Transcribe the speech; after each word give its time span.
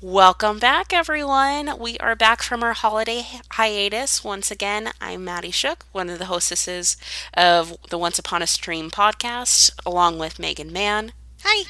Welcome 0.00 0.60
back, 0.60 0.92
everyone. 0.92 1.76
We 1.78 1.98
are 1.98 2.14
back 2.14 2.40
from 2.42 2.62
our 2.62 2.72
holiday 2.72 3.24
hiatus. 3.50 4.22
Once 4.22 4.48
again, 4.50 4.90
I'm 5.00 5.24
Maddie 5.24 5.50
Shook, 5.50 5.86
one 5.90 6.08
of 6.08 6.20
the 6.20 6.26
hostesses 6.26 6.96
of 7.34 7.76
the 7.90 7.98
Once 7.98 8.16
Upon 8.18 8.40
a 8.40 8.46
Stream 8.46 8.90
podcast, 8.92 9.70
along 9.84 10.18
with 10.20 10.38
Megan 10.38 10.72
Mann. 10.72 11.12
Hi. 11.42 11.64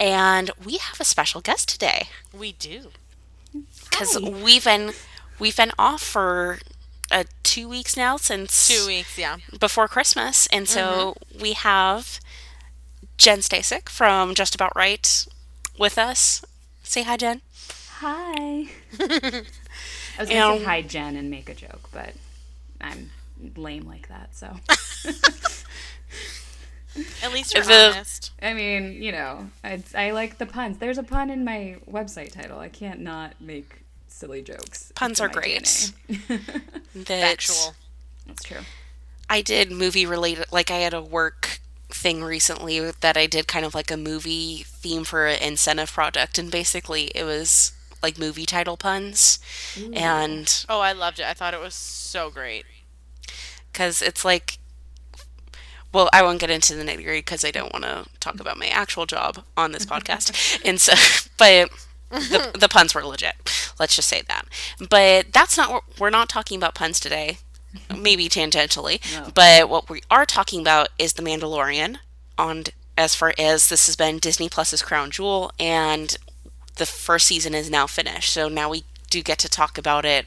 And 0.00 0.50
we 0.64 0.78
have 0.78 1.00
a 1.00 1.04
special 1.04 1.40
guest 1.42 1.68
today 1.68 2.08
We 2.32 2.52
do. 2.52 2.92
because 3.90 4.18
we've 4.20 4.64
been 4.64 4.92
we've 5.38 5.56
been 5.56 5.72
off 5.78 6.02
for 6.02 6.60
uh, 7.10 7.24
two 7.42 7.68
weeks 7.68 7.94
now 7.96 8.16
since 8.16 8.68
Two 8.68 8.86
weeks, 8.86 9.18
yeah. 9.18 9.36
before 9.60 9.86
Christmas, 9.88 10.46
and 10.46 10.66
so 10.66 11.16
we 11.38 11.52
have 11.52 12.20
Jen 13.18 13.40
Stasic 13.40 13.90
from 13.90 14.34
Just 14.34 14.54
About 14.54 14.74
Right 14.74 15.26
with 15.78 15.98
us. 15.98 16.42
Say 16.88 17.02
hi, 17.02 17.18
Jen. 17.18 17.42
Hi. 17.98 18.66
I 18.98 19.42
was 20.18 20.28
gonna 20.28 20.28
say 20.28 20.38
um, 20.38 20.64
hi, 20.64 20.80
Jen, 20.80 21.16
and 21.16 21.30
make 21.30 21.50
a 21.50 21.54
joke, 21.54 21.90
but 21.92 22.14
I'm 22.80 23.10
lame 23.56 23.86
like 23.86 24.08
that. 24.08 24.34
So 24.34 24.46
At 27.22 27.32
least 27.32 27.54
you're 27.54 27.62
The- 27.62 27.92
honest. 27.94 28.32
I 28.42 28.54
mean, 28.54 29.02
you 29.02 29.12
know, 29.12 29.50
I, 29.62 29.82
I 29.94 30.12
like 30.12 30.38
the 30.38 30.46
puns. 30.46 30.78
There's 30.78 30.96
a 30.96 31.02
pun 31.02 31.28
in 31.28 31.44
my 31.44 31.76
website 31.88 32.32
title. 32.32 32.58
I 32.58 32.70
can't 32.70 33.00
not 33.00 33.34
make 33.38 33.82
silly 34.08 34.40
jokes. 34.40 34.90
Puns 34.94 35.20
are 35.20 35.28
great. 35.28 35.62
DNA. 36.08 36.40
That 36.94 37.20
Factual. 37.20 37.74
That's 38.26 38.42
true. 38.42 38.62
I 39.28 39.42
did 39.42 39.70
movie 39.70 40.06
related, 40.06 40.46
like 40.50 40.70
I 40.70 40.78
had 40.78 40.94
a 40.94 41.02
work 41.02 41.60
thing 41.90 42.22
recently 42.22 42.90
that 42.90 43.16
I 43.16 43.26
did 43.26 43.48
kind 43.48 43.64
of 43.64 43.74
like 43.74 43.90
a 43.90 43.96
movie 43.96 44.64
theme 44.66 45.04
for 45.04 45.26
an 45.26 45.40
incentive 45.42 45.92
project, 45.92 46.38
and 46.38 46.50
basically 46.50 47.04
it 47.14 47.24
was 47.24 47.72
like 48.02 48.18
movie 48.18 48.46
title 48.46 48.76
puns, 48.76 49.38
and 49.94 50.64
Oh, 50.68 50.80
I 50.80 50.92
loved 50.92 51.18
it. 51.18 51.26
I 51.26 51.34
thought 51.34 51.54
it 51.54 51.60
was 51.60 51.74
so 51.74 52.30
great. 52.30 52.64
because 53.72 54.02
it's 54.02 54.24
like, 54.24 54.58
well, 55.92 56.08
I 56.12 56.22
won't 56.22 56.40
get 56.40 56.50
into 56.50 56.74
the 56.74 56.84
nitty 56.84 57.02
gritty 57.04 57.20
because 57.20 57.44
I 57.44 57.50
don't 57.50 57.72
want 57.72 57.84
to 57.84 58.06
talk 58.20 58.38
about 58.40 58.58
my 58.58 58.66
actual 58.68 59.06
job 59.06 59.44
on 59.56 59.72
this 59.72 59.86
podcast, 59.86 60.60
and 60.64 60.80
so, 60.80 60.92
but. 61.38 61.70
the, 62.10 62.52
the 62.58 62.68
puns 62.70 62.94
were 62.94 63.04
legit. 63.04 63.34
Let's 63.78 63.94
just 63.94 64.08
say 64.08 64.22
that. 64.28 64.46
But 64.88 65.30
that's 65.34 65.58
not 65.58 65.70
what 65.70 65.82
we're 66.00 66.08
not 66.08 66.30
talking 66.30 66.56
about 66.56 66.74
puns 66.74 66.98
today. 67.00 67.36
Maybe 67.96 68.28
tangentially. 68.28 69.00
No. 69.14 69.30
But 69.34 69.68
what 69.68 69.88
we 69.90 70.02
are 70.10 70.26
talking 70.26 70.60
about 70.60 70.88
is 70.98 71.14
The 71.14 71.22
Mandalorian 71.22 71.98
on 72.36 72.64
as 72.96 73.14
far 73.14 73.32
as 73.38 73.68
this 73.68 73.86
has 73.86 73.96
been 73.96 74.18
Disney 74.18 74.48
Plus's 74.48 74.82
crown 74.82 75.10
jewel 75.10 75.52
and 75.58 76.16
the 76.76 76.86
first 76.86 77.26
season 77.26 77.54
is 77.54 77.70
now 77.70 77.86
finished. 77.86 78.32
So 78.32 78.48
now 78.48 78.70
we 78.70 78.84
do 79.10 79.22
get 79.22 79.38
to 79.38 79.48
talk 79.48 79.78
about 79.78 80.04
it 80.04 80.26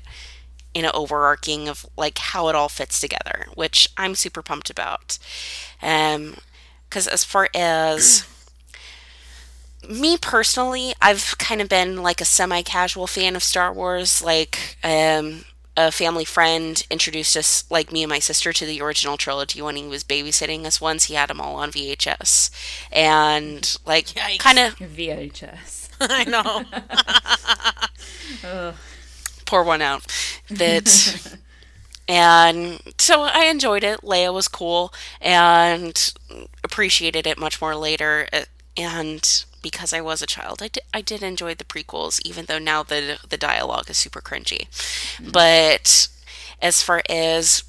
in 0.74 0.86
an 0.86 0.92
overarching 0.94 1.68
of 1.68 1.86
like 1.98 2.18
how 2.18 2.48
it 2.48 2.56
all 2.56 2.70
fits 2.70 3.00
together, 3.00 3.48
which 3.56 3.90
I'm 3.98 4.16
super 4.16 4.42
pumped 4.42 4.70
about. 4.70 5.18
Um 5.82 6.36
because 6.90 7.08
as 7.08 7.24
far 7.24 7.50
as 7.56 8.28
me 9.90 10.18
personally, 10.18 10.94
I've 11.02 11.38
kind 11.38 11.62
of 11.62 11.70
been 11.70 12.04
like 12.04 12.22
a 12.22 12.26
semi-casual 12.26 13.08
fan 13.08 13.36
of 13.36 13.44
Star 13.44 13.74
Wars. 13.74 14.22
Like, 14.22 14.78
um, 14.84 15.46
a 15.88 15.92
family 15.92 16.26
friend 16.26 16.86
introduced 16.90 17.36
us, 17.38 17.64
like 17.70 17.92
me 17.92 18.04
and 18.04 18.10
my 18.10 18.20
sister, 18.20 18.54
to 18.54 18.66
the 18.66 18.82
original 18.82 19.18
trilogy 19.18 19.62
when 19.62 19.76
he 19.76 19.88
was 19.88 20.04
babysitting 20.04 20.66
us 20.66 20.82
once. 20.82 21.06
He 21.06 21.16
had 21.16 21.30
them 21.30 21.42
all 21.42 21.56
on 21.56 21.72
VHS, 21.72 22.50
and 22.92 23.78
like, 23.86 24.16
kind 24.40 24.60
of 24.60 24.76
VHS. 24.76 25.90
I 26.02 26.24
know. 26.24 26.64
Ugh. 28.44 28.76
pour 29.46 29.64
one 29.64 29.82
out. 29.82 30.06
That. 30.50 31.38
And 32.08 32.82
so 32.98 33.22
I 33.22 33.46
enjoyed 33.46 33.86
it. 33.86 34.02
Leia 34.02 34.34
was 34.34 34.50
cool 34.50 34.94
and 35.22 36.14
appreciated 36.62 37.26
it 37.26 37.38
much 37.38 37.62
more 37.62 37.74
later. 37.74 38.28
And 38.76 39.46
because 39.62 39.94
I 39.94 40.02
was 40.02 40.22
a 40.22 40.28
child, 40.28 40.62
I 40.62 40.68
did, 40.68 40.84
I 40.94 41.02
did 41.02 41.24
enjoy 41.24 41.56
the 41.56 41.64
prequels, 41.64 42.22
even 42.26 42.46
though 42.46 42.60
now 42.60 42.84
the 42.84 43.20
the 43.28 43.38
dialogue 43.38 43.90
is 43.90 43.98
super 43.98 44.22
cringy. 44.22 44.68
But 45.32 46.08
as 46.62 46.82
far 46.84 47.02
as 47.10 47.64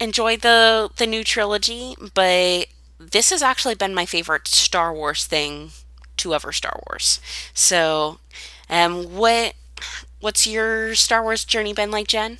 enjoy 0.00 0.36
the 0.36 0.90
the 0.96 1.06
new 1.06 1.24
trilogy, 1.24 1.96
but 2.14 2.66
this 2.98 3.30
has 3.30 3.42
actually 3.42 3.74
been 3.74 3.94
my 3.94 4.06
favorite 4.06 4.48
Star 4.48 4.92
Wars 4.92 5.24
thing 5.26 5.70
to 6.18 6.34
ever 6.34 6.52
Star 6.52 6.80
Wars. 6.88 7.20
So, 7.54 8.18
um, 8.68 9.16
what 9.16 9.54
what's 10.20 10.46
your 10.46 10.94
Star 10.94 11.22
Wars 11.22 11.44
journey 11.44 11.72
been 11.72 11.90
like, 11.90 12.08
Jen? 12.08 12.38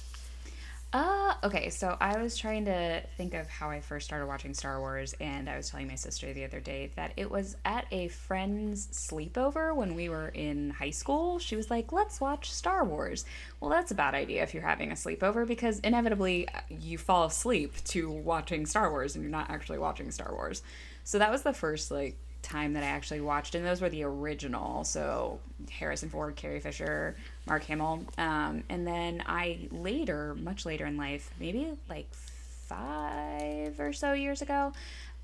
Okay, 1.44 1.70
so 1.70 1.96
I 2.00 2.20
was 2.20 2.36
trying 2.36 2.64
to 2.64 3.00
think 3.16 3.32
of 3.32 3.48
how 3.48 3.70
I 3.70 3.80
first 3.80 4.06
started 4.06 4.26
watching 4.26 4.54
Star 4.54 4.80
Wars, 4.80 5.14
and 5.20 5.48
I 5.48 5.56
was 5.56 5.70
telling 5.70 5.86
my 5.86 5.94
sister 5.94 6.32
the 6.32 6.44
other 6.44 6.58
day 6.58 6.90
that 6.96 7.12
it 7.16 7.30
was 7.30 7.56
at 7.64 7.86
a 7.92 8.08
friend's 8.08 8.88
sleepover 8.88 9.72
when 9.72 9.94
we 9.94 10.08
were 10.08 10.30
in 10.30 10.70
high 10.70 10.90
school. 10.90 11.38
She 11.38 11.54
was 11.54 11.70
like, 11.70 11.92
let's 11.92 12.20
watch 12.20 12.50
Star 12.52 12.84
Wars. 12.84 13.24
Well, 13.60 13.70
that's 13.70 13.92
a 13.92 13.94
bad 13.94 14.16
idea 14.16 14.42
if 14.42 14.52
you're 14.52 14.64
having 14.64 14.90
a 14.90 14.96
sleepover 14.96 15.46
because 15.46 15.78
inevitably 15.80 16.48
uh, 16.48 16.60
you 16.70 16.98
fall 16.98 17.26
asleep 17.26 17.72
to 17.84 18.10
watching 18.10 18.66
Star 18.66 18.90
Wars 18.90 19.14
and 19.14 19.22
you're 19.22 19.30
not 19.30 19.48
actually 19.48 19.78
watching 19.78 20.10
Star 20.10 20.32
Wars. 20.32 20.62
So 21.04 21.20
that 21.20 21.30
was 21.30 21.42
the 21.42 21.52
first, 21.52 21.92
like, 21.92 22.16
time 22.42 22.72
that 22.72 22.82
I 22.82 22.86
actually 22.86 23.20
watched, 23.20 23.54
and 23.54 23.64
those 23.64 23.80
were 23.80 23.88
the 23.88 24.04
original. 24.04 24.84
So 24.84 25.40
Harrison 25.70 26.08
Ford, 26.08 26.36
Carrie 26.36 26.60
Fisher, 26.60 27.16
Mark 27.48 27.64
Hamill, 27.64 28.04
um, 28.18 28.62
and 28.68 28.86
then 28.86 29.22
I 29.26 29.68
later, 29.70 30.34
much 30.34 30.66
later 30.66 30.86
in 30.86 30.96
life, 30.96 31.30
maybe 31.40 31.72
like 31.88 32.08
five 32.12 33.80
or 33.80 33.92
so 33.92 34.12
years 34.12 34.42
ago, 34.42 34.72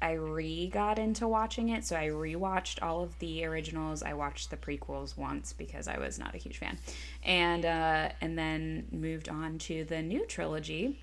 I 0.00 0.12
re 0.12 0.68
got 0.68 0.98
into 0.98 1.28
watching 1.28 1.68
it. 1.70 1.84
So 1.84 1.96
I 1.96 2.08
rewatched 2.08 2.82
all 2.82 3.02
of 3.02 3.18
the 3.18 3.44
originals. 3.44 4.02
I 4.02 4.14
watched 4.14 4.50
the 4.50 4.56
prequels 4.56 5.16
once 5.16 5.52
because 5.52 5.88
I 5.88 5.98
was 5.98 6.18
not 6.18 6.34
a 6.34 6.38
huge 6.38 6.58
fan, 6.58 6.78
and 7.24 7.64
uh, 7.64 8.08
and 8.20 8.38
then 8.38 8.86
moved 8.90 9.28
on 9.28 9.58
to 9.58 9.84
the 9.84 10.02
new 10.02 10.26
trilogy 10.26 10.98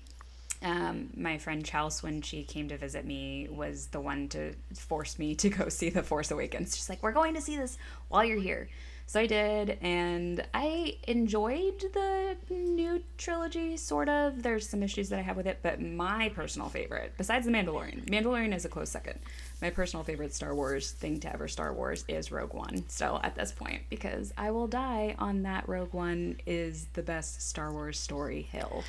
um, 0.64 1.10
my 1.16 1.38
friend 1.38 1.64
Chelsea, 1.64 2.06
when 2.06 2.22
she 2.22 2.44
came 2.44 2.68
to 2.68 2.76
visit 2.76 3.04
me, 3.04 3.48
was 3.50 3.88
the 3.88 4.00
one 4.00 4.28
to 4.28 4.54
force 4.74 5.18
me 5.18 5.34
to 5.36 5.48
go 5.48 5.68
see 5.68 5.90
The 5.90 6.02
Force 6.02 6.30
Awakens. 6.30 6.76
She's 6.76 6.88
like, 6.88 7.02
"We're 7.02 7.12
going 7.12 7.34
to 7.34 7.40
see 7.40 7.56
this 7.56 7.78
while 8.08 8.24
you're 8.24 8.40
here." 8.40 8.68
So 9.06 9.20
I 9.20 9.26
did, 9.26 9.78
and 9.82 10.42
I 10.54 10.96
enjoyed 11.06 11.84
the 11.92 12.36
new 12.48 13.02
trilogy. 13.18 13.76
Sort 13.76 14.08
of. 14.08 14.42
There's 14.42 14.66
some 14.66 14.82
issues 14.82 15.10
that 15.10 15.18
I 15.18 15.22
have 15.22 15.36
with 15.36 15.46
it, 15.46 15.58
but 15.62 15.82
my 15.82 16.30
personal 16.30 16.70
favorite, 16.70 17.12
besides 17.18 17.44
The 17.44 17.52
Mandalorian, 17.52 18.06
Mandalorian 18.06 18.54
is 18.54 18.64
a 18.64 18.70
close 18.70 18.88
second. 18.88 19.18
My 19.60 19.68
personal 19.70 20.02
favorite 20.02 20.34
Star 20.34 20.54
Wars 20.54 20.92
thing 20.92 21.20
to 21.20 21.32
ever 21.32 21.46
Star 21.46 21.74
Wars 21.74 22.04
is 22.08 22.32
Rogue 22.32 22.54
One. 22.54 22.88
Still 22.88 23.20
at 23.22 23.34
this 23.34 23.52
point, 23.52 23.82
because 23.90 24.32
I 24.38 24.50
will 24.50 24.66
die 24.66 25.14
on 25.18 25.42
that 25.42 25.68
Rogue 25.68 25.92
One 25.92 26.38
is 26.46 26.86
the 26.94 27.02
best 27.02 27.42
Star 27.42 27.70
Wars 27.70 27.98
story 27.98 28.42
hill, 28.42 28.82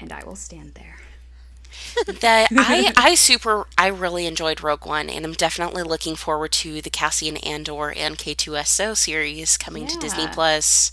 and 0.00 0.12
I 0.12 0.24
will 0.24 0.36
stand 0.36 0.74
there. 0.74 0.96
That 2.20 2.48
I 2.52 2.92
I 2.96 3.14
super 3.14 3.66
I 3.78 3.88
really 3.88 4.26
enjoyed 4.26 4.62
Rogue 4.62 4.86
One, 4.86 5.08
and 5.10 5.24
I'm 5.24 5.32
definitely 5.32 5.82
looking 5.82 6.16
forward 6.16 6.52
to 6.52 6.80
the 6.80 6.90
Cassian 6.90 7.36
Andor 7.38 7.92
and 7.92 8.18
K2SO 8.18 8.96
series 8.96 9.56
coming 9.58 9.86
to 9.86 9.98
Disney 9.98 10.24
Yeah. 10.24 10.32
Plus. 10.32 10.92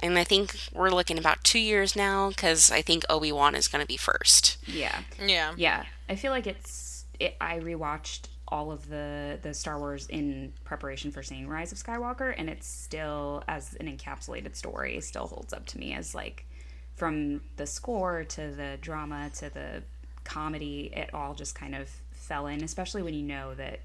And 0.00 0.16
I 0.16 0.22
think 0.22 0.54
we're 0.72 0.90
looking 0.90 1.18
about 1.18 1.42
two 1.42 1.58
years 1.58 1.96
now 1.96 2.28
because 2.28 2.70
I 2.70 2.82
think 2.82 3.04
Obi 3.10 3.32
Wan 3.32 3.56
is 3.56 3.66
going 3.66 3.82
to 3.82 3.88
be 3.88 3.96
first. 3.96 4.56
Yeah. 4.66 5.00
Yeah. 5.20 5.54
Yeah. 5.56 5.84
I 6.08 6.14
feel 6.14 6.30
like 6.30 6.46
it's 6.46 7.04
it, 7.18 7.36
I 7.40 7.58
rewatched 7.58 8.28
all 8.46 8.70
of 8.72 8.88
the 8.88 9.38
the 9.42 9.52
Star 9.52 9.78
Wars 9.78 10.06
in 10.06 10.52
preparation 10.64 11.10
for 11.10 11.22
seeing 11.22 11.48
Rise 11.48 11.72
of 11.72 11.78
Skywalker 11.78 12.32
and 12.36 12.48
it's 12.48 12.66
still 12.66 13.42
as 13.48 13.74
an 13.74 13.86
encapsulated 13.94 14.56
story 14.56 15.00
still 15.00 15.26
holds 15.26 15.52
up 15.52 15.66
to 15.66 15.78
me 15.78 15.92
as 15.92 16.14
like 16.14 16.46
from 16.94 17.42
the 17.56 17.66
score 17.66 18.24
to 18.24 18.50
the 18.52 18.78
drama 18.80 19.30
to 19.36 19.50
the 19.50 19.82
comedy 20.28 20.92
it 20.94 21.12
all 21.14 21.34
just 21.34 21.54
kind 21.54 21.74
of 21.74 21.88
fell 22.12 22.46
in 22.46 22.62
especially 22.62 23.02
when 23.02 23.14
you 23.14 23.22
know 23.22 23.54
that 23.54 23.80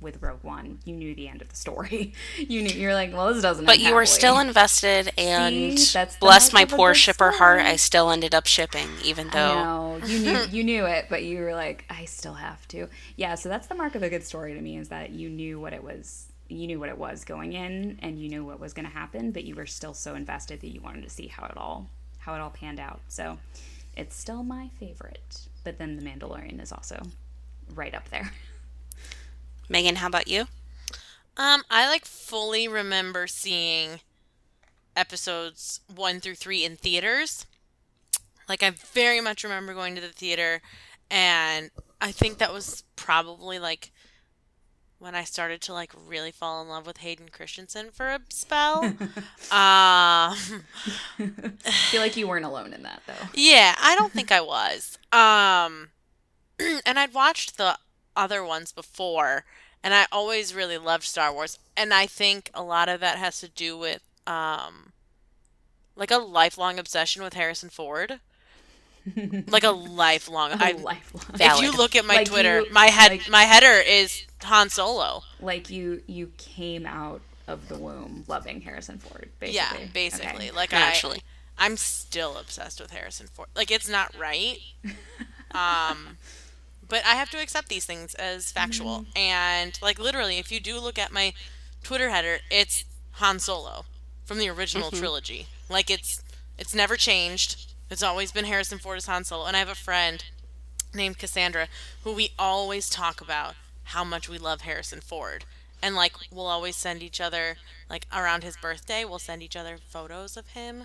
with 0.00 0.22
Rogue 0.22 0.42
One 0.42 0.78
you 0.84 0.94
knew 0.94 1.14
the 1.14 1.28
end 1.28 1.42
of 1.42 1.48
the 1.48 1.56
story 1.56 2.14
you 2.38 2.62
knew 2.62 2.70
you're 2.70 2.94
like 2.94 3.12
well 3.12 3.32
this 3.32 3.42
doesn't 3.42 3.66
But 3.66 3.78
you 3.78 3.94
were 3.94 4.06
still 4.06 4.38
invested, 4.38 5.12
and 5.18 5.78
See, 5.78 5.92
that's 5.92 6.16
bless 6.16 6.52
my 6.52 6.64
poor 6.64 6.94
shipper 6.94 7.30
heart. 7.32 7.60
I 7.60 7.76
still 7.76 8.10
ended 8.10 8.34
up 8.34 8.46
shipping, 8.46 8.88
even 9.04 9.28
though 9.30 10.00
you 10.06 10.18
knew 10.20 10.46
you 10.50 10.64
knew 10.64 10.86
it, 10.86 11.06
but 11.10 11.24
you 11.24 11.40
were 11.40 11.54
like, 11.54 11.84
I 11.90 12.04
still 12.06 12.34
have 12.34 12.66
to. 12.68 12.88
Yeah, 13.16 13.34
so 13.34 13.48
that's 13.48 13.66
the 13.66 13.74
mark 13.74 13.94
of 13.94 14.02
a 14.02 14.08
good 14.08 14.24
story 14.24 14.54
to 14.54 14.60
me 14.60 14.78
is 14.78 14.88
that 14.88 15.10
you 15.10 15.28
knew 15.28 15.60
what 15.60 15.72
it 15.74 15.82
was. 15.84 16.26
You 16.48 16.66
knew 16.68 16.78
what 16.78 16.88
it 16.88 16.96
was 16.96 17.24
going 17.24 17.52
in, 17.52 17.98
and 18.02 18.18
you 18.18 18.28
knew 18.28 18.44
what 18.44 18.60
was 18.60 18.72
going 18.72 18.86
to 18.86 18.92
happen, 18.92 19.30
but 19.32 19.44
you 19.44 19.54
were 19.56 19.66
still 19.66 19.94
so 19.94 20.14
invested 20.14 20.60
that 20.60 20.68
you 20.68 20.80
wanted 20.80 21.02
to 21.02 21.10
see 21.10 21.26
how 21.26 21.44
it 21.46 21.56
all 21.56 21.88
how 22.18 22.34
it 22.34 22.40
all 22.40 22.50
panned 22.50 22.80
out. 22.80 23.00
So 23.08 23.38
it's 23.96 24.16
still 24.16 24.42
my 24.42 24.70
favorite. 24.80 25.48
But 25.66 25.78
then 25.78 25.96
The 25.96 26.02
Mandalorian 26.02 26.62
is 26.62 26.70
also 26.70 27.02
right 27.74 27.92
up 27.92 28.08
there. 28.10 28.30
Megan, 29.68 29.96
how 29.96 30.06
about 30.06 30.28
you? 30.28 30.42
Um, 31.36 31.64
I 31.68 31.88
like 31.88 32.04
fully 32.04 32.68
remember 32.68 33.26
seeing 33.26 33.98
episodes 34.94 35.80
one 35.92 36.20
through 36.20 36.36
three 36.36 36.64
in 36.64 36.76
theaters. 36.76 37.46
Like 38.48 38.62
I 38.62 38.70
very 38.70 39.20
much 39.20 39.42
remember 39.42 39.74
going 39.74 39.96
to 39.96 40.00
the 40.00 40.06
theater, 40.06 40.62
and 41.10 41.72
I 42.00 42.12
think 42.12 42.38
that 42.38 42.52
was 42.52 42.84
probably 42.94 43.58
like 43.58 43.90
when 44.98 45.14
I 45.14 45.24
started 45.24 45.60
to 45.62 45.72
like 45.72 45.92
really 46.06 46.30
fall 46.30 46.62
in 46.62 46.68
love 46.68 46.86
with 46.86 46.98
Hayden 46.98 47.28
Christensen 47.28 47.90
for 47.90 48.08
a 48.08 48.20
spell. 48.28 48.84
um, 48.84 48.96
I 49.50 50.30
feel 51.90 52.00
like 52.00 52.16
you 52.16 52.26
weren't 52.28 52.44
alone 52.44 52.72
in 52.72 52.82
that 52.82 53.02
though. 53.06 53.28
yeah, 53.34 53.74
I 53.80 53.94
don't 53.94 54.12
think 54.12 54.32
I 54.32 54.40
was. 54.40 54.98
Um, 55.12 55.90
and 56.86 56.98
I'd 56.98 57.14
watched 57.14 57.56
the 57.56 57.78
other 58.16 58.42
ones 58.44 58.72
before, 58.72 59.44
and 59.82 59.92
I 59.94 60.06
always 60.10 60.54
really 60.54 60.78
loved 60.78 61.04
Star 61.04 61.32
Wars. 61.32 61.58
And 61.76 61.92
I 61.92 62.06
think 62.06 62.50
a 62.54 62.62
lot 62.62 62.88
of 62.88 63.00
that 63.00 63.18
has 63.18 63.40
to 63.40 63.48
do 63.48 63.76
with 63.76 64.02
um, 64.26 64.92
like 65.94 66.10
a 66.10 66.18
lifelong 66.18 66.78
obsession 66.78 67.22
with 67.22 67.34
Harrison 67.34 67.68
Ford. 67.68 68.20
Like 69.48 69.64
a 69.64 69.70
lifelong. 69.70 70.52
A 70.52 70.56
I, 70.58 70.72
lifelong. 70.72 71.24
if 71.40 71.60
you 71.62 71.72
look 71.72 71.94
at 71.96 72.04
my 72.04 72.16
Like 72.16 72.28
Twitter, 72.28 72.60
you- 72.62 72.72
my 72.72 72.86
head, 72.86 73.12
like- 73.12 73.28
my 73.30 73.42
header 73.42 73.80
is 73.80 74.24
Han 74.42 74.68
Solo. 74.68 75.22
like 75.40 75.70
you 75.70 76.02
you 76.06 76.32
came 76.38 76.86
out 76.86 77.20
of 77.48 77.68
the 77.68 77.76
womb 77.78 78.24
loving 78.26 78.60
Harrison 78.62 78.98
Ford, 78.98 79.28
basically. 79.38 79.56
Yeah, 79.84 79.86
basically. 79.92 80.48
Okay. 80.48 80.50
Like 80.50 80.72
Naturally. 80.72 81.18
I, 81.58 81.66
I'm 81.66 81.76
still 81.76 82.36
obsessed 82.36 82.80
with 82.80 82.90
Harrison 82.90 83.28
Ford. 83.28 83.48
Like 83.54 83.70
it's 83.70 83.88
not 83.88 84.14
right. 84.18 84.58
um, 85.52 86.18
but 86.88 87.04
I 87.04 87.14
have 87.14 87.30
to 87.30 87.38
accept 87.40 87.68
these 87.68 87.84
things 87.86 88.14
as 88.14 88.50
factual. 88.52 89.00
Mm-hmm. 89.00 89.18
And 89.18 89.78
like 89.82 89.98
literally, 89.98 90.38
if 90.38 90.50
you 90.52 90.60
do 90.60 90.78
look 90.80 90.98
at 90.98 91.12
my 91.12 91.32
Twitter 91.82 92.10
header, 92.10 92.38
it's 92.50 92.84
Han 93.12 93.38
Solo 93.38 93.84
from 94.24 94.38
the 94.38 94.48
original 94.48 94.88
Mm-hmm. 94.90 94.98
trilogy. 94.98 95.46
Like 95.70 95.90
it's 95.90 96.22
it's 96.58 96.74
never 96.74 96.96
changed. 96.96 97.72
It's 97.90 98.02
always 98.02 98.32
been 98.32 98.44
Harrison 98.46 98.78
Ford 98.78 98.96
as 98.98 99.06
Han 99.06 99.24
Solo. 99.24 99.46
And 99.46 99.56
I 99.56 99.60
have 99.60 99.68
a 99.68 99.74
friend 99.74 100.24
named 100.94 101.18
Cassandra 101.18 101.68
who 102.04 102.12
we 102.12 102.30
always 102.38 102.88
talk 102.88 103.20
about 103.20 103.54
how 103.84 104.02
much 104.04 104.28
we 104.28 104.38
love 104.38 104.62
Harrison 104.62 105.00
Ford. 105.00 105.44
And 105.82 105.94
like 105.94 106.14
we'll 106.32 106.46
always 106.46 106.74
send 106.74 107.02
each 107.02 107.20
other 107.20 107.56
like 107.88 108.06
around 108.12 108.42
his 108.42 108.56
birthday, 108.56 109.04
we'll 109.04 109.18
send 109.18 109.42
each 109.42 109.56
other 109.56 109.78
photos 109.88 110.36
of 110.36 110.48
him 110.48 110.84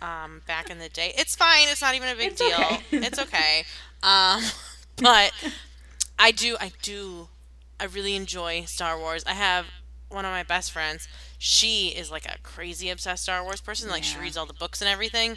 um 0.00 0.42
back 0.46 0.70
in 0.70 0.78
the 0.78 0.88
day. 0.88 1.12
It's 1.16 1.36
fine, 1.36 1.68
it's 1.68 1.82
not 1.82 1.94
even 1.94 2.08
a 2.08 2.14
big 2.14 2.32
It's 2.32 2.40
deal. 2.40 2.54
okay. 2.54 2.82
It's 2.92 3.18
okay. 3.18 3.64
Um 4.02 4.42
but 4.96 5.32
I 6.18 6.30
do 6.30 6.56
I 6.60 6.72
do 6.82 7.28
I 7.80 7.84
really 7.84 8.14
enjoy 8.14 8.62
Star 8.64 8.98
Wars. 8.98 9.22
I 9.26 9.34
have 9.34 9.66
one 10.08 10.24
of 10.24 10.30
my 10.30 10.44
best 10.44 10.72
friends. 10.72 11.06
She 11.36 11.88
is 11.88 12.10
like 12.10 12.24
a 12.24 12.38
crazy 12.42 12.88
obsessed 12.90 13.24
Star 13.24 13.42
Wars 13.42 13.60
person. 13.60 13.90
Like 13.90 14.04
she 14.04 14.18
reads 14.18 14.36
all 14.36 14.46
the 14.46 14.54
books 14.54 14.80
and 14.80 14.88
everything. 14.88 15.36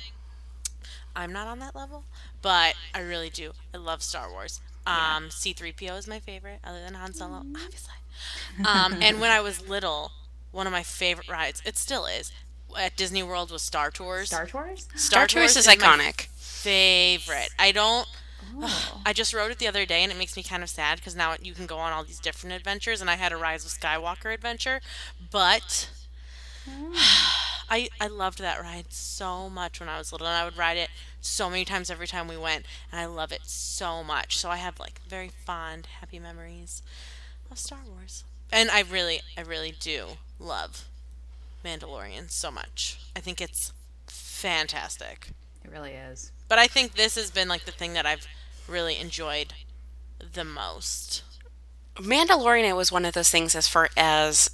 I'm 1.16 1.34
not 1.34 1.48
on 1.48 1.60
that 1.60 1.76
level, 1.76 2.06
but 2.42 2.76
I 2.94 3.00
really 3.00 3.30
do. 3.30 3.52
I 3.74 3.78
love 3.78 4.02
Star 4.02 4.30
Wars. 4.32 4.62
Um, 4.86 5.30
C3PO 5.30 5.98
is 5.98 6.08
my 6.08 6.20
favorite, 6.20 6.60
other 6.64 6.82
than 6.82 6.96
Han 6.96 7.14
Solo, 7.14 7.44
obviously. 7.56 7.94
Um, 8.66 8.96
and 9.02 9.22
when 9.22 9.32
I 9.32 9.40
was 9.40 9.68
little, 9.68 10.12
one 10.52 10.68
of 10.68 10.74
my 10.74 10.84
favorite 10.84 11.30
rides, 11.30 11.62
it 11.66 11.78
still 11.78 12.06
is, 12.06 12.32
at 12.78 12.96
Disney 12.98 13.24
World 13.24 13.52
was 13.52 13.62
Star 13.62 13.92
Tours. 13.92 14.28
Star 14.28 14.46
Tours? 14.46 14.88
Star 14.96 15.28
Tours 15.28 15.56
is 15.56 15.68
my 15.68 15.76
iconic. 15.76 16.28
favorite. 16.38 17.50
I 17.60 17.72
don't. 17.72 18.08
Oh. 18.58 19.02
I 19.06 19.14
just 19.14 19.34
rode 19.34 19.52
it 19.52 19.60
the 19.60 19.68
other 19.68 19.86
day, 19.86 20.04
and 20.04 20.12
it 20.12 20.18
makes 20.18 20.36
me 20.36 20.44
kind 20.44 20.64
of 20.64 20.70
sad 20.70 20.98
because 20.98 21.16
now 21.16 21.36
you 21.42 21.54
can 21.54 21.66
go 21.66 21.78
on 21.78 21.94
all 21.94 22.04
these 22.04 22.20
different 22.20 22.56
adventures, 22.56 23.02
and 23.02 23.10
I 23.10 23.16
had 23.16 23.32
a 23.32 23.38
Rise 23.38 23.66
of 23.66 23.72
Skywalker 23.72 24.34
adventure, 24.34 24.82
but 25.32 25.90
I 27.70 27.90
I 28.00 28.08
loved 28.08 28.40
that 28.40 28.62
ride 28.62 28.92
so 28.92 29.50
much 29.50 29.80
when 29.80 29.90
I 29.90 29.98
was 29.98 30.12
little, 30.12 30.28
and 30.28 30.36
I 30.36 30.46
would 30.46 30.58
ride 30.58 30.78
it 30.78 30.90
so 31.22 31.50
many 31.50 31.66
times 31.66 31.90
every 31.90 32.08
time 32.08 32.28
we 32.28 32.38
went, 32.38 32.66
and 32.92 33.00
I 33.00 33.06
love 33.06 33.32
it 33.32 33.46
so 33.46 34.04
much. 34.04 34.38
So 34.38 34.50
I 34.50 34.58
have 34.58 34.80
like 34.80 35.02
very 35.08 35.30
fond, 35.30 35.88
happy 36.00 36.20
memories 36.20 36.82
of 37.50 37.58
Star 37.58 37.80
Wars, 37.88 38.24
and 38.52 38.70
I 38.70 38.82
really, 38.82 39.22
I 39.38 39.42
really 39.42 39.74
do 39.80 40.18
love 40.40 40.86
Mandalorian 41.64 42.30
so 42.30 42.52
much. 42.52 43.00
I 43.16 43.20
think 43.20 43.40
it's 43.42 43.72
fantastic. 44.08 45.30
It 45.64 45.72
really 45.72 45.92
is. 45.94 46.32
But 46.48 46.60
I 46.60 46.68
think 46.68 46.96
this 46.96 47.16
has 47.16 47.32
been 47.32 47.48
like 47.48 47.66
the 47.66 47.72
thing 47.72 47.94
that 47.94 48.06
I've 48.06 48.28
really 48.68 49.00
enjoyed 49.00 49.54
the 50.34 50.44
most. 50.44 51.24
Mandalorian 51.96 52.68
it 52.68 52.76
was 52.76 52.92
one 52.92 53.06
of 53.06 53.14
those 53.14 53.30
things 53.30 53.56
as 53.56 53.68
far 53.68 53.90
as 53.96 54.50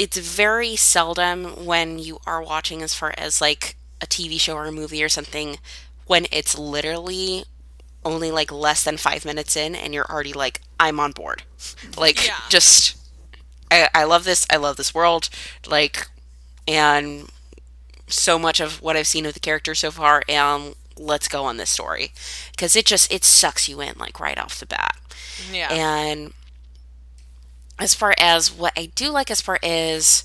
it's 0.00 0.16
very 0.16 0.76
seldom 0.76 1.66
when 1.66 1.98
you 1.98 2.18
are 2.26 2.42
watching 2.42 2.82
as 2.82 2.94
far 2.94 3.12
as 3.18 3.40
like 3.40 3.76
a 4.00 4.06
TV 4.06 4.40
show 4.40 4.54
or 4.54 4.64
a 4.64 4.72
movie 4.72 5.04
or 5.04 5.08
something 5.10 5.58
when 6.06 6.26
it's 6.32 6.56
literally 6.58 7.44
only 8.02 8.30
like 8.30 8.50
less 8.50 8.82
than 8.82 8.96
five 8.96 9.26
minutes 9.26 9.56
in 9.56 9.74
and 9.74 9.92
you're 9.92 10.10
already 10.10 10.32
like 10.32 10.62
I'm 10.78 10.98
on 10.98 11.12
board. 11.12 11.42
Like 11.98 12.26
Yeah. 12.26 12.38
just 12.48 12.96
I, 13.70 13.88
I 13.94 14.04
love 14.04 14.24
this. 14.24 14.46
I 14.50 14.56
love 14.56 14.76
this 14.76 14.94
world. 14.94 15.28
Like 15.68 16.08
and 16.66 17.28
so 18.08 18.38
much 18.38 18.58
of 18.60 18.80
what 18.80 18.96
I've 18.96 19.06
seen 19.06 19.26
of 19.26 19.34
the 19.34 19.40
character 19.40 19.74
so 19.74 19.90
far 19.90 20.22
and 20.28 20.74
let's 20.96 21.28
go 21.28 21.44
on 21.44 21.56
this 21.58 21.70
story 21.70 22.12
because 22.52 22.74
it 22.76 22.86
just 22.86 23.12
it 23.12 23.24
sucks 23.24 23.68
you 23.68 23.80
in 23.82 23.94
like 23.98 24.18
right 24.18 24.38
off 24.38 24.58
the 24.58 24.66
bat. 24.66 24.96
Yeah. 25.52 25.68
And 25.70 26.32
as 27.80 27.94
far 27.94 28.14
as 28.18 28.52
what 28.52 28.72
I 28.76 28.86
do 28.94 29.10
like, 29.10 29.30
as 29.30 29.40
far 29.40 29.58
as 29.62 30.22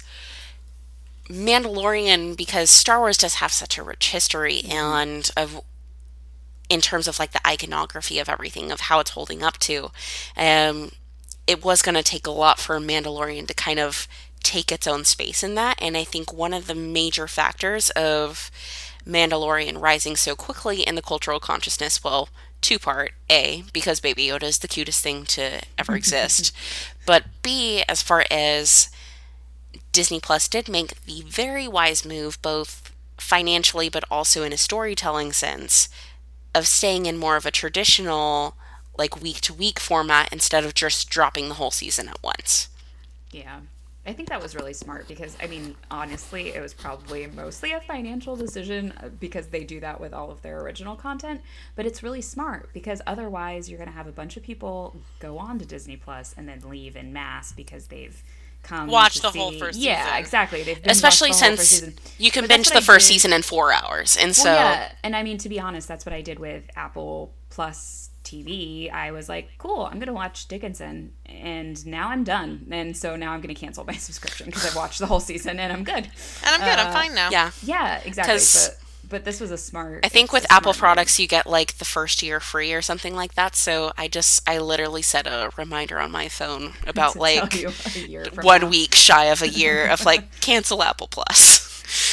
Mandalorian, 1.28 2.38
because 2.38 2.70
Star 2.70 3.00
Wars 3.00 3.18
does 3.18 3.36
have 3.36 3.52
such 3.52 3.78
a 3.78 3.84
rich 3.84 4.12
history 4.12 4.62
and 4.70 5.30
of 5.36 5.62
in 6.70 6.82
terms 6.82 7.08
of 7.08 7.20
like 7.20 7.32
the 7.32 7.48
iconography 7.48 8.20
of 8.20 8.28
everything 8.28 8.72
of 8.72 8.82
how 8.82 9.00
it's 9.00 9.12
holding 9.12 9.44
up 9.44 9.58
to, 9.60 9.92
um, 10.36 10.92
it 11.46 11.64
was 11.64 11.82
going 11.84 11.96
to 11.96 12.04
take 12.04 12.26
a 12.26 12.32
lot 12.32 12.60
for 12.60 12.80
Mandalorian 12.80 13.48
to 13.48 13.54
kind 13.54 13.80
of 13.80 14.08
take 14.42 14.72
its 14.72 14.88
own 14.88 15.04
space 15.06 15.44
in 15.44 15.56
that. 15.56 15.78
And 15.82 15.96
I 15.96 16.04
think 16.04 16.34
one 16.34 16.54
of 16.54 16.68
the 16.68 16.76
major 16.76 17.28
factors 17.28 17.92
of 17.92 18.50
Mandalorian 19.08 19.80
rising 19.80 20.16
so 20.16 20.36
quickly 20.36 20.82
in 20.82 20.96
the 20.96 21.02
cultural 21.02 21.40
consciousness, 21.40 22.04
well, 22.04 22.30
two 22.66 22.80
part 22.80 23.14
A, 23.30 23.64
because 23.72 24.00
Baby 24.00 24.28
Yoda 24.28 24.44
is 24.44 24.60
the 24.60 24.68
cutest 24.68 25.04
thing 25.04 25.24
to 25.26 25.62
ever 25.78 25.96
exist, 26.02 26.52
but 27.06 27.24
B, 27.42 27.84
as 27.88 28.02
far 28.02 28.26
as 28.32 28.90
Disney 29.92 30.20
Plus 30.20 30.48
did 30.48 30.68
make 30.68 31.06
the 31.06 31.22
very 31.22 31.68
wise 31.68 32.04
move, 32.04 32.42
both 32.42 32.92
financially 33.18 33.88
but 33.88 34.04
also 34.10 34.44
in 34.44 34.52
a 34.52 34.58
storytelling 34.58 35.32
sense, 35.32 35.90
of 36.54 36.68
staying 36.68 37.06
in 37.06 37.18
more 37.18 37.36
of 37.36 37.46
a 37.46 37.52
traditional, 37.52 38.56
like 38.98 39.22
week 39.22 39.42
to 39.42 39.54
week 39.54 39.80
format 39.80 40.32
instead 40.32 40.66
of 40.66 40.74
just 40.74 41.10
dropping 41.10 41.50
the 41.50 41.56
whole 41.56 41.72
season 41.72 42.10
at 42.10 42.24
once. 42.24 42.70
Yeah. 43.32 43.60
I 44.08 44.14
think 44.14 44.30
that 44.30 44.42
was 44.42 44.54
really 44.56 44.74
smart 44.74 45.08
because, 45.08 45.36
I 45.42 45.48
mean, 45.48 45.76
honestly, 45.90 46.50
it 46.54 46.62
was 46.62 46.74
probably 46.74 47.26
mostly 47.28 47.72
a 47.72 47.82
financial 47.82 48.36
decision 48.36 48.94
uh, 49.04 49.10
because 49.20 49.48
they 49.48 49.64
do 49.64 49.80
that 49.80 50.00
with 50.00 50.14
all 50.14 50.30
of 50.32 50.42
their 50.44 50.62
original 50.62 50.96
content. 50.96 51.42
But 51.76 51.86
it's 51.88 52.04
really 52.04 52.22
smart 52.22 52.70
because 52.74 53.02
otherwise, 53.08 53.70
you're 53.70 53.80
going 53.80 53.90
to 53.90 53.96
have 53.96 54.08
a 54.08 54.12
bunch 54.12 54.38
of 54.38 54.44
people 54.44 54.96
go 55.20 55.38
on 55.40 55.58
to 55.60 55.66
Disney 55.66 55.98
Plus 55.98 56.36
and 56.38 56.48
then 56.48 56.62
leave 56.70 56.96
in 56.96 57.14
mass 57.14 57.52
because 57.52 57.88
they've 57.88 58.22
come 58.62 58.88
Watched 58.90 59.18
to 59.18 59.22
the 59.24 59.32
whole 59.32 59.52
first 59.52 59.80
Yeah, 59.80 59.98
season. 59.98 60.14
Yeah, 60.14 60.20
exactly. 60.20 60.78
Especially 60.86 61.34
since 61.34 61.84
you 62.18 62.32
can 62.32 62.44
But 62.44 62.50
binge 62.50 62.70
the 62.70 62.78
I 62.78 62.82
first 62.82 63.08
did- 63.08 63.14
season 63.14 63.34
in 63.34 63.42
four 63.44 63.72
hours. 63.72 64.18
And 64.18 64.36
so, 64.36 64.52
yeah, 64.52 64.92
and 65.04 65.16
I 65.16 65.22
mean 65.24 65.38
to 65.40 65.50
be 65.50 65.60
honest, 65.60 65.88
that's 65.88 66.06
what 66.06 66.14
I 66.14 66.22
did 66.22 66.40
with 66.40 66.64
Apple 66.76 67.32
Plus 67.50 68.10
TV. 68.26 68.92
I 68.92 69.12
was 69.12 69.30
like, 69.30 69.50
cool, 69.58 69.88
I'm 69.90 70.00
gonna 70.00 70.14
watch 70.14 70.48
Dickinson, 70.48 71.14
and 71.26 71.86
now 71.86 72.10
I'm 72.10 72.24
done. 72.24 72.68
And 72.72 72.96
so 72.96 73.16
now 73.16 73.32
I'm 73.32 73.42
gonna 73.42 73.56
cancel 73.56 73.84
my 73.88 73.94
subscription 73.94 74.48
because 74.48 74.66
I've 74.66 74.76
watched 74.76 75.00
the 75.00 75.08
whole 75.08 75.20
season 75.20 75.60
and 75.60 75.72
I'm 75.72 75.84
good. 75.84 75.96
and 75.96 76.12
I'm 76.44 76.60
good. 76.60 76.80
I'm 76.80 76.88
uh, 76.88 76.94
fine 76.94 77.14
now. 77.16 77.30
yeah. 77.30 77.52
Yeah, 77.64 78.02
exactly. 78.04 78.34
But 78.36 78.80
but 79.10 79.24
this 79.26 79.40
was 79.40 79.52
a 79.52 79.58
smart. 79.58 80.06
I 80.06 80.10
think 80.10 80.34
with 80.34 80.46
Apple 80.50 80.74
smart 80.74 80.96
products, 80.98 81.20
you 81.20 81.28
get 81.28 81.48
like 81.48 81.78
the 81.78 81.86
first 81.86 82.22
year 82.22 82.40
free 82.40 82.74
or 82.74 82.82
something 82.82 83.16
like 83.16 83.36
that. 83.36 83.56
So 83.56 83.92
I 83.98 84.08
just, 84.08 84.48
I 84.48 84.58
literally 84.60 85.02
set 85.02 85.28
a 85.28 85.52
reminder 85.58 86.00
on 86.00 86.12
my 86.12 86.28
phone 86.28 86.74
about 86.88 87.16
like 87.16 87.52
tell 87.52 87.62
you 87.62 87.70
a 87.70 88.00
year 88.00 88.26
from 88.26 88.46
one 88.46 88.62
now. 88.62 88.70
week 88.70 88.94
shy 88.94 89.26
of 89.26 89.42
a 89.42 89.50
year 89.50 89.88
of 89.88 90.06
like 90.06 90.40
cancel 90.42 90.84
Apple 90.84 91.08
Plus. 91.08 91.65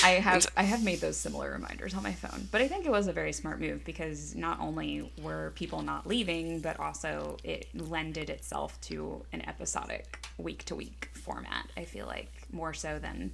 I 0.03 0.11
have 0.11 0.47
I 0.57 0.65
have 0.65 0.83
made 0.85 1.01
those 1.01 1.17
similar 1.17 1.53
reminders 1.53 1.95
on 1.95 2.03
my 2.03 2.13
phone, 2.13 2.49
but 2.51 2.61
I 2.61 2.69
think 2.69 2.87
it 2.87 2.91
was 2.91 3.07
a 3.07 3.13
very 3.13 3.33
smart 3.33 3.61
move 3.61 3.85
because 3.85 4.35
not 4.35 4.61
only 4.61 5.13
were 5.23 5.53
people 5.55 5.83
not 5.83 6.07
leaving, 6.07 6.61
but 6.61 6.79
also 6.79 7.37
it 7.45 7.69
lended 7.75 8.31
itself 8.31 8.81
to 8.83 9.25
an 9.33 9.47
episodic 9.49 10.27
week 10.39 10.65
to 10.67 10.75
week 10.75 11.11
format. 11.15 11.69
I 11.77 11.85
feel 11.85 12.07
like 12.07 12.31
more 12.53 12.75
so 12.75 12.99
than 12.99 13.33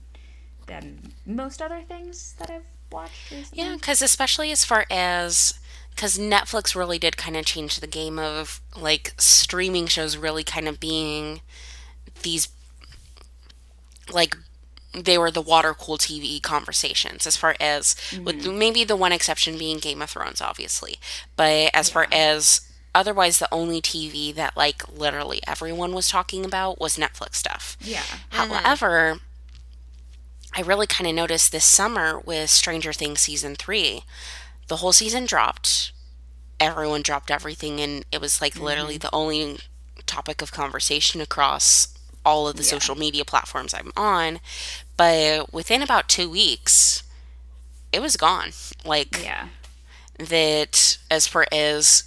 than 0.66 1.12
most 1.26 1.62
other 1.62 1.82
things 1.82 2.34
that 2.38 2.50
I've 2.50 2.66
watched 2.92 3.30
recently. 3.30 3.64
Yeah, 3.64 3.74
because 3.74 4.02
especially 4.02 4.52
as 4.52 4.64
far 4.64 4.86
as 4.90 5.54
because 5.90 6.18
Netflix 6.18 6.76
really 6.76 6.98
did 6.98 7.16
kind 7.16 7.36
of 7.36 7.44
change 7.44 7.80
the 7.80 7.86
game 7.86 8.18
of 8.18 8.60
like 8.76 9.14
streaming 9.18 9.86
shows 9.86 10.16
really 10.16 10.44
kind 10.44 10.68
of 10.68 10.78
being 10.78 11.40
these 12.22 12.48
like 14.12 14.36
they 15.04 15.18
were 15.18 15.30
the 15.30 15.42
water 15.42 15.74
cool 15.74 15.98
TV 15.98 16.42
conversations 16.42 17.26
as 17.26 17.36
far 17.36 17.56
as 17.60 17.94
with 18.24 18.42
mm-hmm. 18.42 18.58
maybe 18.58 18.84
the 18.84 18.96
one 18.96 19.12
exception 19.12 19.58
being 19.58 19.78
Game 19.78 20.02
of 20.02 20.10
Thrones 20.10 20.40
obviously. 20.40 20.96
But 21.36 21.70
as 21.74 21.88
far 21.88 22.06
as 22.12 22.62
otherwise 22.94 23.38
the 23.38 23.52
only 23.52 23.80
TV 23.80 24.34
that 24.34 24.56
like 24.56 24.88
literally 24.88 25.40
everyone 25.46 25.92
was 25.92 26.08
talking 26.08 26.44
about 26.44 26.80
was 26.80 26.96
Netflix 26.96 27.36
stuff. 27.36 27.76
Yeah. 27.80 28.02
However, 28.30 29.20
I 30.54 30.62
really 30.62 30.86
kind 30.86 31.08
of 31.08 31.14
noticed 31.14 31.52
this 31.52 31.64
summer 31.64 32.20
with 32.20 32.50
Stranger 32.50 32.92
Things 32.92 33.20
season 33.20 33.54
3 33.54 34.02
the 34.68 34.76
whole 34.76 34.92
season 34.92 35.24
dropped. 35.24 35.92
Everyone 36.60 37.02
dropped 37.02 37.30
everything 37.30 37.80
and 37.80 38.04
it 38.12 38.20
was 38.20 38.40
like 38.40 38.58
literally 38.58 38.94
mm-hmm. 38.94 39.02
the 39.02 39.14
only 39.14 39.58
topic 40.06 40.40
of 40.42 40.52
conversation 40.52 41.20
across 41.20 41.97
all 42.24 42.48
of 42.48 42.56
the 42.56 42.62
social 42.62 42.94
media 42.94 43.24
platforms 43.24 43.74
I'm 43.74 43.92
on. 43.96 44.40
But 44.96 45.52
within 45.52 45.82
about 45.82 46.08
two 46.08 46.28
weeks, 46.28 47.02
it 47.92 48.00
was 48.00 48.16
gone. 48.16 48.52
Like 48.84 49.22
Yeah. 49.22 49.48
that, 50.18 50.98
as 51.10 51.26
far 51.26 51.46
as 51.52 52.04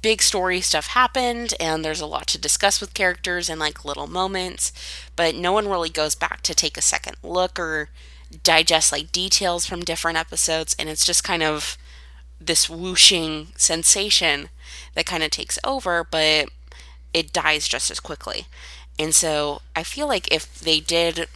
big 0.00 0.22
story 0.22 0.60
stuff 0.60 0.88
happened, 0.88 1.54
and 1.60 1.84
there's 1.84 2.00
a 2.00 2.06
lot 2.06 2.26
to 2.28 2.38
discuss 2.38 2.80
with 2.80 2.94
characters 2.94 3.48
and 3.48 3.60
like 3.60 3.84
little 3.84 4.06
moments, 4.06 4.72
but 5.16 5.34
no 5.34 5.52
one 5.52 5.68
really 5.68 5.90
goes 5.90 6.14
back 6.14 6.40
to 6.42 6.54
take 6.54 6.76
a 6.76 6.82
second 6.82 7.16
look 7.22 7.58
or 7.58 7.90
digest 8.42 8.90
like 8.90 9.12
details 9.12 9.66
from 9.66 9.80
different 9.82 10.16
episodes, 10.18 10.74
and 10.78 10.88
it's 10.88 11.04
just 11.04 11.22
kind 11.22 11.42
of 11.42 11.76
this 12.40 12.68
whooshing 12.68 13.48
sensation 13.56 14.48
that 14.94 15.06
kind 15.06 15.22
of 15.22 15.30
takes 15.30 15.58
over, 15.62 16.02
but 16.02 16.48
it 17.12 17.32
dies 17.32 17.68
just 17.68 17.90
as 17.90 18.00
quickly. 18.00 18.46
And 18.98 19.14
so 19.14 19.62
I 19.74 19.82
feel 19.82 20.06
like 20.06 20.32
if 20.32 20.60
they 20.60 20.80
did 20.80 21.28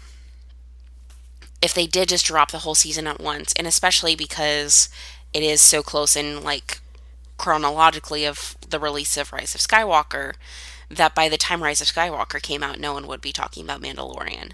if 1.62 1.74
they 1.74 1.86
did 1.86 2.10
just 2.10 2.26
drop 2.26 2.50
the 2.50 2.58
whole 2.58 2.74
season 2.74 3.06
at 3.06 3.20
once, 3.20 3.52
and 3.54 3.66
especially 3.66 4.14
because 4.14 4.88
it 5.32 5.42
is 5.42 5.60
so 5.60 5.82
close 5.82 6.14
in 6.14 6.42
like 6.42 6.80
chronologically 7.38 8.24
of 8.24 8.56
the 8.68 8.78
release 8.78 9.16
of 9.16 9.32
Rise 9.32 9.54
of 9.54 9.60
Skywalker, 9.60 10.34
that 10.90 11.14
by 11.14 11.28
the 11.28 11.36
time 11.36 11.62
Rise 11.62 11.80
of 11.80 11.88
Skywalker 11.88 12.40
came 12.40 12.62
out, 12.62 12.78
no 12.78 12.92
one 12.92 13.06
would 13.06 13.20
be 13.20 13.32
talking 13.32 13.64
about 13.64 13.82
Mandalorian. 13.82 14.52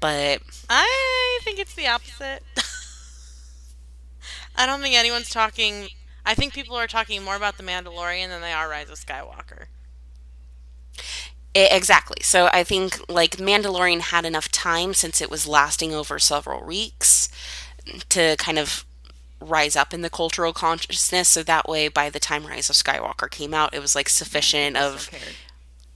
But 0.00 0.42
I 0.68 1.40
think 1.42 1.58
it's 1.58 1.74
the 1.74 1.86
opposite. 1.86 2.42
I 4.56 4.66
don't 4.66 4.80
think 4.80 4.96
anyone's 4.96 5.30
talking. 5.30 5.88
I 6.24 6.34
think 6.34 6.52
people 6.52 6.76
are 6.76 6.86
talking 6.86 7.22
more 7.22 7.36
about 7.36 7.56
The 7.56 7.62
Mandalorian 7.62 8.28
than 8.28 8.40
they 8.40 8.52
are 8.52 8.68
Rise 8.68 8.90
of 8.90 8.98
Skywalker. 8.98 9.66
Exactly. 11.66 12.18
So 12.22 12.48
I 12.52 12.64
think 12.64 13.00
like 13.08 13.36
Mandalorian 13.36 14.00
had 14.00 14.24
enough 14.24 14.50
time 14.50 14.94
since 14.94 15.20
it 15.20 15.30
was 15.30 15.46
lasting 15.46 15.94
over 15.94 16.18
several 16.18 16.64
weeks 16.64 17.28
to 18.10 18.36
kind 18.38 18.58
of 18.58 18.84
rise 19.40 19.76
up 19.76 19.94
in 19.94 20.02
the 20.02 20.10
cultural 20.10 20.52
consciousness. 20.52 21.28
So 21.28 21.42
that 21.42 21.68
way, 21.68 21.88
by 21.88 22.10
the 22.10 22.20
time 22.20 22.46
Rise 22.46 22.68
of 22.68 22.76
Skywalker 22.76 23.30
came 23.30 23.54
out, 23.54 23.74
it 23.74 23.80
was 23.80 23.94
like 23.94 24.08
sufficient 24.08 24.76
of 24.76 25.02
Still 25.02 25.18
cared. 25.20 25.34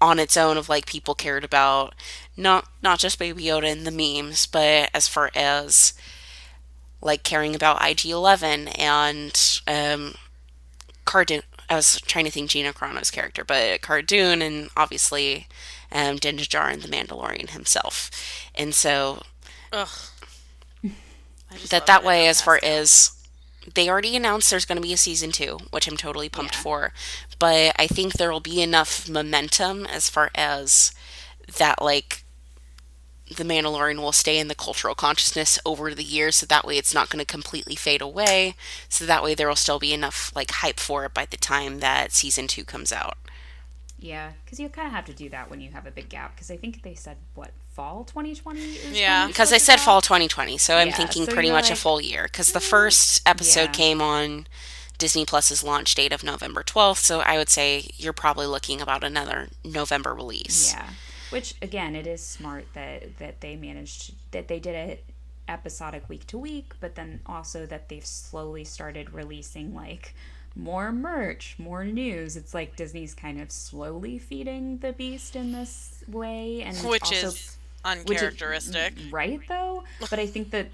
on 0.01 0.19
its 0.19 0.37
own 0.37 0.57
of 0.57 0.69
like 0.69 0.87
people 0.87 1.15
cared 1.15 1.45
about 1.45 1.95
not 2.37 2.67
not 2.83 2.99
just 2.99 3.19
Baby 3.19 3.45
Yoda 3.45 3.71
and 3.71 3.87
the 3.87 3.91
memes, 3.91 4.47
but 4.47 4.91
as 4.95 5.09
far 5.09 5.31
as 5.35 5.93
like 7.01 7.25
caring 7.25 7.55
about 7.55 7.85
IG 7.85 8.07
Eleven 8.07 8.69
and 8.69 9.61
um, 9.67 10.15
Cara 11.05 11.27
Dune. 11.27 11.43
I 11.73 11.77
was 11.77 12.01
trying 12.03 12.25
to 12.27 12.31
think 12.31 12.51
Gina 12.51 12.73
Carano's 12.73 13.11
character, 13.11 13.45
but 13.45 13.83
Cara 13.83 14.03
Dune 14.03 14.43
and 14.43 14.71
obviously 14.77 15.47
um, 15.91 16.17
Din 16.17 16.37
Djarin 16.37 16.75
and 16.75 16.83
the 16.83 16.89
Mandalorian 16.89 17.51
himself, 17.51 18.11
and 18.55 18.75
so 18.75 19.23
Ugh. 19.73 19.89
That 21.69 21.87
that 21.87 22.03
way, 22.05 22.29
as 22.29 22.41
far 22.41 22.59
as 22.63 23.13
they 23.75 23.89
already 23.89 24.17
announced 24.17 24.51
there's 24.51 24.65
going 24.65 24.77
to 24.77 24.83
be 24.83 24.93
a 24.93 24.97
season 24.97 25.31
two, 25.33 25.59
which 25.71 25.87
I'm 25.87 25.97
totally 25.97 26.29
pumped 26.29 26.55
Yeah. 26.57 26.63
for. 26.63 26.93
But 27.39 27.75
I 27.79 27.87
think 27.87 28.15
there 28.15 28.33
will 28.33 28.41
be 28.41 28.63
enough 28.63 29.09
momentum 29.09 29.87
as 29.87 30.09
far 30.09 30.31
as 30.35 30.93
that, 31.59 31.83
like, 31.83 32.22
the 33.37 33.45
Mandalorian 33.45 33.99
will 34.01 34.13
stay 34.13 34.39
in 34.39 34.49
the 34.49 34.55
cultural 34.55 34.95
consciousness 34.95 35.59
over 35.65 35.95
the 35.95 36.05
years, 36.05 36.37
so 36.37 36.47
that 36.47 36.67
way 36.67 36.79
it's 36.79 36.95
not 36.95 37.11
going 37.11 37.21
to 37.21 37.27
completely 37.31 37.75
fade 37.77 38.03
away. 38.03 38.55
So 38.89 39.07
that 39.07 39.23
way 39.23 39.35
there 39.35 39.49
will 39.49 39.57
still 39.57 39.79
be 39.79 39.93
enough, 39.93 40.33
like, 40.35 40.51
hype 40.51 40.81
for 40.81 41.05
it 41.05 41.15
by 41.15 41.27
the 41.27 41.37
time 41.37 41.81
that 41.81 42.13
season 42.13 42.47
two 42.47 42.65
comes 42.65 42.93
out. 42.93 43.17
Yeah, 43.99 44.33
because 44.45 44.59
you 44.59 44.69
kind 44.69 44.89
of 44.89 44.95
have 44.95 45.05
to 45.07 45.15
do 45.15 45.29
that 45.31 45.49
when 45.49 45.61
you 45.61 45.71
have 45.71 45.87
a 45.87 45.91
big 45.93 46.09
gap. 46.09 46.35
Because 46.35 46.51
I 46.51 46.57
think 46.57 46.83
they 46.83 46.95
said 46.95 47.19
what 47.35 47.53
fall 47.73 48.05
2020. 48.05 48.79
Yeah. 48.93 49.27
Because 49.29 49.53
I 49.53 49.59
said 49.59 49.79
fall 49.81 50.01
2020, 50.01 50.59
so 50.59 50.77
I'm 50.77 50.89
Yeah, 50.89 50.95
thinking 50.95 51.27
so 51.27 51.33
pretty 51.33 51.51
much 51.51 51.71
a 51.71 51.77
full 51.77 52.01
year. 52.01 52.25
Because 52.25 52.53
the 52.53 52.59
mm, 52.59 52.69
first 52.69 53.23
episode 53.27 53.61
yeah. 53.61 53.73
came 53.73 54.03
on 54.03 54.47
Disney 54.99 55.25
Plus's 55.25 55.65
launch 55.65 55.95
date 55.95 56.13
of 56.13 56.23
November 56.23 56.63
12th, 56.63 56.99
so 56.99 57.21
I 57.21 57.37
would 57.37 57.49
say 57.49 57.91
you're 57.97 58.13
probably 58.13 58.47
looking 58.47 58.81
about 58.81 59.03
another 59.05 59.49
November 59.65 60.15
release. 60.15 60.73
Yeah, 60.73 60.91
which 61.33 61.55
again, 61.63 61.97
it 61.97 62.07
is 62.07 62.23
smart 62.25 62.67
that 62.75 63.19
that 63.19 63.41
they 63.41 63.57
managed 63.57 64.15
that 64.33 64.49
they 64.49 64.61
did 64.61 64.75
it 64.75 65.05
episodic 65.49 66.09
week 66.09 66.27
to 66.29 66.39
week, 66.39 66.75
but 66.81 66.95
then 66.95 67.21
also 67.27 67.67
that 67.67 67.89
they've 67.89 68.07
slowly 68.07 68.65
started 68.65 69.13
releasing 69.13 69.75
like 69.75 70.15
more 70.55 70.93
merch, 70.93 71.57
more 71.59 71.85
news. 71.85 72.37
It's 72.37 72.55
like 72.55 72.77
Disney's 72.77 73.15
kind 73.15 73.41
of 73.41 73.51
slowly 73.51 74.19
feeding 74.19 74.79
the 74.79 74.93
beast 74.93 75.35
in 75.35 75.53
this 75.53 76.05
way, 76.09 76.63
and 76.63 76.77
which 76.79 77.03
also, 77.03 77.15
is 77.15 77.23
which 77.25 77.33
is- 77.35 77.59
uncharacteristic. 77.85 78.95
right 79.11 79.41
though 79.49 79.83
but 80.09 80.21
i 80.21 80.25
think 80.25 80.53
that 80.53 80.69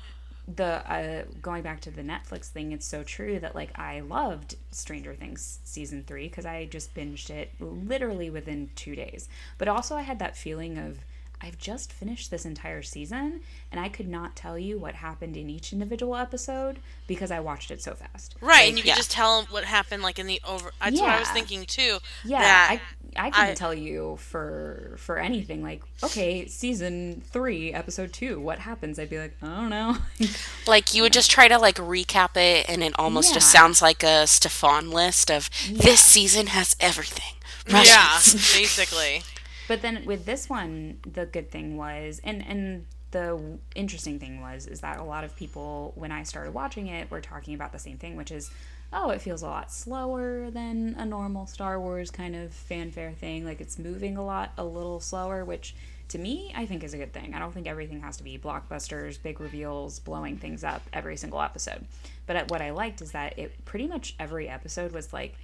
the 0.57 0.90
uh, 0.90 1.25
going 1.43 1.62
back 1.62 1.81
to 1.81 1.90
the 1.90 2.02
netflix 2.02 2.47
thing 2.47 2.73
it's 2.73 2.87
so 2.87 3.02
true 3.02 3.38
that 3.38 3.55
like 3.55 3.78
i 3.78 4.00
loved 4.00 4.57
stranger 4.71 5.14
things 5.14 5.59
season 5.64 6.02
three 6.07 6.26
because 6.26 6.47
i 6.47 6.64
just 6.67 6.95
binged 6.95 7.28
it 7.28 7.50
literally 7.61 8.31
within 8.31 8.71
two 8.75 8.95
days. 8.97 9.28
But 9.59 9.69
also 9.69 9.97
i 9.97 10.02
had 10.02 10.19
that 10.21 10.37
feeling 10.37 10.78
of 10.78 10.99
i've 11.40 11.59
just 11.59 11.92
finished 11.92 12.30
this 12.30 12.45
entire 12.45 12.83
season 12.83 13.40
and 13.71 13.80
i 13.80 13.88
could 13.88 14.09
not 14.09 14.35
tell 14.35 14.59
you 14.59 14.78
what 14.78 14.95
happened 14.95 15.37
in 15.37 15.49
each 15.49 15.73
individual 15.73 16.16
episode 16.16 16.78
because 17.07 17.30
i 17.30 17.38
watched 17.40 17.71
it 17.71 17.80
so 17.83 17.95
fast 17.95 18.35
Right, 18.40 18.49
Like, 18.61 18.68
and 18.68 18.76
you 18.78 18.83
can 18.83 18.88
yeah. 18.90 18.97
just 18.97 19.11
tell 19.11 19.42
what 19.50 19.64
happened, 19.64 20.02
like 20.02 20.18
in 20.18 20.26
the 20.26 20.40
over. 20.47 20.71
That's 20.80 21.00
what 21.00 21.11
I 21.11 21.18
was 21.21 21.28
thinking 21.30 21.64
too. 21.64 21.99
yeah 22.25 22.38
that 22.40 22.68
i 22.71 22.80
i 23.26 23.30
couldn't 23.30 23.50
I- 23.50 23.54
tell 23.54 23.73
you 23.75 24.16
for 24.21 24.95
for 24.99 25.18
anything 25.18 25.62
like 25.62 25.83
okay 26.04 26.47
season 26.47 27.23
three 27.30 27.73
episode 27.73 28.12
two 28.12 28.38
what 28.38 28.59
happens 28.59 28.99
i'd 28.99 29.09
be 29.11 29.18
like 29.18 29.35
i 29.42 29.47
don't 29.47 29.71
know 29.71 29.97
Like 30.66 30.92
you 30.95 31.02
would 31.02 31.12
just 31.14 31.30
try 31.30 31.49
to 31.49 31.59
like 31.59 31.76
recap 31.76 32.37
it, 32.37 32.68
and 32.68 32.83
it 32.83 32.92
almost 32.99 33.33
just 33.33 33.50
sounds 33.50 33.80
like 33.80 34.02
a 34.02 34.25
Stefon 34.26 34.92
list 34.92 35.30
of 35.30 35.49
this 35.71 36.00
season 36.00 36.49
has 36.49 36.76
everything. 36.78 37.35
yeah, 37.66 38.18
basically. 38.54 39.23
But 39.68 39.82
then 39.82 40.04
with 40.06 40.25
this 40.25 40.48
one, 40.48 40.98
the 41.02 41.26
good 41.26 41.50
thing 41.50 41.76
was, 41.76 42.20
and 42.25 42.44
and 42.44 42.87
the 43.10 43.58
interesting 43.75 44.18
thing 44.18 44.40
was, 44.40 44.66
is 44.66 44.80
that 44.80 44.98
a 44.98 45.04
lot 45.04 45.25
of 45.25 45.34
people, 45.37 45.92
when 45.94 46.10
I 46.12 46.25
started 46.25 46.52
watching 46.52 46.88
it, 46.88 47.10
were 47.10 47.20
talking 47.20 47.54
about 47.54 47.72
the 47.72 47.78
same 47.78 47.96
thing, 47.96 48.16
which 48.16 48.30
is, 48.30 48.50
oh, 48.92 49.10
it 49.10 49.22
feels 49.22 49.42
a 49.42 49.46
lot 49.46 49.72
slower 49.72 50.50
than 50.50 50.94
a 50.98 51.04
normal 51.04 51.46
Star 51.46 51.80
Wars 51.80 52.10
kind 52.10 52.34
of 52.34 52.52
fanfare 52.52 53.12
thing. 53.12 53.44
Like 53.44 53.60
it's 53.60 53.78
moving 53.78 54.16
a 54.16 54.25
lot, 54.25 54.52
a 54.58 54.64
little 54.64 55.00
slower, 55.00 55.44
which 55.44 55.75
to 56.08 56.18
me, 56.18 56.52
I 56.56 56.64
think 56.64 56.82
is 56.82 56.94
a 56.94 56.98
good 56.98 57.12
thing. 57.12 57.34
I 57.34 57.38
don't 57.38 57.52
think 57.52 57.66
everything 57.66 58.00
has 58.00 58.16
to 58.16 58.25
be 58.25 58.38
blockbusters, 58.38 59.22
big 59.22 59.40
reveals, 59.40 59.98
blowing 59.98 60.38
things 60.38 60.64
up 60.64 60.82
every 60.92 61.16
single 61.16 61.40
episode. 61.40 61.87
But 62.26 62.37
uh, 62.37 62.44
what 62.48 62.62
I 62.62 62.70
liked 62.70 63.02
is 63.02 63.12
that 63.12 63.38
it 63.38 63.64
pretty 63.66 63.87
much 63.87 64.14
every 64.18 64.48
episode 64.48 64.92
was 64.92 65.12
like, 65.12 65.34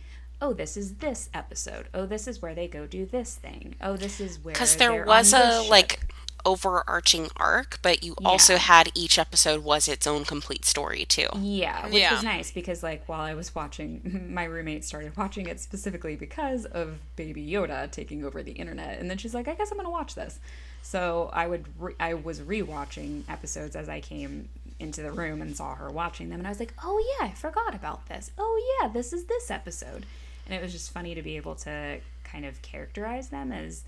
oh, 0.44 0.52
this 0.52 0.76
is 0.76 0.94
this 0.96 1.30
episode. 1.32 1.86
Oh, 1.94 2.04
this 2.06 2.28
is 2.28 2.42
where 2.42 2.54
they 2.54 2.68
go 2.68 2.86
do 2.86 3.06
this 3.06 3.36
thing. 3.36 3.74
Oh, 3.80 3.96
this 3.96 4.20
is 4.20 4.38
where 4.44 4.52
Because 4.52 4.76
there 4.76 5.04
was 5.06 5.32
on 5.32 5.40
a 5.40 5.44
this 5.44 5.70
like 5.70 6.00
overarching 6.46 7.28
arc, 7.36 7.78
but 7.80 8.02
you 8.02 8.14
also 8.22 8.56
had 8.58 8.90
each 8.94 9.18
episode 9.18 9.64
was 9.64 9.88
its 9.88 10.06
own 10.06 10.24
complete 10.26 10.66
story 10.66 11.06
too. 11.06 11.26
Yeah, 11.38 11.86
which 11.86 11.94
Yeah. 11.94 12.12
was 12.14 12.22
nice 12.22 12.50
because 12.50 12.82
like 12.82 13.08
while 13.08 13.22
I 13.22 13.32
was 13.32 13.54
watching, 13.54 14.28
my 14.30 14.44
roommate 14.44 14.84
started 14.84 15.16
watching 15.16 15.46
it 15.48 15.58
specifically 15.60 16.16
because 16.16 16.66
of 16.66 16.98
Baby 17.16 17.46
Yoda 17.46 17.90
taking 17.90 18.24
over 18.24 18.42
the 18.42 18.52
internet, 18.52 19.00
and 19.00 19.10
then 19.10 19.16
she's 19.16 19.32
like, 19.34 19.48
"I 19.48 19.54
guess 19.54 19.70
I'm 19.70 19.78
gonna 19.78 19.88
watch 19.90 20.14
this." 20.14 20.38
So 20.82 21.30
I 21.32 21.46
would 21.46 21.64
re- 21.78 21.94
I 21.98 22.12
was 22.12 22.40
rewatching 22.40 23.22
episodes 23.28 23.74
as 23.74 23.88
I 23.88 24.00
came 24.00 24.50
into 24.78 25.00
the 25.02 25.12
room 25.12 25.40
and 25.40 25.56
saw 25.56 25.74
her 25.76 25.90
watching 25.90 26.28
them, 26.28 26.40
and 26.40 26.46
I 26.46 26.50
was 26.50 26.60
like, 26.60 26.74
"Oh 26.84 27.02
yeah, 27.18 27.28
I 27.28 27.30
forgot 27.32 27.74
about 27.74 28.06
this. 28.08 28.30
Oh 28.36 28.78
yeah, 28.82 28.88
this 28.88 29.14
is 29.14 29.24
this 29.24 29.50
episode," 29.50 30.04
and 30.46 30.54
it 30.54 30.62
was 30.62 30.72
just 30.72 30.90
funny 30.92 31.14
to 31.14 31.22
be 31.22 31.36
able 31.36 31.54
to 31.56 31.98
kind 32.24 32.44
of 32.44 32.60
characterize 32.62 33.28
them 33.28 33.52
as 33.52 33.82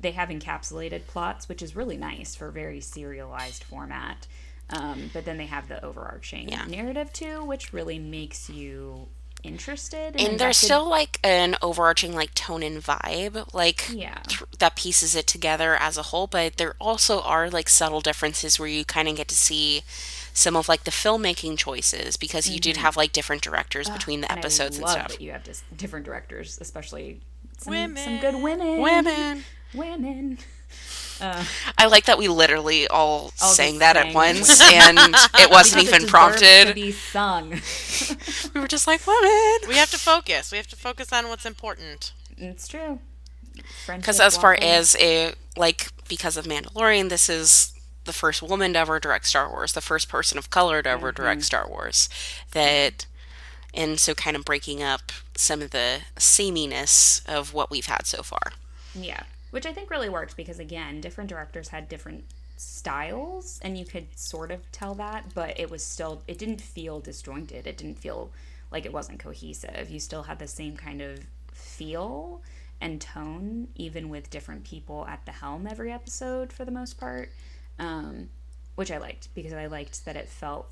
they 0.00 0.12
have 0.12 0.28
encapsulated 0.30 1.06
plots, 1.06 1.48
which 1.48 1.60
is 1.62 1.76
really 1.76 1.96
nice 1.96 2.34
for 2.34 2.48
a 2.48 2.52
very 2.52 2.80
serialized 2.80 3.64
format. 3.64 4.26
Um, 4.70 5.10
but 5.12 5.24
then 5.24 5.36
they 5.36 5.46
have 5.46 5.68
the 5.68 5.84
overarching 5.84 6.48
Yeah. 6.48 6.64
narrative 6.66 7.12
too, 7.12 7.44
which 7.44 7.72
really 7.72 7.98
makes 7.98 8.48
you 8.48 9.08
interested. 9.42 10.08
and 10.16 10.16
there's 10.18 10.32
invested- 10.32 10.66
still 10.66 10.86
like 10.88 11.18
an 11.24 11.56
overarching 11.62 12.14
like 12.14 12.34
tone 12.34 12.62
and 12.62 12.82
vibe 12.84 13.52
like 13.54 13.88
Yeah. 13.90 14.18
th- 14.28 14.42
that 14.58 14.76
pieces 14.76 15.16
it 15.16 15.26
together 15.26 15.76
as 15.76 15.96
a 15.96 16.02
whole 16.04 16.26
but 16.26 16.58
there 16.58 16.74
also 16.78 17.22
are 17.22 17.48
like 17.48 17.70
subtle 17.70 18.02
differences 18.02 18.58
where 18.58 18.68
you 18.68 18.84
kind 18.84 19.08
of 19.08 19.16
get 19.16 19.28
to 19.28 19.34
see 19.34 19.82
some 20.40 20.56
of 20.56 20.68
like 20.68 20.84
the 20.84 20.90
filmmaking 20.90 21.58
choices 21.58 22.16
because 22.16 22.48
you 22.48 22.58
did 22.58 22.76
have 22.78 22.96
like 22.96 23.12
different 23.12 23.42
directors 23.42 23.88
between 23.90 24.20
the 24.22 24.26
Mm-hmm. 24.26 24.32
And 24.32 24.38
I 24.38 24.46
episodes 24.46 24.78
and 24.78 24.88
stuff 24.88 25.08
That 25.12 25.20
you 25.20 25.32
have 25.32 25.44
just 25.44 25.62
different 25.76 26.06
directors, 26.06 26.58
especially 26.60 27.20
some, 27.58 27.70
Women. 27.72 27.96
some 28.04 28.18
good 28.20 28.42
women. 28.42 28.80
women 28.80 29.44
Women. 29.74 30.38
i 31.20 31.86
like 31.86 32.04
that 32.06 32.16
we 32.16 32.28
literally 32.28 32.88
all, 32.88 33.30
All 33.42 33.48
sang 33.50 33.72
just 33.74 33.80
that 33.80 33.96
at 33.98 34.14
once 34.14 34.60
and 34.72 34.98
it 35.34 35.50
wasn't 35.50 35.82
Because 35.82 35.88
even 35.88 36.00
deserves 36.00 36.04
To 36.04 36.06
prompted 36.10 36.74
be 36.74 36.92
sung. 36.92 37.50
we 38.54 38.60
were 38.60 38.66
just 38.68 38.86
like 38.86 39.06
women 39.06 39.58
We 39.68 39.76
have 39.76 39.90
to 39.90 39.98
focus. 39.98 40.50
We 40.50 40.56
have 40.56 40.68
to 40.68 40.76
focus 40.76 41.12
on 41.12 41.28
what's 41.28 41.44
important. 41.44 42.12
it's 42.38 42.66
true. 42.68 43.00
because 43.86 44.18
as 44.20 44.36
far 44.38 44.56
as 44.62 44.96
a 44.98 45.34
like 45.56 45.88
because 46.08 46.36
of 46.38 46.46
mandalorian 46.46 47.08
this 47.10 47.28
is 47.28 47.69
the 48.04 48.12
first 48.12 48.42
woman 48.42 48.72
to 48.72 48.78
ever 48.78 48.98
direct 48.98 49.26
star 49.26 49.48
wars 49.48 49.72
the 49.72 49.80
first 49.80 50.08
person 50.08 50.38
of 50.38 50.50
color 50.50 50.82
to 50.82 50.88
ever 50.88 51.12
direct 51.12 51.40
mm-hmm. 51.40 51.44
star 51.44 51.68
wars 51.68 52.08
that 52.52 53.06
and 53.72 54.00
so 54.00 54.14
kind 54.14 54.36
of 54.36 54.44
breaking 54.44 54.82
up 54.82 55.12
some 55.36 55.62
of 55.62 55.70
the 55.70 56.00
sameness 56.18 57.22
of 57.26 57.54
what 57.54 57.70
we've 57.70 57.86
had 57.86 58.06
so 58.06 58.22
far 58.22 58.52
Yeah, 58.94 59.22
which 59.50 59.66
I 59.66 59.72
think 59.72 59.90
really 59.90 60.08
worked 60.08 60.36
because 60.36 60.58
again, 60.58 61.00
different 61.00 61.30
directors 61.30 61.68
had 61.68 61.88
different 61.88 62.24
styles, 62.56 63.58
and 63.62 63.78
you 63.78 63.84
could 63.84 64.06
sort 64.18 64.50
of 64.50 64.70
tell 64.72 64.94
that, 64.94 65.34
but 65.34 65.58
it 65.58 65.70
was 65.70 65.82
still 65.82 66.22
it 66.26 66.38
didn't 66.38 66.60
feel 66.60 67.00
disjointed. 67.00 67.66
It 67.66 67.76
didn't 67.76 67.98
feel 67.98 68.30
like 68.70 68.84
it 68.84 68.92
wasn't 68.92 69.18
cohesive. 69.18 69.90
You 69.90 70.00
still 70.00 70.24
had 70.24 70.38
the 70.38 70.48
same 70.48 70.76
kind 70.76 71.00
of 71.00 71.20
feel 71.52 72.42
and 72.80 73.00
tone, 73.00 73.68
even 73.74 74.08
with 74.08 74.30
different 74.30 74.64
people 74.64 75.06
at 75.06 75.24
the 75.26 75.32
helm 75.32 75.66
every 75.66 75.92
episode 75.92 76.52
for 76.52 76.64
the 76.64 76.70
most 76.70 76.98
part, 76.98 77.30
um, 77.80 78.28
which 78.76 78.92
I 78.92 78.98
liked 78.98 79.34
because 79.34 79.52
I 79.52 79.66
liked 79.66 80.04
that 80.04 80.14
it 80.14 80.28
felt 80.28 80.68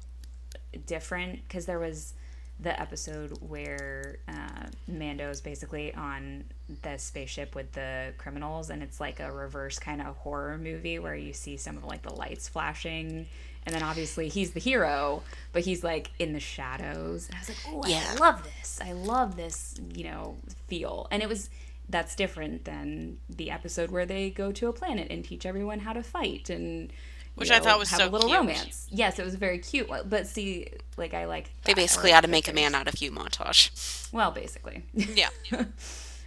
different 0.86 1.40
because 1.48 1.66
there 1.66 1.80
was 1.80 2.14
the 2.60 2.78
episode 2.80 3.38
where 3.40 4.18
uh, 4.28 4.66
is 4.88 5.40
basically 5.40 5.94
on 5.94 6.44
the 6.82 6.98
spaceship 6.98 7.54
with 7.54 7.72
the 7.72 8.12
criminals, 8.18 8.70
and 8.70 8.82
it's 8.82 9.00
like 9.00 9.20
a 9.20 9.32
reverse 9.32 9.78
kind 9.78 10.02
of 10.02 10.16
horror 10.16 10.58
movie 10.58 10.98
where 10.98 11.14
you 11.14 11.32
see 11.32 11.56
some 11.56 11.76
of 11.76 11.84
like 11.84 12.02
the 12.02 12.12
lights 12.12 12.48
flashing, 12.48 13.26
and 13.64 13.74
then 13.74 13.82
obviously 13.82 14.28
he's 14.28 14.52
the 14.52 14.60
hero, 14.60 15.22
but 15.52 15.62
he's 15.62 15.84
like 15.84 16.10
in 16.18 16.32
the 16.32 16.40
shadows. 16.40 17.28
And 17.28 17.36
I 17.36 17.38
was 17.40 17.48
like, 17.48 17.58
oh, 17.68 17.82
Yeah. 17.86 18.04
I 18.10 18.14
love 18.16 18.42
this. 18.42 18.80
I 18.82 18.92
love 18.92 19.36
this, 19.36 19.80
you 19.94 20.04
know, 20.04 20.36
feel, 20.66 21.06
and 21.10 21.22
it 21.22 21.28
was. 21.28 21.50
That's 21.88 22.14
different 22.14 22.64
than 22.64 23.18
the 23.30 23.50
episode 23.50 23.90
where 23.90 24.04
they 24.07 24.30
go 24.30 24.52
to 24.52 24.68
a 24.68 24.73
planet 24.73 25.09
and 25.11 25.25
teach 25.25 25.47
everyone 25.47 25.80
how 25.80 25.92
to 25.95 26.02
fight 26.02 26.50
and 26.50 26.92
Which 27.35 27.50
I 27.50 27.61
thought 27.61 27.78
was 27.78 27.90
have 27.90 28.00
so 28.00 28.09
a 28.09 28.11
little 28.11 28.28
cute. 28.28 28.40
romance. 28.40 28.87
Yes, 28.90 29.18
it 29.18 29.25
was 29.25 29.37
very 29.37 29.59
cute. 29.59 29.88
But 30.07 30.26
see, 30.26 30.68
like 30.97 31.14
I 31.14 31.25
like 31.26 31.50
they 31.64 31.75
basically 31.75 32.11
had 32.11 32.23
to 32.23 32.28
make 32.28 32.47
a 32.49 32.52
man 32.52 32.75
out 32.75 32.88
of 32.88 33.00
you 33.00 33.11
montage 33.11 34.12
Well, 34.12 34.30
basically, 34.33 34.85
Yeah. 34.92 35.30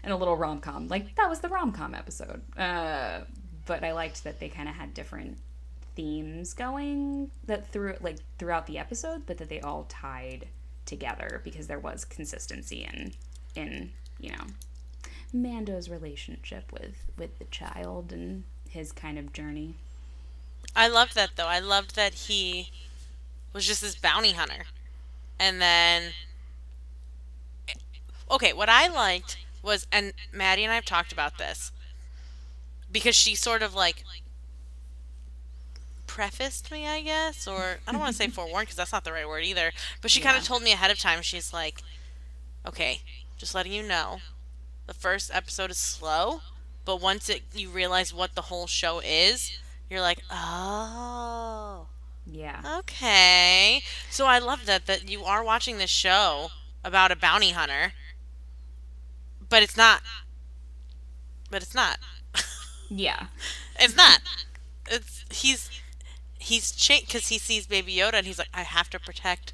and 0.04 0.12
a 0.14 0.16
little 0.16 0.36
rom 0.36 0.60
com. 0.62 0.88
Like 0.88 1.16
that 1.16 1.30
was 1.30 1.42
the 1.42 1.50
rom 1.50 1.72
com 1.74 1.94
episode. 1.94 2.42
Uh, 2.58 3.20
but 3.68 3.84
I 3.84 3.92
liked 3.92 4.24
that 4.24 4.40
they 4.40 4.50
kind 4.50 4.68
of 4.68 4.76
had 4.76 4.94
different 4.96 5.38
themes 5.96 6.54
going 6.54 7.30
that 7.46 7.68
through 7.72 7.98
like 8.02 8.18
throughout 8.40 8.66
the 8.66 8.78
episode, 8.80 9.26
but 9.28 9.38
that 9.38 9.50
they 9.50 9.60
all 9.60 9.86
tied 9.90 10.48
together 10.86 11.42
because 11.44 11.68
there 11.68 11.78
was 11.80 12.04
consistency 12.06 12.88
in 12.92 13.12
in 13.56 13.92
you 14.20 14.32
know 14.32 14.46
Mando's 15.34 15.90
relationship 15.90 16.72
with 16.72 16.96
with 17.18 17.38
the 17.40 17.46
child 17.46 18.12
and 18.12 18.44
his 18.70 18.92
kind 18.92 19.18
of 19.18 19.34
journey. 19.34 19.76
I 20.76 20.88
loved 20.88 21.16
that 21.16 21.32
though. 21.36 21.48
I 21.48 21.60
loved 21.60 21.96
that 21.96 22.14
he 22.14 22.70
was 23.54 23.66
just 23.66 23.82
this 23.82 23.96
bounty 23.96 24.32
hunter. 24.32 24.66
And 25.40 25.62
then 25.62 26.12
Okay, 28.30 28.54
what 28.54 28.70
I 28.70 28.88
liked 28.88 29.38
was 29.62 29.86
and 29.92 30.14
Maddie 30.32 30.64
and 30.64 30.72
I 30.72 30.76
have 30.76 30.86
talked 30.86 31.12
about 31.12 31.38
this 31.38 31.72
because 32.92 33.16
she 33.16 33.36
sort 33.36 33.62
of 33.62 33.74
like 33.76 34.04
prefaced 36.08 36.72
me, 36.72 36.88
I 36.88 37.02
guess, 37.02 37.48
or 37.48 37.80
I 37.88 37.92
don't 37.92 38.00
want 38.00 38.12
to 38.12 38.18
say 38.18 38.28
forewarned 38.30 38.68
because 38.68 38.78
that's 38.78 38.92
not 38.94 39.04
the 39.04 39.12
right 39.12 39.28
word 39.28 39.44
either, 39.44 39.72
but 40.02 40.12
she 40.12 40.22
kind 40.22 40.38
of 40.38 40.44
told 40.44 40.64
me 40.64 40.72
ahead 40.72 40.92
of 40.92 41.00
time. 41.00 41.22
She's 41.22 41.52
like, 41.54 41.82
"Okay, 42.66 43.02
just 43.38 43.54
letting 43.54 43.74
you 43.74 43.84
know, 43.84 44.20
the 44.92 45.00
first 45.00 45.32
episode 45.34 45.72
is 45.72 45.78
slow, 45.78 46.42
but 46.84 47.00
once 47.02 47.30
it 47.30 47.44
you 47.54 47.70
realize 47.70 48.14
what 48.14 48.36
the 48.36 48.44
whole 48.44 48.68
show 48.68 49.00
is, 49.00 49.58
you're 49.90 50.02
like, 50.02 50.20
oh, 50.30 51.88
Yeah. 52.26 52.62
okay. 52.80 53.84
So 54.10 54.26
I 54.26 54.40
love 54.40 54.66
that 54.66 54.88
that 54.88 55.10
you 55.10 55.24
are 55.24 55.44
watching 55.44 55.78
this 55.78 55.90
show 55.90 56.50
about 56.84 57.12
a 57.12 57.16
bounty 57.16 57.52
hunter, 57.52 57.94
but 59.48 59.64
it's 59.64 59.78
not. 59.78 60.02
But 61.50 61.62
it's 61.64 61.76
not. 61.76 61.98
Yeah. 62.90 63.28
It's 63.80 63.96
not. 63.96 64.20
It's 64.90 65.26
he's 65.32 65.70
he's 66.38 66.72
changed 66.72 67.08
because 67.08 67.30
he 67.30 67.40
sees 67.40 67.66
Baby 67.66 67.96
Yoda 67.96 68.16
and 68.16 68.28
he's 68.28 68.38
like, 68.38 68.50
I 68.54 68.62
have 68.64 68.90
to 68.92 69.00
protect 69.00 69.52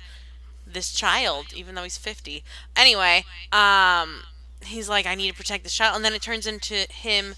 this 0.66 0.92
child, 0.92 1.54
even 1.56 1.76
though 1.76 1.84
he's 1.84 1.98
fifty. 1.98 2.44
Anyway, 2.76 3.24
um, 3.54 4.24
he's 4.66 4.90
like, 4.90 5.06
I 5.06 5.16
need 5.16 5.30
to 5.32 5.36
protect 5.38 5.64
the 5.64 5.70
child, 5.70 5.96
and 5.96 6.04
then 6.06 6.14
it 6.14 6.22
turns 6.22 6.46
into 6.48 6.76
him 6.90 7.36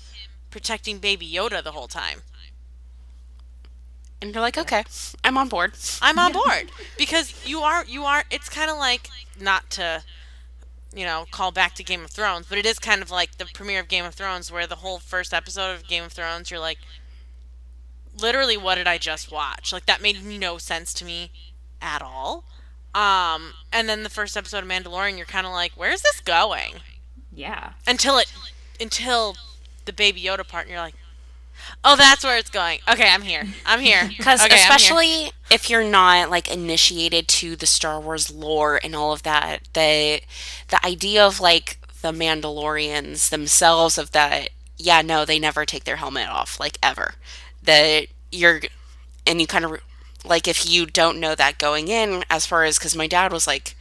protecting 0.50 1.00
Baby 1.00 1.30
Yoda 1.32 1.64
the 1.64 1.72
whole 1.74 1.88
time. 1.88 2.22
and 4.22 4.34
you're 4.34 4.42
like 4.42 4.58
okay 4.58 4.84
i'm 5.24 5.38
on 5.38 5.48
board 5.48 5.74
I'm 6.02 6.20
on 6.20 6.34
board 6.42 6.72
because 6.98 7.34
you 7.46 7.60
are 7.62 7.86
you 7.86 8.04
are. 8.04 8.24
It's 8.32 8.50
kind 8.50 8.70
of 8.72 8.78
like 8.78 9.10
not 9.40 9.70
to. 9.72 10.04
You 10.92 11.06
know, 11.06 11.26
call 11.30 11.52
back 11.52 11.76
to 11.76 11.84
Game 11.84 12.04
of 12.04 12.10
Thrones, 12.10 12.48
but 12.50 12.58
it 12.58 12.66
is 12.66 12.80
kind 12.80 13.04
of 13.04 13.12
like 13.12 13.38
the 13.38 13.46
premiere 13.54 13.80
of 13.82 13.88
Game 13.88 14.06
of 14.06 14.16
Thrones, 14.16 14.52
where 14.52 14.66
the 14.66 14.78
whole 14.78 14.98
first 14.98 15.36
episode 15.36 15.76
of 15.76 15.88
Game 15.88 16.04
of 16.04 16.12
Thrones, 16.12 16.50
you're 16.50 16.60
like, 16.60 16.80
literally 18.20 18.58
what 18.58 18.76
did 18.76 18.88
I 18.88 18.98
just 18.98 19.32
watch? 19.32 19.72
Like 19.72 19.86
that 19.86 20.02
made 20.02 20.24
no 20.24 20.58
sense 20.58 20.92
to 20.96 21.06
me 21.06 21.32
at 21.80 22.02
all. 22.02 22.44
Um, 22.96 23.54
and 23.72 23.88
then 23.88 24.02
the 24.02 24.10
first 24.10 24.36
episode 24.36 24.64
of 24.64 24.70
Mandalorian, 24.70 25.16
you're 25.16 25.28
kind 25.28 25.46
of 25.46 25.54
like, 25.54 25.74
where's 25.76 26.02
this 26.02 26.22
going? 26.22 26.76
Yeah. 27.40 27.72
Until 27.88 28.18
it, 28.18 28.32
until 28.82 29.38
the 29.86 29.94
Baby 29.94 30.22
Yoda 30.22 30.46
part, 30.46 30.66
and 30.66 30.72
you're 30.72 30.82
like, 30.82 30.96
oh, 31.86 31.96
that's 31.96 32.26
where 32.26 32.38
it's 32.38 32.50
going. 32.50 32.80
Okay, 32.92 33.10
I'm 33.10 33.22
here. 33.22 33.46
I'm 33.66 33.80
here. 33.80 34.10
Because 34.18 34.42
okay, 34.42 34.56
I'm 34.56 34.58
here. 34.58 34.66
especially 34.66 35.32
if 35.50 35.70
you're 35.70 35.90
not 35.90 36.30
like 36.30 36.52
initiated 36.54 37.30
to 37.30 37.56
the 37.56 37.66
Star 37.66 37.98
Wars 38.02 38.30
lore 38.30 38.78
and 38.84 38.94
all 38.94 39.14
of 39.14 39.24
that, 39.24 39.70
the 39.74 40.20
the 40.68 40.86
idea 40.86 41.26
of 41.26 41.40
like 41.40 41.80
the 42.02 42.12
Mandalorians 42.12 43.30
themselves 43.30 43.98
of 43.98 44.12
that, 44.12 44.50
yeah, 44.78 45.02
no, 45.02 45.24
they 45.24 45.40
never 45.40 45.66
take 45.66 45.86
their 45.86 45.96
helmet 45.96 46.28
off, 46.28 46.60
like 46.60 46.78
ever. 46.84 47.14
That 47.64 48.08
you're, 48.34 48.62
and 49.26 49.40
you 49.40 49.48
kind 49.48 49.64
of 49.64 49.80
like 50.26 50.46
if 50.46 50.70
you 50.70 50.86
don't 50.86 51.22
know 51.22 51.36
that 51.36 51.58
going 51.58 51.88
in, 51.88 52.26
as 52.30 52.46
far 52.46 52.66
as 52.66 52.78
because 52.78 52.98
my 52.98 53.08
dad 53.08 53.32
was 53.32 53.48
like, 53.48 53.78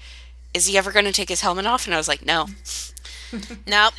is 0.54 0.66
he 0.66 0.78
ever 0.78 0.92
going 0.92 1.04
to 1.06 1.12
take 1.12 1.28
his 1.28 1.40
helmet 1.40 1.66
off? 1.66 1.86
And 1.86 1.94
I 1.94 1.98
was 1.98 2.08
like, 2.08 2.24
no. 2.24 2.46
Nope. 3.66 3.94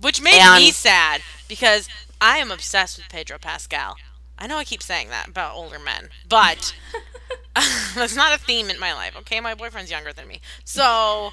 Which 0.00 0.20
made 0.22 0.34
And- 0.40 0.62
me 0.62 0.70
sad 0.70 1.22
because 1.48 1.88
I 2.20 2.38
am 2.38 2.50
obsessed 2.50 2.98
with 2.98 3.08
Pedro 3.08 3.38
Pascal. 3.38 3.96
I 4.38 4.46
know 4.46 4.56
I 4.56 4.64
keep 4.64 4.82
saying 4.82 5.08
that 5.08 5.28
about 5.28 5.54
older 5.54 5.78
men, 5.80 6.10
but 6.28 6.74
that's 7.96 8.14
not 8.14 8.32
a 8.34 8.38
theme 8.38 8.70
in 8.70 8.78
my 8.78 8.92
life. 8.92 9.16
Okay, 9.18 9.40
my 9.40 9.54
boyfriend's 9.54 9.90
younger 9.90 10.12
than 10.12 10.28
me, 10.28 10.40
so. 10.64 11.30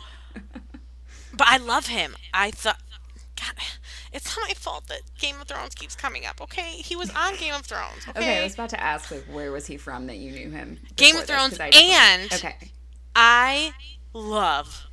But 1.37 1.47
I 1.47 1.57
love 1.57 1.87
him. 1.87 2.15
I 2.33 2.49
thought, 2.49 2.79
God, 3.39 3.53
it's 4.13 4.35
not 4.35 4.47
my 4.47 4.53
fault 4.55 4.87
that 4.87 5.01
Game 5.19 5.35
of 5.41 5.47
Thrones 5.47 5.75
keeps 5.75 5.95
coming 5.95 6.25
up. 6.25 6.39
Okay, 6.41 6.71
he 6.77 6.95
was 6.95 7.11
on 7.11 7.35
Game 7.35 7.53
of 7.53 7.61
Thrones. 7.65 8.07
Okay, 8.09 8.19
Okay, 8.19 8.39
I 8.39 8.43
was 8.43 8.53
about 8.55 8.69
to 8.69 8.81
ask, 8.81 9.11
like, 9.11 9.25
where 9.25 9.51
was 9.51 9.67
he 9.67 9.77
from 9.77 10.07
that 10.07 10.17
you 10.17 10.31
knew 10.31 10.49
him? 10.49 10.79
Game 10.95 11.15
of 11.17 11.27
this? 11.27 11.35
Thrones 11.35 11.59
I 11.59 11.67
and- 11.75 12.33
okay, 12.33 12.55
I 13.15 13.73
love, 14.13 14.87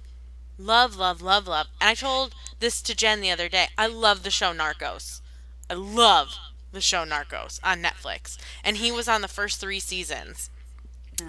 love, 0.62 0.96
love, 0.96 1.20
love, 1.22 1.46
love. 1.46 1.66
And 1.81 1.88
I 1.90 1.94
told 1.94 2.35
this 2.61 2.81
to 2.83 2.94
Jen 2.94 3.20
the 3.20 3.31
other 3.31 3.48
day. 3.48 3.66
I 3.77 3.87
love 3.87 4.22
the 4.22 4.31
show 4.31 4.53
Narcos. 4.53 5.20
I 5.68 5.75
love 5.75 6.37
the 6.72 6.81
show 6.81 7.05
Narcos 7.05 7.61
on 7.62 7.83
Netflix. 7.83 8.38
And 8.64 8.77
he 8.79 8.90
was 8.92 9.09
on 9.09 9.20
the 9.20 9.29
first 9.29 9.61
three 9.61 9.81
seasons 9.81 10.51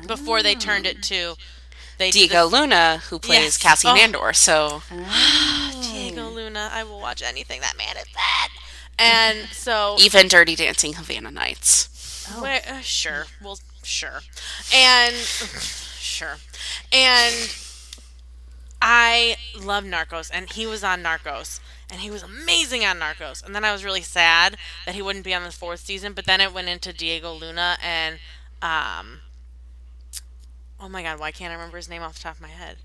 before 0.08 0.42
they 0.44 0.56
turned 0.56 0.86
it 0.86 1.02
to. 1.04 1.36
They 1.98 2.10
did 2.10 2.30
Diego 2.30 2.46
Luna, 2.46 3.02
who 3.10 3.20
plays 3.20 3.40
Yes. 3.42 3.58
Cassie 3.58 3.88
Oh. 3.88 3.96
Mandor, 3.96 4.36
so 4.36 4.82
Diego 5.82 6.30
Luna. 6.30 6.70
I 6.74 6.84
will 6.84 7.00
watch 7.00 7.22
anything 7.22 7.62
that 7.62 7.78
man 7.78 7.96
is 7.98 8.06
in. 8.08 8.50
And 8.98 9.50
so 9.52 9.96
even 10.00 10.28
Dirty 10.28 10.56
Dancing 10.56 10.94
Havana 10.94 11.32
Nights. 11.32 11.90
Where, 12.40 12.62
uh, 12.68 12.80
sure. 12.82 13.26
Well, 13.42 13.60
sure. 13.84 14.22
And 14.74 15.16
sure. 15.16 16.38
And 16.92 17.36
I 18.86 19.38
love 19.58 19.86
Narcos, 19.86 20.30
and 20.34 20.52
he 20.52 20.68
was 20.68 20.84
on 20.84 21.02
Narcos, 21.02 21.62
and 21.90 22.02
he 22.02 22.12
was 22.12 22.22
amazing 22.22 22.84
on 22.84 23.00
Narcos. 23.00 23.42
And 23.42 23.56
then 23.56 23.64
I 23.64 23.72
was 23.72 23.86
really 23.86 24.02
sad 24.02 24.58
that 24.86 24.94
he 24.94 25.02
wouldn't 25.02 25.24
be 25.24 25.34
on 25.34 25.44
the 25.44 25.52
fourth 25.52 25.80
season, 25.80 26.12
but 26.12 26.26
then 26.26 26.42
it 26.42 26.54
went 26.54 26.68
into 26.68 26.92
Diego 26.92 27.32
Luna 27.32 27.78
and, 27.82 28.20
um, 28.62 29.22
oh 30.82 30.90
my 30.90 31.02
god, 31.02 31.18
why 31.18 31.32
can't 31.32 31.52
I 31.52 31.56
remember 31.56 31.78
his 31.78 31.88
name 31.88 32.02
off 32.02 32.16
the 32.16 32.24
top 32.24 32.36
of 32.36 32.42
my 32.42 32.50
head? 32.50 32.76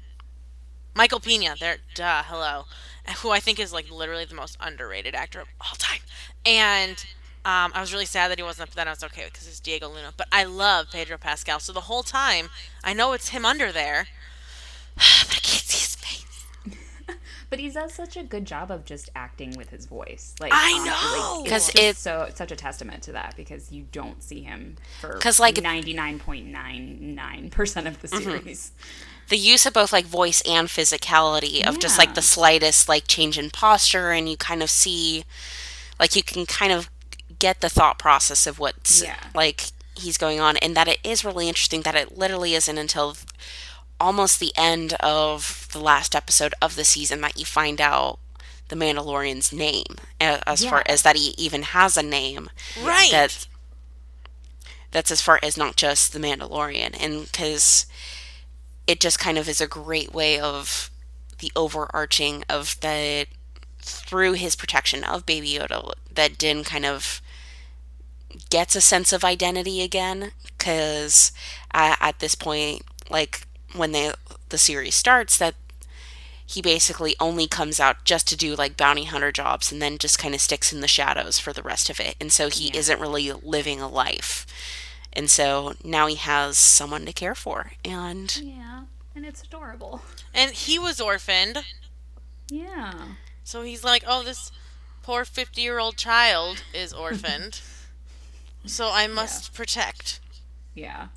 Michael 0.94 1.18
Pena, 1.18 1.56
there, 1.58 1.78
duh, 1.96 2.22
hello, 2.26 2.66
who 3.18 3.30
I 3.30 3.40
think 3.40 3.58
is 3.58 3.72
like 3.72 3.90
literally 3.90 4.24
the 4.24 4.36
most 4.36 4.56
underrated 4.60 5.16
actor 5.16 5.40
of 5.40 5.48
all 5.60 5.74
time. 5.76 6.00
And 6.46 7.04
um, 7.44 7.72
I 7.74 7.80
was 7.80 7.92
really 7.92 8.06
sad 8.06 8.30
that 8.30 8.38
he 8.38 8.44
wasn't, 8.44 8.70
but 8.70 8.76
then 8.76 8.86
I 8.86 8.92
was 8.92 9.02
okay 9.02 9.24
because 9.24 9.48
it's 9.48 9.58
Diego 9.58 9.88
Luna. 9.88 10.12
But 10.16 10.28
I 10.30 10.44
love 10.44 10.92
Pedro 10.92 11.18
Pascal, 11.18 11.58
so 11.58 11.72
the 11.72 11.82
whole 11.82 12.04
time 12.04 12.50
I 12.84 12.92
know 12.92 13.14
it's 13.14 13.30
him 13.30 13.44
under 13.44 13.72
there, 13.72 14.06
but 14.96 15.36
I 15.36 15.40
can't 15.40 15.64
see 15.64 15.78
his 15.78 15.94
face. 15.94 16.46
But 17.50 17.60
he 17.60 17.70
does 17.70 17.94
such 17.94 18.16
a 18.16 18.22
good 18.22 18.44
job 18.44 18.70
of 18.70 18.84
just 18.84 19.08
acting 19.16 19.56
with 19.56 19.70
his 19.70 19.86
voice. 19.86 20.34
Like 20.38 20.52
I 20.54 20.72
know! 20.84 21.40
like, 21.40 21.50
'Cause 21.50 21.68
it's 21.70 21.72
just 21.72 21.84
it- 21.84 21.96
so 21.96 22.22
it's 22.22 22.36
such 22.38 22.52
a 22.52 22.56
testament 22.56 23.02
to 23.04 23.12
that 23.12 23.34
because 23.36 23.72
you 23.72 23.86
don't 23.90 24.22
see 24.22 24.42
him 24.42 24.76
for 25.00 25.14
because 25.14 25.40
like- 25.40 25.60
ninety 25.62 25.94
nine 25.94 26.18
point 26.18 26.46
nine 26.46 27.14
nine 27.14 27.48
percent 27.50 27.86
of 27.86 28.00
the 28.02 28.08
Mm-hmm. 28.08 28.22
series. 28.24 28.72
the 29.28 29.36
use 29.38 29.64
of 29.66 29.72
both 29.74 29.92
like 29.92 30.04
voice 30.06 30.40
and 30.46 30.68
physicality 30.68 31.66
of 31.66 31.78
just 31.78 31.98
like 31.98 32.14
the 32.14 32.22
slightest 32.22 32.88
like 32.88 33.06
change 33.06 33.38
in 33.38 33.50
posture 33.50 34.10
and 34.10 34.28
you 34.28 34.36
kind 34.36 34.62
of 34.62 34.70
see 34.70 35.24
like 36.00 36.16
you 36.16 36.22
can 36.22 36.46
kind 36.46 36.72
of 36.72 36.88
get 37.38 37.60
the 37.60 37.68
thought 37.68 37.98
process 37.98 38.46
of 38.46 38.58
what's 38.58 39.02
Yeah. 39.02 39.16
like 39.34 39.64
he's 39.94 40.16
going 40.16 40.40
on 40.40 40.56
and 40.58 40.74
that 40.76 40.88
it 40.88 40.98
is 41.04 41.24
really 41.24 41.46
interesting 41.48 41.82
that 41.82 41.94
it 41.94 42.16
literally 42.16 42.54
isn't 42.54 42.78
until 42.78 43.16
almost 44.00 44.40
the 44.40 44.52
end 44.56 44.94
of 44.94 45.68
the 45.72 45.80
last 45.80 46.14
episode 46.14 46.54
of 46.62 46.76
the 46.76 46.84
season 46.84 47.20
that 47.22 47.38
you 47.38 47.44
find 47.44 47.80
out 47.80 48.18
the 48.68 48.76
Mandalorian's 48.76 49.52
name 49.52 49.96
as 50.20 50.64
far 50.64 50.82
as 50.86 51.02
that 51.02 51.16
he 51.16 51.34
even 51.38 51.62
has 51.62 51.96
a 51.96 52.02
name 52.02 52.50
Right. 52.82 53.10
that 53.10 53.46
that's 54.90 55.10
as 55.10 55.20
far 55.20 55.38
as 55.42 55.56
not 55.56 55.76
just 55.76 56.12
the 56.12 56.18
Mandalorian, 56.18 56.96
and 56.98 57.24
because 57.24 57.86
it 58.86 59.00
just 59.00 59.18
kind 59.18 59.36
of 59.36 59.48
is 59.48 59.60
a 59.60 59.66
great 59.66 60.12
way 60.14 60.38
of 60.40 60.90
the 61.40 61.52
overarching 61.54 62.42
of 62.48 62.78
that 62.80 63.26
through 63.80 64.32
his 64.32 64.56
protection 64.56 65.04
of 65.04 65.26
Baby 65.26 65.54
Yoda 65.58 65.92
that 66.14 66.38
Din 66.38 66.64
kind 66.64 66.84
of 66.86 67.20
gets 68.50 68.74
a 68.76 68.80
sense 68.80 69.12
of 69.12 69.24
identity 69.24 69.82
again 69.82 70.32
because 70.44 71.32
at 71.72 72.18
this 72.18 72.34
point 72.34 72.82
like 73.10 73.46
when 73.74 73.92
the 73.92 74.16
the 74.48 74.58
series 74.58 74.94
starts 74.94 75.36
that 75.38 75.54
he 76.46 76.62
basically 76.62 77.14
only 77.20 77.46
comes 77.46 77.78
out 77.78 78.04
just 78.04 78.26
to 78.28 78.36
do 78.36 78.54
like 78.54 78.76
bounty 78.76 79.04
hunter 79.04 79.30
jobs 79.30 79.70
and 79.70 79.82
then 79.82 79.98
just 79.98 80.18
kind 80.18 80.34
of 80.34 80.40
sticks 80.40 80.72
in 80.72 80.80
the 80.80 80.88
shadows 80.88 81.38
for 81.38 81.52
the 81.52 81.62
rest 81.62 81.90
of 81.90 82.00
it. 82.00 82.16
And 82.18 82.32
so 82.32 82.48
he 82.48 82.74
isn't 82.74 83.00
really 83.00 83.30
living 83.32 83.80
a 83.82 83.88
life. 83.88 84.46
And 85.12 85.28
so 85.28 85.74
now 85.84 86.06
he 86.06 86.14
has 86.14 86.56
someone 86.56 87.04
to 87.04 87.12
care 87.12 87.34
for. 87.34 87.72
And 87.84 88.34
Yeah, 88.42 88.84
and 89.14 89.26
it's 89.26 89.42
adorable. 89.42 90.00
And 90.32 90.52
he 90.52 90.78
was 90.78 91.00
orphaned, 91.02 91.58
Yeah. 92.48 92.94
so 93.44 93.62
he's 93.62 93.84
like, 93.84 94.04
oh, 94.06 94.22
this 94.22 94.50
poor 95.02 95.26
50 95.26 95.60
year 95.60 95.78
old 95.78 95.98
child 95.98 96.62
is 96.72 96.94
orphaned. 96.94 97.60
so 98.64 98.90
I 98.90 99.06
must 99.06 99.52
protect. 99.52 100.20
Yeah. 100.74 101.08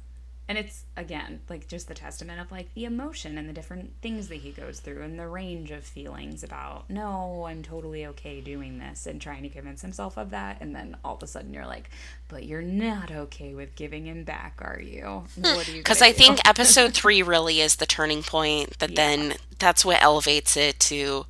And 0.51 0.57
it's 0.57 0.83
again 0.97 1.39
like 1.47 1.69
just 1.69 1.87
the 1.87 1.93
testament 1.93 2.41
of 2.41 2.51
like 2.51 2.73
the 2.73 2.83
emotion 2.83 3.37
and 3.37 3.47
the 3.47 3.53
different 3.53 3.93
things 4.01 4.27
that 4.27 4.35
he 4.35 4.51
goes 4.51 4.81
through 4.81 5.01
and 5.01 5.17
the 5.17 5.29
range 5.29 5.71
of 5.71 5.85
feelings 5.85 6.43
about 6.43 6.89
no, 6.89 7.45
I'm 7.45 7.63
totally 7.63 8.05
okay 8.07 8.41
doing 8.41 8.77
this 8.77 9.05
and 9.05 9.21
trying 9.21 9.43
to 9.43 9.49
convince 9.49 9.81
himself 9.81 10.17
of 10.17 10.31
that 10.31 10.57
and 10.59 10.75
then 10.75 10.97
all 11.05 11.15
of 11.15 11.23
a 11.23 11.27
sudden 11.27 11.53
you're 11.53 11.65
like, 11.65 11.89
but 12.27 12.43
you're 12.43 12.61
not 12.61 13.11
okay 13.11 13.53
with 13.53 13.77
giving 13.77 14.07
him 14.07 14.25
back, 14.25 14.59
are 14.59 14.81
you? 14.81 15.23
Hmm. 15.35 15.41
What 15.41 15.69
are 15.69 15.71
you? 15.71 15.77
because 15.77 16.01
I 16.01 16.11
do?" 16.11 16.17
think 16.17 16.39
episode 16.45 16.93
three 16.93 17.23
really 17.23 17.61
is 17.61 17.77
the 17.77 17.85
turning 17.85 18.21
point 18.21 18.77
that 18.79 18.93
then 18.93 19.35
that's 19.57 19.85
what 19.85 20.03
elevates 20.03 20.57
it 20.57 20.81
to 20.81 21.27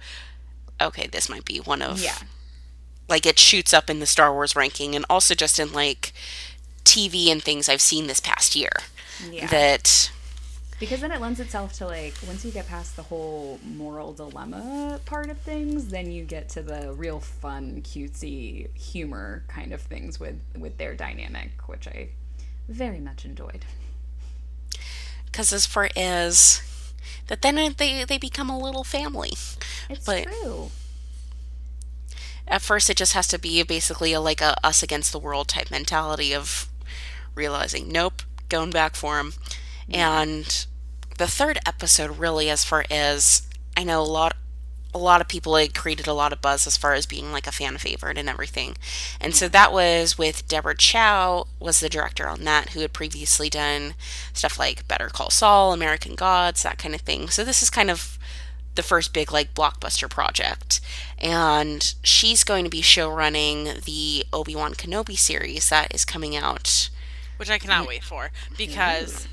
okay, 0.81 1.05
this 1.05 1.29
might 1.29 1.45
be 1.45 1.59
one 1.59 1.83
of 1.83 2.01
yeah, 2.01 2.17
like 3.07 3.27
it 3.27 3.37
shoots 3.37 3.71
up 3.71 3.87
in 3.87 3.99
the 3.99 4.07
Star 4.07 4.33
Wars 4.33 4.55
ranking 4.55 4.95
and 4.95 5.05
also 5.11 5.35
just 5.35 5.59
in 5.59 5.71
like 5.73 6.11
TV 6.85 7.31
and 7.31 7.43
things 7.43 7.69
I've 7.69 7.81
seen 7.81 8.07
this 8.07 8.19
past 8.19 8.55
year. 8.55 8.71
Yeah. 9.29 9.47
That 9.47 10.11
because 10.79 11.01
then 11.01 11.11
it 11.11 11.21
lends 11.21 11.39
itself 11.39 11.73
to 11.73 11.85
like 11.85 12.15
once 12.25 12.43
you 12.43 12.51
get 12.51 12.67
past 12.67 12.95
the 12.95 13.03
whole 13.03 13.59
moral 13.63 14.13
dilemma 14.13 14.99
part 15.05 15.29
of 15.29 15.37
things 15.41 15.89
then 15.89 16.11
you 16.11 16.23
get 16.23 16.49
to 16.49 16.63
the 16.63 16.91
real 16.93 17.19
fun 17.19 17.81
cutesy 17.83 18.75
humor 18.75 19.43
kind 19.47 19.73
of 19.73 19.81
things 19.81 20.19
with 20.19 20.39
with 20.57 20.77
their 20.79 20.95
dynamic 20.95 21.51
which 21.67 21.87
i 21.87 22.09
very 22.67 22.99
much 22.99 23.25
enjoyed 23.25 23.63
because 25.25 25.53
as 25.53 25.67
far 25.67 25.89
as 25.95 26.61
that 27.27 27.43
then 27.43 27.75
they 27.77 28.03
they 28.03 28.17
become 28.17 28.49
a 28.49 28.57
little 28.59 28.83
family. 28.83 29.33
it's 29.89 30.05
But- 30.05 30.23
true 30.23 30.71
At 32.47 32.61
first 32.61 32.89
it 32.89 32.97
just 32.97 33.13
has 33.13 33.27
to 33.27 33.37
be 33.39 33.61
basically 33.63 34.13
a, 34.13 34.19
like 34.19 34.41
a 34.41 34.55
us 34.65 34.81
against 34.83 35.11
the 35.11 35.19
world 35.19 35.47
type 35.47 35.69
mentality 35.71 36.33
of 36.33 36.67
realizing 37.35 37.87
nope, 37.89 38.20
going 38.51 38.69
back 38.69 38.95
for 38.95 39.19
him. 39.19 39.33
And 39.89 40.65
the 41.17 41.27
third 41.27 41.59
episode 41.65 42.19
really 42.19 42.49
as 42.49 42.63
far 42.63 42.85
as 42.91 43.47
I 43.75 43.83
know 43.83 44.01
a 44.01 44.03
lot 44.03 44.35
a 44.93 44.97
lot 44.97 45.21
of 45.21 45.27
people 45.27 45.55
had 45.55 45.73
created 45.73 46.07
a 46.07 46.13
lot 46.13 46.33
of 46.33 46.41
buzz 46.41 46.67
as 46.67 46.75
far 46.75 46.93
as 46.93 47.05
being 47.05 47.31
like 47.31 47.47
a 47.47 47.51
fan 47.51 47.77
favorite 47.77 48.17
and 48.17 48.27
everything. 48.27 48.75
And 49.21 49.33
so 49.33 49.47
that 49.47 49.71
was 49.71 50.17
with 50.17 50.47
Deborah 50.47 50.75
Chow 50.75 51.47
was 51.59 51.79
the 51.79 51.89
director 51.89 52.27
on 52.27 52.43
that 52.43 52.69
who 52.71 52.81
had 52.81 52.91
previously 52.91 53.49
done 53.49 53.93
stuff 54.33 54.59
like 54.59 54.87
Better 54.87 55.07
Call 55.07 55.29
Saul, 55.29 55.71
American 55.71 56.15
Gods, 56.15 56.63
that 56.63 56.77
kind 56.77 56.93
of 56.93 57.01
thing. 57.01 57.29
So 57.29 57.43
this 57.45 57.63
is 57.63 57.69
kind 57.69 57.89
of 57.89 58.19
the 58.75 58.83
first 58.83 59.13
big 59.13 59.31
like 59.31 59.53
blockbuster 59.53 60.09
project. 60.09 60.81
And 61.17 61.93
she's 62.03 62.43
going 62.43 62.65
to 62.65 62.69
be 62.69 62.81
show 62.81 63.09
running 63.09 63.65
the 63.85 64.25
Obi-Wan 64.33 64.73
Kenobi 64.73 65.17
series 65.17 65.69
that 65.69 65.93
is 65.95 66.03
coming 66.03 66.35
out. 66.35 66.89
Which 67.41 67.49
I 67.49 67.57
cannot 67.57 67.87
wait 67.87 68.03
for 68.03 68.29
because 68.55 69.27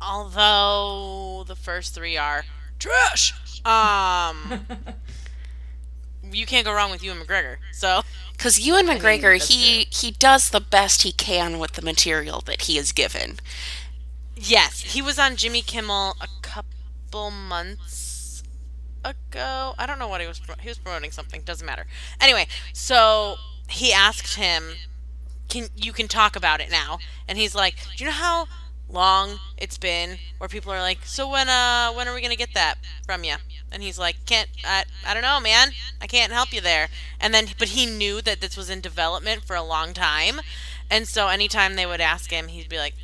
although 0.00 1.44
the 1.46 1.54
first 1.54 1.94
three 1.94 2.16
are 2.16 2.44
trash, 2.80 3.32
um, 3.64 4.66
you 6.32 6.46
can't 6.46 6.64
go 6.66 6.72
wrong 6.72 6.90
with 6.90 7.02
Ewan 7.04 7.18
McGregor. 7.18 7.58
So 7.72 8.02
Because 8.32 8.58
Ewan 8.58 8.88
McGregor, 8.88 9.38
that's 9.38 9.48
he 9.48 9.86
he 9.90 10.10
does 10.10 10.50
the 10.50 10.60
best 10.60 11.02
he 11.02 11.12
can 11.12 11.60
with 11.60 11.74
the 11.74 11.82
material 11.82 12.40
that 12.46 12.62
he 12.62 12.76
is 12.76 12.90
given. 12.90 13.38
yes, 14.36 14.80
he 14.80 15.00
was 15.00 15.16
on 15.18 15.36
Jimmy 15.36 15.62
Kimmel 15.62 16.16
a 16.20 16.26
couple 16.42 17.30
months 17.30 18.42
ago. 19.04 19.74
I 19.78 19.86
don't 19.86 20.00
know 20.00 20.08
what 20.08 20.20
he 20.20 20.26
was. 20.26 20.40
Pro- 20.40 20.56
he 20.60 20.68
was 20.68 20.78
promoting 20.78 21.12
something. 21.12 21.42
Doesn't 21.42 21.66
matter. 21.66 21.86
Anyway, 22.20 22.48
so 22.72 23.36
he 23.68 23.92
asked 23.92 24.34
him, 24.34 24.74
"Can 25.48 25.68
you 25.76 25.92
can 25.92 26.08
talk 26.08 26.36
about 26.36 26.60
it 26.60 26.70
now?" 26.70 26.98
And 27.28 27.38
he's 27.38 27.54
like, 27.54 27.76
"Do 27.96 28.04
you 28.04 28.10
know 28.10 28.16
how 28.16 28.48
long 28.88 29.40
it's 29.56 29.78
been 29.78 30.18
where 30.38 30.48
people 30.48 30.70
are 30.72 30.80
like, 30.80 30.98
so 31.06 31.28
when 31.28 31.48
uh 31.48 31.90
when 31.92 32.06
are 32.08 32.14
we 32.14 32.20
gonna 32.20 32.36
get 32.36 32.54
that 32.54 32.78
from 33.06 33.24
you?" 33.24 33.36
And 33.70 33.82
he's 33.82 33.98
like, 33.98 34.24
"Can't 34.26 34.50
I? 34.64 34.84
I 35.06 35.14
don't 35.14 35.22
know, 35.22 35.40
man. 35.40 35.72
I 36.00 36.06
can't 36.06 36.32
help 36.32 36.52
you 36.52 36.60
there." 36.60 36.88
And 37.20 37.32
then, 37.32 37.48
but 37.58 37.68
he 37.68 37.86
knew 37.86 38.20
that 38.22 38.40
this 38.40 38.56
was 38.56 38.68
in 38.70 38.80
development 38.80 39.44
for 39.44 39.56
a 39.56 39.62
long 39.62 39.94
time, 39.94 40.40
and 40.90 41.08
so 41.08 41.28
anytime 41.28 41.74
they 41.74 41.86
would 41.86 42.00
ask 42.00 42.30
him, 42.30 42.48
he'd 42.48 42.68
be 42.68 42.78
like, 42.78 42.94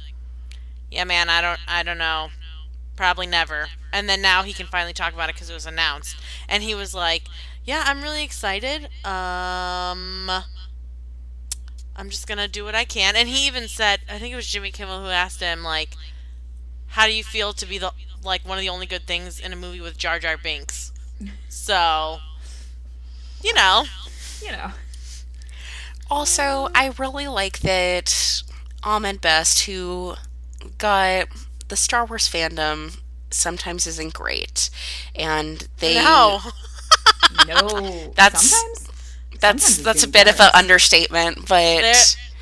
"Yeah, 0.90 1.05
man. 1.05 1.29
I 1.31 1.40
don't. 1.40 1.61
I 1.66 1.83
don't 1.83 1.98
know." 1.98 2.31
Probably 2.96 3.27
never. 3.27 3.68
And 3.92 4.09
then 4.09 4.20
now 4.20 4.42
he 4.42 4.53
can 4.53 4.66
finally 4.66 4.92
talk 4.92 5.14
about 5.14 5.31
it 5.31 5.37
because 5.37 5.48
it 5.48 5.55
was 5.55 5.66
announced. 5.66 6.16
And 6.48 6.62
he 6.64 6.74
was 6.74 6.94
like, 6.94 7.24
"Yeah, 7.64 7.85
I'm 7.87 8.03
really 8.03 8.24
excited. 8.24 8.88
Um, 9.05 10.31
I'm 11.99 12.09
just 12.09 12.27
gonna 12.27 12.49
do 12.49 12.65
what 12.65 12.75
I 12.75 12.85
can." 12.87 13.15
And 13.17 13.29
he 13.29 13.47
even 13.47 13.69
said, 13.69 14.01
I 14.09 14.19
think 14.19 14.33
it 14.33 14.37
was 14.37 14.47
Jimmy 14.47 14.71
Kimmel 14.71 15.01
who 15.01 15.09
asked 15.11 15.41
him, 15.41 15.63
like, 15.63 15.91
"How 16.89 17.07
do 17.07 17.13
you 17.13 17.25
feel 17.25 17.53
to 17.53 17.67
be 17.67 17.77
the 17.79 17.93
like 18.23 18.47
one 18.47 18.57
of 18.57 18.63
the 18.63 18.69
only 18.71 18.87
good 18.87 19.07
things 19.07 19.39
in 19.39 19.53
a 19.53 19.57
movie 19.57 19.81
with 19.81 19.99
Jar 19.99 20.19
Jar 20.19 20.37
Binks?" 20.39 20.93
So, 21.49 22.21
you 23.43 23.53
know, 23.53 23.85
you 24.41 24.53
know. 24.53 24.71
Also, 26.11 26.69
I 26.75 26.93
really 26.97 27.29
like 27.29 27.59
that 27.61 28.43
Ahmed 28.83 29.21
Best, 29.21 29.65
who 29.67 30.15
got 30.79 31.29
the 31.69 31.77
Star 31.77 32.07
Wars 32.07 32.29
fandom, 32.29 32.99
sometimes 33.31 33.87
isn't 33.87 34.15
great, 34.15 34.71
and 35.15 35.69
they 35.79 35.95
no, 35.97 36.41
no. 37.47 38.13
That's- 38.15 38.51
sometimes 38.51 38.89
that's 39.40 39.79
that's 39.79 40.03
a 40.03 40.07
being 40.09 40.24
bit 40.24 40.35
of 40.35 40.40
an 40.40 40.51
understatement, 40.55 41.48
but 41.48 41.81
there 41.83 41.94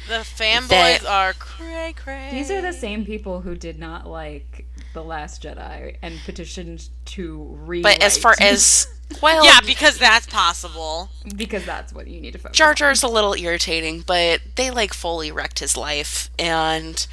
The 0.09 0.15
fanboys 0.25 0.69
That- 0.69 1.07
are 1.07 1.33
cray 1.33 1.95
cray. 1.97 2.29
These 2.31 2.51
are 2.51 2.61
the 2.63 2.73
same 2.73 3.05
people 3.05 3.41
who 3.41 3.55
did 3.57 3.79
not 3.79 4.07
like 4.07 4.65
The 4.95 5.03
Last 5.03 5.43
Jedi 5.43 5.97
and 6.03 6.21
petitioned 6.25 6.89
to 7.07 7.57
re. 7.65 7.83
But 7.83 8.03
as 8.03 8.17
far 8.17 8.35
as 8.41 8.87
well, 9.23 9.45
Yeah, 9.45 9.61
because 9.67 9.99
that's 9.99 10.27
possible. 10.27 11.11
because 11.37 11.65
that's 11.65 11.93
what 11.93 12.07
you 12.07 12.21
need 12.21 12.33
to 12.33 12.39
focus. 12.39 12.57
Jar 12.57 12.71
on. 12.71 12.77
Jar's 12.77 13.03
a 13.03 13.09
little 13.09 13.35
irritating, 13.35 14.01
but 14.07 14.41
they 14.57 14.71
like 14.71 14.95
fully 14.95 15.31
wrecked 15.33 15.59
his 15.59 15.77
life 15.77 16.31
and 16.39 17.07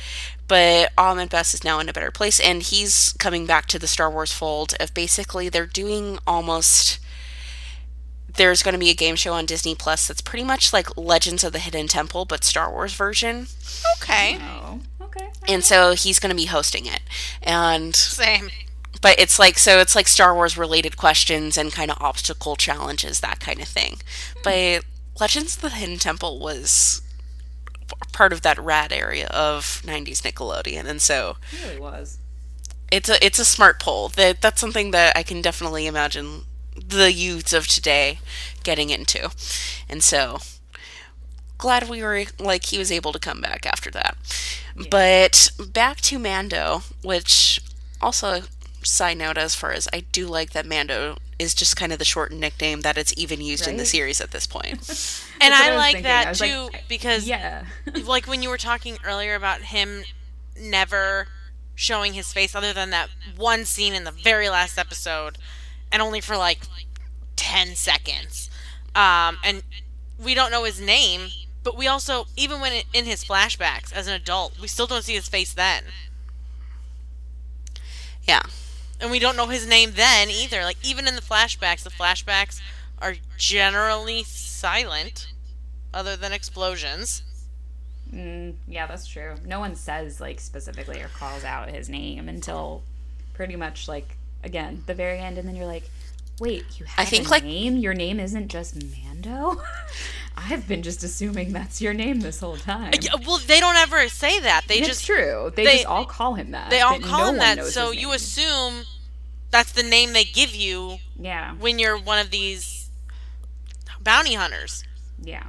but 0.48 0.92
Ahmed 0.98 1.30
Best 1.30 1.54
is 1.54 1.64
now 1.64 1.80
in 1.80 1.88
a 1.90 1.94
better 1.94 2.12
place 2.12 2.40
and 2.40 2.62
he's 2.62 3.14
coming 3.18 3.46
back 3.48 3.66
to 3.68 3.80
the 3.80 3.88
Star 3.88 4.12
Wars 4.12 4.32
fold 4.34 4.76
of 4.80 4.94
basically 4.94 5.48
they're 5.50 5.66
doing 5.66 6.20
almost 6.28 7.00
there's 8.36 8.64
going 8.64 8.74
to 8.74 8.80
be 8.80 8.90
a 8.90 8.94
game 8.96 9.16
show 9.16 9.34
on 9.34 9.46
Disney 9.46 9.76
Plus 9.76 10.08
that's 10.08 10.22
pretty 10.22 10.44
much 10.44 10.74
like 10.74 10.96
Legends 10.98 11.44
of 11.44 11.54
the 11.54 11.60
Hidden 11.60 11.88
Temple 11.88 12.26
but 12.26 12.44
Star 12.44 12.72
Wars 12.72 12.94
version. 12.94 13.48
Okay. 14.02 14.38
Oh, 14.42 14.80
okay. 15.02 15.30
And 15.48 15.64
so 15.64 15.94
he's 15.94 16.20
going 16.20 16.30
to 16.32 16.36
be 16.36 16.46
hosting 16.46 16.86
it. 16.86 17.02
And 17.42 17.96
Same. 17.96 18.50
but 19.02 19.20
it's 19.20 19.38
like 19.38 19.58
so 19.60 19.80
it's 19.80 19.96
like 19.96 20.08
Star 20.08 20.34
Wars 20.34 20.58
related 20.58 20.98
questions 20.98 21.58
and 21.58 21.72
kind 21.72 21.92
of 21.92 21.98
obstacle 22.02 22.56
challenges 22.56 23.20
that 23.20 23.40
kind 23.40 23.62
of 23.62 23.68
thing. 23.68 23.98
But 24.44 24.84
Legends 25.20 25.56
of 25.56 25.62
the 25.62 25.70
Hidden 25.70 26.00
Temple 26.00 26.40
was 26.40 27.02
part 28.12 28.34
of 28.34 28.42
that 28.42 28.58
rad 28.58 28.92
area 28.92 29.28
of 29.28 29.82
90s 29.86 30.22
Nickelodeon 30.22 30.86
and 30.86 31.02
so 31.02 31.36
It 31.52 31.66
really 31.68 31.80
was. 31.80 32.18
it's 32.92 33.10
a 33.10 33.24
it's 33.24 33.38
a 33.38 33.46
smart 33.46 33.80
poll. 33.80 34.10
That 34.10 34.42
that's 34.42 34.60
something 34.60 34.90
that 34.92 35.16
I 35.16 35.22
can 35.22 35.42
definitely 35.42 35.86
imagine 35.86 36.42
the 36.76 37.12
youths 37.12 37.54
of 37.54 37.68
today 37.68 38.20
getting 38.64 38.90
into. 38.90 39.30
And 39.90 40.04
so 40.04 40.40
glad 41.58 41.88
we 41.90 42.04
were 42.04 42.26
like 42.40 42.66
he 42.66 42.78
was 42.78 42.92
able 42.92 43.14
to 43.14 43.20
come 43.20 43.42
back 43.42 43.66
after 43.66 43.90
that. 43.92 44.18
But 44.90 45.52
back 45.72 46.02
to 46.02 46.20
Mando, 46.20 46.82
which 47.02 47.62
also 48.02 48.42
side 48.84 49.18
note 49.18 49.38
as 49.38 49.56
far 49.56 49.72
as 49.72 49.88
I 49.94 50.02
do 50.12 50.28
like 50.28 50.52
that 50.52 50.66
Mando 50.66 51.18
is 51.40 51.54
just 51.54 51.76
kind 51.78 51.92
of 51.94 52.00
the 52.00 52.06
shortened 52.06 52.40
nickname 52.42 52.82
that 52.82 52.98
it's 52.98 53.14
even 53.18 53.42
used 53.42 53.68
in 53.68 53.78
the 53.78 53.86
series 53.86 54.20
at 54.22 54.32
this 54.32 54.48
point. 54.48 54.80
And 55.42 55.54
I 55.54 55.72
I 55.72 55.76
like 55.76 55.94
thinking. 55.96 56.04
That 56.04 56.30
was 56.30 56.40
too 56.40 56.70
like, 56.72 56.86
because 56.88 57.28
Yeah. 57.28 57.66
like 58.06 58.28
when 58.28 58.42
you 58.42 58.50
were 58.50 58.58
talking 58.58 58.98
earlier 59.04 59.36
about 59.36 59.62
him 59.62 60.04
never 60.58 61.28
showing 61.76 62.14
his 62.14 62.32
face 62.32 62.56
other 62.56 62.72
than 62.72 62.92
that 62.92 63.10
one 63.36 63.66
scene 63.66 63.94
in 63.94 64.06
the 64.06 64.12
very 64.12 64.48
last 64.48 64.78
episode 64.78 65.38
and 65.94 66.02
only 66.02 66.20
for 66.20 66.36
like 66.36 66.60
10 67.38 67.76
seconds 67.76 68.50
um, 68.96 69.38
and 69.44 69.64
we 70.22 70.34
don't 70.34 70.52
know 70.52 70.66
his 70.66 70.82
name 70.82 71.30
but 71.64 71.78
we 71.78 71.88
also 71.88 72.26
even 72.36 72.60
when 72.60 72.74
it, 72.74 72.86
in 72.92 73.06
his 73.06 73.24
flashbacks 73.24 73.94
as 73.94 74.08
an 74.08 74.14
adult 74.14 74.60
we 74.60 74.68
still 74.68 74.88
don't 74.88 75.04
see 75.04 75.14
his 75.14 75.30
face 75.30 75.54
then 75.54 75.84
yeah. 78.24 78.44
and 79.00 79.12
we 79.12 79.20
don't 79.20 79.38
know 79.38 79.48
his 79.48 79.66
name 79.66 79.92
then 79.96 80.30
either 80.30 80.64
like 80.64 80.78
even 80.84 81.08
in 81.08 81.16
the 81.16 81.22
flashbacks 81.22 81.84
the 81.84 81.90
flashbacks 81.90 82.60
are 83.00 83.16
generally 83.38 84.24
silent 84.24 85.28
other 85.94 86.16
than 86.16 86.34
explosions 86.34 87.24
Mm, 88.14 88.54
yeah, 88.68 88.86
that's 88.86 89.08
true. 89.08 89.36
No 89.46 89.60
one 89.60 89.76
says 89.76 90.22
like 90.22 90.40
specifically 90.40 91.02
or 91.02 91.08
calls 91.08 91.44
out 91.44 91.70
his 91.70 91.90
name 91.90 92.30
until 92.30 92.84
pretty 93.34 93.56
much 93.56 93.88
like 93.88 94.18
again 94.44 94.84
the 94.86 94.94
very 94.94 95.20
end, 95.20 95.38
and 95.38 95.48
then 95.48 95.56
you're 95.56 95.66
like, 95.66 95.90
wait, 96.40 96.66
you 96.80 96.86
have 96.86 97.08
think, 97.08 97.28
a 97.28 97.30
like- 97.30 97.44
name? 97.44 97.78
Your 97.78 97.94
name 97.94 98.20
isn't 98.20 98.48
just 98.50 98.76
Mando. 98.84 99.62
I've 100.36 100.68
been 100.68 100.82
just 100.82 101.04
assuming 101.04 101.54
that's 101.54 101.80
your 101.82 101.94
name 101.94 102.22
this 102.22 102.40
whole 102.40 102.58
time. 102.58 102.94
Yeah, 103.02 103.12
well 103.26 103.38
they 103.38 103.60
don't 103.60 103.76
ever 103.78 104.08
say 104.10 104.40
that 104.40 104.62
they 104.68 104.80
it's 104.80 104.88
just 104.88 105.06
true. 105.06 105.52
They, 105.56 105.64
they- 105.66 105.74
just 105.78 105.86
all 105.86 106.06
call 106.06 106.34
him 106.34 106.52
that. 106.52 106.70
They 106.72 106.82
all 106.82 107.00
call 107.00 107.26
no 107.26 107.30
him 107.34 107.38
that, 107.38 107.66
so 107.66 107.92
you 107.92 108.12
assume 108.14 108.84
that's 109.52 109.72
the 109.74 109.84
name 109.84 110.14
they 110.14 110.24
give 110.24 110.56
you 110.56 110.98
Yeah, 111.20 111.54
when 111.56 111.78
you're 111.78 111.98
one 112.00 112.18
of 112.18 112.32
these 112.32 112.90
bounty 114.02 114.34
hunters. 114.34 114.84
yeah, 115.22 115.48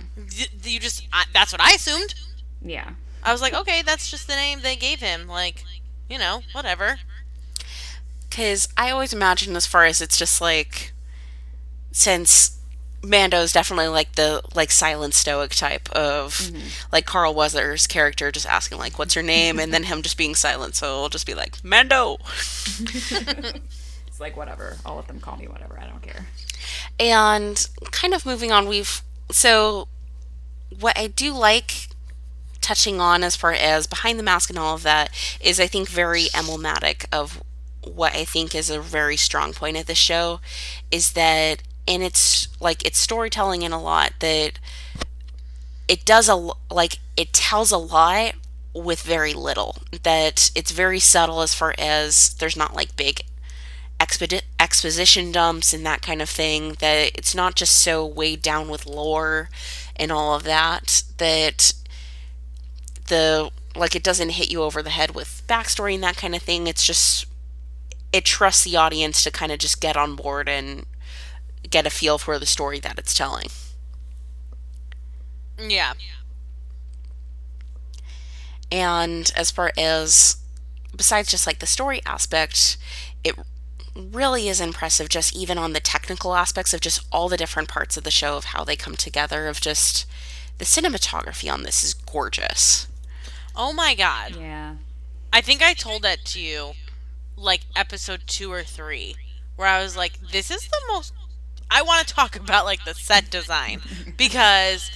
You 0.63 0.79
just 0.79 1.07
I, 1.13 1.25
that's 1.33 1.51
what 1.53 1.61
I 1.61 1.73
assumed. 1.73 2.15
yeah. 2.63 2.91
I 3.27 3.33
was 3.33 3.41
like, 3.41 3.55
okay, 3.55 3.81
that's 3.81 4.11
just 4.11 4.27
the 4.27 4.35
name 4.37 4.61
they 4.61 4.77
gave 4.77 5.01
him. 5.01 5.27
Like, 5.27 5.65
you 6.11 6.19
know, 6.19 6.43
whatever. 6.53 6.99
Because 8.35 8.67
I 8.77 8.91
always 8.91 9.13
imagine, 9.13 9.55
as 9.55 9.65
far 9.65 9.85
as 9.85 10.01
it's 10.01 10.19
just 10.19 10.41
like, 10.41 10.93
since 11.93 12.59
Mando's 13.01 13.53
definitely 13.53 13.87
like 13.87 14.17
the 14.17 14.43
like 14.57 14.73
silent 14.73 15.15
stoic 15.15 15.53
type 15.53 15.89
of 15.93 16.33
mm-hmm. 16.33 16.67
like 16.91 17.07
Carl 17.07 17.33
Weathers' 17.33 17.87
character, 17.87 18.33
just 18.33 18.45
asking 18.45 18.79
like, 18.79 18.99
"What's 18.99 19.15
your 19.15 19.23
name?" 19.23 19.61
and 19.61 19.73
then 19.73 19.85
him 19.85 20.03
just 20.03 20.19
being 20.19 20.35
silent. 20.35 20.75
So 20.75 20.87
it'll 20.87 21.11
just 21.11 21.29
be 21.29 21.35
like 21.35 21.63
Mando. 21.63 22.17
It's 22.81 24.19
like 24.19 24.37
whatever. 24.37 24.79
I'll 24.85 24.97
let 24.97 25.07
them 25.07 25.21
call 25.21 25.37
me 25.37 25.47
whatever. 25.47 25.79
I 25.79 25.87
don't 25.87 26.03
care. 26.03 26.27
And 26.99 27.65
kind 27.93 28.15
of 28.15 28.27
moving 28.27 28.51
on, 28.51 28.67
we've 28.67 29.01
so 29.31 29.87
what 30.81 30.99
I 30.99 31.07
do 31.07 31.33
like 31.33 31.89
touching 32.61 33.01
on 33.01 33.23
as 33.23 33.37
far 33.37 33.53
as 33.53 33.87
behind 33.87 34.19
the 34.19 34.25
mask 34.25 34.51
and 34.51 34.59
all 34.59 34.75
of 34.75 34.83
that 34.83 35.11
is 35.41 35.61
I 35.61 35.69
think 35.69 35.89
very 35.89 36.27
emblematic 36.35 37.07
of 37.13 37.41
what 37.87 38.15
I 38.15 38.25
think 38.25 38.55
is 38.55 38.71
a 38.71 38.81
very 38.81 39.17
strong 39.17 39.53
point 39.53 39.77
of 39.77 39.87
the 39.87 39.95
show 39.95 40.41
is 40.91 41.13
that 41.13 41.63
in 41.87 42.03
its 42.03 42.49
like 42.61 42.85
its 42.85 42.99
storytelling 42.99 43.63
in 43.63 43.73
a 43.73 43.81
lot 43.81 44.13
that 44.21 44.59
it 45.87 46.05
does 46.05 46.29
a 46.29 46.51
like 46.71 46.99
it 47.17 47.33
tells 47.33 47.71
a 47.71 47.79
lot 47.79 48.35
with 48.73 49.03
very 49.03 49.35
little 49.35 49.77
that 50.03 50.51
it's 50.55 50.71
very 50.71 50.99
subtle 50.99 51.43
as 51.43 51.55
far 51.55 51.75
as 51.79 52.35
there's 52.35 52.57
not 52.57 52.75
like 52.75 52.97
big 52.97 53.23
exposition 54.59 55.31
dumps 55.31 55.73
and 55.73 55.87
that 55.87 56.03
kind 56.03 56.21
of 56.21 56.29
thing 56.29 56.77
that 56.81 57.11
it's 57.15 57.35
not 57.35 57.55
just 57.55 57.79
so 57.79 58.05
weighed 58.05 58.43
down 58.43 58.69
with 58.69 58.87
lore 58.87 59.49
and 59.97 60.11
all 60.11 60.35
of 60.35 60.43
that 60.43 61.03
that 61.19 61.73
the 63.09 63.51
like 63.77 63.97
it 63.97 64.03
doesn't 64.03 64.31
hit 64.31 64.51
you 64.51 64.63
over 64.63 64.83
the 64.83 64.91
head 64.91 65.15
with 65.15 65.43
backstory 65.49 65.95
and 65.95 66.03
that 66.05 66.17
kind 66.17 66.35
of 66.35 66.43
thing. 66.43 66.67
It's 66.67 66.87
just 66.87 67.27
it 68.15 68.25
trusts 68.25 68.63
the 68.63 68.77
audience 68.77 69.25
to 69.25 69.31
kind 69.33 69.51
of 69.51 69.59
just 69.59 69.81
get 69.81 69.97
on 69.97 70.15
board 70.15 70.49
and 70.49 70.87
get 71.69 71.85
a 71.85 71.91
feel 71.91 72.17
for 72.17 72.39
the 72.39 72.47
story 72.47 72.79
that 72.79 72.97
it's 72.97 73.13
telling 73.13 73.49
Yeah. 75.59 75.95
And 78.71 79.33
as 79.37 79.51
far 79.51 79.73
as 79.77 80.37
besides 80.97 81.31
just 81.31 81.47
like 81.47 81.59
the 81.59 81.67
story 81.67 82.01
aspect, 82.07 82.77
it 83.25 83.35
really 83.97 84.49
is 84.49 84.61
impressive 84.61 85.09
just 85.09 85.35
even 85.35 85.59
on 85.59 85.73
the 85.73 85.81
technical 85.81 86.35
aspects 86.35 86.73
of 86.73 86.81
just 86.81 87.05
all 87.11 87.29
the 87.29 87.37
different 87.37 87.69
parts 87.69 87.97
of 87.97 88.05
the 88.05 88.11
show 88.11 88.37
of 88.37 88.47
how 88.47 88.65
they 88.65 88.77
come 88.77 88.97
together 88.97 89.49
of 89.49 89.61
just 89.61 90.07
the 90.59 90.65
cinematography 90.65 91.53
on 91.53 91.63
this 91.63 91.83
is 91.83 91.95
gorgeous. 91.95 92.87
Oh 93.57 93.73
my 93.73 93.95
god. 93.95 94.37
Yeah. 94.37 94.77
I 95.33 95.41
think 95.41 95.63
I 95.63 95.75
told 95.75 96.03
that 96.03 96.25
to 96.27 96.41
you 96.41 96.75
like 97.37 97.63
episode 97.75 98.23
2 98.27 98.51
or 98.53 98.63
3 98.63 99.17
where 99.57 99.69
I 99.69 99.83
was 99.83 99.97
like 99.97 100.19
this 100.31 100.51
is 100.51 100.69
the 100.69 100.81
most 100.89 101.13
I 101.71 101.83
want 101.83 102.07
to 102.07 102.15
talk 102.15 102.37
about 102.41 102.65
like 102.65 102.85
the 102.85 102.95
set 102.95 103.31
design 103.31 103.81
because 104.17 104.91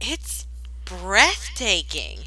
it's 0.00 0.46
breathtaking. 0.84 2.20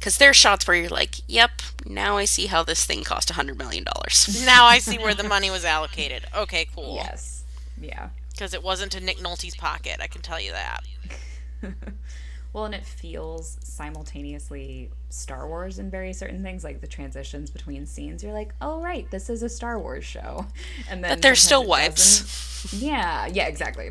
Cuz 0.00 0.18
there's 0.18 0.36
shots 0.36 0.66
where 0.68 0.76
you're 0.76 0.88
like, 0.88 1.16
"Yep, 1.26 1.62
now 1.84 2.16
I 2.16 2.24
see 2.26 2.46
how 2.46 2.62
this 2.62 2.84
thing 2.84 3.02
cost 3.02 3.30
a 3.30 3.32
100 3.32 3.58
million 3.58 3.84
dollars." 3.84 4.42
Now 4.46 4.66
I 4.66 4.78
see 4.78 4.98
where 4.98 5.14
the 5.14 5.24
money 5.24 5.50
was 5.50 5.64
allocated. 5.64 6.26
Okay, 6.34 6.68
cool. 6.74 6.94
Yes. 6.94 7.42
Yeah. 7.80 8.10
Because 8.30 8.54
it 8.54 8.62
wasn't 8.62 8.92
to 8.92 9.00
Nick 9.00 9.18
Nolte's 9.18 9.56
pocket, 9.56 9.96
I 10.00 10.06
can 10.06 10.22
tell 10.22 10.38
you 10.38 10.52
that. 10.52 10.84
Well, 12.56 12.64
and 12.64 12.74
it 12.74 12.86
feels 12.86 13.58
simultaneously 13.62 14.88
Star 15.10 15.46
Wars 15.46 15.78
in 15.78 15.90
very 15.90 16.14
certain 16.14 16.42
things, 16.42 16.64
like 16.64 16.80
the 16.80 16.86
transitions 16.86 17.50
between 17.50 17.84
scenes. 17.84 18.24
You're 18.24 18.32
like, 18.32 18.54
oh 18.62 18.80
right, 18.80 19.06
this 19.10 19.28
is 19.28 19.42
a 19.42 19.48
Star 19.50 19.78
Wars 19.78 20.06
show, 20.06 20.46
and 20.88 21.04
then 21.04 21.10
But 21.10 21.20
there's 21.20 21.42
still 21.42 21.66
wipes. 21.66 22.72
Yeah, 22.72 23.26
yeah, 23.26 23.46
exactly. 23.48 23.90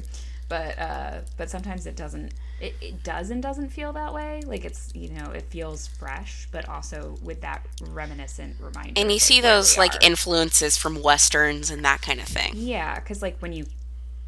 But 0.50 0.80
uh, 0.80 1.20
but 1.38 1.52
sometimes 1.52 1.86
it 1.86 1.96
doesn't. 1.96 2.34
It, 2.60 2.74
it 2.82 3.04
does 3.04 3.30
and 3.30 3.40
doesn't 3.40 3.70
feel 3.70 3.94
that 3.94 4.16
way. 4.16 4.42
Like 4.44 4.66
it's 4.66 4.92
you 4.96 5.10
know 5.10 5.30
it 5.30 5.44
feels 5.44 5.86
fresh, 5.86 6.48
but 6.52 6.68
also 6.68 7.20
with 7.22 7.42
that 7.42 7.64
reminiscent 7.92 8.56
reminder. 8.60 9.00
And 9.00 9.12
you 9.12 9.20
see 9.20 9.42
those 9.42 9.78
like 9.78 9.94
are. 9.94 10.00
influences 10.02 10.76
from 10.76 11.04
westerns 11.04 11.70
and 11.70 11.86
that 11.86 12.02
kind 12.02 12.20
of 12.20 12.26
thing. 12.28 12.54
Yeah, 12.56 12.96
because 12.96 13.22
like 13.22 13.38
when 13.44 13.54
you 13.54 13.68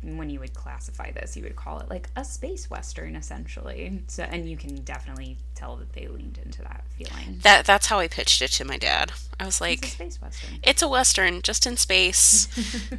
when 0.02 0.30
you 0.30 0.40
would 0.40 0.54
classify 0.54 1.12
this, 1.12 1.36
you 1.36 1.44
would 1.44 1.56
call 1.56 1.80
it 1.80 1.90
like 1.90 2.10
a 2.16 2.24
space 2.24 2.70
western 2.70 3.16
essentially. 3.16 4.04
So 4.08 4.24
and 4.24 4.50
you 4.50 4.56
can 4.58 4.76
definitely 4.84 5.38
tell 5.56 5.76
that 5.78 5.94
they 5.94 6.08
leaned 6.08 6.40
into 6.44 6.62
that 6.62 6.84
feeling. 6.98 7.40
That 7.42 7.66
that's 7.66 7.88
how 7.88 8.00
I 8.00 8.08
pitched 8.08 8.42
it 8.42 8.52
to 8.54 8.66
my 8.66 8.78
dad. 8.78 9.14
I 9.40 9.46
was 9.46 9.56
It's 9.56 9.62
a 9.62 9.64
like, 9.64 9.86
space 9.86 10.22
western. 10.22 10.60
it's 10.64 10.82
a 10.82 10.88
western 10.88 11.42
just 11.42 11.66
in 11.66 11.78
space. 11.78 12.48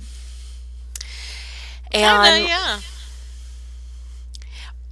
Kinda, 1.91 2.07
and 2.07 2.47
yeah. 2.47 2.81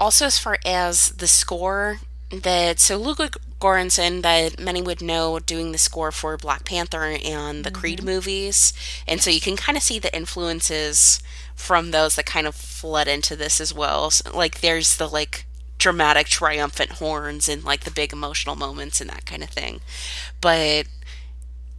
also 0.00 0.24
as 0.26 0.38
far 0.38 0.56
as 0.64 1.10
the 1.10 1.26
score 1.26 1.98
that 2.30 2.80
so 2.80 2.96
Ludwig 2.96 3.36
Göransson 3.60 4.22
that 4.22 4.58
many 4.58 4.80
would 4.82 5.02
know 5.02 5.38
doing 5.38 5.72
the 5.72 5.78
score 5.78 6.10
for 6.10 6.36
Black 6.36 6.64
Panther 6.64 7.16
and 7.22 7.64
the 7.64 7.70
Creed 7.70 7.98
mm-hmm. 7.98 8.06
movies, 8.06 8.72
and 9.06 9.20
so 9.20 9.30
you 9.30 9.40
can 9.40 9.56
kind 9.56 9.76
of 9.76 9.82
see 9.82 9.98
the 9.98 10.14
influences 10.16 11.22
from 11.56 11.90
those 11.90 12.14
that 12.16 12.26
kind 12.26 12.46
of 12.46 12.54
fled 12.54 13.08
into 13.08 13.34
this 13.34 13.60
as 13.60 13.74
well. 13.74 14.10
So, 14.10 14.36
like 14.36 14.60
there's 14.60 14.96
the 14.96 15.08
like 15.08 15.46
dramatic 15.78 16.26
triumphant 16.26 16.92
horns 16.92 17.48
and 17.48 17.64
like 17.64 17.84
the 17.84 17.90
big 17.90 18.12
emotional 18.12 18.56
moments 18.56 19.00
and 19.00 19.10
that 19.10 19.26
kind 19.26 19.42
of 19.42 19.50
thing, 19.50 19.80
but 20.40 20.86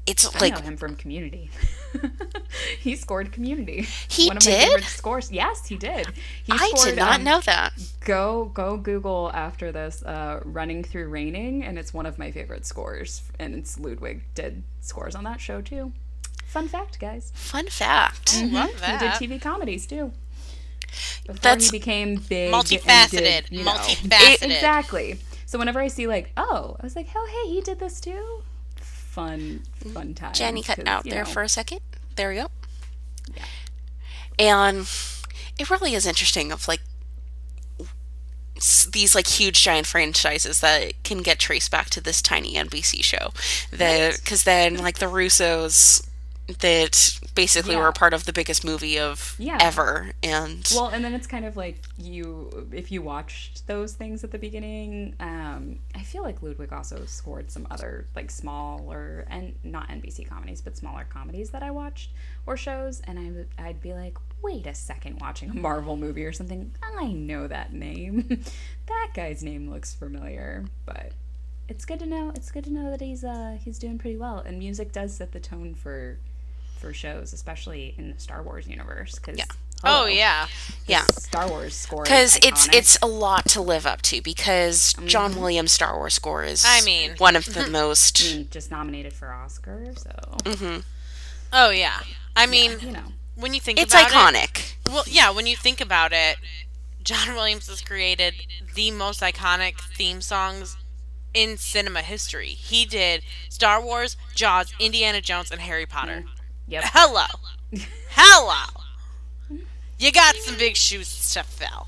it's 0.08 0.34
I 0.36 0.40
like 0.40 0.54
know 0.56 0.62
him 0.62 0.78
from 0.78 0.96
Community. 0.96 1.50
he 2.80 2.96
scored 2.96 3.32
Community. 3.34 3.86
He 4.08 4.28
One 4.30 4.38
of 4.38 4.46
my 4.46 4.52
did? 4.52 4.68
favorite 4.70 4.84
scores. 4.86 5.32
Yes, 5.32 5.68
he 5.68 5.76
did. 5.78 6.08
He 6.44 6.54
I 6.54 6.72
scored, 6.74 6.90
did 6.90 6.96
not 6.96 7.16
um, 7.20 7.24
know 7.26 7.42
that. 7.42 7.74
Go 8.02 8.46
go 8.54 8.78
Google 8.78 9.32
after 9.34 9.72
this. 9.72 10.04
Uh, 10.04 10.40
Running 10.46 10.84
through 10.84 11.10
Raining, 11.10 11.64
and 11.64 11.78
it's 11.78 11.94
one 11.94 12.06
of 12.06 12.18
my 12.18 12.32
favorite 12.32 12.66
scores. 12.66 13.24
And 13.38 13.54
it's 13.54 13.78
Ludwig 13.80 14.22
did 14.34 14.64
scores 14.80 15.14
on 15.14 15.26
that 15.26 15.42
show 15.42 15.62
too. 15.62 15.92
Fun 16.48 16.68
fact, 16.68 17.00
guys. 17.00 17.32
Fun 17.36 17.68
fact. 17.68 18.34
Oh, 18.42 18.46
Love 18.52 18.70
He 18.84 18.98
did. 18.98 19.12
TV 19.38 19.42
comedies 19.42 19.86
too. 19.86 20.12
Before 21.26 21.36
That's- 21.42 21.70
he 21.70 21.78
became 21.78 22.16
big, 22.16 22.52
Multifaceted. 22.54 23.10
did, 23.12 23.46
you 23.52 23.64
know- 23.64 23.72
Multifaceted. 23.74 24.42
E- 24.50 24.56
exactly. 24.56 25.20
So 25.46 25.60
whenever 25.60 25.80
I 25.80 25.88
see 25.90 26.08
like, 26.08 26.32
oh, 26.38 26.76
I 26.80 26.84
was 26.84 26.96
like, 26.96 27.08
oh 27.16 27.28
hey, 27.46 27.54
he 27.54 27.62
did 27.62 27.80
this 27.80 28.00
too. 28.00 28.44
Fun, 28.78 29.64
fun 29.94 30.14
time. 30.14 30.34
Jenny 30.34 30.62
cut 30.64 30.78
'cause, 30.78 30.86
out 30.86 31.04
there 31.04 31.24
know, 31.26 31.30
for 31.30 31.42
a 31.42 31.50
second. 31.50 31.82
There 32.16 32.30
we 32.30 32.36
go. 32.36 32.48
Yeah. 33.36 33.44
And 34.40 34.88
it 35.60 35.70
really 35.70 35.94
is 35.96 36.06
interesting 36.06 36.52
of 36.52 36.68
like 36.68 36.82
these 38.92 39.14
like 39.14 39.28
huge 39.28 39.62
giant 39.64 39.86
franchises 39.86 40.62
that 40.62 40.92
can 41.04 41.22
get 41.22 41.38
traced 41.40 41.70
back 41.70 41.90
to 41.92 42.02
this 42.02 42.22
tiny 42.22 42.56
NBC 42.56 43.04
show. 43.04 43.32
That 43.72 44.16
because 44.18 44.44
then 44.44 44.78
like 44.78 44.98
the 45.00 45.06
Russos 45.06 46.07
that 46.60 47.20
basically 47.36 47.74
Yeah. 47.76 47.82
were 47.82 47.92
part 47.92 48.14
of 48.14 48.26
the 48.26 48.32
biggest 48.34 48.64
movie 48.64 48.98
of 48.98 49.36
Yeah. 49.38 49.58
ever 49.60 50.12
and 50.24 50.66
Well, 50.74 50.88
and 50.88 51.04
then 51.04 51.14
it's 51.14 51.28
kind 51.28 51.44
of 51.46 51.58
like 51.58 51.82
you, 51.98 52.68
if 52.72 52.92
you 52.92 53.02
watched 53.02 53.68
those 53.68 53.94
things 53.94 54.24
at 54.24 54.32
the 54.32 54.38
beginning, 54.38 55.16
um, 55.20 55.80
I 55.94 56.04
feel 56.04 56.24
like 56.24 56.42
Ludwig 56.42 56.72
also 56.72 57.06
scored 57.06 57.52
some 57.52 57.68
other 57.70 58.08
like 58.16 58.32
smaller 58.32 59.26
and 59.30 59.56
not 59.64 59.90
NBC 59.90 60.24
comedies, 60.28 60.62
but 60.62 60.78
smaller 60.78 61.06
comedies 61.10 61.50
that 61.50 61.64
I 61.64 61.72
watched 61.72 62.12
or 62.46 62.56
shows, 62.56 63.02
and 63.02 63.20
I 63.20 63.30
would 63.32 63.48
I'd 63.58 63.82
be 63.82 63.94
like, 63.94 64.18
wait 64.42 64.66
a 64.68 64.74
second, 64.74 65.20
watching 65.20 65.50
a 65.50 65.54
Marvel 65.54 65.98
movie 65.98 66.24
or 66.24 66.32
something, 66.32 66.72
I 66.98 67.08
know 67.12 67.48
that 67.48 67.74
name, 67.74 68.44
that 68.88 69.10
guy's 69.14 69.44
name 69.44 69.70
looks 69.70 69.94
familiar, 69.94 70.66
but. 70.86 71.12
It's 71.70 71.84
good 71.84 72.00
to 72.00 72.06
know. 72.06 72.32
It's 72.34 72.50
good 72.50 72.64
to 72.64 72.72
know 72.72 72.90
that 72.92 73.02
he's 73.02 73.26
uh 73.26 73.58
he's 73.62 73.78
doing 73.78 73.98
pretty 73.98 74.16
well, 74.16 74.40
and 74.40 74.58
music 74.58 74.94
does 74.94 75.14
set 75.14 75.34
the 75.34 75.42
tone 75.42 75.76
for 75.76 76.18
for 76.78 76.94
shows, 76.94 77.34
especially 77.34 77.94
in 77.98 78.14
the 78.14 78.20
Star 78.20 78.42
Wars 78.44 78.68
universe. 78.68 79.18
Cause, 79.20 79.38
Yeah. 79.38 79.46
Oh 79.84 80.06
yeah. 80.06 80.48
yeah. 80.88 81.04
Star 81.04 81.48
Wars 81.48 81.76
score 81.76 82.04
because 82.04 82.38
it's 82.42 82.68
it's 82.74 82.98
a 83.02 83.08
lot 83.08 83.46
to 83.50 83.62
live 83.62 83.86
up 83.86 84.02
to 84.04 84.22
because 84.22 84.94
John 85.06 85.40
Williams 85.40 85.72
Star 85.72 85.96
Wars 85.96 86.16
score 86.16 86.44
is 86.44 86.64
I 86.68 86.82
mean- 86.84 87.12
one 87.18 87.36
of 87.36 87.46
the 87.54 87.68
most 87.72 88.16
Mm, 88.18 88.50
just 88.50 88.72
nominated 88.72 89.14
for 89.14 89.32
Oscar, 89.32 89.94
so 89.96 90.10
Mm-hmm. 90.44 90.80
Oh 91.54 91.70
yeah. 91.70 92.00
I 92.36 92.46
mean, 92.48 92.80
you 92.82 92.92
know. 92.92 93.04
when 93.36 93.54
you 93.54 93.60
think 93.60 93.80
it's 93.80 93.94
about 93.94 94.10
iconic 94.10 94.58
it, 94.60 94.78
well, 94.90 95.04
yeah, 95.08 95.30
when 95.32 95.46
you 95.48 95.56
think 95.56 95.80
about 95.80 96.12
it, 96.12 96.38
John 97.04 97.36
Williams 97.36 97.68
has 97.68 97.82
created 97.82 98.34
the 98.74 98.90
most 98.92 99.22
iconic 99.22 99.80
theme 99.96 100.22
songs 100.22 100.76
in 101.34 101.58
cinema 101.58 102.02
history. 102.02 102.50
He 102.50 102.84
did 102.86 103.22
Star 103.50 103.80
Wars, 103.82 104.18
Jaws, 104.34 104.74
Indiana 104.80 105.22
Jones, 105.22 105.52
and 105.52 105.62
Harry 105.62 105.86
Potter. 105.86 106.26
Yep. 106.68 106.84
Hello, 106.88 107.26
hello. 108.10 108.84
You 110.00 110.12
got 110.12 110.36
some 110.36 110.58
big 110.58 110.76
shoes 110.76 111.34
to 111.34 111.44
fill. 111.44 111.88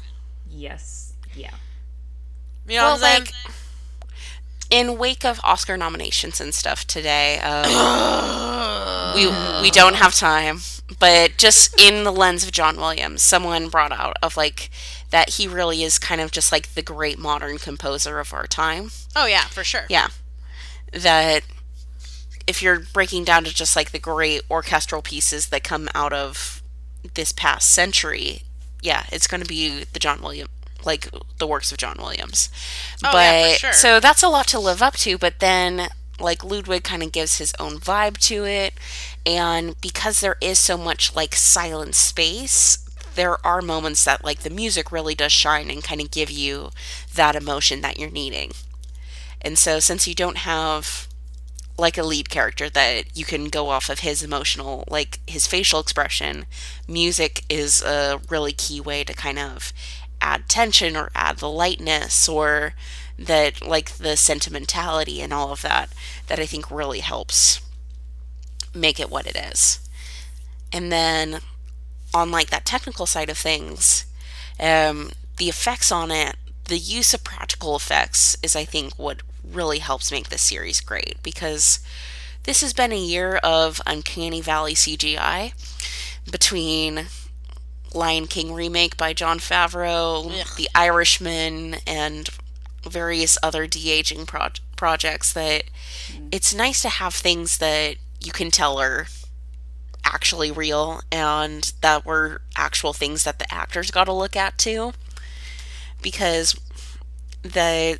Yes. 0.49 1.13
Yeah. 1.35 1.53
You 2.67 2.77
know 2.77 2.83
well 2.83 2.91
what 2.99 3.03
I'm 3.03 3.25
saying? 3.25 3.27
like 3.45 3.55
in 4.69 4.97
wake 4.97 5.25
of 5.25 5.39
Oscar 5.43 5.77
nominations 5.77 6.39
and 6.39 6.53
stuff 6.53 6.85
today, 6.85 7.39
um, 7.39 7.65
we 9.15 9.27
we 9.61 9.71
don't 9.71 9.95
have 9.95 10.13
time. 10.15 10.59
But 10.99 11.37
just 11.37 11.79
in 11.79 12.03
the 12.03 12.11
lens 12.11 12.43
of 12.43 12.51
John 12.51 12.77
Williams, 12.77 13.21
someone 13.21 13.69
brought 13.69 13.91
out 13.91 14.15
of 14.23 14.37
like 14.37 14.69
that 15.11 15.31
he 15.31 15.47
really 15.47 15.83
is 15.83 15.99
kind 15.99 16.21
of 16.21 16.31
just 16.31 16.51
like 16.51 16.73
the 16.73 16.81
great 16.81 17.19
modern 17.19 17.57
composer 17.57 18.19
of 18.19 18.33
our 18.33 18.47
time. 18.47 18.91
oh 19.15 19.25
yeah, 19.25 19.45
for 19.45 19.63
sure. 19.63 19.85
Yeah, 19.89 20.09
that 20.93 21.43
if 22.49 22.63
you're 22.63 22.79
breaking 22.79 23.23
down 23.23 23.43
to 23.43 23.53
just 23.53 23.75
like 23.75 23.91
the 23.91 23.99
great 23.99 24.41
orchestral 24.49 25.03
pieces 25.03 25.49
that 25.49 25.63
come 25.63 25.87
out 25.93 26.11
of 26.11 26.63
this 27.13 27.31
past 27.31 27.69
century, 27.69 28.41
yeah, 28.81 29.03
it's 29.11 29.27
going 29.27 29.41
to 29.41 29.47
be 29.47 29.83
the 29.83 29.99
John 29.99 30.19
Williams, 30.19 30.49
like 30.83 31.07
the 31.37 31.45
works 31.45 31.71
of 31.71 31.77
John 31.77 31.97
Williams. 31.99 32.49
Oh, 33.03 33.09
but 33.11 33.17
yeah, 33.17 33.53
for 33.53 33.59
sure. 33.59 33.73
so 33.73 33.99
that's 33.99 34.23
a 34.23 34.29
lot 34.29 34.47
to 34.47 34.59
live 34.59 34.81
up 34.81 34.95
to. 34.95 35.19
But 35.19 35.39
then, 35.39 35.89
like 36.19 36.43
Ludwig 36.43 36.83
kind 36.83 37.03
of 37.03 37.11
gives 37.11 37.37
his 37.37 37.53
own 37.59 37.73
vibe 37.77 38.17
to 38.29 38.45
it, 38.45 38.73
and 39.27 39.79
because 39.79 40.19
there 40.19 40.37
is 40.41 40.57
so 40.57 40.75
much 40.75 41.15
like 41.15 41.35
silent 41.35 41.93
space. 41.93 42.83
There 43.15 43.45
are 43.45 43.61
moments 43.61 44.05
that 44.05 44.23
like 44.23 44.39
the 44.39 44.49
music 44.49 44.93
really 44.93 45.13
does 45.13 45.33
shine 45.33 45.69
and 45.69 45.83
kind 45.83 45.99
of 45.99 46.09
give 46.09 46.31
you 46.31 46.69
that 47.15 47.35
emotion 47.35 47.81
that 47.81 47.99
you're 47.99 48.09
needing. 48.09 48.53
And 49.41 49.57
so, 49.57 49.79
since 49.79 50.07
you 50.07 50.15
don't 50.15 50.37
have 50.37 51.08
like 51.79 51.97
a 51.97 52.03
lead 52.03 52.29
character 52.29 52.69
that 52.69 53.17
you 53.17 53.25
can 53.25 53.45
go 53.45 53.69
off 53.69 53.89
of 53.89 53.99
his 53.99 54.21
emotional, 54.21 54.83
like 54.89 55.19
his 55.27 55.47
facial 55.47 55.79
expression, 55.79 56.45
music 56.87 57.43
is 57.49 57.81
a 57.81 58.19
really 58.29 58.51
key 58.51 58.81
way 58.81 59.03
to 59.03 59.13
kind 59.13 59.39
of 59.39 59.73
add 60.21 60.49
tension 60.49 60.95
or 60.95 61.09
add 61.15 61.37
the 61.37 61.49
lightness 61.49 62.27
or 62.27 62.73
that, 63.17 63.65
like 63.65 63.97
the 63.97 64.15
sentimentality 64.17 65.21
and 65.21 65.33
all 65.33 65.51
of 65.51 65.61
that, 65.61 65.89
that 66.27 66.39
I 66.39 66.45
think 66.45 66.69
really 66.69 66.99
helps 66.99 67.61
make 68.73 68.99
it 68.99 69.09
what 69.09 69.25
it 69.25 69.35
is. 69.35 69.79
And 70.71 70.91
then 70.91 71.39
on 72.13 72.31
like 72.31 72.49
that 72.49 72.65
technical 72.65 73.05
side 73.05 73.29
of 73.29 73.37
things, 73.37 74.05
um, 74.59 75.11
the 75.37 75.49
effects 75.49 75.91
on 75.91 76.11
it, 76.11 76.35
the 76.65 76.77
use 76.77 77.13
of 77.13 77.23
practical 77.23 77.75
effects 77.75 78.37
is, 78.43 78.55
I 78.55 78.65
think, 78.65 78.93
what 78.93 79.21
really 79.51 79.79
helps 79.79 80.11
make 80.11 80.29
this 80.29 80.41
series 80.41 80.81
great 80.81 81.17
because 81.23 81.79
this 82.43 82.61
has 82.61 82.73
been 82.73 82.91
a 82.91 82.97
year 82.97 83.35
of 83.37 83.81
Uncanny 83.85 84.41
Valley 84.41 84.73
CGI 84.73 85.53
between 86.31 87.07
Lion 87.93 88.27
King 88.27 88.53
remake 88.53 88.97
by 88.97 89.13
Jon 89.13 89.39
Favreau, 89.39 90.31
Ugh. 90.31 90.47
The 90.57 90.69
Irishman, 90.75 91.77
and 91.87 92.29
various 92.87 93.37
other 93.43 93.67
de 93.67 93.91
aging 93.91 94.25
pro- 94.25 94.49
projects. 94.75 95.33
That 95.33 95.63
mm-hmm. 96.07 96.27
it's 96.31 96.53
nice 96.53 96.81
to 96.83 96.89
have 96.89 97.13
things 97.13 97.57
that 97.57 97.95
you 98.21 98.31
can 98.31 98.51
tell 98.51 98.79
are 98.79 99.07
actually 100.05 100.51
real 100.51 101.01
and 101.11 101.73
that 101.81 102.05
were 102.05 102.41
actual 102.55 102.93
things 102.93 103.23
that 103.25 103.39
the 103.39 103.53
actors 103.53 103.91
got 103.91 104.05
to 104.05 104.13
look 104.13 104.35
at 104.35 104.57
too 104.57 104.93
because 106.01 106.55
the 107.41 107.99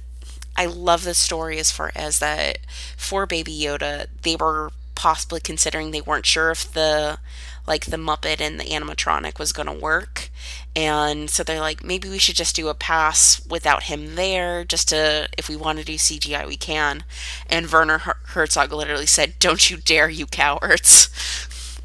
I 0.59 0.65
love 0.65 1.05
the 1.05 1.13
story 1.13 1.57
as 1.57 1.71
far 1.71 1.89
as 1.95 2.19
that 2.19 2.57
for 2.97 3.25
Baby 3.25 3.57
Yoda 3.57 4.07
they 4.23 4.35
were 4.35 4.71
possibly 4.93 5.39
considering 5.39 5.91
they 5.91 6.01
weren't 6.01 6.25
sure 6.25 6.51
if 6.51 6.69
the 6.69 7.17
like 7.65 7.85
the 7.85 7.95
Muppet 7.95 8.41
and 8.41 8.59
the 8.59 8.65
animatronic 8.65 9.39
was 9.39 9.53
going 9.53 9.67
to 9.67 9.73
work. 9.73 10.29
And 10.75 11.29
so 11.29 11.43
they're 11.43 11.61
like 11.61 11.81
maybe 11.81 12.09
we 12.09 12.17
should 12.17 12.35
just 12.35 12.57
do 12.57 12.67
a 12.67 12.73
pass 12.73 13.41
without 13.47 13.83
him 13.83 14.15
there 14.15 14.65
just 14.65 14.89
to 14.89 15.29
if 15.37 15.47
we 15.47 15.55
want 15.55 15.79
to 15.79 15.85
do 15.85 15.93
CGI 15.93 16.45
we 16.45 16.57
can. 16.57 17.05
And 17.49 17.71
Werner 17.71 17.99
Herzog 17.99 18.73
literally 18.73 19.05
said 19.05 19.39
don't 19.39 19.69
you 19.69 19.77
dare 19.77 20.09
you 20.09 20.25
cowards. 20.25 21.07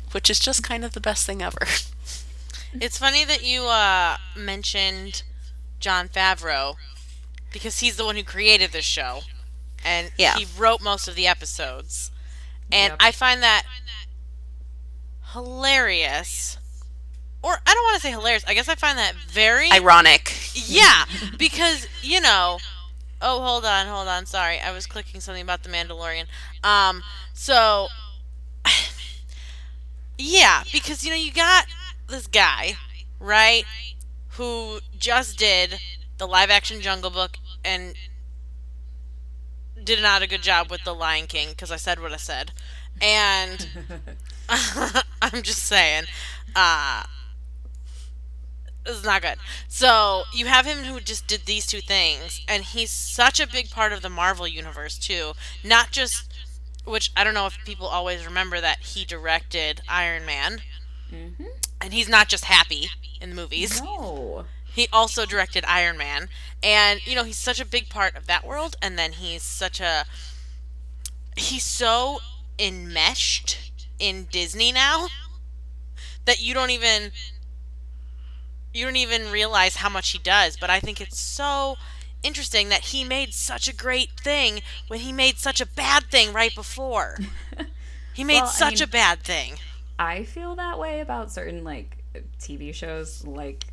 Which 0.10 0.28
is 0.28 0.40
just 0.40 0.64
kind 0.64 0.84
of 0.84 0.94
the 0.94 1.00
best 1.00 1.26
thing 1.26 1.42
ever. 1.42 1.64
It's 2.80 2.98
funny 2.98 3.24
that 3.24 3.44
you 3.44 3.66
uh, 3.66 4.16
mentioned 4.36 5.22
Jon 5.78 6.08
Favreau 6.08 6.74
because 7.54 7.78
he's 7.78 7.96
the 7.96 8.04
one 8.04 8.16
who 8.16 8.24
created 8.24 8.72
this 8.72 8.84
show 8.84 9.20
and 9.84 10.10
Yeah. 10.18 10.34
he 10.36 10.46
wrote 10.58 10.82
most 10.82 11.08
of 11.08 11.14
the 11.14 11.26
episodes. 11.26 12.10
And 12.70 12.90
Yep. 12.90 12.96
I 13.00 13.12
find 13.12 13.42
that 13.42 13.62
hilarious. 15.32 16.58
Or 17.42 17.60
I 17.66 17.74
don't 17.74 17.84
want 17.84 17.94
to 17.96 18.00
say 18.00 18.10
hilarious. 18.10 18.44
I 18.46 18.54
guess 18.54 18.68
I 18.68 18.74
find 18.74 18.98
that 18.98 19.14
very 19.28 19.70
ironic 19.70 20.34
Yeah, 20.54 21.04
because 21.38 21.86
you 22.02 22.20
know. 22.20 22.58
Oh, 23.22 23.40
hold 23.42 23.64
on, 23.64 23.86
hold 23.86 24.08
on. 24.08 24.26
Sorry, 24.26 24.60
I 24.60 24.70
was 24.72 24.86
clicking 24.86 25.20
something 25.20 25.42
about 25.42 25.62
the 25.62 25.68
Mandalorian. 25.70 26.26
Um, 26.62 27.02
so 27.32 27.88
yeah, 30.18 30.62
because 30.72 31.04
you 31.04 31.10
know 31.10 31.16
you 31.16 31.32
got 31.32 31.66
this 32.08 32.26
guy, 32.26 32.76
right, 33.20 33.64
who 34.30 34.80
just 34.98 35.38
did 35.38 35.78
the 36.18 36.26
live-action 36.26 36.80
Jungle 36.80 37.10
Book 37.10 37.38
and 37.64 37.94
did 39.82 40.00
not 40.00 40.22
a 40.22 40.26
good 40.26 40.42
job 40.42 40.70
with 40.70 40.84
the 40.84 40.94
Lion 40.94 41.26
King 41.26 41.50
because 41.50 41.70
I 41.70 41.76
said 41.76 42.00
what 42.00 42.12
I 42.12 42.16
said, 42.16 42.52
and 43.00 43.68
I'm 45.22 45.42
just 45.42 45.64
saying, 45.64 46.04
uh, 46.54 47.04
it's 48.86 49.04
not 49.04 49.22
good. 49.22 49.36
So 49.68 50.24
you 50.32 50.46
have 50.46 50.66
him 50.66 50.84
who 50.84 51.00
just 51.00 51.26
did 51.26 51.42
these 51.46 51.66
two 51.66 51.80
things, 51.80 52.40
and 52.46 52.62
he's 52.64 52.90
such 52.90 53.40
a 53.40 53.46
big 53.46 53.70
part 53.70 53.92
of 53.92 54.02
the 54.02 54.10
Marvel 54.10 54.46
universe 54.46 54.98
too. 54.98 55.32
Not 55.64 55.90
just, 55.90 56.32
which 56.84 57.10
I 57.16 57.24
don't 57.24 57.34
know 57.34 57.46
if 57.46 57.58
people 57.64 57.86
always 57.86 58.24
remember 58.26 58.60
that 58.60 58.80
he 58.80 59.04
directed 59.04 59.80
Iron 59.88 60.24
Man, 60.26 60.60
and 61.80 61.92
he's 61.94 62.08
not 62.08 62.28
just 62.28 62.44
happy 62.44 62.88
in 63.20 63.30
the 63.30 63.36
movies. 63.36 63.80
No. 63.82 64.44
He 64.74 64.88
also 64.92 65.24
directed 65.24 65.64
Iron 65.66 65.96
Man, 65.96 66.28
and 66.62 67.06
you 67.06 67.14
know 67.14 67.24
he's 67.24 67.38
such 67.38 67.60
a 67.60 67.64
big 67.64 67.88
part 67.88 68.16
of 68.16 68.26
that 68.26 68.44
world. 68.44 68.76
And 68.82 68.98
then 68.98 69.12
he's 69.12 69.42
such 69.42 69.80
a 69.80 70.04
he's 71.36 71.64
so 71.64 72.20
enmeshed 72.58 73.72
in 73.98 74.26
Disney 74.30 74.72
now 74.72 75.08
that 76.24 76.40
you 76.40 76.54
don't 76.54 76.70
even 76.70 77.12
you 78.72 78.84
don't 78.84 78.96
even 78.96 79.30
realize 79.30 79.76
how 79.76 79.88
much 79.88 80.10
he 80.10 80.18
does. 80.18 80.56
But 80.56 80.70
I 80.70 80.80
think 80.80 81.00
it's 81.00 81.18
so 81.20 81.76
interesting 82.22 82.68
that 82.70 82.86
he 82.86 83.04
made 83.04 83.32
such 83.34 83.68
a 83.68 83.74
great 83.74 84.10
thing 84.22 84.62
when 84.88 85.00
he 85.00 85.12
made 85.12 85.38
such 85.38 85.60
a 85.60 85.66
bad 85.66 86.04
thing 86.10 86.32
right 86.32 86.54
before. 86.54 87.18
He 88.14 88.22
made 88.22 88.42
Well, 88.42 88.46
I 88.46 88.50
such 88.50 88.74
mean- 88.74 88.82
a 88.84 88.86
bad 88.86 89.22
thing. 89.24 89.54
I 89.98 90.22
feel 90.22 90.54
that 90.54 90.78
way 90.78 91.00
about 91.00 91.32
certain 91.32 91.64
like 91.64 91.96
TV 92.38 92.72
shows, 92.72 93.26
like 93.26 93.64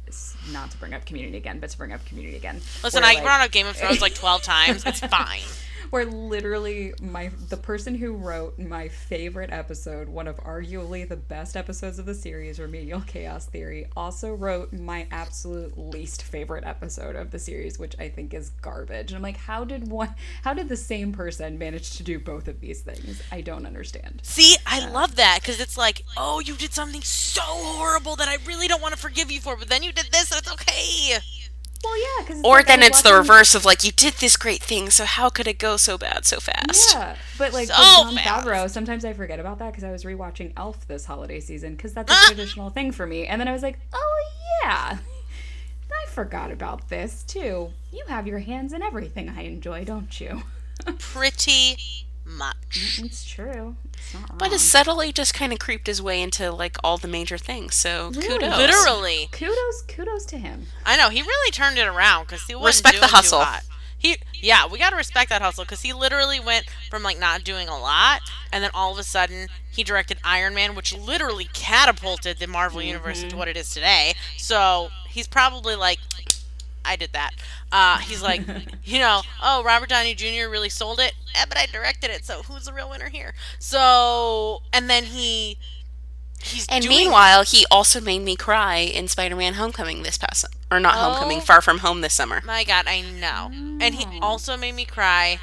not 0.52 0.72
to 0.72 0.78
bring 0.78 0.94
up 0.94 1.06
Community 1.06 1.38
again, 1.38 1.60
but 1.60 1.70
to 1.70 1.78
bring 1.78 1.94
up 1.94 2.06
Community 2.06 2.36
again. 2.38 2.62
Listen, 2.84 3.04
I 3.04 3.14
like- 3.14 3.24
brought 3.24 3.42
up 3.42 3.52
Game 3.52 3.68
of 3.68 3.76
Thrones 3.76 4.02
like 4.02 4.16
twelve 4.16 4.42
times. 4.44 4.84
It's 4.86 5.00
fine. 5.08 5.42
where 5.90 6.06
literally 6.06 6.94
my 7.02 7.30
the 7.50 7.58
person 7.58 7.94
who 7.96 8.14
wrote 8.14 8.58
my 8.58 8.88
favorite 8.88 9.50
episode, 9.52 10.08
one 10.08 10.26
of 10.26 10.38
arguably 10.38 11.06
the 11.08 11.18
best 11.18 11.58
episodes 11.58 12.00
of 12.00 12.06
the 12.06 12.16
series, 12.16 12.60
Remedial 12.60 13.02
Chaos 13.02 13.46
Theory, 13.46 13.88
also 13.98 14.34
wrote 14.34 14.72
my 14.72 15.06
absolute 15.12 15.78
least 15.78 16.24
favorite 16.24 16.64
episode 16.64 17.18
of 17.18 17.32
the 17.32 17.40
series, 17.40 17.78
which 17.78 17.94
I 18.00 18.08
think 18.08 18.34
is 18.34 18.52
garbage. 18.62 19.12
And 19.12 19.18
I'm 19.18 19.22
like, 19.22 19.36
how 19.36 19.66
did 19.66 19.90
one 19.90 20.16
how 20.44 20.54
did 20.54 20.70
the 20.70 20.78
same 20.78 21.12
person 21.12 21.58
manage 21.58 21.98
to 21.98 22.04
do 22.04 22.20
both 22.20 22.48
of 22.48 22.62
these 22.62 22.80
things? 22.82 23.22
I 23.30 23.42
don't 23.42 23.66
understand. 23.66 24.22
See, 24.24 24.56
I 24.66 24.80
uh, 24.88 24.92
love 24.94 25.16
that 25.18 25.40
because 25.42 25.60
it's 25.60 25.78
like, 25.78 26.04
oh, 26.16 26.40
you 26.40 26.56
did 26.56 26.72
something 26.74 27.02
so 27.02 27.42
horrible 27.44 28.16
that 28.16 28.30
I 28.30 28.38
really 28.48 28.70
don't 28.70 28.82
want 28.82 28.94
to 28.94 29.00
forgive 29.00 29.30
you 29.30 29.42
for, 29.42 29.58
but 29.58 29.68
then 29.68 29.84
you 29.84 29.92
did 29.92 30.01
this, 30.12 30.32
and 30.32 30.40
it's 30.40 30.52
okay. 30.52 31.18
Well, 31.84 31.98
yeah, 31.98 32.24
because 32.26 32.42
Or 32.44 32.62
then 32.62 32.84
it's 32.84 33.02
the 33.02 33.14
reverse 33.16 33.56
of 33.56 33.66
like 33.66 33.84
you 33.84 33.92
did 33.92 34.14
this 34.16 34.38
great 34.38 34.62
thing, 34.62 34.92
so 34.92 35.04
how 35.06 35.30
could 35.30 35.48
it 35.48 35.58
go 35.58 35.78
so 35.78 35.98
bad 35.98 36.26
so 36.26 36.40
fast? 36.40 36.94
Yeah, 36.94 37.16
but 37.40 37.54
like 37.54 37.68
So 37.70 37.74
with 38.06 38.16
Jon 38.16 38.16
fast. 38.18 38.46
Favreau, 38.46 38.70
sometimes 38.70 39.04
I 39.04 39.14
forget 39.14 39.40
about 39.40 39.58
that 39.60 39.72
because 39.72 39.84
I 39.84 39.92
was 39.92 40.04
rewatching 40.04 40.54
Elf 40.56 40.88
this 40.88 41.06
holiday 41.06 41.40
season 41.40 41.76
because 41.76 41.94
that's 41.94 42.12
a 42.12 42.16
Ah! 42.16 42.26
traditional 42.28 42.70
thing 42.70 42.92
for 42.92 43.08
me. 43.08 43.26
And 43.26 43.42
then 43.42 43.48
I 43.48 43.52
was 43.52 43.64
like, 43.64 43.80
oh 43.94 44.24
yeah, 44.64 44.98
I 45.92 46.06
forgot 46.10 46.52
about 46.52 46.90
this 46.90 47.24
too. 47.24 47.72
You 47.92 48.04
have 48.10 48.28
your 48.28 48.40
hands 48.40 48.74
in 48.74 48.84
everything 48.84 49.30
I 49.30 49.42
enjoy, 49.42 49.84
don't 49.84 50.20
you? 50.22 50.44
Pretty 51.00 51.78
much. 52.26 53.00
it's 53.04 53.26
true. 53.26 53.76
It's 53.94 54.14
not 54.14 54.30
wrong. 54.30 54.38
But 54.38 54.52
has 54.52 54.62
subtly 54.62 55.12
just 55.12 55.34
kind 55.34 55.52
of 55.54 55.60
creeped 55.60 55.88
his 55.88 56.02
way 56.02 56.22
into 56.22 56.52
like 56.52 56.78
all 56.84 56.98
the 56.98 57.08
major 57.08 57.38
things. 57.38 57.76
So 57.76 58.12
Really? 58.14 58.28
kudos. 58.28 58.58
Literally, 58.58 59.30
kudos, 59.32 59.82
kudos 59.88 60.26
to 60.28 60.38
him. 60.38 60.68
I 60.86 60.98
know 60.98 61.10
he 61.10 61.22
really 61.22 61.52
turned 61.52 61.78
it 61.78 61.88
around 61.88 62.26
because 62.28 62.44
he 62.44 62.56
wasn't 62.56 62.68
Respect 62.86 62.96
the 62.96 63.00
doing 63.02 63.10
too 63.10 63.16
hustle. 63.16 63.40
hot. 63.42 63.64
He, 63.98 64.18
yeah, 64.34 64.66
we 64.66 64.80
gotta 64.80 64.96
respect 64.96 65.30
that 65.30 65.44
hustle 65.44 65.64
because 65.64 65.84
he 65.84 65.94
literally 65.94 66.40
went 66.40 66.66
from 66.90 67.04
like 67.04 67.20
not 67.20 67.44
doing 67.44 67.68
a 67.68 67.78
lot, 67.80 68.22
and 68.52 68.64
then 68.64 68.72
all 68.74 68.92
of 68.92 68.98
a 68.98 69.04
sudden 69.04 69.48
he 69.72 69.84
directed 69.84 70.18
Iron 70.24 70.56
Man, 70.56 70.74
which 70.74 70.98
literally 70.98 71.48
catapulted 71.54 72.40
the 72.40 72.48
Marvel 72.48 72.82
universe 72.82 73.18
Mm-hmm. 73.18 73.26
into 73.26 73.38
what 73.38 73.48
it 73.48 73.58
is 73.58 73.72
today. 73.72 74.14
So 74.38 74.90
he's 75.08 75.28
probably 75.28 75.76
like, 75.76 76.00
I 76.84 76.96
did 76.96 77.14
that. 77.14 77.32
Uh, 77.72 78.00
he's 78.00 78.22
like, 78.22 78.42
you 78.84 79.00
know, 79.00 79.22
oh, 79.42 79.64
Robert 79.64 79.90
Downey 79.90 80.14
Jr. 80.16 80.50
really 80.50 80.70
sold 80.70 81.00
it, 81.00 81.14
eh, 81.36 81.46
but 81.48 81.58
I 81.58 81.66
directed 81.68 82.10
it, 82.10 82.26
so 82.26 82.44
who's 82.44 82.66
the 82.66 82.74
real 82.74 82.90
winner 82.90 83.10
here? 83.10 83.34
So, 83.60 84.62
and 84.74 84.90
then 84.90 85.06
he, 85.06 85.58
he's 86.44 86.68
And 86.68 86.84
doing, 86.84 86.98
meanwhile, 86.98 87.44
he 87.44 87.66
also 87.72 88.02
made 88.02 88.20
me 88.24 88.36
cry 88.36 88.78
in 88.78 89.08
Spider-Man: 89.08 89.54
Homecoming 89.56 90.04
this 90.04 90.18
past, 90.18 90.46
or 90.72 90.80
not 90.80 90.96
Homecoming, 90.96 91.38
Oh. 91.38 91.42
Far 91.42 91.62
From 91.62 91.80
Home 91.80 92.02
this 92.02 92.14
summer. 92.14 92.42
my 92.46 92.64
God, 92.64 92.86
I 92.88 93.02
know, 93.02 93.50
and 93.80 93.96
he 93.96 94.20
also 94.22 94.58
made 94.58 94.76
me 94.76 94.86
cry 94.86 95.40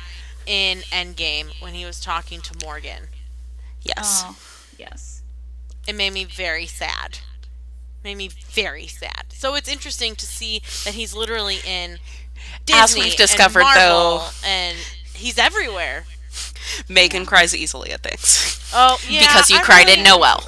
in 0.46 0.78
Endgame 0.90 1.60
when 1.60 1.74
he 1.74 1.84
was 1.84 2.00
talking 2.00 2.40
to 2.40 2.54
Morgan. 2.64 3.04
Yes. 3.82 4.22
Oh, 4.26 4.36
yes. 4.78 5.22
It 5.86 5.94
made 5.94 6.12
me 6.12 6.24
very 6.24 6.66
sad. 6.66 7.20
Made 8.04 8.16
me 8.16 8.28
very 8.28 8.86
sad. 8.86 9.26
So 9.30 9.54
it's 9.54 9.68
interesting 9.68 10.14
to 10.16 10.26
see 10.26 10.60
that 10.84 10.94
he's 10.94 11.14
literally 11.14 11.58
in 11.66 11.98
Disney 12.64 12.80
As 12.80 12.94
we've 12.94 13.04
and 13.06 13.16
discovered, 13.16 13.60
Marvel, 13.60 14.18
though- 14.18 14.28
and 14.46 14.76
he's 15.14 15.38
everywhere. 15.38 16.04
Megan 16.88 17.26
cries 17.26 17.54
easily 17.56 17.90
at 17.92 18.02
things 18.02 18.70
Oh 18.74 18.98
yeah, 19.08 19.20
because 19.20 19.50
you 19.50 19.56
I 19.58 19.62
cried 19.62 19.86
really- 19.86 19.98
in 19.98 20.04
Noel. 20.04 20.44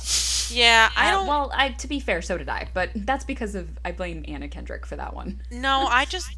Yeah, 0.50 0.90
I 0.96 1.08
Uh, 1.08 1.10
don't. 1.12 1.26
well, 1.26 1.50
I 1.54 1.70
to 1.70 1.86
be 1.88 2.00
fair, 2.00 2.22
so 2.22 2.36
did 2.38 2.48
I. 2.48 2.68
But 2.74 2.90
that's 2.94 3.24
because 3.24 3.54
of 3.54 3.68
I 3.84 3.92
blame 3.92 4.24
Anna 4.28 4.48
Kendrick 4.48 4.84
for 4.86 4.96
that 4.96 5.14
one. 5.14 5.40
No, 5.50 5.86
I 5.86 6.04
just 6.04 6.28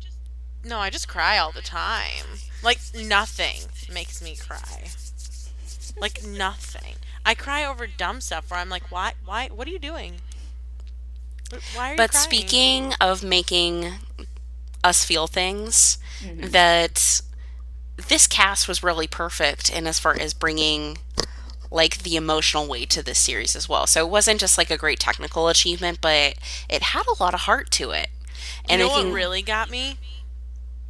no, 0.65 0.79
I 0.79 0.91
just 0.91 1.09
cry 1.09 1.39
all 1.39 1.51
the 1.53 1.63
time. 1.63 2.25
Like 2.63 2.79
nothing 2.95 3.63
makes 3.93 4.23
me 4.23 4.37
cry. 4.37 4.89
Like 5.99 6.23
nothing. 6.25 6.95
I 7.27 7.35
cry 7.35 7.65
over 7.65 7.87
dumb 7.87 8.21
stuff 8.21 8.51
where 8.51 8.61
I'm 8.61 8.69
like, 8.69 8.91
why, 8.91 9.13
why, 9.25 9.49
what 9.49 9.67
are 9.67 9.71
you 9.71 9.79
doing? 9.79 10.15
Wh- 10.15 10.21
Why 10.21 11.39
are 11.39 11.41
you 11.41 11.42
But 11.53 11.63
crying? 11.75 12.09
speaking 12.11 12.95
of 13.01 13.23
making 13.23 13.93
us 14.83 15.05
feel 15.05 15.27
things, 15.27 15.99
mm-hmm. 16.21 16.49
that 16.51 17.21
this 18.09 18.27
cast 18.27 18.69
was 18.69 18.83
really 18.83 19.07
perfect 19.07 19.71
in 19.71 19.87
as 19.87 19.99
far 19.99 20.19
as 20.19 20.35
bringing 20.35 20.99
like 21.71 22.03
the 22.03 22.17
emotional 22.17 22.69
weight 22.69 22.91
to 22.91 23.03
this 23.03 23.19
series 23.19 23.57
as 23.57 23.69
well. 23.69 23.87
So 23.87 24.05
it 24.05 24.11
wasn't 24.11 24.41
just 24.41 24.59
like 24.59 24.71
a 24.71 24.77
great 24.77 25.01
technical 25.01 25.49
achievement, 25.49 25.99
but 26.01 26.35
it 26.69 26.83
had 26.83 27.07
a 27.07 27.23
lot 27.23 27.35
of 27.35 27.41
heart 27.41 27.71
to 27.73 27.91
it. 27.91 28.09
And 28.69 28.81
you 28.81 28.89
know 28.89 28.95
I 28.95 29.05
what 29.05 29.13
really 29.13 29.43
got 29.43 29.71
me 29.71 29.99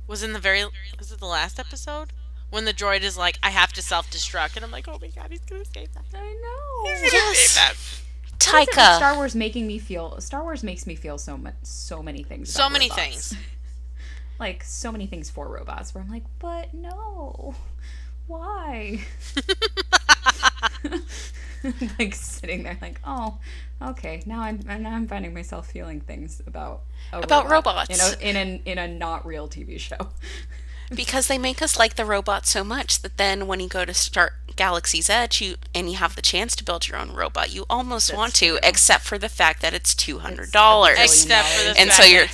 was 0.07 0.23
in 0.23 0.33
the 0.33 0.41
very 0.41 0.65
was 0.99 1.13
it 1.13 1.21
the 1.21 1.27
last 1.27 1.59
episode 1.59 2.13
when 2.51 2.67
the 2.67 2.75
droid 2.75 3.01
is 3.01 3.17
like, 3.17 3.39
I 3.43 3.49
have 3.49 3.73
to 3.73 3.83
self 3.83 4.11
destruct, 4.11 4.57
and 4.57 4.65
I'm 4.65 4.71
like, 4.71 4.87
oh 4.87 4.99
my 5.01 5.09
god, 5.09 5.29
he's 5.31 5.41
gonna 5.41 5.63
escape 5.63 5.89
that. 5.95 6.05
I 6.15 6.21
know. 6.21 6.91
He's 6.91 7.11
gonna 7.11 7.35
save 7.35 7.55
that. 7.55 8.02
What 8.47 8.63
is 8.63 8.69
it 8.69 8.75
Taika. 8.75 8.97
Star 8.97 9.15
Wars 9.17 9.35
making 9.35 9.67
me 9.67 9.79
feel. 9.79 10.21
Star 10.21 10.43
Wars 10.43 10.63
makes 10.63 10.87
me 10.87 10.95
feel 10.95 11.19
so 11.19 11.37
much, 11.37 11.55
so 11.63 12.03
many 12.03 12.23
things. 12.23 12.53
So 12.53 12.69
many 12.69 12.89
robots. 12.91 13.29
things. 13.31 13.35
like 14.41 14.63
so 14.65 14.91
many 14.93 15.07
things 15.07 15.31
for 15.31 15.49
robots. 15.49 15.95
Where 15.95 16.03
I'm 16.03 16.11
like, 16.11 16.25
but 16.39 16.73
no, 16.75 17.55
why? 18.27 19.01
like 21.99 22.15
sitting 22.15 22.63
there, 22.65 22.79
like, 22.83 23.01
oh, 23.05 23.39
okay. 23.81 24.23
Now 24.27 24.43
I'm 24.43 24.61
now 24.67 24.91
I'm 24.93 25.07
finding 25.07 25.33
myself 25.35 25.71
feeling 25.71 26.01
things 26.01 26.43
about 26.47 26.83
About 27.13 27.49
robot 27.49 27.89
robots. 27.89 28.19
in 28.21 28.29
a 28.29 28.31
in 28.31 28.37
an 28.37 28.63
in 28.65 28.79
a 28.79 28.89
not 28.89 29.25
real 29.27 29.49
TV 29.49 29.79
show. 29.79 29.97
because 30.95 31.29
they 31.29 31.39
make 31.39 31.61
us 31.63 31.79
like 31.79 31.95
the 31.97 32.05
robot 32.05 32.47
so 32.47 32.63
much 32.65 33.01
that 33.03 33.17
then 33.17 33.47
when 33.47 33.61
you 33.61 33.69
go 33.69 33.85
to 33.85 33.95
start 33.95 34.35
Galaxy's 34.57 35.09
Edge 35.09 35.41
you 35.41 35.57
and 35.75 35.91
you 35.91 35.97
have 35.97 36.15
the 36.15 36.23
chance 36.23 36.55
to 36.57 36.65
build 36.65 36.89
your 36.89 36.99
own 36.99 37.13
robot, 37.13 37.53
you 37.55 37.65
almost 37.71 38.15
want 38.15 38.35
to, 38.37 38.59
except 38.63 39.05
for 39.05 39.19
the 39.19 39.29
fact 39.29 39.63
that 39.63 39.73
it's 39.75 39.95
two 39.95 40.19
hundred 40.21 40.51
dollars. 40.53 40.99
Except 41.01 41.49
for 41.49 41.65
the 41.73 41.81
And 41.81 41.91
fact 41.91 42.03
so 42.03 42.09
you're- 42.09 42.29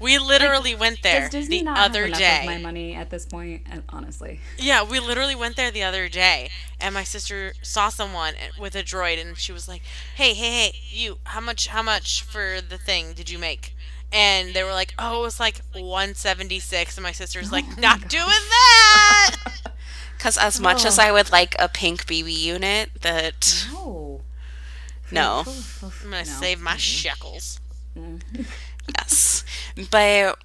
we 0.00 0.18
literally 0.18 0.74
went 0.74 1.00
there 1.04 1.20
Does 1.20 1.30
Disney 1.30 1.58
the 1.58 1.64
not 1.66 1.78
other 1.78 2.00
have 2.00 2.08
enough 2.08 2.18
day. 2.18 2.40
of 2.40 2.46
my 2.46 2.58
money 2.58 2.92
at 2.96 3.10
this 3.10 3.24
point? 3.24 3.62
Uh, 3.72 3.78
honestly, 3.90 4.40
Yeah, 4.58 4.82
we 4.82 4.98
literally 4.98 5.36
went 5.36 5.54
there 5.54 5.70
the 5.70 5.84
other 5.84 6.08
day, 6.08 6.50
and 6.80 6.92
my 6.92 7.04
sister 7.04 7.52
saw 7.62 7.88
someone 7.88 8.34
uh, 8.34 8.60
with 8.60 8.74
a 8.74 8.82
droid, 8.82 9.20
and 9.20 9.38
she 9.38 9.52
was 9.52 9.68
like, 9.68 9.82
"Hey, 10.16 10.34
hey, 10.34 10.50
hey, 10.50 10.72
you! 10.90 11.18
How 11.24 11.38
much? 11.40 11.68
How 11.68 11.82
much 11.82 12.22
for 12.24 12.60
the 12.60 12.78
thing 12.78 13.12
did 13.12 13.30
you 13.30 13.38
make?" 13.38 13.76
And 14.12 14.52
they 14.54 14.62
were 14.62 14.72
like, 14.72 14.92
"Oh, 14.98 15.20
it 15.20 15.22
was 15.22 15.40
like 15.40 15.60
176." 15.72 16.96
And 16.96 17.02
my 17.02 17.12
sister's 17.12 17.50
like, 17.50 17.78
"Not 17.78 18.08
doing 18.08 18.24
that." 18.26 19.36
Because 20.16 20.38
as 20.38 20.60
much 20.60 20.84
as 20.84 21.00
Oh. 21.00 21.02
I 21.02 21.10
would 21.10 21.32
like 21.32 21.56
a 21.58 21.68
pink 21.68 22.06
BB 22.06 22.32
unit, 22.38 22.90
that 23.00 23.66
no, 23.72 24.20
no, 25.10 25.42
I'm 25.82 26.10
gonna 26.10 26.24
save 26.24 26.60
my 26.60 26.76
shekels. 26.76 27.58
yes, 28.98 29.42
but 29.90 30.38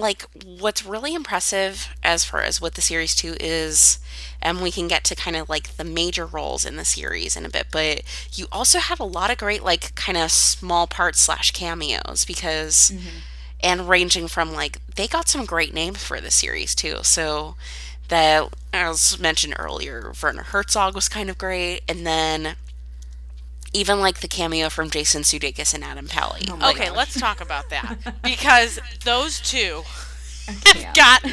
like 0.00 0.24
what's 0.44 0.84
really 0.84 1.14
impressive 1.14 1.88
as 2.02 2.24
far 2.24 2.42
as 2.42 2.60
what 2.60 2.74
the 2.74 2.80
series 2.80 3.14
too 3.14 3.36
is, 3.40 3.98
and 4.40 4.62
we 4.62 4.70
can 4.70 4.88
get 4.88 5.04
to 5.04 5.14
kind 5.14 5.36
of 5.36 5.48
like 5.48 5.76
the 5.76 5.84
major 5.84 6.26
roles 6.26 6.64
in 6.64 6.76
the 6.76 6.84
series 6.84 7.36
in 7.36 7.44
a 7.44 7.50
bit, 7.50 7.66
but 7.70 8.02
you 8.32 8.46
also 8.50 8.78
had 8.78 9.00
a 9.00 9.04
lot 9.04 9.30
of 9.30 9.38
great 9.38 9.62
like 9.62 9.94
kind 9.94 10.18
of 10.18 10.30
small 10.30 10.86
parts 10.86 11.20
slash 11.20 11.50
cameos 11.50 12.24
because. 12.24 12.92
Mm-hmm. 12.94 13.18
And 13.60 13.88
ranging 13.88 14.28
from 14.28 14.52
like 14.52 14.78
they 14.94 15.08
got 15.08 15.28
some 15.28 15.44
great 15.44 15.74
names 15.74 16.00
for 16.00 16.20
the 16.20 16.30
series 16.30 16.76
too. 16.76 16.98
So 17.02 17.56
that, 18.06 18.54
as 18.72 19.18
mentioned 19.18 19.56
earlier, 19.58 20.12
Werner 20.22 20.44
Herzog 20.44 20.94
was 20.94 21.08
kind 21.08 21.28
of 21.28 21.38
great, 21.38 21.80
and 21.88 22.06
then 22.06 22.54
even 23.72 24.00
like 24.00 24.20
the 24.20 24.28
cameo 24.28 24.68
from 24.68 24.90
Jason 24.90 25.22
Sudeikis 25.22 25.74
and 25.74 25.84
Adam 25.84 26.06
Pally. 26.08 26.42
Oh 26.48 26.70
Okay, 26.70 26.86
gosh. 26.88 26.96
let's 26.96 27.20
talk 27.20 27.40
about 27.40 27.70
that 27.70 27.96
because 28.22 28.78
those 29.04 29.40
two 29.40 29.82
have 30.66 30.94
gotten 30.94 31.32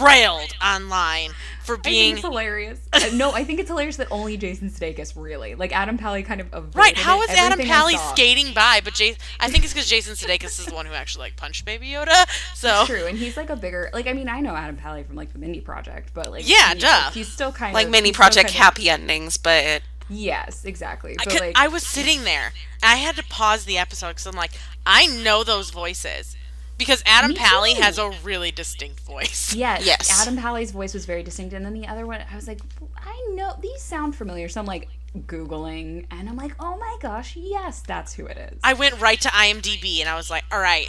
railed 0.00 0.52
online 0.62 1.30
for 1.64 1.74
I 1.74 1.76
think 1.76 1.84
being 1.84 2.12
it's 2.14 2.22
hilarious. 2.22 2.78
Uh, 2.92 3.00
no, 3.14 3.32
I 3.32 3.44
think 3.44 3.58
it's 3.60 3.68
hilarious 3.68 3.96
that 3.96 4.08
only 4.10 4.36
Jason 4.36 4.70
Sudeikis 4.70 5.12
really 5.16 5.54
like 5.54 5.72
Adam 5.76 5.98
Pally 5.98 6.22
kind 6.22 6.40
of 6.40 6.74
right. 6.76 6.96
How 6.96 7.20
is 7.22 7.30
Adam 7.30 7.58
Pally 7.58 7.96
skating 7.96 8.54
by? 8.54 8.80
But 8.82 8.94
Jason, 8.94 9.20
I 9.40 9.48
think 9.50 9.64
it's 9.64 9.72
because 9.74 9.88
Jason 9.88 10.14
Sudeikis 10.14 10.58
is 10.60 10.66
the 10.66 10.74
one 10.74 10.86
who 10.86 10.92
actually 10.94 11.24
like 11.26 11.36
punched 11.36 11.64
Baby 11.64 11.88
Yoda. 11.88 12.26
So 12.54 12.84
True, 12.86 13.06
and 13.06 13.18
he's 13.18 13.36
like 13.36 13.50
a 13.50 13.56
bigger 13.56 13.90
like 13.92 14.06
I 14.06 14.12
mean 14.14 14.28
I 14.28 14.40
know 14.40 14.54
Adam 14.54 14.76
Pally 14.76 15.02
from 15.02 15.16
like 15.16 15.32
the 15.32 15.38
Mindy 15.38 15.60
Project, 15.60 16.12
but 16.14 16.30
like 16.30 16.48
Yeah, 16.48 16.74
he- 16.74 16.80
duh. 16.80 17.10
he's 17.10 17.28
still 17.28 17.52
kind 17.52 17.74
like 17.74 17.86
of 17.86 17.88
like 17.88 17.92
Mindy 17.92 18.12
Project 18.12 18.48
kind 18.48 18.56
of- 18.56 18.62
happy 18.62 18.88
endings, 18.88 19.36
but 19.36 19.82
Yes, 20.10 20.64
exactly. 20.64 21.12
I, 21.18 21.24
But 21.24 21.32
could- 21.32 21.40
like 21.40 21.58
I 21.58 21.68
was 21.68 21.86
sitting 21.86 22.24
there. 22.24 22.52
I 22.82 22.96
had 22.96 23.16
to 23.16 23.24
pause 23.24 23.64
the 23.64 23.78
episode 23.78 24.08
because 24.10 24.26
I'm 24.26 24.36
like, 24.36 24.52
I 24.86 25.06
know 25.06 25.44
those 25.44 25.70
voices 25.70 26.36
because 26.78 27.02
Adam 27.04 27.30
Me 27.30 27.36
Pally 27.36 27.74
too. 27.74 27.80
has 27.82 27.98
a 27.98 28.10
really 28.22 28.50
distinct 28.50 29.00
voice. 29.00 29.54
Yes, 29.56 29.84
Yes. 29.84 30.20
Adam 30.22 30.36
Pally's 30.36 30.70
voice 30.70 30.94
was 30.94 31.04
very 31.06 31.22
distinct, 31.22 31.52
and 31.54 31.64
then 31.64 31.74
the 31.74 31.86
other 31.88 32.06
one, 32.06 32.20
I 32.30 32.36
was 32.36 32.46
like, 32.46 32.60
I 32.96 33.32
know 33.34 33.54
these 33.60 33.82
sound 33.82 34.14
familiar. 34.14 34.48
So 34.48 34.60
I'm 34.60 34.66
like 34.66 34.88
googling, 35.26 36.06
and 36.10 36.28
I'm 36.28 36.36
like, 36.36 36.52
oh 36.60 36.76
my 36.78 36.96
gosh, 37.00 37.34
yes, 37.36 37.82
that's 37.86 38.14
who 38.14 38.26
it 38.26 38.36
is. 38.38 38.60
I 38.62 38.74
went 38.74 39.00
right 39.00 39.20
to 39.20 39.28
IMDb 39.28 40.00
and 40.00 40.08
I 40.08 40.16
was 40.16 40.30
like, 40.30 40.44
all 40.52 40.60
right, 40.60 40.88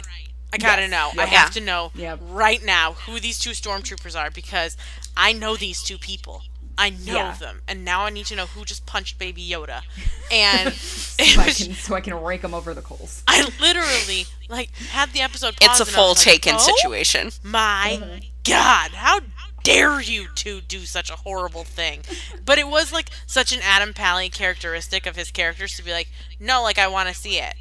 I 0.52 0.58
gotta 0.58 0.82
Yes. 0.82 0.90
know. 0.90 1.22
I 1.22 1.26
have 1.26 1.50
to 1.52 1.60
know 1.60 1.90
Yep. 1.94 2.20
right 2.28 2.62
now 2.64 2.92
who 2.92 3.18
these 3.20 3.38
two 3.38 3.50
stormtroopers 3.50 4.18
are 4.18 4.30
because 4.30 4.76
I 5.16 5.32
know 5.32 5.56
these 5.56 5.82
two 5.82 5.98
people. 5.98 6.42
I 6.80 6.90
know 6.90 7.14
Yeah. 7.14 7.34
them, 7.34 7.60
and 7.68 7.84
now 7.84 8.06
I 8.06 8.10
need 8.10 8.26
to 8.26 8.36
know 8.36 8.46
who 8.46 8.64
just 8.64 8.86
punched 8.86 9.18
Baby 9.18 9.46
Yoda. 9.48 9.82
And 10.32 10.68
it 10.68 10.74
so, 10.74 11.40
I 11.40 11.50
can, 11.50 11.74
so 11.74 11.94
I 11.96 12.00
can 12.00 12.14
rake 12.22 12.42
them 12.42 12.54
over 12.54 12.72
the 12.72 12.82
coals. 12.82 13.24
I 13.26 13.50
literally 13.60 14.26
like 14.48 14.70
had 14.76 15.12
the 15.12 15.20
episode. 15.20 15.56
it's 15.60 15.80
a 15.80 15.82
and 15.82 15.90
I 15.90 15.92
full 15.92 16.08
was 16.10 16.24
like, 16.24 16.34
taken 16.40 16.54
"Oh 16.54 16.58
situation. 16.58 17.30
My 17.42 17.98
mm-hmm. 18.00 18.18
God, 18.44 18.92
how 18.92 19.20
dare 19.64 20.00
you 20.00 20.28
two 20.36 20.60
do 20.60 20.80
such 20.80 21.10
a 21.10 21.16
horrible 21.16 21.64
thing? 21.64 22.02
But 22.44 22.58
it 22.58 22.68
was 22.68 22.92
like 22.92 23.10
such 23.26 23.52
an 23.52 23.58
Adam 23.62 23.92
Pally 23.92 24.28
characteristic 24.28 25.04
of 25.04 25.16
his 25.16 25.32
characters 25.32 25.74
to 25.76 25.82
be 25.84 25.90
like, 25.90 26.08
no, 26.38 26.62
like 26.62 26.78
I 26.78 26.86
want 26.86 27.08
to 27.08 27.14
see 27.14 27.38
it. 27.40 27.54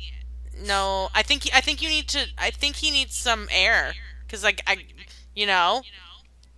No, 0.64 1.10
I 1.16 1.24
think 1.24 1.50
I 1.54 1.62
think 1.62 1.82
you 1.82 1.90
need 1.90 2.08
to. 2.10 2.28
I 2.38 2.52
think 2.52 2.76
he 2.78 2.92
needs 2.92 3.16
some 3.16 3.48
air 3.52 3.94
because 4.28 4.44
like 4.44 4.62
I, 4.68 4.86
you 5.36 5.48
know, 5.48 5.82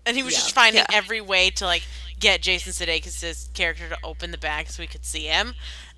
and 0.06 0.18
he 0.18 0.24
was 0.24 0.34
just 0.34 0.54
finding 0.54 0.84
Yeah. 0.90 0.98
every 0.98 1.22
way 1.22 1.52
to 1.52 1.66
like 1.66 1.84
get 2.22 2.42
Jason 2.42 2.72
Sudeikis' 2.72 3.52
character 3.54 3.90
to 3.90 3.98
open 4.04 4.32
the 4.32 4.38
bag 4.38 4.70
so 4.70 4.82
we 4.82 4.88
could 4.88 5.04
see 5.06 5.26
him. 5.26 5.54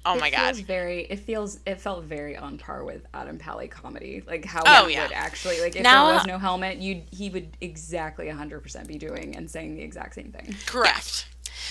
Oh 0.05 0.17
my 0.19 0.27
it 0.27 0.31
God. 0.31 0.55
very. 0.57 1.03
It 1.03 1.19
feels. 1.19 1.59
It 1.65 1.79
felt 1.79 2.03
very 2.03 2.35
on 2.35 2.57
par 2.57 2.83
with 2.83 3.05
Adam 3.13 3.37
Pally 3.37 3.67
comedy, 3.69 4.21
like 4.25 4.43
how 4.43 4.63
Oh, 4.65 4.87
he 4.87 4.95
yeah. 4.95 5.03
would 5.03 5.13
actually 5.13 5.61
like 5.61 5.75
if 5.75 5.83
Now- 5.83 6.07
there 6.07 6.15
was 6.15 6.25
no 6.25 6.37
helmet, 6.39 6.77
you 6.79 7.03
he 7.11 7.29
would 7.29 7.55
exactly 7.61 8.27
100 8.27 8.61
percent 8.61 8.87
be 8.87 8.97
doing 8.97 9.35
and 9.37 9.49
saying 9.49 9.75
the 9.75 9.81
exact 9.83 10.15
same 10.15 10.31
thing. 10.31 10.55
Correct. 10.65 11.27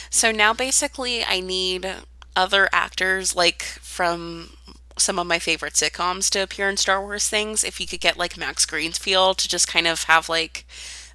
So 0.08 0.30
now 0.32 0.54
basically 0.54 1.24
I 1.24 1.40
need 1.40 1.86
other 2.34 2.68
actors 2.72 3.36
like 3.36 3.62
from 3.62 4.56
some 4.96 5.18
of 5.18 5.26
my 5.26 5.38
favorite 5.38 5.74
sitcoms 5.74 6.30
to 6.30 6.38
appear 6.42 6.68
in 6.70 6.76
Star 6.78 7.00
Wars 7.02 7.28
things. 7.28 7.64
If 7.64 7.80
you 7.80 7.86
could 7.86 8.00
get 8.00 8.16
like 8.16 8.36
Max 8.38 8.64
Greenfield 8.64 9.38
to 9.38 9.48
just 9.48 9.68
kind 9.68 9.86
of 9.86 10.04
have 10.04 10.28
like 10.30 10.66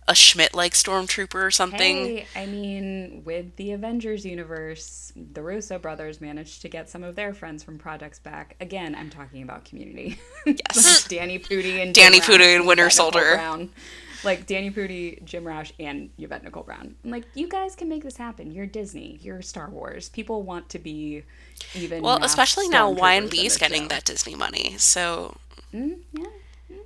a 0.08 0.16
Schmidt 0.16 0.54
like 0.56 0.74
stormtrooper 0.74 1.36
or 1.36 1.52
something. 1.52 2.06
Hey, 2.06 2.28
I 2.36 2.46
mean, 2.46 3.24
with 3.26 3.56
the 3.58 3.74
Avengers 3.74 4.26
universe, 4.26 5.12
the 5.16 5.42
Russo 5.42 5.78
brothers 5.78 6.22
managed 6.22 6.62
to 6.62 6.70
get 6.70 6.90
some 6.90 7.04
of 7.04 7.16
their 7.16 7.34
friends 7.34 7.64
from 7.64 7.78
projects 7.78 8.20
back. 8.20 8.56
Again, 8.62 8.96
I'm 8.96 9.10
talking 9.10 9.44
about 9.44 9.66
Community. 9.66 10.20
Yes. 10.46 11.02
like 11.04 11.10
Danny 11.10 11.40
Pudi 11.40 11.82
and 11.84 11.94
Danny 11.94 12.22
Pudi 12.22 12.56
and 12.56 12.66
Winter 12.66 12.90
Soldier. 12.90 13.36
Brown. 13.36 13.70
Like 14.24 14.48
Danny 14.48 14.72
Pudi, 14.72 15.24
Jim 15.26 15.46
Rash, 15.46 15.74
and 15.80 16.10
Yvette 16.18 16.44
Nicole 16.44 16.64
Brown. 16.64 16.96
I'm 17.04 17.12
like, 17.12 17.26
you 17.36 17.48
guys 17.50 17.76
can 17.76 17.90
make 17.90 18.02
this 18.04 18.16
happen. 18.18 18.52
You're 18.52 18.66
Disney. 18.66 19.20
You're 19.22 19.42
Star 19.42 19.70
Wars. 19.70 20.08
People 20.10 20.42
want 20.44 20.70
to 20.70 20.80
be 20.80 21.24
even. 21.76 22.02
Well, 22.02 22.24
especially 22.24 22.68
now 22.70 22.92
YNB 22.94 23.44
is 23.44 23.58
getting 23.58 23.84
show. 23.84 23.88
that 23.90 24.06
Disney 24.06 24.36
money. 24.36 24.76
So 24.78 25.36
Mm, 25.74 25.98
yeah. 26.14 26.26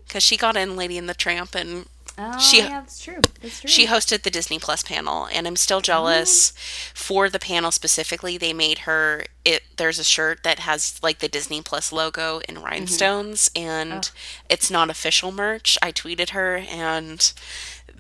cuz 0.10 0.24
she 0.24 0.36
got 0.38 0.58
in 0.58 0.76
Lady 0.76 0.98
and 0.98 1.08
the 1.08 1.14
Tramp 1.14 1.54
and 1.56 1.86
Oh, 2.18 2.38
She- 2.40 2.60
yeah, 2.60 2.82
that's 2.82 3.04
true. 3.04 3.20
That's 3.42 3.62
true. 3.62 3.70
She 3.70 3.88
hosted 3.88 4.24
the 4.24 4.30
Disney 4.30 4.60
Plus 4.60 4.84
panel, 4.84 5.28
and 5.32 5.48
I'm 5.48 5.56
still 5.56 5.82
jealous. 5.82 6.52
Oh. 6.52 6.92
For 6.94 7.30
the 7.30 7.40
panel 7.40 7.72
specifically, 7.72 8.38
they 8.38 8.54
made 8.54 8.80
her. 8.80 9.26
It 9.44 9.64
there's 9.78 9.98
a 9.98 10.04
shirt 10.04 10.44
that 10.44 10.60
has 10.60 11.00
like 11.02 11.20
the 11.20 11.28
Disney 11.28 11.62
Plus 11.62 11.92
logo 11.92 12.42
in 12.48 12.62
rhinestones, 12.62 13.50
mm-hmm. 13.50 13.68
and 13.68 14.12
oh. 14.14 14.18
it's 14.50 14.70
not 14.70 14.90
official 14.90 15.32
merch. 15.32 15.78
I 15.82 15.92
tweeted 15.92 16.30
her, 16.32 16.58
and 16.58 17.32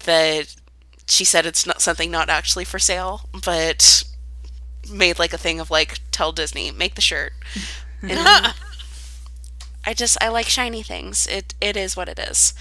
the 0.03 0.47
she 1.07 1.25
said 1.25 1.45
it's 1.45 1.65
not 1.65 1.81
something 1.81 2.11
not 2.11 2.29
actually 2.29 2.65
for 2.65 2.79
sale, 2.79 3.29
but 3.43 4.03
made 4.89 5.19
like 5.19 5.33
a 5.33 5.37
thing 5.37 5.59
of 5.59 5.71
like 5.71 5.99
tell 6.11 6.31
Disney 6.31 6.71
make 6.71 6.95
the 6.95 7.01
shirt. 7.01 7.33
And 8.03 8.17
I 9.85 9.93
just 9.93 10.17
I 10.21 10.29
like 10.29 10.47
shiny 10.47 10.83
things. 10.83 11.27
It 11.27 11.53
it 11.61 11.77
is 11.77 11.95
what 11.95 12.09
it 12.09 12.19
is. 12.19 12.53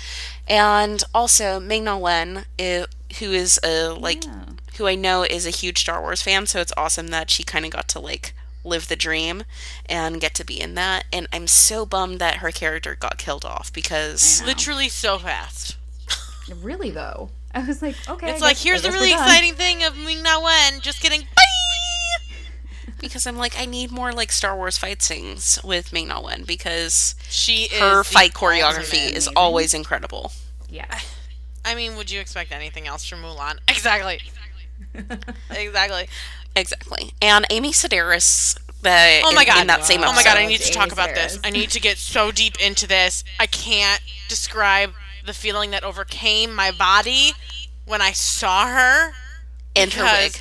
And 0.50 1.02
also 1.14 1.58
Ming 1.60 1.84
Na 1.84 1.96
Wen, 1.96 2.44
i- 2.58 2.84
who 3.20 3.32
is 3.32 3.58
a 3.64 3.88
like 3.90 4.24
Yeah. 4.24 4.44
who 4.76 4.86
I 4.86 4.94
know 4.96 5.22
is 5.22 5.46
a 5.46 5.50
huge 5.50 5.78
Star 5.80 6.00
Wars 6.00 6.20
fan, 6.22 6.46
so 6.46 6.60
it's 6.60 6.72
awesome 6.76 7.08
that 7.08 7.30
she 7.30 7.42
kind 7.44 7.64
of 7.64 7.70
got 7.70 7.88
to 7.90 8.00
like 8.00 8.34
live 8.64 8.88
the 8.88 8.96
dream 8.96 9.44
and 9.86 10.20
get 10.20 10.34
to 10.34 10.44
be 10.44 10.60
in 10.60 10.74
that. 10.74 11.04
And 11.12 11.26
I'm 11.32 11.46
so 11.46 11.86
bummed 11.86 12.18
that 12.18 12.36
her 12.38 12.50
character 12.50 12.94
got 12.94 13.16
killed 13.16 13.44
off 13.44 13.72
because. 13.72 14.42
Literally 14.42 14.88
so 14.90 15.18
fast. 15.18 15.76
Really 16.60 16.90
though, 16.90 17.30
I 17.54 17.60
was 17.64 17.80
like, 17.80 17.94
okay. 18.08 18.30
It's 18.32 18.42
I 18.42 18.46
like 18.46 18.56
guess- 18.56 18.62
here's 18.64 18.84
I 18.84 18.88
the 18.88 18.92
really 18.92 19.12
exciting 19.12 19.54
thing 19.54 19.84
of 19.84 19.96
Ming 19.96 20.22
Na 20.22 20.40
Wen. 20.40 20.80
Just 20.80 21.00
kidding. 21.00 21.26
Bye. 23.00 23.06
because 23.06 23.26
I'm 23.26 23.36
like 23.36 23.58
I 23.58 23.64
need 23.66 23.90
more 23.90 24.12
like 24.12 24.32
Star 24.32 24.56
Wars 24.56 24.78
fight 24.78 25.02
scenes 25.02 25.58
with 25.64 25.92
Ming 25.92 26.08
Na 26.08 26.20
Wen 26.20 26.44
because 26.44 27.14
She 27.28 27.64
is 27.64 27.80
her 27.80 28.04
fight 28.04 28.32
choreography 28.32 29.10
is 29.10 29.28
always 29.36 29.74
incredible. 29.74 30.32
Yeah. 30.68 31.00
I 31.64 31.74
mean, 31.74 31.96
would 31.96 32.10
you 32.10 32.20
expect 32.20 32.52
anything 32.52 32.86
else 32.86 33.06
from 33.06 33.22
Mulan? 33.22 33.58
Exactly. 33.68 34.20
exactly. 35.50 36.08
Exactly. 36.56 37.12
And 37.20 37.46
Amy 37.50 37.70
Sedaris 37.72 38.58
the 38.82 39.20
Oh 39.24 39.32
my 39.34 39.42
in, 39.42 39.46
god. 39.46 39.60
in 39.60 39.66
that 39.66 39.84
same 39.84 40.00
oh 40.02 40.12
my 40.12 40.24
god, 40.24 40.38
I 40.38 40.46
need 40.46 40.60
to 40.60 40.72
talk 40.72 40.92
about 40.92 41.14
this. 41.14 41.38
I 41.44 41.50
need 41.50 41.70
to 41.70 41.80
get 41.80 41.98
so 41.98 42.30
deep 42.30 42.60
into 42.60 42.86
this. 42.86 43.24
I 43.38 43.46
can't 43.46 44.00
describe 44.28 44.92
the 45.26 45.32
feeling 45.32 45.70
that 45.72 45.84
overcame 45.84 46.54
my 46.54 46.70
body 46.70 47.32
when 47.84 48.00
I 48.00 48.12
saw 48.12 48.66
her. 48.66 49.12
and 49.76 49.92
her 49.92 50.02
wig. 50.04 50.40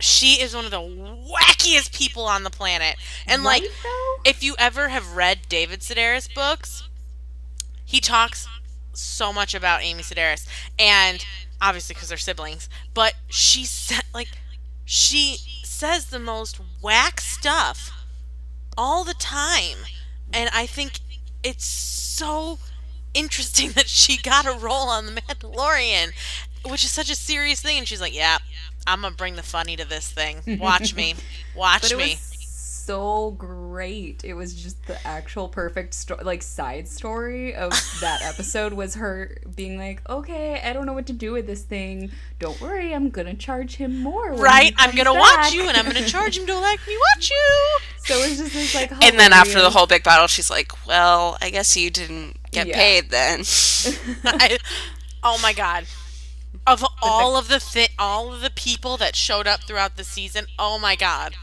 She 0.00 0.40
is 0.40 0.54
one 0.54 0.64
of 0.64 0.70
the 0.70 0.80
wackiest 0.80 1.92
people 1.92 2.24
on 2.24 2.44
the 2.44 2.50
planet. 2.50 2.96
And 3.26 3.42
like 3.42 3.62
though? 3.62 4.16
if 4.24 4.42
you 4.42 4.54
ever 4.58 4.88
have 4.88 5.16
read 5.16 5.40
David 5.48 5.80
Sedaris 5.80 6.32
books, 6.32 6.88
he 7.84 8.00
talks 8.00 8.46
so 8.92 9.32
much 9.32 9.54
about 9.54 9.82
Amy 9.82 10.02
Sedaris, 10.02 10.46
and 10.78 11.24
obviously 11.60 11.94
because 11.94 12.08
they're 12.08 12.18
siblings. 12.18 12.68
But 12.94 13.14
she 13.28 13.64
said, 13.64 14.04
like, 14.14 14.28
she 14.84 15.38
says 15.62 16.06
the 16.06 16.18
most 16.18 16.60
whack 16.82 17.20
stuff 17.20 17.90
all 18.76 19.04
the 19.04 19.14
time, 19.14 19.78
and 20.32 20.50
I 20.52 20.66
think 20.66 21.00
it's 21.42 21.64
so 21.64 22.58
interesting 23.14 23.70
that 23.74 23.88
she 23.88 24.16
got 24.20 24.46
a 24.46 24.52
role 24.52 24.88
on 24.88 25.06
The 25.06 25.20
Mandalorian, 25.20 26.12
which 26.64 26.84
is 26.84 26.90
such 26.90 27.10
a 27.10 27.14
serious 27.14 27.60
thing. 27.60 27.78
And 27.78 27.88
she's 27.88 28.00
like, 28.00 28.14
"Yeah, 28.14 28.38
I'm 28.88 29.02
gonna 29.02 29.14
bring 29.14 29.36
the 29.36 29.42
funny 29.42 29.76
to 29.76 29.84
this 29.84 30.10
thing. 30.10 30.38
Watch 30.60 30.94
me, 30.94 31.14
watch 31.54 31.94
me." 31.94 32.12
was 32.12 32.34
so 32.88 33.32
great. 33.32 34.24
It 34.24 34.32
was 34.32 34.54
just 34.54 34.86
the 34.86 34.96
actual 35.06 35.46
perfect 35.46 35.92
sto- 35.92 36.20
like 36.22 36.42
side 36.42 36.88
story 36.88 37.54
of 37.54 37.70
that 38.00 38.22
episode 38.22 38.72
was 38.72 38.94
her 38.94 39.36
being 39.54 39.76
like, 39.76 40.00
"Okay, 40.08 40.58
I 40.64 40.72
don't 40.72 40.86
know 40.86 40.94
what 40.94 41.06
to 41.08 41.12
do 41.12 41.32
with 41.32 41.46
this 41.46 41.60
thing. 41.62 42.10
Don't 42.38 42.58
worry, 42.62 42.94
I'm 42.94 43.10
gonna 43.10 43.34
charge 43.34 43.76
him 43.76 43.98
more." 44.00 44.32
right? 44.32 44.72
I'm 44.78 44.96
gonna 44.96 45.12
watch 45.12 45.52
you, 45.52 45.68
and 45.68 45.76
I'm 45.76 45.84
gonna 45.84 46.06
charge 46.06 46.38
him 46.38 46.46
to 46.46 46.58
let 46.58 46.78
me 46.86 46.96
watch 47.14 47.28
you. 47.30 47.78
so 48.06 48.14
it 48.16 48.30
was 48.30 48.38
just 48.38 48.52
this 48.54 48.74
like. 48.74 48.90
And 49.04 49.18
then 49.20 49.34
after 49.34 49.60
the 49.60 49.68
whole 49.70 49.86
big 49.86 50.02
battle, 50.02 50.26
she's 50.26 50.48
like, 50.50 50.72
"Well, 50.86 51.36
I 51.42 51.50
guess 51.50 51.76
you 51.76 51.90
didn't 51.90 52.38
get 52.52 52.68
Yeah. 52.68 52.74
paid 52.76 53.10
then." 53.10 53.40
I, 54.24 54.56
oh 55.22 55.38
my 55.42 55.52
god! 55.52 55.84
Of 56.68 56.84
all 57.02 57.36
of 57.36 57.48
the 57.48 57.58
thi- 57.60 57.88
all 57.98 58.32
of 58.32 58.40
the 58.42 58.50
people 58.50 58.96
that 58.98 59.16
showed 59.16 59.46
up 59.46 59.62
throughout 59.64 59.96
the 59.96 60.04
season, 60.04 60.46
oh 60.58 60.78
my 60.78 60.96
god! 60.96 61.34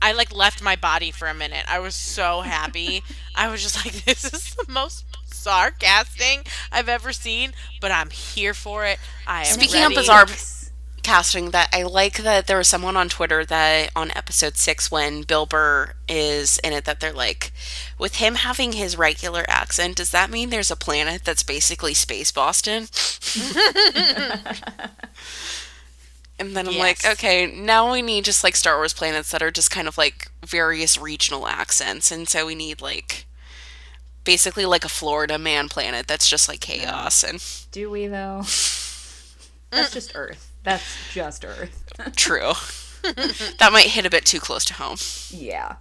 I 0.00 0.12
like 0.12 0.32
left 0.34 0.62
my 0.62 0.76
body 0.76 1.10
for 1.10 1.28
a 1.28 1.34
minute. 1.34 1.64
I 1.68 1.78
was 1.78 1.94
so 1.94 2.40
happy. 2.42 3.02
I 3.34 3.48
was 3.48 3.62
just 3.62 3.84
like, 3.84 4.04
this 4.04 4.24
is 4.32 4.54
the 4.54 4.70
most 4.72 5.04
bizarre 5.28 5.70
casting 5.70 6.40
I've 6.72 6.88
ever 6.88 7.12
seen, 7.12 7.52
but 7.80 7.90
I'm 7.90 8.10
here 8.10 8.54
for 8.54 8.84
it. 8.84 8.98
I 9.26 9.40
am 9.40 9.46
Speaking 9.46 9.82
of 9.82 9.88
ready. 9.90 9.96
bizarre- 9.96 10.26
casting 11.06 11.50
that 11.50 11.68
I 11.72 11.84
like 11.84 12.18
that 12.18 12.48
there 12.48 12.58
was 12.58 12.66
someone 12.66 12.96
on 12.96 13.08
Twitter 13.08 13.44
that 13.44 13.90
on 13.94 14.10
episode 14.16 14.56
six 14.56 14.90
when 14.90 15.22
Bill 15.22 15.46
Burr 15.46 15.92
is 16.08 16.58
in 16.64 16.72
it 16.72 16.84
that 16.84 16.98
they're 17.00 17.12
like, 17.12 17.52
with 17.98 18.16
him 18.16 18.34
having 18.34 18.72
his 18.72 18.98
regular 18.98 19.44
accent, 19.48 19.96
does 19.96 20.10
that 20.10 20.30
mean 20.30 20.50
there's 20.50 20.70
a 20.72 20.76
planet 20.76 21.24
that's 21.24 21.44
basically 21.44 21.94
space 21.94 22.32
Boston? 22.32 22.88
and 26.38 26.54
then 26.56 26.66
I'm 26.66 26.74
Yes. 26.74 27.04
like, 27.04 27.12
okay, 27.14 27.46
now 27.46 27.92
we 27.92 28.02
need 28.02 28.24
just 28.24 28.42
like 28.44 28.56
Star 28.56 28.76
Wars 28.76 28.92
planets 28.92 29.30
that 29.30 29.42
are 29.42 29.50
just 29.52 29.70
kind 29.70 29.88
of 29.88 29.96
like 29.96 30.28
various 30.44 30.98
regional 30.98 31.46
accents, 31.46 32.10
and 32.10 32.28
so 32.28 32.46
we 32.46 32.54
need 32.54 32.80
like 32.82 33.26
basically 34.24 34.66
like 34.66 34.84
a 34.84 34.88
Florida 34.88 35.38
man 35.38 35.68
planet 35.68 36.06
that's 36.08 36.28
just 36.28 36.48
like 36.48 36.60
chaos 36.60 37.22
and 37.22 37.40
Do 37.70 37.88
we 37.90 38.08
though? 38.08 38.42
That's 39.70 39.92
just 39.92 40.12
Earth. 40.14 40.45
That's 40.66 40.84
just 41.14 41.44
Earth. 41.44 41.84
true. 42.16 42.52
that 43.02 43.70
might 43.72 43.86
hit 43.86 44.04
a 44.04 44.10
bit 44.10 44.26
too 44.26 44.40
close 44.40 44.64
to 44.66 44.74
home. 44.74 44.98
yeah. 45.30 45.76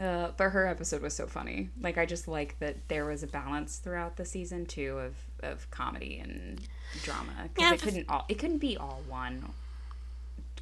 Uh, 0.00 0.30
but 0.38 0.48
her 0.50 0.66
episode 0.66 1.02
was 1.02 1.12
so 1.14 1.26
funny. 1.26 1.68
Like 1.78 1.98
I 1.98 2.06
just 2.06 2.26
like 2.26 2.58
that 2.60 2.88
there 2.88 3.04
was 3.04 3.22
a 3.22 3.26
balance 3.26 3.76
throughout 3.76 4.16
the 4.16 4.24
season 4.24 4.64
too 4.64 4.98
of, 4.98 5.14
of 5.42 5.70
comedy 5.70 6.18
and 6.18 6.58
drama 7.02 7.32
because 7.42 7.62
Yeah, 7.62 7.74
it 7.74 7.82
couldn't 7.82 8.08
all 8.08 8.24
it 8.30 8.38
couldn't 8.38 8.56
be 8.58 8.78
all 8.78 9.02
one. 9.06 9.44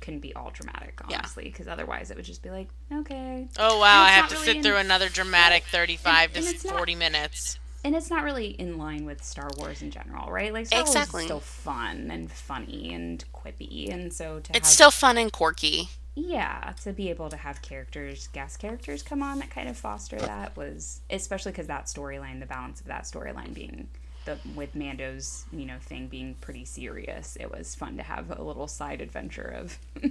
Couldn't 0.00 0.18
be 0.20 0.34
all 0.34 0.50
dramatic, 0.50 0.98
honestly, 1.04 1.44
because 1.44 1.68
otherwise 1.68 2.10
it 2.10 2.16
would 2.16 2.24
just 2.24 2.42
be 2.42 2.50
like, 2.50 2.68
okay. 2.92 3.46
Oh 3.58 3.78
wow, 3.78 4.00
I 4.02 4.08
have 4.08 4.30
to 4.30 4.34
really 4.34 4.46
sit 4.46 4.56
in- 4.56 4.62
through 4.64 4.78
another 4.78 5.08
dramatic 5.08 5.62
35 5.70 6.34
and 6.34 6.44
to 6.46 6.50
it's 6.50 6.64
not- 6.64 6.74
40 6.76 6.94
minutes. 6.96 7.58
And 7.82 7.96
it's 7.96 8.10
not 8.10 8.24
really 8.24 8.48
in 8.48 8.76
line 8.76 9.06
with 9.06 9.24
Star 9.24 9.48
Wars 9.56 9.80
in 9.82 9.90
general, 9.90 10.30
right? 10.30 10.52
Like 10.52 10.66
Star 10.66 10.80
Exactly. 10.82 11.20
Wars 11.20 11.22
is 11.22 11.26
still 11.26 11.40
fun 11.40 12.10
and 12.10 12.30
funny 12.30 12.92
and 12.92 13.24
quippy, 13.32 13.90
and 13.92 14.12
so 14.12 14.40
to 14.40 14.50
It's 14.56 14.68
have 14.68 14.74
still 14.74 14.90
fun 14.90 15.16
and 15.16 15.32
quirky. 15.32 15.88
yeah 16.14 16.74
to 16.82 16.92
be 16.92 17.08
able 17.08 17.30
to 17.30 17.36
have 17.36 17.62
characters 17.62 18.26
guest 18.32 18.58
characters 18.58 19.02
come 19.02 19.22
on 19.22 19.38
that 19.38 19.48
kind 19.50 19.68
of 19.68 19.76
foster 19.76 20.18
that 20.18 20.54
was 20.56 21.00
especially 21.08 21.52
because 21.52 21.68
that 21.68 21.86
storyline 21.86 22.40
the 22.40 22.46
balance 22.46 22.80
of 22.80 22.86
that 22.88 23.04
storyline 23.04 23.54
being 23.54 23.86
the 24.26 24.36
with 24.56 24.74
mando's 24.74 25.44
you 25.52 25.64
know 25.64 25.76
thing 25.80 26.08
being 26.08 26.34
pretty 26.40 26.64
serious 26.64 27.36
it 27.40 27.50
was 27.50 27.74
fun 27.76 27.96
to 27.96 28.02
have 28.02 28.28
a 28.38 28.42
little 28.42 28.66
side 28.66 29.00
adventure 29.00 29.54
of 29.56 29.78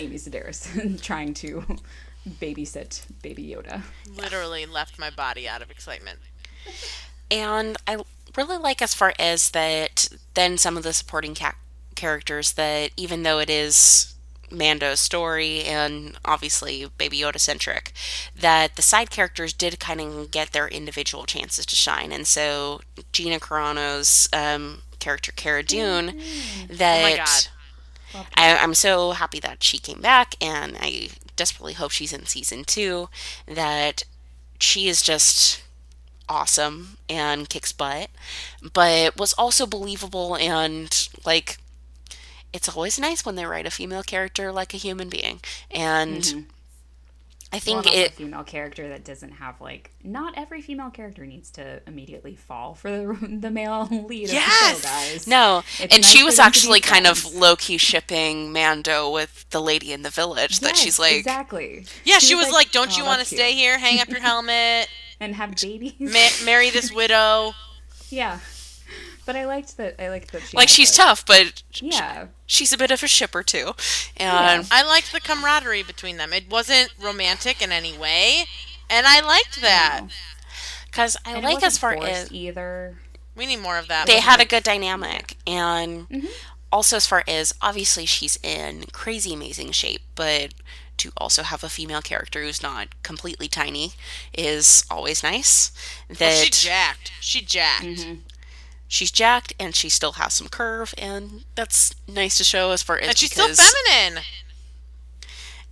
amy 0.00 0.16
sedaris 0.16 1.00
trying 1.10 1.32
to 1.32 1.64
babysit 2.28 3.04
baby 3.22 3.54
yoda 3.54 3.82
Literally 4.16 4.66
left 4.66 4.98
my 4.98 5.10
body 5.10 5.48
out 5.48 5.62
of 5.62 5.70
excitement. 5.70 6.18
And 7.30 7.76
I 7.86 7.98
really 8.36 8.58
like 8.58 8.82
as 8.82 8.94
far 8.94 9.14
as 9.18 9.50
that 9.50 10.08
then 10.34 10.58
some 10.58 10.76
of 10.76 10.82
the 10.82 10.92
supporting 10.92 11.34
ca- 11.34 11.56
characters 11.94 12.52
that 12.52 12.90
even 12.96 13.22
though 13.22 13.38
it 13.38 13.50
is 13.50 14.14
Mando's 14.50 15.00
story 15.00 15.64
and 15.64 16.16
obviously 16.24 16.86
Baby 16.98 17.18
Yoda 17.18 17.40
centric, 17.40 17.92
that 18.38 18.76
the 18.76 18.82
side 18.82 19.10
characters 19.10 19.52
did 19.52 19.80
kind 19.80 20.00
of 20.00 20.30
get 20.30 20.52
their 20.52 20.68
individual 20.68 21.24
chances 21.24 21.66
to 21.66 21.74
shine. 21.74 22.12
And 22.12 22.26
so 22.26 22.80
Gina 23.12 23.40
Carano's 23.40 24.28
um, 24.32 24.82
character 25.00 25.32
Cara 25.32 25.62
Dune, 25.62 26.20
that 26.68 27.48
Oh. 28.14 28.26
I, 28.34 28.56
I'm 28.56 28.74
so 28.74 29.12
happy 29.12 29.40
that 29.40 29.62
she 29.62 29.78
came 29.78 30.00
back, 30.00 30.36
and 30.40 30.76
I 30.80 31.08
desperately 31.34 31.74
hope 31.74 31.90
she's 31.90 32.12
in 32.12 32.26
season 32.26 32.64
two. 32.64 33.08
That 33.46 34.04
she 34.60 34.88
is 34.88 35.02
just 35.02 35.62
awesome 36.28 36.96
and 37.08 37.48
kicks 37.48 37.72
butt, 37.72 38.10
but 38.72 39.16
was 39.18 39.32
also 39.34 39.66
believable 39.66 40.36
and 40.36 41.08
like. 41.24 41.58
It's 42.52 42.68
always 42.74 42.98
nice 42.98 43.26
when 43.26 43.34
they 43.34 43.44
write 43.44 43.66
a 43.66 43.70
female 43.70 44.02
character 44.02 44.50
like 44.50 44.72
a 44.72 44.78
human 44.78 45.10
being, 45.10 45.40
and 45.70 46.22
mm-hmm. 46.22 46.40
I 47.52 47.58
think 47.58 47.86
a 47.86 47.96
it. 48.04 48.12
female 48.12 48.44
character 48.44 48.88
that 48.88 49.04
doesn't 49.04 49.32
have 49.32 49.60
like 49.60 49.90
not 50.02 50.34
every 50.36 50.62
female 50.62 50.90
character 50.90 51.26
needs 51.26 51.50
to 51.52 51.80
immediately 51.86 52.34
fall 52.34 52.74
for 52.74 52.90
the, 52.90 53.38
the 53.40 53.50
male 53.50 53.86
lead 54.08 54.30
Yes. 54.30 54.76
of 54.76 54.82
the 54.82 54.88
show 54.88 54.92
guys 55.12 55.26
No, 55.26 55.58
It's 55.78 55.80
and 55.94 56.02
nice 56.02 56.06
she 56.06 56.22
was 56.24 56.36
them 56.36 56.42
to 56.42 56.42
be 56.42 56.46
actually 56.46 56.80
kind 56.80 57.06
of 57.06 57.34
low 57.34 57.56
key 57.56 57.76
shipping 57.78 58.52
Mando 58.52 59.10
with 59.10 59.48
the 59.50 59.60
lady 59.60 59.92
in 59.92 60.02
the 60.02 60.10
village. 60.10 60.60
that 60.60 60.76
she's 60.76 60.98
like, 60.98 61.16
exactly 61.16 61.84
Yeah, 62.04 62.18
she 62.18 62.34
was 62.34 62.50
like, 62.52 62.70
"Don't 62.72 62.92
"Oh, 62.94 62.96
you 62.98 63.04
want 63.04 63.20
to 63.20 63.26
stay 63.26 63.52
here? 63.54 63.78
Hang 63.78 64.00
up 64.00 64.08
your 64.08 64.20
helmet, 64.30 64.88
and 65.20 65.34
have 65.36 65.56
babies 65.56 65.94
ma- 65.98 66.44
marry 66.44 66.70
this 66.70 66.92
widow." 66.94 67.52
yeah 68.10 68.38
but 69.24 69.34
i 69.34 69.44
liked 69.44 69.76
that 69.76 70.00
i 70.00 70.08
liked 70.08 70.30
that 70.30 70.42
she 70.42 70.56
like 70.56 70.68
she's 70.68 70.90
the- 70.96 71.02
tough, 71.02 71.26
but 71.26 71.62
yeah 71.80 72.26
she's 72.46 72.72
a 72.72 72.78
bit 72.78 72.90
of 72.92 73.02
a 73.02 73.08
shipper 73.08 73.42
too. 73.42 73.72
And 74.16 74.66
I 74.70 74.82
liked 74.86 75.10
the 75.12 75.20
camaraderie 75.20 75.82
between 75.82 76.16
them. 76.16 76.32
It 76.32 76.48
wasn't 76.48 76.94
romantic 77.02 77.60
in 77.60 77.72
any 77.72 77.98
way, 77.98 78.44
and 78.88 79.04
I 79.04 79.20
liked 79.20 79.60
that. 79.60 80.06
because 80.86 81.16
I 81.24 81.38
it 81.38 81.42
like 81.42 81.64
as 81.64 81.76
far 81.76 81.96
as 82.00 82.30
either 82.32 82.98
We 83.34 83.46
need 83.46 83.56
more 83.58 83.78
of 83.78 83.88
that. 83.88 84.06
they 84.06 84.20
had 84.20 84.40
a 84.40 84.44
good 84.44 84.62
dynamic, 84.62 85.36
and 85.44 86.08
Mm-hmm. 86.08 86.26
also 86.70 86.96
as 86.96 87.06
far 87.08 87.24
as 87.26 87.52
obviously 87.60 88.06
she's 88.06 88.38
in 88.44 88.84
crazy 88.92 89.34
amazing 89.34 89.72
shape, 89.72 90.02
but 90.14 90.54
to 90.98 91.10
also 91.16 91.42
have 91.42 91.62
a 91.64 91.68
female 91.68 92.02
character 92.02 92.42
who's 92.42 92.62
not 92.62 92.88
completely 93.02 93.48
tiny 93.48 93.92
is 94.32 94.84
always 94.90 95.22
nice. 95.22 95.70
That 96.08 96.20
Well, 96.20 96.44
she 96.44 96.50
jacked. 96.50 97.12
She 97.20 97.40
jacked. 97.42 97.84
Mm-hmm. 97.84 98.14
she's 98.88 99.10
jacked 99.10 99.52
and 99.58 99.74
she 99.74 99.88
still 99.88 100.12
has 100.12 100.34
some 100.34 100.48
curve, 100.48 100.94
and 100.98 101.44
that's 101.54 101.94
nice 102.08 102.38
to 102.38 102.44
show 102.44 102.70
as 102.70 102.82
far 102.82 102.98
as 102.98 103.08
And 103.08 103.18
she's 103.18 103.32
still 103.32 103.48
feminine. 103.48 104.22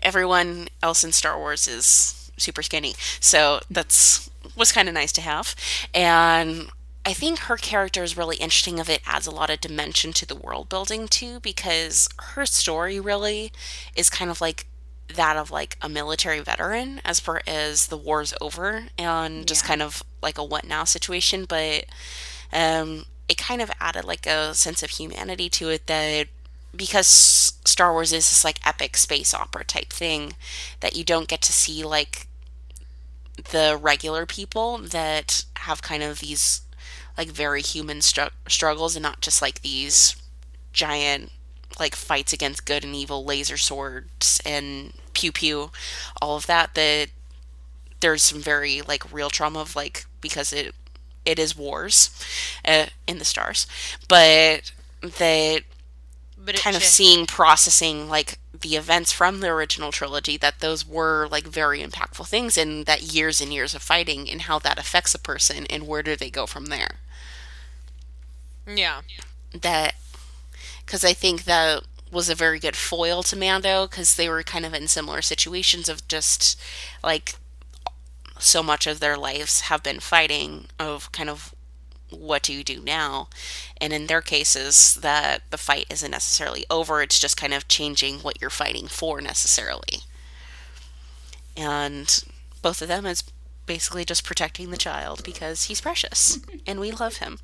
everyone 0.00 0.68
else 0.82 1.04
in 1.04 1.12
Star 1.12 1.38
Wars 1.38 1.66
is 1.66 2.30
super 2.36 2.62
skinny. 2.62 2.94
So 3.20 3.60
that's 3.70 4.30
was 4.56 4.72
kind 4.72 4.88
of 4.88 4.94
nice 4.94 5.12
to 5.12 5.20
have. 5.20 5.54
And 5.94 6.68
I 7.06 7.12
think 7.12 7.38
her 7.40 7.56
character 7.56 8.02
is 8.02 8.16
really 8.16 8.36
interesting 8.36 8.80
of 8.80 8.88
it 8.88 9.02
adds 9.06 9.26
a 9.26 9.30
lot 9.30 9.50
of 9.50 9.60
dimension 9.60 10.12
to 10.14 10.26
the 10.26 10.34
world 10.34 10.68
building 10.68 11.06
too 11.08 11.40
because 11.40 12.08
her 12.34 12.46
story 12.46 12.98
really 12.98 13.52
is 13.94 14.08
kind 14.10 14.30
of 14.30 14.40
like 14.40 14.66
that 15.12 15.36
of 15.36 15.50
like 15.50 15.76
a 15.82 15.88
military 15.88 16.40
veteran 16.40 17.00
as 17.04 17.20
far 17.20 17.42
as 17.46 17.88
the 17.88 17.96
war's 17.96 18.34
over 18.40 18.86
and 18.98 19.46
just 19.46 19.64
kind 19.64 19.82
of 19.82 20.02
like 20.22 20.38
a 20.38 20.44
what 20.44 20.64
now 20.64 20.84
situation 20.84 21.44
but 21.44 21.84
um 22.52 23.04
it 23.28 23.36
kind 23.36 23.60
of 23.60 23.70
added 23.80 24.04
like 24.04 24.26
a 24.26 24.54
sense 24.54 24.82
of 24.82 24.90
humanity 24.90 25.48
to 25.48 25.68
it 25.68 25.86
that 25.86 26.26
because 26.74 27.54
Star 27.64 27.92
Wars 27.92 28.12
is 28.12 28.28
this 28.28 28.44
like 28.44 28.66
epic 28.66 28.96
space 28.96 29.32
opera 29.32 29.64
type 29.64 29.92
thing 29.92 30.34
that 30.80 30.96
you 30.96 31.04
don't 31.04 31.28
get 31.28 31.40
to 31.42 31.52
see 31.52 31.84
like 31.84 32.26
the 33.50 33.78
regular 33.80 34.26
people 34.26 34.78
that 34.78 35.44
have 35.58 35.82
kind 35.82 36.02
of 36.02 36.20
these 36.20 36.62
like 37.16 37.28
very 37.28 37.62
human 37.62 37.98
stru- 37.98 38.30
struggles 38.48 38.96
and 38.96 39.02
not 39.02 39.20
just 39.20 39.40
like 39.40 39.62
these 39.62 40.16
giant 40.72 41.30
like 41.80 41.94
fights 41.96 42.32
against 42.32 42.66
good 42.66 42.84
and 42.84 42.94
evil 42.94 43.24
laser 43.24 43.56
swords 43.56 44.40
and 44.44 44.92
pew 45.14 45.32
pew 45.32 45.70
all 46.20 46.36
of 46.36 46.46
that 46.46 46.74
that 46.74 47.08
there's 48.00 48.22
some 48.22 48.40
very 48.40 48.82
like 48.82 49.10
real 49.12 49.30
trauma 49.30 49.60
of 49.60 49.76
like 49.76 50.06
because 50.20 50.52
it 50.52 50.74
it 51.24 51.38
is 51.38 51.56
wars 51.56 52.10
uh, 52.66 52.86
in 53.06 53.18
the 53.18 53.24
stars. 53.24 53.66
But 54.08 54.72
that 55.02 55.62
But 56.36 56.56
kind 56.56 56.76
of 56.76 56.84
seeing 56.84 57.26
processing 57.26 58.08
like 58.08 58.38
the 58.52 58.76
events 58.76 59.12
from 59.12 59.40
the 59.40 59.48
original 59.48 59.90
trilogy 59.92 60.36
that 60.38 60.60
those 60.60 60.86
were 60.86 61.28
like 61.30 61.44
very 61.46 61.80
impactful 61.82 62.28
things 62.28 62.56
and 62.58 62.86
that 62.86 63.02
years 63.02 63.40
and 63.40 63.52
years 63.52 63.74
of 63.74 63.82
fighting 63.82 64.30
and 64.30 64.42
how 64.42 64.58
that 64.60 64.78
affects 64.78 65.14
a 65.14 65.18
person 65.18 65.66
and 65.70 65.86
where 65.86 66.02
do 66.02 66.16
they 66.16 66.30
go 66.30 66.46
from 66.46 66.66
there. 66.66 67.00
Yeah. 68.66 69.02
that 69.52 69.94
because 70.84 71.04
i 71.04 71.12
think 71.12 71.44
that 71.44 71.82
was 72.10 72.30
a 72.30 72.34
very 72.34 72.58
good 72.58 72.76
foil 72.76 73.22
to 73.22 73.36
mando 73.36 73.86
because 73.86 74.14
they 74.14 74.28
were 74.28 74.42
kind 74.42 74.64
of 74.64 74.72
in 74.72 74.86
similar 74.86 75.20
situations 75.20 75.88
of 75.88 76.06
just 76.06 76.60
like 77.02 77.34
so 78.38 78.62
much 78.62 78.86
of 78.86 79.00
their 79.00 79.16
lives 79.16 79.62
have 79.62 79.82
been 79.82 80.00
fighting 80.00 80.66
of 80.78 81.10
kind 81.12 81.28
of 81.28 81.54
what 82.10 82.42
do 82.42 82.52
you 82.52 82.62
do 82.62 82.80
now? 82.80 83.28
And 83.80 83.92
in 83.92 84.06
their 84.06 84.20
cases 84.20 84.94
that 84.96 85.42
the 85.50 85.58
fight 85.58 85.86
isn't 85.90 86.10
necessarily 86.10 86.64
over 86.70 87.02
it's 87.02 87.18
just 87.18 87.36
kind 87.36 87.52
of 87.52 87.68
changing 87.68 88.20
what 88.20 88.40
you're 88.40 88.50
fighting 88.50 88.86
for 88.86 89.20
necessarily. 89.20 90.00
And 91.56 92.24
both 92.62 92.82
of 92.82 92.88
them 92.88 93.06
is 93.06 93.24
basically 93.66 94.04
just 94.04 94.24
protecting 94.24 94.70
the 94.70 94.76
child 94.76 95.24
because 95.24 95.64
he's 95.64 95.80
precious 95.80 96.38
and 96.66 96.78
we 96.80 96.92
love 96.92 97.16
him. 97.16 97.38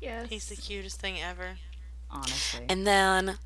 Yes. 0.00 0.28
He's 0.28 0.46
the 0.46 0.56
cutest 0.56 1.00
thing 1.00 1.20
ever. 1.20 1.58
Honestly 2.10 2.64
and 2.68 2.86
then 2.86 3.38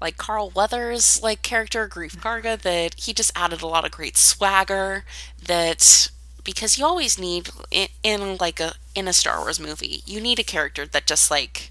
like 0.00 0.16
Carl 0.16 0.50
Weathers 0.50 1.22
like 1.22 1.42
character 1.42 1.88
Greef 1.88 2.16
Karga 2.16 2.60
that 2.60 2.94
he 2.94 3.12
just 3.12 3.32
added 3.36 3.62
a 3.62 3.66
lot 3.66 3.84
of 3.84 3.90
great 3.90 4.16
swagger 4.16 5.04
that 5.46 6.08
because 6.44 6.76
you 6.76 6.84
always 6.84 7.18
need 7.18 7.50
in, 7.70 7.88
in 8.02 8.36
like 8.38 8.60
a 8.60 8.74
in 8.94 9.08
a 9.08 9.12
Star 9.12 9.38
Wars 9.40 9.58
movie 9.60 10.02
you 10.06 10.20
need 10.20 10.38
a 10.38 10.44
character 10.44 10.86
that 10.86 11.06
just 11.06 11.30
like 11.30 11.70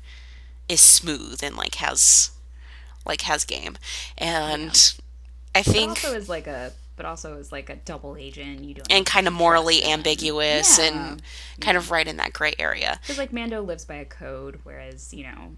is 0.69 0.81
smooth 0.81 1.43
and 1.43 1.55
like 1.57 1.75
has 1.75 2.31
like 3.05 3.21
has 3.21 3.43
game, 3.45 3.77
and 4.17 4.93
I 5.55 5.63
But 5.63 5.65
think 5.73 5.89
also 5.89 6.13
is 6.13 6.29
like 6.29 6.47
a 6.47 6.71
but 6.95 7.05
also 7.05 7.35
is 7.37 7.51
like 7.51 7.69
a 7.69 7.75
double 7.77 8.15
agent. 8.15 8.63
You 8.63 8.75
don't 8.75 8.91
and 8.91 9.05
kind 9.05 9.27
of 9.27 9.33
morally 9.33 9.83
ambiguous 9.83 10.77
Yeah. 10.77 10.85
and 10.85 11.21
kind 11.59 11.77
of 11.77 11.89
right 11.89 12.07
in 12.07 12.17
that 12.17 12.31
gray 12.31 12.53
area. 12.59 12.99
Because 13.01 13.17
like 13.17 13.33
Mando 13.33 13.61
lives 13.63 13.85
by 13.85 13.95
a 13.95 14.05
code, 14.05 14.59
whereas 14.63 15.13
you 15.13 15.23
know 15.23 15.55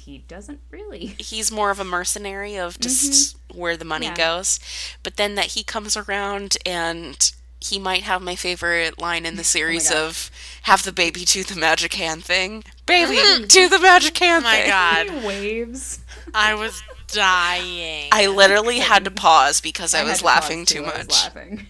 he 0.00 0.18
doesn't 0.28 0.60
really. 0.70 1.14
He's 1.18 1.50
more 1.52 1.70
of 1.70 1.78
a 1.80 1.84
mercenary 1.84 2.56
of 2.56 2.78
just 2.80 3.36
where 3.54 3.76
the 3.76 3.84
money 3.84 4.06
Mm-hmm. 4.06 4.16
Yeah. 4.18 4.36
goes, 4.38 4.60
but 5.02 5.16
then 5.16 5.34
that 5.36 5.46
he 5.52 5.62
comes 5.62 5.96
around 5.96 6.56
and 6.66 7.32
he 7.60 7.78
might 7.78 8.02
have 8.02 8.20
my 8.22 8.34
favorite 8.34 8.98
line 8.98 9.24
in 9.24 9.36
the 9.36 9.44
series 9.56 9.90
Oh 9.92 10.06
of 10.06 10.30
"Have 10.62 10.82
the 10.84 10.92
baby 10.92 11.24
do 11.24 11.44
the 11.44 11.54
magic 11.58 11.94
hand 11.94 12.24
thing, 12.24 12.64
baby 12.86 13.44
do 13.46 13.68
the 13.68 13.78
magic 13.78 14.16
hand 14.18 14.44
Oh 14.44 14.48
my 14.48 14.56
thing." 14.56 14.68
God. 14.68 15.24
Waves. 15.24 16.00
I 16.34 16.54
was 16.54 16.82
dying. 17.08 18.08
I 18.10 18.26
literally 18.26 18.78
had 18.90 19.04
to 19.04 19.10
pause 19.10 19.60
because 19.60 19.94
I, 19.94 19.98
had 19.98 20.08
was 20.08 20.22
laughing 20.22 20.60
pause, 20.60 20.68
too 20.68 20.84
I 20.84 20.98
much. 20.98 21.12
laughing. 21.12 21.66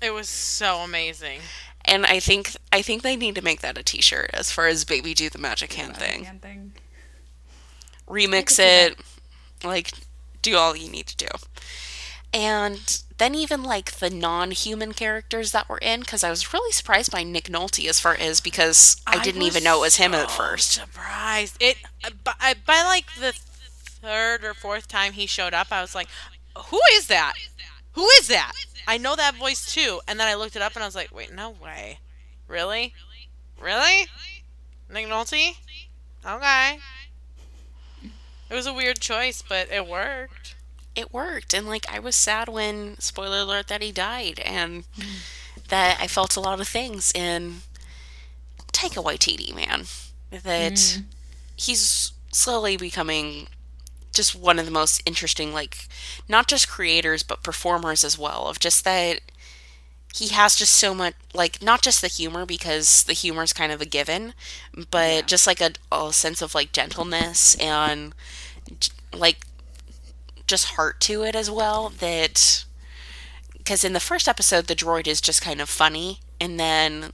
It 0.00 0.12
was 0.12 0.28
so 0.28 0.78
amazing. 0.78 1.40
And 1.84 2.04
I 2.06 2.20
think 2.20 2.54
I 2.72 2.82
think 2.82 3.02
they 3.02 3.16
need 3.16 3.34
to 3.36 3.42
make 3.42 3.60
that 3.62 3.78
a 3.78 3.82
T-shirt 3.82 4.30
as 4.34 4.52
far 4.52 4.66
as 4.66 4.84
"Baby 4.84 5.14
Do 5.14 5.30
the 5.30 5.38
Magic 5.38 5.72
Hand 5.72 5.92
Magic 5.94 6.08
thing." 6.08 6.24
hand 6.24 6.42
thing. 6.42 6.67
Remix 8.08 8.58
it, 8.58 8.98
like 9.64 9.90
do 10.42 10.56
all 10.56 10.76
you 10.76 10.90
need 10.90 11.06
to 11.06 11.16
do. 11.16 11.28
And 12.32 13.02
then 13.18 13.34
even 13.34 13.62
like 13.62 13.92
the 13.92 14.10
non-human 14.10 14.92
characters 14.92 15.52
that 15.52 15.68
were 15.68 15.78
in, 15.78 16.00
because 16.00 16.22
I 16.22 16.30
was 16.30 16.52
really 16.52 16.72
surprised 16.72 17.10
by 17.10 17.22
Nick 17.22 17.44
Nolte 17.44 17.88
as 17.88 17.98
far 17.98 18.14
as 18.14 18.40
because 18.40 19.00
I, 19.06 19.22
didn't 19.22 19.42
even 19.42 19.64
know 19.64 19.78
it 19.78 19.86
was 19.86 19.96
him 19.96 20.14
at 20.14 20.30
first. 20.30 20.72
Surprised 20.72 21.56
it 21.60 21.78
uh, 22.04 22.10
by, 22.22 22.34
I- 22.40 22.54
by 22.66 22.82
like 22.84 23.06
the 23.18 23.32
third 23.32 24.44
or 24.44 24.54
fourth 24.54 24.88
time 24.88 25.12
he 25.14 25.26
showed 25.26 25.54
up, 25.54 25.68
I 25.72 25.80
was 25.80 25.94
like, 25.94 26.08
"Who 26.66 26.80
is 26.92 27.06
that? 27.08 27.34
Who 27.92 28.06
is 28.20 28.28
that? 28.28 28.52
I 28.86 28.98
know 28.98 29.16
that 29.16 29.34
voice 29.34 29.72
too." 29.72 30.00
And 30.06 30.20
then 30.20 30.28
I 30.28 30.34
looked 30.34 30.54
it 30.54 30.62
up 30.62 30.74
and 30.74 30.82
I 30.84 30.86
was 30.86 30.94
like, 30.94 31.12
"Wait, 31.14 31.32
no 31.34 31.50
way, 31.50 31.98
really, 32.46 32.94
really, 33.60 34.06
Nick 34.92 35.06
Nolte? 35.06 35.56
Okay." 36.24 36.78
It 38.50 38.54
was 38.54 38.66
a 38.66 38.72
weird 38.72 39.00
choice, 39.00 39.42
but 39.46 39.70
it 39.70 39.86
worked. 39.86 40.54
It 40.94 41.12
worked, 41.12 41.54
and 41.54 41.66
like 41.66 41.86
I 41.92 41.98
was 41.98 42.16
sad 42.16 42.48
when 42.48 42.98
spoiler 42.98 43.38
alert 43.38 43.68
that 43.68 43.82
he 43.82 43.92
died, 43.92 44.40
and 44.40 44.84
mm. 44.92 45.58
that 45.68 45.98
I 46.00 46.06
felt 46.06 46.36
a 46.36 46.40
lot 46.40 46.60
of 46.60 46.66
things 46.66 47.12
in 47.14 47.58
Taika 48.72 49.04
Waititi, 49.04 49.54
man. 49.54 49.84
That 50.30 50.72
mm. 50.72 51.04
he's 51.56 52.12
slowly 52.32 52.76
becoming 52.76 53.48
just 54.12 54.34
one 54.34 54.58
of 54.58 54.64
the 54.64 54.72
most 54.72 55.02
interesting, 55.06 55.52
like 55.52 55.86
not 56.28 56.48
just 56.48 56.68
creators 56.68 57.22
but 57.22 57.42
performers 57.42 58.02
as 58.02 58.18
well. 58.18 58.48
Of 58.48 58.58
just 58.58 58.84
that 58.84 59.20
he 60.14 60.28
has 60.28 60.56
just 60.56 60.72
so 60.72 60.94
much, 60.94 61.14
like 61.34 61.62
not 61.62 61.82
just 61.82 62.00
the 62.00 62.08
humor 62.08 62.46
because 62.46 63.04
the 63.04 63.12
humor 63.12 63.42
is 63.42 63.52
kind 63.52 63.70
of 63.70 63.80
a 63.80 63.86
given, 63.86 64.34
but 64.90 65.26
just 65.26 65.46
like 65.46 65.60
a, 65.60 65.72
a 65.92 66.12
sense 66.12 66.42
of 66.42 66.54
like 66.54 66.72
gentleness 66.72 67.54
and 67.56 68.14
like 69.12 69.46
just 70.46 70.70
heart 70.70 71.00
to 71.00 71.22
it 71.22 71.34
as 71.34 71.50
well. 71.50 71.90
That 71.90 72.64
because 73.56 73.84
in 73.84 73.92
the 73.92 74.00
first 74.00 74.28
episode 74.28 74.66
the 74.66 74.76
droid 74.76 75.06
is 75.06 75.20
just 75.20 75.42
kind 75.42 75.60
of 75.60 75.68
funny, 75.68 76.20
and 76.40 76.58
then 76.58 77.12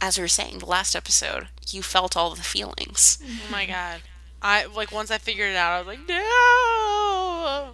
as 0.00 0.16
we 0.16 0.22
were 0.22 0.28
saying, 0.28 0.58
the 0.58 0.66
last 0.66 0.96
episode 0.96 1.48
you 1.68 1.82
felt 1.82 2.16
all 2.16 2.34
the 2.34 2.42
feelings. 2.42 3.18
Oh 3.24 3.52
my 3.52 3.66
god. 3.66 4.00
I 4.42 4.64
like 4.64 4.90
once 4.90 5.10
I 5.10 5.18
figured 5.18 5.50
it 5.50 5.56
out, 5.56 5.72
I 5.72 5.78
was 5.78 5.86
like, 5.86 6.08
"No!" 6.08 7.72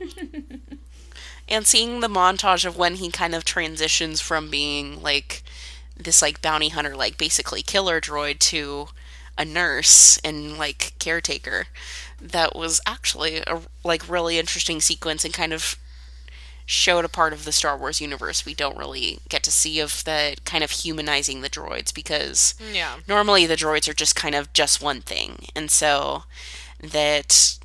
and 1.49 1.67
seeing 1.67 2.01
the 2.01 2.09
montage 2.09 2.65
of 2.65 2.77
when 2.77 2.97
he 2.97 3.11
kind 3.11 3.35
of 3.35 3.45
transitions 3.45 4.21
from 4.21 4.51
being 4.51 5.01
like 5.03 5.43
this 5.97 6.21
like 6.21 6.43
bounty 6.43 6.69
hunter 6.69 6.95
like 6.95 7.17
basically 7.17 7.63
killer 7.63 8.01
droid 8.01 8.39
to 8.39 8.89
a 9.39 9.45
nurse 9.45 10.19
and 10.25 10.59
like 10.59 10.93
caretaker 10.99 11.67
that 12.21 12.57
was 12.57 12.81
actually 12.87 13.39
a 13.47 13.61
like 13.85 14.09
really 14.09 14.39
interesting 14.39 14.81
sequence 14.81 15.25
and 15.25 15.35
kind 15.35 15.53
of 15.53 15.77
showed 16.69 17.05
a 17.05 17.09
part 17.09 17.33
of 17.33 17.45
the 17.45 17.53
Star 17.53 17.77
Wars 17.79 18.01
universe 18.01 18.45
we 18.45 18.53
don't 18.55 18.77
really 18.77 19.21
get 19.29 19.43
to 19.45 19.53
see 19.53 19.79
of 19.79 20.03
the 20.05 20.37
kind 20.45 20.65
of 20.65 20.71
humanizing 20.73 21.41
the 21.41 21.49
droids 21.51 21.95
because 21.95 22.55
Yeah. 22.73 22.97
normally 23.07 23.47
the 23.47 23.55
droids 23.57 23.89
are 23.89 23.95
just 23.95 24.17
kind 24.17 24.35
of 24.35 24.53
just 24.53 24.83
one 24.83 25.01
thing. 25.01 25.47
And 25.55 25.71
so 25.71 26.25
that 26.81 27.59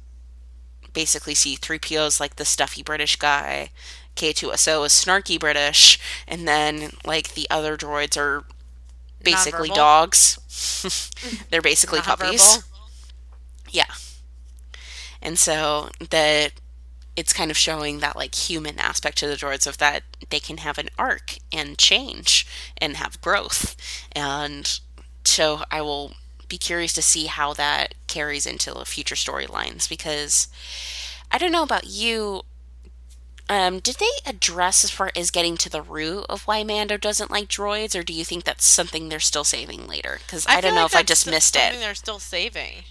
basically 0.94 1.34
c3po 1.34 2.06
is 2.06 2.20
like 2.20 2.36
the 2.36 2.46
stuffy 2.46 2.84
british 2.84 3.16
guy 3.16 3.70
k2so 4.18 4.86
is 4.86 4.92
snarky 4.92 5.40
british 5.40 5.98
and 6.28 6.46
then 6.48 6.92
like 7.06 7.34
the 7.34 7.48
other 7.50 7.78
droids 7.78 8.18
are 8.18 8.44
basically 9.24 9.70
Nonverbal. 9.70 9.76
dogs. 9.76 11.08
They're 11.50 11.62
basically 11.62 12.02
puppies. 12.02 12.64
Yeah 13.70 13.86
and 15.22 15.38
so 15.38 15.90
that 16.10 16.54
it's 17.16 17.34
kind 17.34 17.52
of 17.52 17.58
showing 17.58 18.00
that 18.00 18.16
like 18.16 18.34
human 18.36 18.80
aspect 18.80 19.18
to 19.18 19.28
the 19.28 19.36
droids 19.36 19.68
of 19.68 19.78
that 19.78 20.04
they 20.30 20.40
can 20.40 20.58
have 20.58 20.78
an 20.78 20.90
arc 20.98 21.38
and 21.52 21.78
change 21.78 22.48
and 22.78 22.98
have 22.98 23.22
growth 23.22 23.76
and 24.14 24.80
so 25.24 25.62
i 25.70 25.82
will 25.82 26.14
be 26.48 26.58
curious 26.58 26.94
to 26.94 27.02
see 27.02 27.26
how 27.28 27.54
that 27.54 27.94
carries 28.08 28.46
into 28.46 28.74
the 28.74 28.86
future 28.86 29.16
storylines 29.16 29.88
because 29.88 30.48
i 31.32 31.38
don't 31.38 31.52
know 31.52 31.64
about 31.64 31.88
you 31.88 32.44
um, 33.50 33.80
did 33.80 33.96
they 33.96 34.10
address 34.26 34.86
as 34.86 34.92
far 34.92 35.12
as 35.14 35.30
getting 35.30 35.58
to 35.58 35.70
the 35.70 35.82
root 35.82 36.26
of 36.30 36.44
why 36.44 36.64
Mando 36.64 36.96
doesn't 36.96 37.30
like 37.30 37.50
droids, 37.50 38.00
or 38.00 38.02
do 38.02 38.14
you 38.14 38.24
think 38.24 38.46
that's 38.46 38.64
something 38.64 39.10
they're 39.10 39.20
still 39.20 39.44
saving 39.44 39.88
later? 39.88 40.20
Because 40.26 40.46
I, 40.48 40.62
don't 40.62 40.74
know 40.74 40.84
like 40.84 40.92
if 40.92 40.96
I 40.96 41.04
just 41.04 41.24
so- 41.24 41.32
missed 41.32 41.56
something 41.56 41.80
it. 41.80 41.84
They're 41.84 41.94
still 41.94 42.20
saving. 42.20 42.84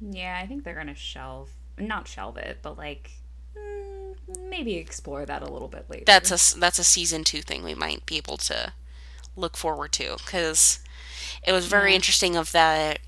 Yeah, 0.00 0.36
I 0.42 0.46
think 0.48 0.64
they're 0.64 0.74
gonna 0.74 0.96
shelve, 0.96 1.50
not 1.80 2.08
shelve 2.08 2.36
it, 2.36 2.58
but 2.62 2.76
like 2.78 3.10
mm, 3.56 4.14
maybe 4.48 4.74
explore 4.76 5.24
that 5.26 5.42
a 5.42 5.50
little 5.50 5.68
bit 5.68 5.86
later. 5.88 6.04
that's 6.06 6.30
a 6.30 6.34
s- 6.34 6.54
that's 6.54 6.78
a 6.78 6.84
season 6.84 7.24
two 7.24 7.42
thing 7.42 7.62
we 7.62 7.74
might 7.74 8.04
be 8.06 8.16
able 8.16 8.36
to 8.36 8.72
look 9.36 9.56
forward 9.56 9.92
to 9.92 10.16
because 10.24 10.80
it 11.46 11.52
was 11.52 11.66
very 11.66 11.94
interesting 11.94 12.36
of 12.36 12.52
that 12.52 12.98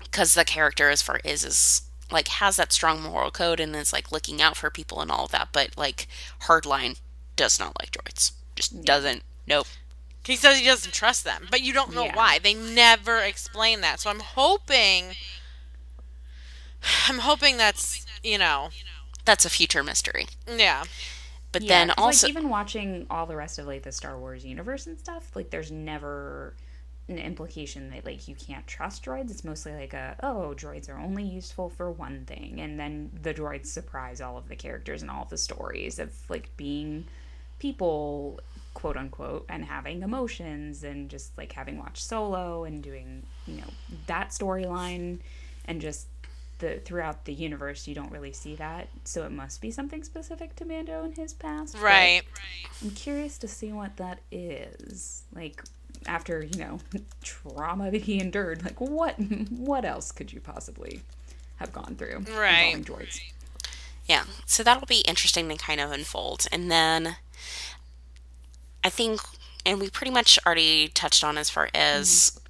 because 0.00 0.34
the 0.34 0.44
character 0.44 0.88
as 0.90 1.02
far 1.02 1.20
is 1.24 1.44
is 1.44 1.82
like 2.10 2.28
has 2.28 2.56
that 2.56 2.72
strong 2.72 3.02
moral 3.02 3.30
code 3.30 3.60
and 3.60 3.74
is 3.76 3.92
like 3.92 4.12
looking 4.12 4.40
out 4.40 4.56
for 4.56 4.70
people 4.70 5.00
and 5.00 5.10
all 5.10 5.24
of 5.26 5.32
that 5.32 5.48
but 5.52 5.76
like 5.76 6.06
hardline 6.42 6.98
does 7.34 7.58
not 7.58 7.76
like 7.80 7.90
droids 7.90 8.32
just 8.54 8.82
doesn't 8.84 9.22
nope 9.46 9.66
He 10.24 10.36
says 10.36 10.58
he 10.58 10.64
doesn't 10.64 10.92
trust 10.94 11.24
them, 11.24 11.46
but 11.50 11.60
you 11.60 11.72
don't 11.72 11.94
know 11.94 12.06
Yeah. 12.06 12.16
why. 12.16 12.38
They 12.40 12.52
never 12.54 13.18
explain 13.18 13.80
that. 13.82 14.00
So 14.00 14.10
I'm 14.10 14.18
hoping 14.18 15.14
I'm 17.08 17.18
hoping 17.20 17.56
that's, 17.56 18.04
you 18.22 18.38
know, 18.38 18.70
that's 19.24 19.44
a 19.44 19.50
future 19.50 19.82
mystery 19.82 20.26
yeah. 20.46 20.84
but 21.52 21.62
Yeah, 21.62 21.68
then 21.68 21.88
'cause, 21.88 21.96
also 21.98 22.26
like 22.26 22.30
even 22.30 22.48
watching 22.48 23.06
all 23.10 23.26
the 23.26 23.36
rest 23.36 23.58
of 23.58 23.66
like 23.66 23.82
the 23.82 23.92
Star 23.92 24.18
Wars 24.18 24.44
universe 24.44 24.86
and 24.86 24.98
stuff, 24.98 25.34
like 25.34 25.50
there's 25.50 25.70
never 25.72 26.54
an 27.08 27.18
implication 27.18 27.90
that 27.90 28.04
like 28.04 28.26
you 28.28 28.34
can't 28.34 28.66
trust 28.66 29.04
droids. 29.04 29.30
It's 29.30 29.44
mostly 29.44 29.72
like 29.74 29.94
a 29.94 30.16
oh 30.22 30.54
droids 30.56 30.88
are 30.88 30.98
only 30.98 31.24
useful 31.24 31.68
for 31.70 31.90
one 31.90 32.24
thing, 32.26 32.60
and 32.60 32.78
then 32.78 33.10
the 33.22 33.32
droids 33.34 33.66
surprise 33.66 34.20
all 34.20 34.36
of 34.38 34.48
the 34.48 34.56
characters 34.56 35.02
and 35.02 35.10
all 35.10 35.22
of 35.22 35.30
the 35.30 35.38
stories 35.38 35.98
of 35.98 36.12
like 36.28 36.50
being 36.56 37.06
people 37.58 38.40
quote 38.74 38.96
unquote 38.96 39.46
and 39.48 39.64
having 39.64 40.02
emotions 40.02 40.84
and 40.84 41.08
just 41.08 41.36
like 41.38 41.52
having 41.52 41.78
watched 41.78 42.02
Solo 42.02 42.64
and 42.64 42.82
doing 42.82 43.22
you 43.46 43.56
know 43.56 43.70
that 44.06 44.30
storyline 44.30 45.18
and 45.64 45.80
just 45.80 46.08
the 46.58 46.80
throughout 46.84 47.24
the 47.24 47.32
universe 47.32 47.86
you 47.86 47.94
don't 47.94 48.10
really 48.10 48.32
see 48.32 48.54
that 48.54 48.88
so 49.04 49.24
it 49.24 49.32
must 49.32 49.60
be 49.60 49.70
something 49.70 50.02
specific 50.02 50.56
to 50.56 50.64
Mando 50.64 51.04
and 51.04 51.16
his 51.16 51.32
past 51.34 51.76
Right. 51.78 52.22
I'm 52.82 52.90
curious 52.90 53.38
to 53.38 53.48
see 53.48 53.72
what 53.72 53.96
that 53.98 54.20
is 54.30 55.24
like 55.34 55.62
after 56.06 56.42
you 56.42 56.58
know 56.58 56.78
trauma 57.22 57.90
that 57.90 58.02
he 58.02 58.20
endured 58.20 58.64
like 58.64 58.80
what 58.80 59.14
what 59.50 59.84
else 59.84 60.12
could 60.12 60.32
you 60.32 60.40
possibly 60.40 61.02
have 61.56 61.72
gone 61.72 61.96
through 61.96 62.24
Right. 62.36 62.76
droids 62.84 63.20
Yeah, 64.06 64.24
so 64.44 64.62
that'll 64.62 64.86
be 64.86 65.00
interesting 65.00 65.48
to 65.48 65.56
kind 65.56 65.80
of 65.80 65.90
unfold. 65.90 66.46
And 66.52 66.70
then 66.70 67.16
I 68.84 68.88
think, 68.88 69.20
and 69.64 69.80
we 69.80 69.90
pretty 69.90 70.12
much 70.12 70.38
already 70.46 70.88
touched 70.88 71.24
on 71.24 71.36
as 71.36 71.50
far 71.50 71.68
as 71.74 72.08
mm-hmm. 72.08 72.45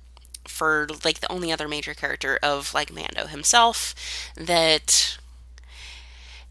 For 0.47 0.89
like 1.05 1.21
the 1.21 1.31
only 1.31 1.53
other 1.53 1.69
major 1.69 1.95
character 1.95 2.39
of 2.43 2.75
like 2.75 2.93
Mando 2.93 3.27
himself, 3.27 3.95
that 4.37 5.19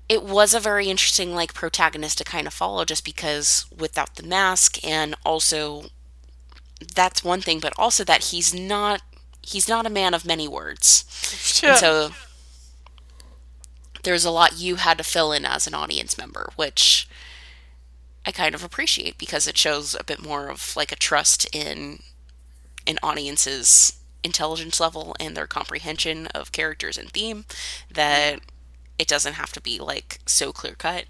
it 0.08 0.24
was 0.24 0.54
a 0.54 0.60
very 0.60 0.88
interesting 0.88 1.34
like 1.34 1.54
protagonist 1.54 2.18
to 2.20 2.24
kind 2.24 2.48
of 2.48 2.54
follow 2.54 2.86
just 2.86 3.04
because 3.04 3.66
without 3.76 4.16
the 4.16 4.24
mask 4.24 4.84
and 4.88 5.16
also 5.26 5.86
that's 6.94 7.24
one 7.24 7.42
thing 7.42 7.60
but 7.60 7.74
also 7.78 8.04
that 8.04 8.26
he's 8.26 8.54
not 8.54 9.02
he's 9.46 9.70
not 9.70 9.86
a 9.86 9.90
man 9.90 10.14
of 10.14 10.26
many 10.26 10.48
words. 10.48 11.04
And 11.64 11.78
so 11.78 12.12
there's 14.04 14.26
a 14.26 14.32
lot 14.32 14.60
you 14.60 14.76
had 14.76 14.98
to 14.98 15.04
fill 15.04 15.32
in 15.32 15.46
as 15.46 15.68
an 15.68 15.74
audience 15.74 16.18
member, 16.18 16.52
which 16.56 17.08
I 18.26 18.32
kind 18.32 18.54
of 18.54 18.64
appreciate 18.64 19.18
because 19.18 19.48
it 19.48 19.58
shows 19.58 19.96
a 20.00 20.04
bit 20.04 20.22
more 20.22 20.50
of 20.50 20.76
like 20.76 20.92
a 20.92 20.96
trust 20.96 21.48
in 21.56 22.02
an 22.88 22.98
audience's 23.02 24.00
intelligence 24.24 24.80
level 24.80 25.16
and 25.20 25.38
their 25.38 25.48
comprehension 25.48 26.28
of 26.28 26.52
characters 26.52 26.98
and 26.98 27.12
theme 27.12 27.46
that 27.94 28.40
it 28.98 29.08
doesn't 29.08 29.34
have 29.34 29.52
to 29.54 29.62
be 29.62 29.80
like 29.80 30.20
so 30.26 30.52
clear 30.52 30.74
cut. 30.74 31.06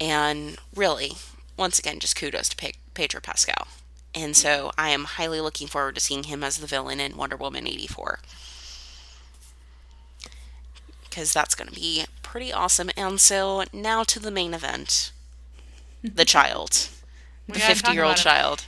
And 0.00 0.56
really, 0.74 1.12
once 1.56 1.78
again, 1.78 1.98
just 1.98 2.16
kudos 2.16 2.48
to 2.50 2.56
Pe- 2.56 2.72
Pedro 2.94 3.20
Pascal. 3.20 3.66
And 4.14 4.36
so 4.36 4.70
I 4.78 4.90
am 4.90 5.04
highly 5.04 5.40
looking 5.40 5.66
forward 5.66 5.94
to 5.96 6.00
seeing 6.00 6.24
him 6.24 6.42
as 6.42 6.58
the 6.58 6.66
villain 6.66 7.00
in 7.00 7.16
Wonder 7.16 7.36
Woman 7.36 7.66
84. 7.66 8.20
Because 11.02 11.32
that's 11.32 11.54
going 11.54 11.68
to 11.68 11.74
be 11.74 12.04
pretty 12.22 12.52
awesome. 12.52 12.90
And 12.96 13.20
so 13.20 13.64
now 13.72 14.04
to 14.04 14.18
the 14.18 14.30
main 14.30 14.54
event 14.54 15.12
the 16.02 16.24
child, 16.36 16.88
the 17.48 17.58
50 17.58 17.92
year 17.92 18.04
old 18.04 18.16
child. 18.16 18.66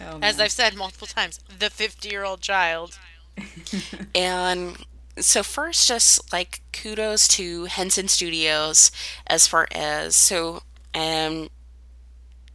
Oh, 0.00 0.18
As. 0.22 0.40
I've 0.40 0.52
said 0.52 0.74
multiple 0.74 1.06
times, 1.06 1.40
the 1.58 1.70
50 1.70 2.08
year 2.08 2.24
old 2.24 2.40
child. 2.40 2.98
And 4.14 4.76
so 5.18 5.42
first 5.42 5.86
just 5.88 6.32
like 6.32 6.60
kudos 6.72 7.28
to 7.28 7.64
Henson 7.66 8.08
Studios 8.08 8.90
as 9.26 9.46
far 9.46 9.68
as 9.72 10.16
so 10.16 10.62
um 10.94 11.48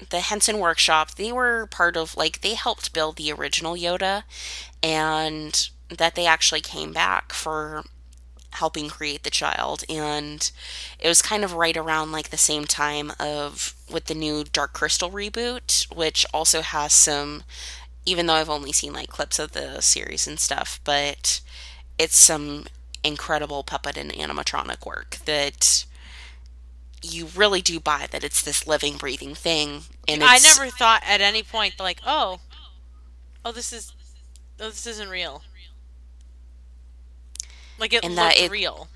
the 0.09 0.19
Henson 0.19 0.59
workshop, 0.59 1.15
they 1.15 1.31
were 1.31 1.67
part 1.67 1.95
of 1.95 2.17
like 2.17 2.41
they 2.41 2.53
helped 2.53 2.93
build 2.93 3.15
the 3.15 3.31
original 3.31 3.75
Yoda 3.75 4.23
and 4.83 5.69
that 5.89 6.15
they 6.15 6.25
actually 6.25 6.61
came 6.61 6.91
back 6.91 7.31
for 7.31 7.83
helping 8.55 8.89
create 8.89 9.23
the 9.23 9.29
child 9.29 9.83
and 9.89 10.51
it 10.99 11.07
was 11.07 11.21
kind 11.21 11.43
of 11.43 11.53
right 11.53 11.77
around 11.77 12.11
like 12.11 12.29
the 12.29 12.37
same 12.37 12.65
time 12.65 13.11
of 13.19 13.75
with 13.91 14.05
the 14.05 14.15
new 14.15 14.43
Dark 14.43 14.73
Crystal 14.73 15.11
reboot, 15.11 15.93
which 15.95 16.25
also 16.33 16.61
has 16.61 16.93
some 16.93 17.43
even 18.05 18.27
though 18.27 18.35
I've 18.35 18.49
only 18.49 18.71
seen 18.71 18.93
like 18.93 19.09
clips 19.09 19.39
of 19.39 19.53
the 19.53 19.81
series 19.81 20.27
and 20.27 20.39
stuff, 20.39 20.79
but 20.83 21.41
it's 21.97 22.15
some 22.15 22.65
incredible 23.03 23.63
puppet 23.63 23.97
and 23.97 24.11
animatronic 24.11 24.85
work 24.85 25.17
that 25.25 25.85
you 27.01 27.27
really 27.35 27.61
do 27.61 27.79
buy 27.79 28.07
that 28.11 28.23
it's 28.23 28.41
this 28.41 28.67
living, 28.67 28.97
breathing 28.97 29.35
thing. 29.35 29.83
And 30.07 30.23
I 30.23 30.39
never 30.39 30.69
thought 30.69 31.03
at 31.05 31.21
any 31.21 31.43
point, 31.43 31.79
like, 31.79 31.99
oh, 32.05 32.39
oh, 33.43 33.51
this 33.51 33.71
is, 33.71 33.93
oh, 34.59 34.69
this 34.69 34.87
isn't 34.87 35.09
real. 35.09 35.43
Like 37.78 37.93
it 37.93 38.03
And 38.03 38.17
that 38.17 38.36
looked 38.36 38.39
it- 38.41 38.51
real. 38.51 38.88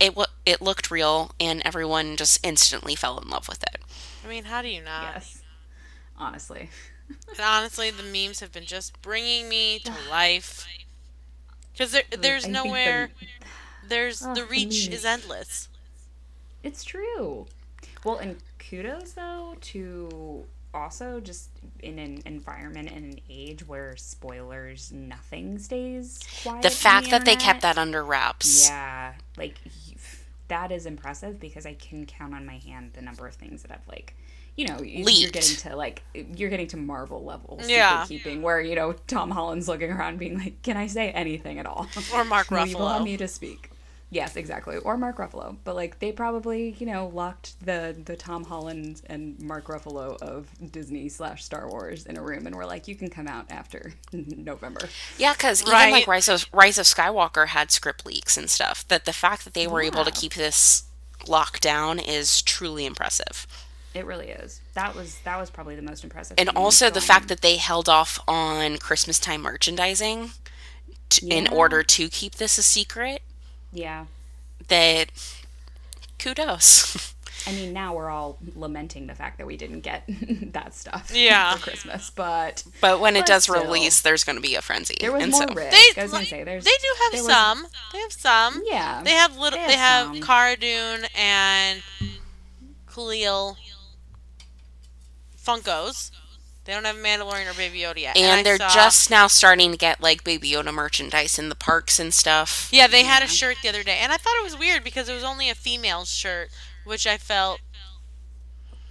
it 0.00 0.16
wa- 0.16 0.26
it 0.44 0.60
looked 0.60 0.90
real, 0.90 1.30
and 1.40 1.62
everyone 1.64 2.16
just 2.16 2.38
instantly 2.44 2.94
fell 2.94 3.18
in 3.18 3.28
love 3.28 3.48
with 3.48 3.62
it. 3.62 3.80
I 4.24 4.28
mean, 4.28 4.44
how 4.44 4.62
do 4.62 4.68
you 4.68 4.82
not? 4.82 5.14
yes, 5.14 5.42
honestly. 6.18 6.70
And 7.28 7.40
honestly, 7.40 7.90
the 7.90 8.02
memes 8.02 8.40
have 8.40 8.50
been 8.52 8.64
just 8.66 9.00
bringing 9.02 9.48
me 9.48 9.78
to 9.80 9.92
life. 10.10 10.66
Because 11.72 11.92
there, 11.92 12.02
there's 12.10 12.44
I 12.44 12.48
think 12.48 12.56
the- 12.56 12.64
nowhere. 12.64 13.10
There's 13.88 14.20
Ugh, 14.20 14.34
the 14.34 14.40
the 14.40 14.46
reach 14.48 14.88
memes. 14.88 14.88
is 14.88 15.04
endless. 15.04 15.68
It's 16.64 16.82
true. 16.82 17.46
Well, 18.02 18.16
and 18.18 18.38
kudos 18.58 19.12
though 19.12 19.54
to 19.60 20.44
also 20.76 21.20
just 21.20 21.48
in 21.80 21.98
an 21.98 22.22
environment 22.26 22.90
and 22.94 23.14
an 23.14 23.20
age 23.30 23.66
where 23.66 23.96
spoilers, 23.96 24.92
nothing 24.92 25.58
stays 25.58 26.20
quiet. 26.42 26.62
The 26.62 26.70
fact 26.70 27.10
that 27.10 27.24
they 27.24 27.36
kept 27.36 27.62
that 27.62 27.78
under 27.78 28.04
wraps. 28.04 28.68
Yeah, 28.68 29.14
like 29.36 29.56
that 30.48 30.70
is 30.70 30.86
impressive 30.86 31.40
because 31.40 31.66
I 31.66 31.74
can 31.74 32.06
count 32.06 32.34
on 32.34 32.46
my 32.46 32.58
hand 32.58 32.92
the 32.94 33.02
number 33.02 33.26
of 33.26 33.34
things 33.34 33.62
that 33.62 33.72
I've 33.72 33.88
like, 33.88 34.14
you 34.56 34.66
know, 34.68 34.76
y- 34.78 35.02
you're 35.06 35.30
getting 35.30 35.56
to 35.56 35.74
like 35.76 36.02
you're 36.14 36.50
getting 36.50 36.68
to 36.68 36.76
Marvel 36.76 37.24
levels. 37.24 37.68
Yeah. 37.68 38.04
keeping 38.06 38.42
where 38.42 38.60
you 38.60 38.74
know 38.76 38.92
Tom 39.06 39.30
Holland's 39.30 39.66
looking 39.68 39.90
around 39.90 40.18
being 40.18 40.38
like, 40.38 40.62
"Can 40.62 40.76
I 40.76 40.86
say 40.86 41.10
anything 41.10 41.58
at 41.58 41.66
all?" 41.66 41.86
Or 42.14 42.24
Mark 42.24 42.50
you 42.52 42.56
allow 42.58 43.00
Ruffalo. 43.00 43.04
me 43.04 43.16
to 43.16 43.26
speak? 43.28 43.70
Yes, 44.08 44.36
exactly. 44.36 44.76
Or 44.76 44.96
Mark 44.96 45.16
Ruffalo. 45.16 45.56
But 45.64 45.74
like 45.74 45.98
they 45.98 46.12
probably, 46.12 46.76
you 46.78 46.86
know, 46.86 47.08
locked 47.12 47.58
the 47.64 47.96
the 48.04 48.14
Tom 48.16 48.44
Holland 48.44 49.02
and 49.06 49.38
Mark 49.40 49.64
Ruffalo 49.66 50.16
of 50.22 50.48
Disney 50.72 51.08
slash 51.08 51.44
Star 51.44 51.68
Wars 51.68 52.06
in 52.06 52.16
a 52.16 52.22
room 52.22 52.46
and 52.46 52.54
were 52.54 52.66
like, 52.66 52.86
you 52.86 52.94
can 52.94 53.10
come 53.10 53.26
out 53.26 53.46
after 53.50 53.94
November. 54.12 54.88
Yeah, 55.18 55.32
because 55.32 55.62
even 55.62 55.72
Right. 55.72 55.92
like 55.92 56.06
Rise 56.06 56.28
of 56.28 56.46
Rise 56.52 56.78
of 56.78 56.86
Skywalker 56.86 57.48
had 57.48 57.72
script 57.72 58.06
leaks 58.06 58.36
and 58.36 58.48
stuff. 58.48 58.86
That 58.88 59.06
the 59.06 59.12
fact 59.12 59.44
that 59.44 59.54
they 59.54 59.66
were 59.66 59.82
able 59.82 60.04
to 60.04 60.12
keep 60.12 60.34
this 60.34 60.84
locked 61.26 61.62
down 61.62 61.98
is 61.98 62.42
truly 62.42 62.86
impressive. 62.86 63.46
It 63.92 64.06
really 64.06 64.28
is. 64.28 64.60
That 64.74 64.94
was 64.94 65.18
that 65.24 65.40
was 65.40 65.50
probably 65.50 65.74
the 65.74 65.82
most 65.82 66.04
impressive. 66.04 66.36
And 66.38 66.48
thing 66.48 66.56
also 66.56 66.86
the 66.86 66.92
going- 67.00 67.02
fact 67.06 67.28
that 67.28 67.40
they 67.40 67.56
held 67.56 67.88
off 67.88 68.20
on 68.28 68.76
Christmas 68.78 69.18
time 69.18 69.42
merchandising 69.42 70.30
t- 71.08 71.28
in 71.28 71.48
order 71.48 71.82
to 71.82 72.08
keep 72.08 72.36
this 72.36 72.56
a 72.56 72.62
secret. 72.62 73.22
Yeah. 73.72 74.06
That 74.68 75.10
kudos. 76.18 77.14
I 77.48 77.52
mean, 77.52 77.72
now 77.72 77.94
we're 77.94 78.10
all 78.10 78.38
lamenting 78.56 79.06
the 79.06 79.14
fact 79.14 79.38
that 79.38 79.46
we 79.46 79.56
didn't 79.56 79.80
get 79.82 80.02
that 80.52 80.74
stuff 80.74 81.12
Yeah. 81.14 81.54
for 81.54 81.62
Christmas, 81.62 82.10
but 82.10 82.64
But 82.80 82.98
when 82.98 83.14
it 83.14 83.24
does 83.26 83.44
still. 83.44 83.62
release, 83.62 84.00
there's 84.00 84.24
going 84.24 84.34
to 84.36 84.42
be 84.42 84.56
a 84.56 84.62
frenzy. 84.62 84.96
there 84.98 85.12
was 85.12 85.22
and 85.22 85.30
more 85.30 85.42
so, 85.46 85.54
risk. 85.54 85.70
They, 85.94 86.00
I 86.02 86.06
was 86.06 86.28
say 86.28 86.42
there's 86.42 86.64
they 86.64 86.70
do 86.70 86.88
have 87.04 87.12
there 87.12 87.22
was- 87.22 87.32
some. 87.32 87.66
They 87.92 87.98
have 88.00 88.12
some. 88.12 88.62
Yeah, 88.66 89.02
They 89.04 89.12
have 89.12 89.36
little. 89.36 89.58
They 89.60 89.66
They 89.66 89.72
have 89.76 90.14
have. 90.14 90.24
Cara 90.24 90.56
Dune 90.56 91.04
and 91.16 91.82
Kuiil 92.88 93.56
Funkos. 95.44 96.10
They 96.66 96.72
don't 96.72 96.84
have 96.84 96.96
Mandalorian 96.96 97.50
or 97.50 97.54
Baby 97.54 97.78
Yoda 97.80 97.98
yet. 97.98 98.16
and 98.16 98.40
I 98.40 98.42
they're 98.42 98.56
saw- 98.58 98.68
just 98.68 99.08
now 99.08 99.28
starting 99.28 99.70
to 99.70 99.76
get 99.78 100.00
like 100.00 100.24
Baby 100.24 100.50
Yoda 100.50 100.74
merchandise 100.74 101.38
in 101.38 101.48
the 101.48 101.54
parks 101.54 101.98
and 102.00 102.12
stuff. 102.12 102.68
Yeah, 102.72 102.86
they 102.88 103.04
had 103.04 103.22
a 103.22 103.28
shirt 103.28 103.58
the 103.62 103.68
other 103.68 103.82
day, 103.84 103.98
and 104.00 104.12
I 104.12 104.16
thought 104.16 104.34
it 104.38 104.44
was 104.44 104.58
weird 104.58 104.82
because 104.84 105.08
it 105.08 105.14
was 105.14 105.24
only 105.24 105.48
a 105.48 105.54
female 105.54 106.04
shirt, 106.04 106.50
which 106.84 107.06
I 107.06 107.18
felt 107.18 107.60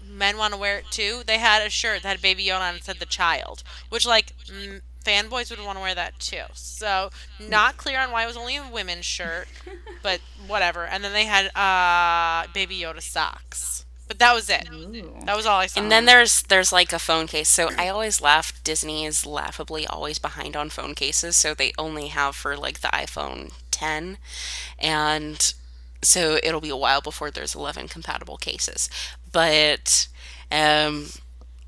men 0.07 0.37
want 0.37 0.53
to 0.53 0.59
wear 0.59 0.77
it 0.79 0.85
too. 0.91 1.23
They 1.25 1.37
had 1.37 1.61
a 1.61 1.69
shirt 1.69 2.03
that 2.03 2.07
had 2.09 2.21
Baby 2.21 2.45
Yoda 2.45 2.61
on 2.61 2.75
it 2.75 2.83
said 2.83 2.99
the 2.99 3.05
child, 3.05 3.63
which 3.89 4.05
like 4.05 4.33
mm, 4.47 4.81
fanboys 5.03 5.49
would 5.49 5.63
want 5.63 5.77
to 5.77 5.81
wear 5.81 5.95
that 5.95 6.17
too. 6.19 6.43
So 6.53 7.09
not 7.39 7.77
clear 7.77 7.99
on 7.99 8.11
why 8.11 8.23
it 8.23 8.27
was 8.27 8.37
only 8.37 8.55
a 8.55 8.63
women's 8.71 9.05
shirt, 9.05 9.47
but 10.03 10.21
whatever. 10.47 10.85
And 10.85 11.03
then 11.03 11.13
they 11.13 11.25
had 11.25 11.47
uh 11.55 12.47
Baby 12.53 12.79
Yoda 12.79 13.01
socks, 13.01 13.84
but 14.07 14.19
that 14.19 14.33
was 14.33 14.49
it. 14.49 14.67
Ooh. 14.71 15.13
That 15.25 15.35
was 15.35 15.45
all 15.45 15.59
I 15.59 15.67
saw. 15.67 15.81
And 15.81 15.91
then 15.91 16.05
there's 16.05 16.43
there's 16.43 16.71
like 16.71 16.93
a 16.93 16.99
phone 16.99 17.27
case. 17.27 17.49
So 17.49 17.69
I 17.77 17.87
always 17.89 18.21
laugh. 18.21 18.61
Disney 18.63 19.05
is 19.05 19.25
laughably 19.25 19.85
always 19.87 20.19
behind 20.19 20.55
on 20.55 20.69
phone 20.69 20.95
cases. 20.95 21.35
So 21.35 21.53
they 21.53 21.71
only 21.77 22.07
have 22.07 22.35
for 22.35 22.55
like 22.57 22.81
the 22.81 22.89
iPhone 22.89 23.51
10, 23.71 24.17
and 24.79 25.53
so 26.01 26.37
it'll 26.43 26.61
be 26.61 26.69
a 26.69 26.75
while 26.77 27.01
before 27.01 27.31
there's 27.31 27.55
11 27.55 27.87
compatible 27.87 28.37
cases. 28.37 28.89
But 29.31 30.07
um, 30.51 31.07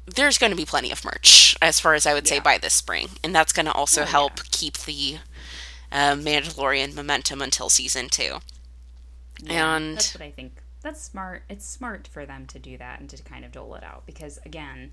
there's 0.05 0.38
going 0.38 0.51
to 0.51 0.55
be 0.57 0.65
plenty 0.65 0.91
of 0.91 1.03
merch 1.03 1.57
as 1.61 1.79
far 1.79 1.95
as 1.95 2.05
I 2.05 2.13
would 2.13 2.27
say 2.27 2.39
by 2.39 2.57
this 2.57 2.73
spring, 2.75 3.09
and 3.23 3.33
that's 3.35 3.51
going 3.51 3.65
to 3.65 3.71
also 3.73 4.01
Oh, 4.01 4.03
yeah. 4.05 4.09
help 4.11 4.43
keep 4.51 4.77
the 4.79 5.17
uh, 5.91 6.13
Mandalorian 6.15 6.93
momentum 6.95 7.41
until 7.41 7.69
season 7.69 8.07
two. 8.09 8.38
and 9.47 9.97
That's 9.97 10.13
what 10.13 10.21
I 10.23 10.31
think. 10.31 10.53
That's 10.82 11.01
smart. 11.01 11.43
It's 11.49 11.65
smart 11.65 12.07
for 12.07 12.25
them 12.25 12.45
to 12.47 12.59
do 12.59 12.78
that 12.78 12.99
and 12.99 13.09
to 13.09 13.21
kind 13.23 13.43
of 13.43 13.51
dole 13.51 13.75
it 13.75 13.84
out 13.84 14.05
because 14.05 14.39
again, 14.45 14.91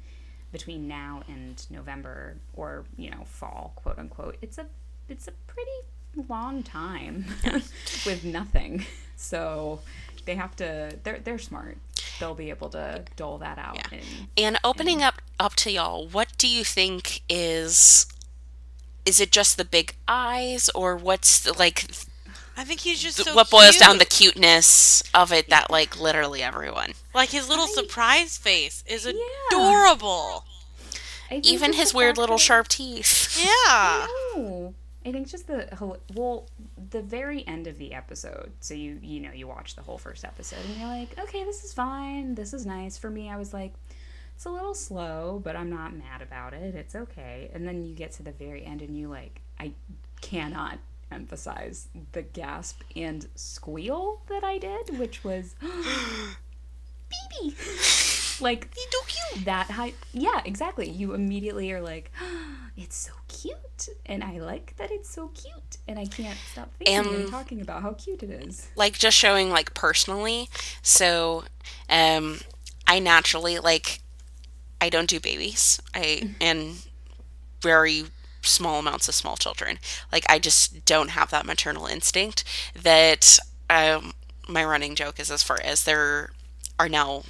between 0.52 0.86
now 0.86 1.22
and 1.28 1.64
November 1.70 2.36
or 2.54 2.84
you 2.96 3.10
know 3.10 3.24
fall, 3.24 3.72
quote 3.76 3.98
unquote, 3.98 4.36
it's 4.40 4.58
a 4.58 4.66
it's 5.08 5.28
a 5.28 5.32
pretty 5.46 5.70
long 6.28 6.62
time 6.62 7.26
with 8.06 8.24
nothing. 8.24 8.86
So 9.16 9.80
they 10.24 10.34
have 10.34 10.56
to. 10.56 10.96
They're 11.02 11.18
they're 11.18 11.38
smart. 11.38 11.78
They'll 12.18 12.34
be 12.34 12.50
able 12.50 12.70
to 12.70 13.04
dole 13.16 13.38
that 13.38 13.58
out. 13.58 13.76
Yeah. 13.76 13.98
And 13.98 14.28
And 14.36 14.58
opening 14.64 15.02
up 15.02 15.20
up 15.38 15.54
to 15.56 15.70
y'all, 15.70 16.06
what 16.06 16.28
do 16.38 16.48
you 16.48 16.64
think 16.64 17.22
is 17.28 18.06
is 19.04 19.20
it 19.20 19.30
just 19.30 19.56
the 19.56 19.64
big 19.64 19.94
eyes 20.08 20.70
or 20.74 20.96
what's 20.96 21.40
the, 21.40 21.52
like 21.52 21.86
I 22.56 22.64
think 22.64 22.80
he's 22.80 23.02
just 23.02 23.16
so 23.18 23.34
what 23.34 23.50
boils 23.50 23.76
down 23.78 23.98
the 23.98 24.04
cuteness 24.04 25.02
of 25.12 25.32
it 25.32 25.48
that 25.50 25.70
like 25.70 25.98
literally 26.00 26.42
everyone. 26.42 26.92
like 27.14 27.30
his 27.30 27.48
little 27.48 27.66
surprise 27.66 28.38
face 28.38 28.84
is 28.86 29.04
Yeah. 29.06 29.12
adorable. 29.50 30.44
I 31.30 31.40
Even 31.42 31.72
his 31.72 31.92
weird 31.94 32.16
little 32.18 32.36
that- 32.36 32.42
sharp 32.42 32.68
teeth. 32.68 33.36
Yeah. 33.44 34.06
No, 34.36 34.74
I 35.06 35.10
think 35.12 35.26
just 35.28 35.46
the 35.46 35.68
hel- 35.78 35.98
well, 36.14 36.46
the 36.90 37.02
very 37.02 37.46
end 37.46 37.66
of 37.66 37.78
the 37.78 37.92
episode. 37.92 38.52
So 38.60 38.74
you 38.74 38.98
you 39.02 39.20
know 39.20 39.32
you 39.32 39.46
watch 39.48 39.74
the 39.74 39.82
whole 39.82 39.98
first 39.98 40.24
episode 40.24 40.60
and 40.64 40.76
you're 40.76 40.88
like, 40.88 41.18
okay, 41.18 41.44
this 41.44 41.64
is 41.64 41.72
fine, 41.72 42.34
this 42.36 42.52
is 42.54 42.64
nice. 42.66 42.96
For 42.98 43.10
me, 43.10 43.28
I 43.30 43.36
was 43.36 43.52
like, 43.52 43.72
it's 44.36 44.44
a 44.44 44.50
little 44.50 44.74
slow, 44.74 45.40
but 45.42 45.56
I'm 45.56 45.70
not 45.70 45.92
mad 45.94 46.22
about 46.22 46.54
it. 46.54 46.74
It's 46.74 46.94
okay. 46.94 47.50
And 47.52 47.66
then 47.66 47.84
you 47.84 47.94
get 47.94 48.12
to 48.12 48.22
the 48.22 48.32
very 48.32 48.64
end 48.64 48.80
and 48.82 48.96
you 48.96 49.08
like, 49.08 49.40
I 49.58 49.72
cannot 50.20 50.78
emphasize 51.10 51.88
the 52.12 52.22
gasp 52.22 52.80
and 52.96 53.28
squeal 53.34 54.22
that 54.28 54.42
I 54.44 54.58
did, 54.58 54.98
which 54.98 55.22
was 55.24 55.54
baby. 55.60 57.54
Like 58.40 58.74
that 59.44 59.70
high 59.70 59.92
yeah, 60.12 60.40
exactly. 60.44 60.88
You 60.90 61.14
immediately 61.14 61.70
are 61.72 61.80
like, 61.80 62.10
it's 62.76 62.96
so 62.96 63.12
cute. 63.28 63.88
And 64.06 64.24
I 64.24 64.38
like 64.38 64.74
that 64.76 64.90
it's 64.90 65.08
so 65.08 65.28
cute. 65.28 65.76
And 65.86 65.98
I 65.98 66.06
can't 66.06 66.38
stop 66.50 66.72
thinking 66.78 66.96
and 66.96 67.06
And- 67.06 67.30
talking 67.30 67.60
about 67.60 67.82
how 67.82 67.92
cute 67.92 68.22
it 68.22 68.30
is. 68.30 68.68
like 68.76 68.98
just 68.98 69.16
showing 69.16 69.50
like 69.50 69.74
personally 69.74 70.48
so 70.82 71.44
um 71.88 72.40
i 72.86 72.98
naturally 72.98 73.58
like 73.58 74.00
i 74.80 74.88
don't 74.88 75.08
do 75.08 75.18
babies 75.20 75.80
i 75.94 76.34
and 76.40 76.76
very 77.62 78.04
small 78.46 78.78
amounts 78.78 79.08
of 79.08 79.14
small 79.14 79.36
children. 79.36 79.78
Like 80.12 80.24
i 80.28 80.38
just 80.38 80.84
don't 80.84 81.10
have 81.10 81.30
that 81.30 81.46
maternal 81.46 81.86
instinct 81.86 82.44
that 82.74 83.38
um 83.70 84.12
my 84.48 84.64
running 84.64 84.94
joke 84.94 85.18
is 85.18 85.30
as 85.30 85.42
far 85.42 85.58
as 85.62 85.84
there 85.84 86.30
are 86.78 86.88
now 86.88 87.22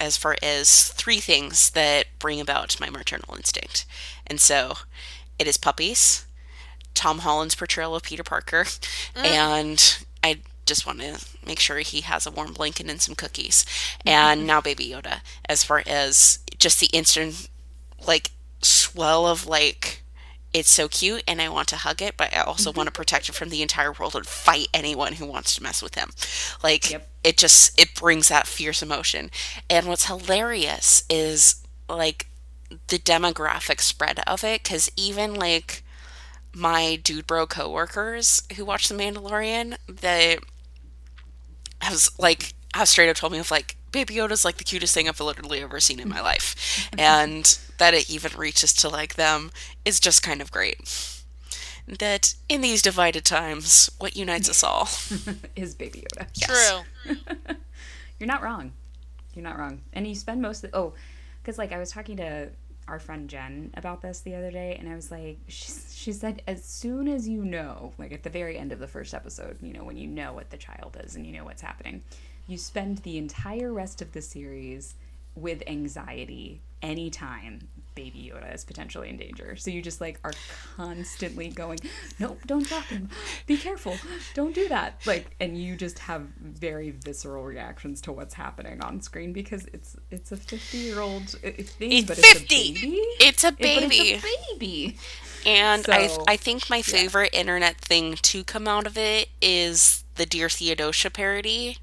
as 0.00 0.16
far 0.16 0.36
as 0.42 0.88
three 0.88 1.20
things 1.20 1.70
that 1.70 2.06
bring 2.18 2.40
about 2.40 2.80
my 2.80 2.90
maternal 2.90 3.34
instinct. 3.36 3.84
And 4.26 4.40
so 4.40 4.78
it 5.38 5.46
is 5.46 5.56
puppies 5.56 6.26
Tom 6.94 7.18
Holland's 7.18 7.54
portrayal 7.54 7.94
of 7.94 8.02
Peter 8.04 8.22
Parker, 8.22 8.66
and 9.16 9.98
I 10.22 10.40
just 10.64 10.86
want 10.86 11.00
to 11.00 11.24
make 11.44 11.58
sure 11.58 11.78
he 11.78 12.00
has 12.02 12.26
a 12.26 12.30
warm 12.30 12.52
blanket 12.52 12.88
and 12.88 13.00
some 13.02 13.14
cookies. 13.14 13.66
And 14.06 14.46
now 14.46 14.60
Baby 14.60 14.88
Yoda, 14.88 15.20
as 15.48 15.64
far 15.64 15.82
as 15.86 16.38
just 16.56 16.80
the 16.80 16.86
instant, 16.92 17.48
like, 18.06 18.30
swell 18.62 19.26
of, 19.26 19.46
like, 19.46 20.03
it's 20.54 20.70
so 20.70 20.88
cute 20.88 21.24
and 21.26 21.42
I 21.42 21.48
want 21.48 21.68
to 21.68 21.76
hug 21.76 22.00
it, 22.00 22.16
but 22.16 22.34
I 22.34 22.40
also 22.40 22.70
mm-hmm. 22.70 22.78
want 22.78 22.86
to 22.86 22.92
protect 22.92 23.28
it 23.28 23.34
from 23.34 23.50
the 23.50 23.60
entire 23.60 23.92
world 23.92 24.14
and 24.14 24.24
fight 24.24 24.68
anyone 24.72 25.14
who 25.14 25.26
wants 25.26 25.54
to 25.56 25.62
mess 25.62 25.82
with 25.82 25.96
him. 25.96 26.10
Like, 26.62 26.92
Yep. 26.92 27.08
it 27.24 27.36
just, 27.36 27.78
it 27.78 27.94
brings 27.94 28.28
that 28.28 28.46
fierce 28.46 28.80
emotion. 28.80 29.30
And 29.68 29.86
what's 29.88 30.06
hilarious 30.06 31.02
is, 31.10 31.56
like, 31.88 32.28
the 32.86 32.98
demographic 32.98 33.80
spread 33.80 34.20
of 34.26 34.44
it, 34.44 34.62
because 34.62 34.90
even, 34.96 35.34
like, 35.34 35.82
my 36.54 36.96
dude 37.02 37.26
bro 37.26 37.46
coworkers 37.46 38.42
who 38.56 38.64
watch 38.64 38.88
The 38.88 38.94
Mandalorian, 38.94 39.76
they 39.88 40.38
have 41.80 42.08
like 42.18 42.54
have 42.74 42.88
straight 42.88 43.10
up 43.10 43.16
told 43.16 43.32
me 43.32 43.38
of 43.38 43.50
like 43.50 43.76
Baby 43.92 44.14
Yoda's 44.14 44.44
like 44.44 44.56
the 44.56 44.64
cutest 44.64 44.94
thing 44.94 45.08
I've 45.08 45.20
literally 45.20 45.60
ever 45.60 45.80
seen 45.80 46.00
in 46.00 46.08
my 46.08 46.20
life, 46.32 46.88
and 46.98 47.58
that 47.78 47.94
it 47.94 48.10
even 48.10 48.32
reaches 48.36 48.72
to 48.74 48.88
like 48.88 49.14
them 49.14 49.50
is 49.84 50.00
just 50.00 50.22
kind 50.22 50.40
of 50.40 50.50
great. 50.50 50.78
That 51.86 52.34
in 52.48 52.62
these 52.62 52.80
divided 52.80 53.24
times, 53.24 53.90
what 53.98 54.16
unites 54.16 54.48
us 54.48 54.62
all? 54.64 54.88
is 55.56 55.74
Baby 55.74 56.04
Yoda. 56.06 56.26
True. 56.40 57.14
Mm-hmm. 57.24 57.52
You're 58.18 58.28
not 58.28 58.42
wrong. 58.42 58.72
You're 59.34 59.42
not 59.42 59.58
wrong. 59.58 59.82
And 59.92 60.06
you 60.06 60.14
spend 60.14 60.40
most 60.40 60.64
of 60.64 60.70
the, 60.70 60.78
oh, 60.78 60.94
because 61.42 61.58
like 61.58 61.72
I 61.72 61.78
was 61.78 61.90
talking 61.90 62.16
to 62.18 62.48
our 62.88 62.98
friend 62.98 63.28
Jen 63.28 63.70
about 63.74 64.02
this 64.02 64.20
the 64.20 64.34
other 64.34 64.50
day, 64.50 64.76
and 64.78 64.88
I 64.88 64.94
was 64.94 65.10
like, 65.10 65.38
she, 65.48 65.72
she 65.92 66.12
said, 66.12 66.42
as 66.46 66.64
soon 66.64 67.08
as 67.08 67.28
you 67.28 67.44
know, 67.44 67.92
like 67.98 68.12
at 68.12 68.22
the 68.22 68.30
very 68.30 68.56
end 68.58 68.72
of 68.72 68.78
the 68.78 68.88
first 68.88 69.14
episode, 69.14 69.58
you 69.60 69.72
know, 69.72 69.84
when 69.84 69.96
you 69.96 70.06
know 70.06 70.32
what 70.32 70.50
the 70.50 70.56
child 70.56 70.96
is 71.02 71.16
and 71.16 71.26
you 71.26 71.32
know 71.32 71.44
what's 71.44 71.62
happening, 71.62 72.02
you 72.46 72.56
spend 72.56 72.98
the 72.98 73.18
entire 73.18 73.72
rest 73.72 74.00
of 74.02 74.12
the 74.12 74.22
series 74.22 74.94
with 75.34 75.62
anxiety 75.66 76.60
anytime 76.82 77.66
baby 77.94 78.30
Yoda 78.32 78.54
is 78.54 78.64
potentially 78.64 79.08
in 79.08 79.16
danger. 79.16 79.56
So 79.56 79.70
you 79.70 79.80
just 79.82 80.00
like 80.00 80.18
are 80.24 80.32
constantly 80.76 81.48
going, 81.48 81.78
nope, 82.18 82.40
don't 82.46 82.66
drop 82.66 82.84
him. 82.84 83.08
Be 83.46 83.56
careful. 83.56 83.96
Don't 84.34 84.54
do 84.54 84.68
that. 84.68 85.00
Like 85.06 85.36
and 85.40 85.56
you 85.56 85.76
just 85.76 85.98
have 86.00 86.22
very 86.40 86.90
visceral 86.90 87.44
reactions 87.44 88.00
to 88.02 88.12
what's 88.12 88.34
happening 88.34 88.82
on 88.82 89.00
screen 89.00 89.32
because 89.32 89.66
it's 89.72 89.96
it's 90.10 90.32
a 90.32 90.36
50-year-old 90.36 91.36
uh, 91.44 91.50
thing 91.62 91.92
It's 91.92 92.06
but 92.06 92.16
50. 92.18 92.24
it's 92.24 92.40
a 92.42 92.46
baby. 92.48 92.96
It's 93.20 93.44
a 93.44 93.48
It- 93.48 93.58
but 93.58 93.66
it's 93.66 93.88
baby. 93.88 94.14
a 94.14 94.54
baby. 94.54 94.96
And 95.46 95.86
I, 95.90 96.06
So, 96.06 96.24
I 96.26 96.36
think 96.36 96.70
my 96.70 96.80
favorite 96.82 97.30
internet 97.34 97.76
thing 97.78 98.14
to 98.22 98.44
come 98.44 98.66
out 98.66 98.86
of 98.86 98.96
it 98.96 99.28
is 99.42 100.04
the 100.14 100.24
Dear 100.24 100.48
Theodosia 100.48 101.10
parody. 101.10 101.78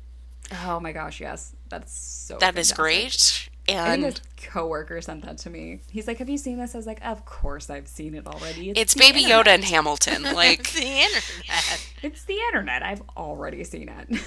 Oh 0.64 0.80
my 0.80 0.92
gosh, 0.92 1.22
yes. 1.22 1.54
That's 1.70 1.94
so 1.94 2.38
That 2.40 2.58
is 2.58 2.72
fantastic. 2.72 3.51
Great. 3.68 3.78
I 3.78 3.92
think 3.92 4.06
And 4.06 4.22
a 4.22 4.48
coworker 4.50 5.02
sent 5.02 5.24
that 5.26 5.38
to 5.40 5.50
me. 5.50 5.82
He's 5.90 6.08
like, 6.08 6.18
"Have 6.18 6.30
you 6.30 6.38
seen 6.38 6.58
this?" 6.58 6.74
I 6.76 6.78
was 6.78 6.88
like, 6.88 7.04
"Of 7.06 7.26
course 7.26 7.70
I've 7.70 7.88
seen 7.88 8.16
it 8.16 8.28
already." 8.28 8.72
it's 8.72 8.94
the 8.94 9.00
Baby 9.00 9.24
internet. 9.24 9.46
Yoda 9.46 9.56
and 9.56 9.64
Hamilton. 9.66 10.24
Like, 10.36 10.72
the 10.74 10.82
internet. 10.82 11.94
It's 12.02 12.24
the 12.26 12.38
internet. 12.48 12.84
I've 12.84 13.04
already 13.18 13.64
seen 13.64 13.90
it. 13.90 14.22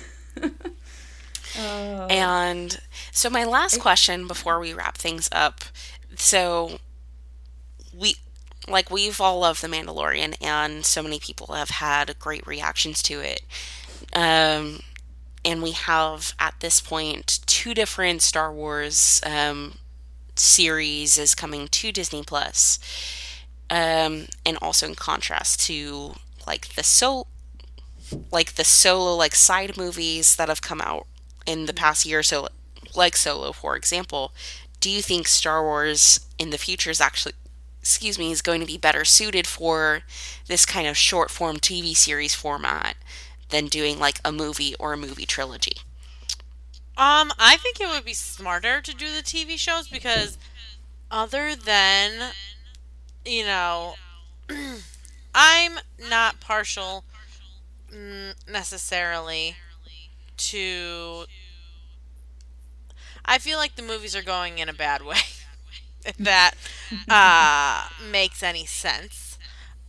Oh. 1.59 2.07
And 2.11 2.81
so 3.13 3.31
my 3.31 3.45
last 3.45 3.79
question 3.81 4.27
before 4.27 4.59
we 4.59 4.75
wrap 4.75 4.99
things 4.99 5.29
up. 5.33 5.65
So 6.17 6.79
we 7.97 8.17
like 8.69 8.91
we've 8.91 9.21
all 9.21 9.41
loved 9.41 9.63
The 9.63 9.69
Mandalorian 9.69 10.35
and 10.41 10.85
so 10.85 11.03
many 11.03 11.21
people 11.21 11.55
have 11.55 11.71
had 11.71 12.19
great 12.19 12.47
reactions 12.47 13.03
to 13.05 13.21
it. 13.21 13.43
Um 14.13 14.81
and 15.45 15.63
we 15.63 15.73
have 15.73 16.35
at 16.39 16.55
this 16.61 16.81
point 16.81 17.41
two 17.47 17.75
different 17.75 18.23
Star 18.23 18.53
Wars 18.53 19.21
um 19.25 19.79
series 20.37 21.19
is 21.19 21.35
coming 21.35 21.69
to 21.69 21.93
Disney 21.93 22.23
Plus. 22.23 22.79
Um 23.71 24.27
and 24.45 24.59
also 24.61 24.87
in 24.87 24.95
contrast 24.95 25.61
to 25.67 26.15
like 26.47 26.75
the 26.75 26.83
so 26.83 27.27
like 28.31 28.55
the 28.55 28.65
solo 28.65 29.15
like 29.17 29.35
side 29.35 29.77
movies 29.77 30.37
that 30.37 30.49
have 30.49 30.63
come 30.63 30.81
out 30.81 31.07
in 31.47 31.67
the 31.67 31.75
past 31.75 32.05
year 32.05 32.21
or 32.21 32.23
so 32.23 32.49
like 32.95 33.17
solo 33.17 33.53
for 33.53 33.77
example 33.77 34.33
do 34.81 34.91
you 34.91 35.03
think 35.03 35.27
star 35.27 35.63
wars 35.63 36.21
in 36.39 36.51
the 36.51 36.59
future 36.59 36.91
is 36.91 37.01
actually 37.01 37.35
excuse 37.81 38.19
me 38.19 38.31
is 38.31 38.43
going 38.43 38.61
to 38.61 38.67
be 38.67 38.79
better 38.79 39.05
suited 39.05 39.47
for 39.47 40.03
this 40.47 40.65
kind 40.65 40.87
of 40.87 40.97
short 40.97 41.31
form 41.31 41.57
tv 41.57 41.97
series 41.97 42.35
format 42.35 42.97
than 43.55 43.67
doing 43.69 43.99
like 43.99 44.21
a 44.25 44.33
movie 44.33 44.75
or 44.81 44.93
a 44.95 44.99
movie 44.99 45.27
trilogy 45.27 45.75
Um, 46.97 47.33
I 47.39 47.57
think 47.57 47.81
it 47.81 47.89
would 47.89 48.05
be 48.05 48.15
smarter 48.15 48.81
to 48.81 48.95
do 48.95 49.13
the 49.15 49.23
TV 49.23 49.57
shows 49.57 49.89
because 49.89 50.39
other 51.11 51.55
than 51.57 52.33
you 53.25 53.45
know 53.45 53.95
I'm 55.35 55.79
not 55.99 56.41
partial 56.41 57.05
mm, 57.93 58.35
necessarily 58.51 59.57
to 60.39 61.27
I 63.25 63.39
feel 63.39 63.59
like 63.59 63.77
the 63.77 63.83
movies 63.83 64.15
are 64.17 64.23
going 64.23 64.59
in 64.59 64.69
a 64.69 64.75
bad 64.75 65.03
way. 65.03 65.19
that 66.19 66.55
uh, 67.09 67.89
makes 68.11 68.43
any 68.43 68.67
sense. 68.67 69.39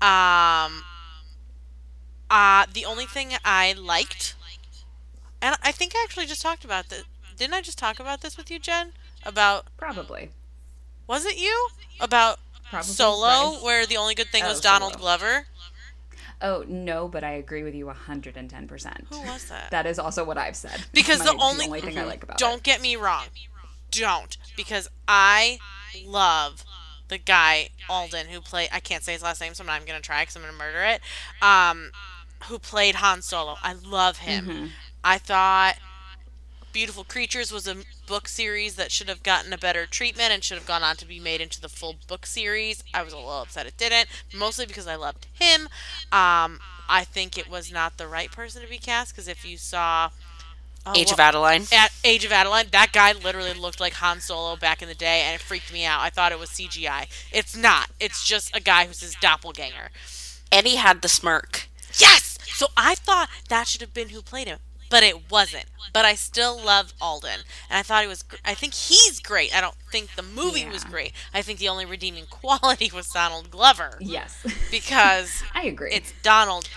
Um, 0.01 0.83
uh, 2.29 2.65
the 2.73 2.85
only 2.85 3.05
thing 3.05 3.31
I 3.43 3.73
liked, 3.73 4.35
and 5.41 5.55
I 5.63 5.71
think 5.71 5.93
I 5.95 6.03
actually 6.03 6.25
just 6.25 6.41
talked 6.41 6.65
about 6.65 6.89
this. 6.89 7.03
Didn't 7.37 7.53
I 7.53 7.61
just 7.61 7.77
talk 7.77 7.99
about 7.99 8.21
this 8.21 8.37
with 8.37 8.49
you, 8.49 8.59
Jen? 8.59 8.93
About 9.23 9.65
Probably. 9.77 10.29
was 11.07 11.25
it 11.25 11.37
you 11.37 11.69
about 11.99 12.39
Probably. 12.69 12.87
Solo, 12.87 13.51
Bryce. 13.51 13.63
where 13.63 13.85
the 13.85 13.97
only 13.97 14.15
good 14.15 14.27
thing 14.27 14.43
Oh, 14.43 14.49
was 14.49 14.61
Donald 14.61 14.93
Solo. 14.93 15.01
Glover? 15.01 15.47
Oh 16.41 16.63
no, 16.67 17.07
but 17.07 17.23
I 17.23 17.31
agree 17.31 17.63
with 17.63 17.73
you 17.75 17.89
hundred 17.89 18.37
and 18.37 18.49
ten 18.49 18.67
percent. 18.67 19.05
Who 19.09 19.21
was 19.21 19.45
that? 19.49 19.71
That 19.71 19.85
is 19.85 19.97
also 19.99 20.23
what 20.23 20.37
I've 20.37 20.55
said. 20.55 20.83
because 20.93 21.19
My- 21.25 21.25
the 21.25 21.37
only, 21.39 21.65
only 21.65 21.81
thing 21.81 21.97
I 21.97 22.03
like 22.13 22.23
about 22.23 22.37
don't 22.37 22.57
it. 22.57 22.63
get 22.63 22.81
me 22.81 22.95
wrong 22.95 23.25
don't 23.91 24.35
because 24.57 24.89
i 25.07 25.57
love 26.05 26.65
the 27.07 27.17
guy 27.17 27.69
alden 27.87 28.27
who 28.27 28.41
played 28.41 28.67
i 28.73 28.79
can't 28.81 29.03
say 29.03 29.13
his 29.13 29.23
last 29.23 29.39
name 29.39 29.53
so 29.53 29.63
i'm 29.63 29.67
not 29.67 29.77
even 29.77 29.87
gonna 29.87 30.01
try 30.01 30.21
because 30.23 30.35
i'm 30.35 30.41
gonna 30.41 30.51
murder 30.57 30.83
it 30.83 30.99
um 31.41 31.91
who 32.43 32.59
played 32.59 32.95
han 32.95 33.21
solo 33.21 33.55
i 33.63 33.73
love 33.73 34.19
him 34.19 34.45
Mm-hmm. 34.45 34.65
i 35.03 35.17
thought 35.17 35.75
beautiful 36.73 37.05
creatures 37.05 37.51
was 37.53 37.67
a 37.67 37.77
book 38.05 38.27
series 38.27 38.75
that 38.75 38.91
should 38.91 39.07
have 39.07 39.23
gotten 39.23 39.53
a 39.53 39.57
better 39.57 39.85
treatment 39.85 40.31
and 40.31 40.43
should 40.43 40.57
have 40.57 40.67
gone 40.67 40.83
on 40.83 40.95
to 40.97 41.05
be 41.05 41.19
made 41.19 41.39
into 41.39 41.61
the 41.61 41.69
full 41.69 41.95
book 42.07 42.25
series 42.25 42.83
i 42.93 43.01
was 43.01 43.13
a 43.13 43.17
little 43.17 43.41
upset 43.41 43.65
it 43.65 43.77
didn't 43.77 44.07
mostly 44.33 44.65
because 44.65 44.85
i 44.87 44.95
loved 44.95 45.25
him 45.33 45.63
um 46.11 46.59
i 46.89 47.05
think 47.09 47.37
it 47.37 47.49
was 47.49 47.71
not 47.71 47.97
the 47.97 48.07
right 48.07 48.31
person 48.31 48.61
to 48.61 48.67
be 48.67 48.77
cast 48.77 49.13
because 49.13 49.27
if 49.29 49.45
you 49.45 49.57
saw 49.57 50.09
oh, 50.85 50.91
age 50.95 51.07
what- 51.07 51.13
of 51.13 51.19
adaline 51.21 51.63
at 51.71 51.91
Age 52.03 52.23
of 52.25 52.31
Adaline, 52.31 52.67
that 52.71 52.91
guy 52.91 53.13
literally 53.13 53.53
looked 53.53 53.79
like 53.79 53.93
Han 53.93 54.19
Solo 54.19 54.55
back 54.55 54.83
in 54.83 54.87
the 54.87 54.93
day, 54.93 55.21
and 55.25 55.33
it 55.33 55.41
freaked 55.41 55.73
me 55.73 55.83
out. 55.85 56.01
I 56.01 56.11
thought 56.11 56.31
it 56.31 56.37
was 56.37 56.51
CGI. 56.51 57.07
It's 57.31 57.55
not. 57.57 57.89
It's 57.99 58.23
just 58.23 58.55
a 58.55 58.59
guy 58.61 58.85
who's 58.85 58.99
his 59.01 59.15
doppelganger. 59.19 59.89
and 60.51 60.67
he 60.67 60.75
had 60.75 61.01
the 61.01 61.07
smirk 61.07 61.67
Yes! 61.97 62.37
So 62.55 62.67
I 62.77 62.95
thought 62.95 63.29
that 63.49 63.67
should 63.67 63.81
have 63.81 63.93
been 63.93 64.09
who 64.09 64.21
played 64.21 64.47
him, 64.47 64.59
but 64.89 65.03
it 65.03 65.29
wasn't. 65.29 65.65
But 65.93 66.05
I 66.05 66.15
still 66.15 66.59
love 66.61 66.93
Alden, 67.01 67.41
and 67.69 67.77
I 67.79 67.83
thought 67.83 68.01
he 68.03 68.07
was. 68.07 68.23
Gr- 68.23 68.35
I 68.45 68.53
think 68.53 68.73
he's 68.73 69.19
great. 69.19 69.55
I 69.55 69.61
don't 69.61 69.75
think 69.91 70.15
the 70.15 70.21
movie 70.23 70.65
was 70.67 70.83
great. 70.83 71.13
I 71.33 71.41
think 71.41 71.59
the 71.59 71.69
only 71.69 71.85
redeeming 71.85 72.25
quality 72.29 72.89
was 72.93 73.07
Donald 73.09 73.49
Glover 73.51 73.97
Yes, 73.99 74.45
because 74.71 75.43
I 75.53 75.63
agree. 75.65 75.91
it's 75.93 76.13
Donald 76.23 76.69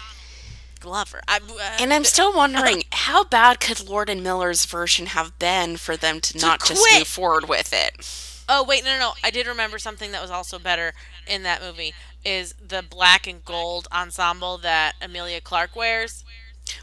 Glover. 0.81 1.21
I, 1.27 1.39
uh, 1.39 1.77
And 1.81 1.93
I'm 1.93 2.05
still 2.05 2.33
wondering 2.33 2.85
how 2.93 3.25
bad 3.25 3.59
could 3.61 3.89
Lord 3.89 4.09
and 4.09 4.23
Miller's 4.23 4.65
version 4.65 5.07
have 5.07 5.37
been 5.39 5.77
for 5.77 5.97
them 5.97 6.21
to, 6.21 6.39
not 6.39 6.65
just 6.65 6.85
move 6.97 7.09
forward 7.09 7.49
with 7.49 7.73
it? 7.73 8.45
oh 8.49 8.63
wait, 8.65 8.85
no, 8.85 8.93
no, 8.95 8.99
no. 8.99 9.13
I 9.25 9.31
did 9.31 9.47
remember 9.47 9.79
something 9.79 10.13
that 10.13 10.23
was 10.23 10.31
also 10.31 10.59
better 10.59 10.95
in 11.27 11.43
that 11.43 11.61
movie 11.63 11.93
is 12.29 12.55
the 12.55 12.83
black 12.83 13.27
and 13.27 13.45
gold 13.45 13.89
ensemble 13.93 14.59
that 14.59 14.95
Emilia 15.01 15.41
Clarke 15.41 15.75
wears. 15.77 16.25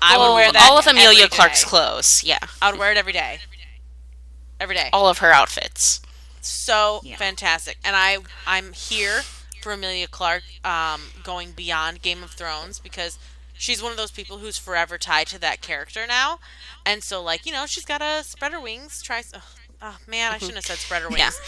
I 0.02 0.18
Well, 0.18 0.30
would 0.32 0.36
wear 0.36 0.52
that 0.52 0.68
all 0.70 0.78
of 0.80 0.88
Emilia 0.88 1.26
every 1.26 1.30
Clarke's 1.30 1.64
day. 1.64 1.70
clothes. 1.70 2.24
Yeah, 2.24 2.40
I 2.62 2.72
would 2.72 2.80
wear 2.80 2.92
it 2.92 2.98
every 2.98 3.14
day. 3.14 3.40
Every 4.60 4.76
day. 4.76 4.90
all 4.94 5.08
of 5.08 5.20
her 5.20 5.32
outfits. 5.32 6.02
so 6.42 7.02
Yeah. 7.04 7.18
fantastic 7.18 7.78
and 7.84 7.96
i 7.96 8.18
i'm 8.48 8.72
here 8.74 9.22
for 9.62 9.72
emilia 9.74 10.08
clarke 10.08 10.44
um, 10.64 11.02
going 11.24 11.52
beyond 11.52 12.02
game 12.04 12.24
of 12.24 12.32
thrones 12.32 12.80
because 12.80 13.18
she's 13.54 13.82
one 13.82 13.92
of 13.92 13.98
those 13.98 14.12
people 14.12 14.38
who's 14.38 14.58
forever 14.58 14.98
tied 14.98 15.28
to 15.28 15.40
that 15.40 15.62
character 15.62 16.06
now 16.08 16.40
and 16.86 17.04
so 17.04 17.22
like 17.22 17.46
you 17.46 17.52
know 17.52 17.66
she's 17.66 17.84
got 17.86 17.98
to 18.00 18.24
spread 18.24 18.52
her 18.54 18.62
wings 18.62 19.02
try 19.02 19.22
oh, 19.34 19.42
oh 19.82 19.98
man 20.08 20.32
i 20.32 20.38
shouldn't 20.38 20.56
have 20.58 20.66
said 20.66 20.78
spread 20.78 21.02
her 21.02 21.10
wings 21.16 21.40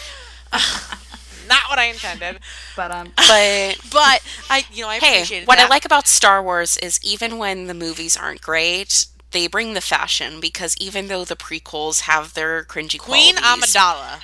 Yeah. 0.52 0.60
not 1.48 1.68
what 1.68 1.78
i 1.78 1.86
intended. 1.86 2.40
But 2.76 2.90
um, 2.90 3.12
But 3.16 3.78
but 3.92 4.22
i 4.50 4.64
you 4.72 4.82
know 4.82 4.88
i 4.88 4.98
hey, 4.98 5.16
appreciated 5.18 5.48
what 5.48 5.58
I 5.58 5.66
like 5.68 5.84
about 5.84 6.06
Star 6.06 6.42
Wars 6.42 6.76
is 6.78 7.00
even 7.02 7.38
when 7.38 7.66
the 7.66 7.74
movies 7.74 8.16
aren't 8.16 8.40
great, 8.40 9.06
they 9.32 9.46
bring 9.46 9.74
the 9.74 9.80
fashion 9.80 10.40
because 10.40 10.76
even 10.78 11.08
though 11.08 11.24
the 11.24 11.36
prequels 11.36 12.02
have 12.02 12.34
their 12.34 12.64
cringy 12.64 12.98
queen 12.98 13.36
qualities, 13.36 13.74
amidala. 13.74 14.20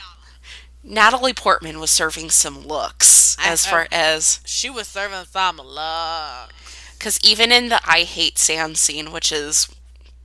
Natalie 0.83 1.33
Portman 1.33 1.81
was 1.81 1.91
serving 1.91 2.31
some 2.31 2.67
looks 2.67 3.37
I- 3.39 3.49
as 3.49 3.67
I- 3.67 3.71
far 3.71 3.89
as 3.91 4.41
she 4.45 4.69
was 4.71 4.87
serving 4.89 5.25
some 5.31 5.57
love 5.59 6.51
because 6.99 7.19
even 7.23 7.53
in 7.53 7.69
the 7.69 7.81
I 7.85 8.01
hate 8.05 8.39
sand 8.39 8.79
scene, 8.79 9.13
which 9.13 9.31
is 9.33 9.69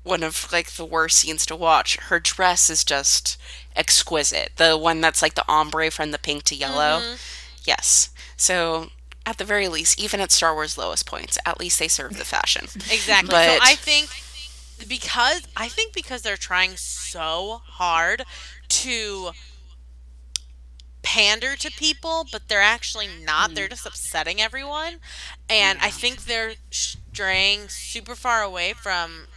one 0.03 0.23
of 0.23 0.51
like 0.51 0.71
the 0.71 0.85
worst 0.85 1.17
scenes 1.19 1.45
to 1.47 1.55
watch, 1.55 1.97
her 2.09 2.19
dress 2.19 2.69
is 2.69 2.83
just 2.83 3.37
exquisite. 3.79 4.51
The 4.57 4.77
one 4.77 5.01
that's 5.01 5.21
like 5.21 5.35
the 5.35 5.45
ombre 5.47 5.89
from 5.89 6.11
the 6.11 6.19
pink 6.19 6.43
to 6.43 6.55
yellow. 6.55 7.01
Mm-hmm. 7.01 7.15
Yes. 7.63 8.09
So 8.37 8.89
at 9.25 9.37
the 9.37 9.45
very 9.45 9.67
least, 9.67 9.99
even 9.99 10.19
at 10.19 10.31
Star 10.31 10.53
Wars 10.53 10.77
lowest 10.77 11.05
points, 11.05 11.37
at 11.45 11.59
least 11.59 11.79
they 11.79 11.87
serve 11.87 12.17
the 12.17 12.25
fashion. 12.25 12.65
Exactly. 12.91 13.29
But- 13.31 13.57
so 13.57 13.59
I 13.61 13.75
think 13.75 14.09
because 14.87 15.47
I 15.57 15.67
think 15.67 15.93
because 15.93 16.21
they're 16.21 16.37
trying 16.37 16.77
so 16.77 17.61
hard 17.65 18.23
to 18.69 19.31
pander 21.01 21.55
to 21.55 21.71
people, 21.71 22.25
but 22.31 22.47
they're 22.47 22.61
actually 22.61 23.07
not. 23.07 23.55
They're 23.55 23.67
just 23.67 23.85
upsetting 23.85 24.41
everyone. 24.41 24.95
And 25.49 25.79
I 25.81 25.89
think 25.89 26.25
they're 26.25 26.53
straying 26.71 27.69
super 27.69 28.15
far 28.15 28.41
away 28.41 28.73
from 28.73 29.27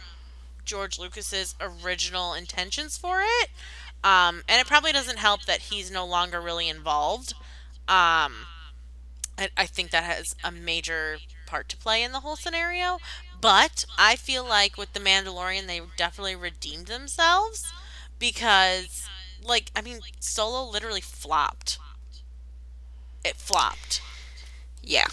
George 0.65 0.99
Lucas's 0.99 1.55
original 1.59 2.33
intentions 2.33 2.97
for 2.97 3.21
it. 3.21 3.49
Um, 4.03 4.43
and 4.49 4.59
it 4.59 4.67
probably 4.67 4.91
doesn't 4.91 5.17
help 5.17 5.45
that 5.45 5.61
he's 5.61 5.89
no 5.89 6.05
longer 6.05 6.41
really 6.41 6.67
involved. 6.67 7.33
Um, 7.87 8.47
I, 9.37 9.49
I 9.55 9.65
think 9.65 9.91
that 9.91 10.03
has 10.03 10.35
a 10.43 10.51
major 10.51 11.17
part 11.45 11.69
to 11.69 11.77
play 11.77 12.03
in 12.03 12.11
the 12.11 12.19
whole 12.19 12.35
scenario. 12.35 12.99
But 13.39 13.85
I 13.97 14.15
feel 14.15 14.45
like 14.47 14.77
with 14.77 14.93
The 14.93 14.99
Mandalorian, 14.99 15.67
they 15.67 15.81
definitely 15.97 16.35
redeemed 16.35 16.87
themselves 16.87 17.71
because, 18.17 19.07
like, 19.43 19.69
I 19.75 19.81
mean, 19.81 19.99
Solo 20.19 20.69
literally 20.69 21.01
flopped. 21.01 21.77
It 23.23 23.35
flopped. 23.35 24.01
Yeah. 24.81 25.07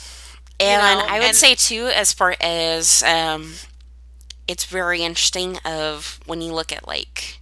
And 0.60 0.80
know, 0.98 1.06
I 1.06 1.18
would 1.18 1.28
and- 1.28 1.36
say 1.36 1.54
too, 1.54 1.86
as 1.86 2.12
far 2.12 2.36
as 2.40 3.02
um, 3.02 3.54
it's 4.46 4.64
very 4.64 5.02
interesting 5.02 5.58
of 5.64 6.20
when 6.26 6.40
you 6.40 6.52
look 6.52 6.72
at 6.72 6.86
like 6.86 7.39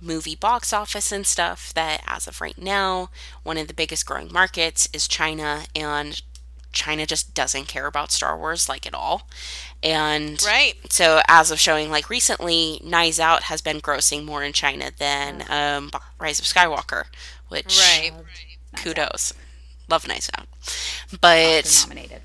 movie 0.00 0.34
box 0.36 0.72
office 0.72 1.12
and 1.12 1.26
stuff 1.26 1.72
that 1.74 2.02
as 2.06 2.26
of 2.26 2.40
right 2.40 2.56
now, 2.58 3.10
one 3.42 3.58
of 3.58 3.68
the 3.68 3.74
biggest 3.74 4.06
growing 4.06 4.32
markets 4.32 4.88
is 4.92 5.06
China 5.08 5.64
and 5.74 6.22
China 6.72 7.04
just 7.04 7.34
doesn't 7.34 7.66
care 7.66 7.86
about 7.86 8.12
Star 8.12 8.38
Wars 8.38 8.68
like 8.68 8.86
at 8.86 8.94
all. 8.94 9.28
And 9.82 10.40
Right. 10.44 10.74
so 10.88 11.20
as 11.26 11.50
of 11.50 11.58
showing 11.58 11.90
like 11.90 12.08
recently, 12.08 12.80
Knives 12.84 13.18
Out 13.18 13.44
has 13.44 13.60
been 13.60 13.80
grossing 13.80 14.24
more 14.24 14.44
in 14.44 14.52
China 14.52 14.90
than 14.96 15.44
um, 15.50 15.90
Rise 16.18 16.38
of 16.38 16.44
Skywalker, 16.44 17.04
which 17.48 17.76
Right. 17.78 18.12
kudos. 18.76 19.32
Love 19.88 20.06
Knives 20.06 20.30
Out. 20.38 20.46
But 21.20 21.84
nominated. 21.88 22.22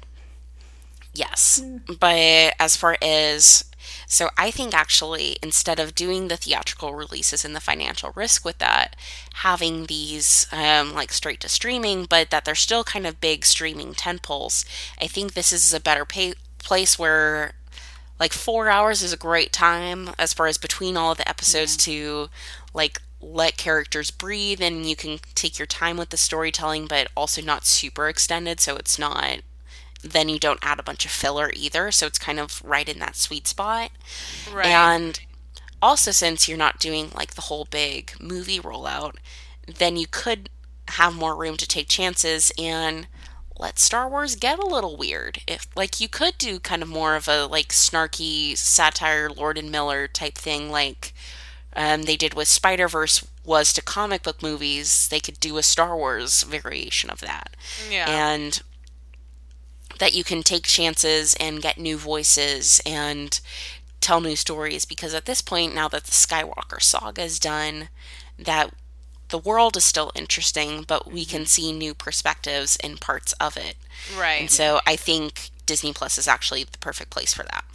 Yes. 1.14 1.62
But 2.00 2.54
as 2.60 2.76
far 2.76 2.98
as 3.02 3.64
so 4.08 4.30
I 4.38 4.52
think 4.52 4.74
actually 4.74 5.38
instead 5.42 5.80
of 5.80 5.96
doing 5.96 6.28
the 6.28 6.38
theatrical 6.38 6.94
releases 6.94 7.44
and 7.44 7.56
the 7.56 7.60
financial 7.60 8.12
risk 8.16 8.46
with 8.46 8.58
that, 8.60 8.96
having 9.36 9.86
these 9.86 10.48
um, 10.52 10.94
like 10.94 11.12
straight 11.12 11.40
to 11.42 11.50
streaming, 11.50 12.06
but 12.06 12.30
that 12.30 12.46
they're 12.46 12.56
still 12.56 12.84
kind 12.84 13.08
of 13.08 13.22
big 13.22 13.46
streaming 13.46 13.94
tentpoles, 13.94 14.66
I 15.02 15.08
think 15.08 15.34
this 15.34 15.52
is 15.52 15.74
a 15.74 15.80
better 15.80 16.06
pay- 16.06 16.34
place 16.60 16.98
where 16.98 17.54
like 18.20 18.34
four 18.34 18.70
hours 18.70 19.02
is 19.04 19.14
a 19.14 19.18
great 19.18 19.52
time 19.52 20.12
as 20.18 20.34
far 20.34 20.48
as 20.48 20.58
between 20.58 20.98
all 20.98 21.12
of 21.12 21.18
the 21.18 21.28
episodes 21.30 21.76
to 21.78 22.30
like 22.74 23.02
let 23.22 23.58
characters 23.58 24.12
breathe 24.12 24.62
and 24.62 24.86
you 24.86 24.96
can 24.96 25.20
take 25.34 25.58
your 25.58 25.66
time 25.66 25.98
with 25.98 26.10
the 26.10 26.18
storytelling 26.18 26.86
but 26.86 27.08
also 27.16 27.42
not 27.42 27.66
super 27.66 28.08
extended 28.08 28.60
so 28.60 28.76
it's 28.76 29.00
not 29.00 29.40
then 30.12 30.30
you 30.30 30.40
don't 30.40 30.60
add 30.62 30.80
a 30.80 30.84
bunch 30.84 31.06
of 31.06 31.12
filler 31.12 31.52
either 31.56 31.92
so 31.92 32.06
it's 32.06 32.20
kind 32.20 32.40
of 32.40 32.62
right 32.64 32.88
in 32.90 33.00
that 33.00 33.16
sweet 33.16 33.48
spot 33.48 33.90
Right. 34.54 34.68
and 34.68 35.20
also 35.82 36.12
since 36.12 36.48
you're 36.48 36.58
not 36.58 36.80
doing 36.80 37.10
like 37.16 37.34
the 37.36 37.42
whole 37.42 37.66
big 37.66 38.14
movie 38.20 38.60
rollout 38.60 39.16
then 39.68 39.98
you 39.98 40.08
could 40.10 40.50
have 40.90 41.16
more 41.16 41.36
room 41.36 41.58
to 41.58 41.68
take 41.68 41.88
chances 41.88 42.52
and 42.58 43.08
let 43.58 43.80
Star 43.80 44.10
Wars 44.10 44.36
get 44.36 44.60
a 44.60 44.66
little 44.68 44.98
weird. 44.98 45.40
If 45.48 45.66
like 45.78 46.02
you 46.02 46.10
could 46.10 46.38
do 46.38 46.60
kind 46.60 46.84
of 46.84 46.90
more 46.90 47.16
of 47.16 47.28
a 47.30 47.46
like 47.46 47.70
snarky 47.70 48.56
satire 48.58 49.30
Lord 49.30 49.58
and 49.58 49.72
Miller 49.72 50.08
type 50.10 50.36
thing 50.36 50.70
like 50.70 51.14
um, 51.76 52.04
they 52.04 52.18
did 52.18 52.34
with 52.34 52.48
Spider 52.50 52.88
Verse 52.90 53.26
was 53.46 53.72
to 53.74 53.82
comic 53.82 54.24
book 54.24 54.44
movies, 54.44 55.08
they 55.08 55.20
could 55.22 55.40
do 55.40 55.58
a 55.58 55.64
Star 55.64 55.96
Wars 55.96 56.44
variation 56.44 57.10
of 57.10 57.22
that. 57.22 57.56
yeah. 57.90 58.06
And 58.10 58.62
that 60.00 60.14
you 60.14 60.24
can 60.24 60.44
take 60.44 60.64
chances 60.64 61.36
and 61.36 61.62
get 61.62 61.78
new 61.78 61.98
voices 61.98 62.82
and 62.86 63.40
tell 64.02 64.22
new 64.22 64.36
stories 64.36 64.86
because 64.86 65.14
at 65.14 65.26
this 65.26 65.42
point 65.42 65.74
now 65.74 65.88
that 65.88 66.04
the 66.04 66.12
Skywalker 66.12 66.82
saga 66.82 67.24
is 67.24 67.40
done 67.40 67.90
that 68.38 68.72
the 69.30 69.38
world 69.38 69.76
is 69.76 69.84
still 69.84 70.12
interesting 70.16 70.84
but 70.88 71.12
we 71.12 71.26
can 71.26 71.42
mm-hmm. 71.42 71.48
see 71.48 71.72
new 71.72 71.94
perspectives 71.94 72.76
in 72.78 72.98
parts 72.98 73.34
of 73.34 73.58
it. 73.58 73.76
right. 74.18 74.42
And 74.42 74.52
so 74.52 74.80
I 74.86 74.96
think 74.96 75.50
Disney 75.66 75.94
Plus 75.94 76.18
is 76.18 76.28
actually 76.28 76.64
the 76.64 76.78
perfect 76.78 77.10
place 77.10 77.34
for 77.34 77.44
that. 77.44 77.66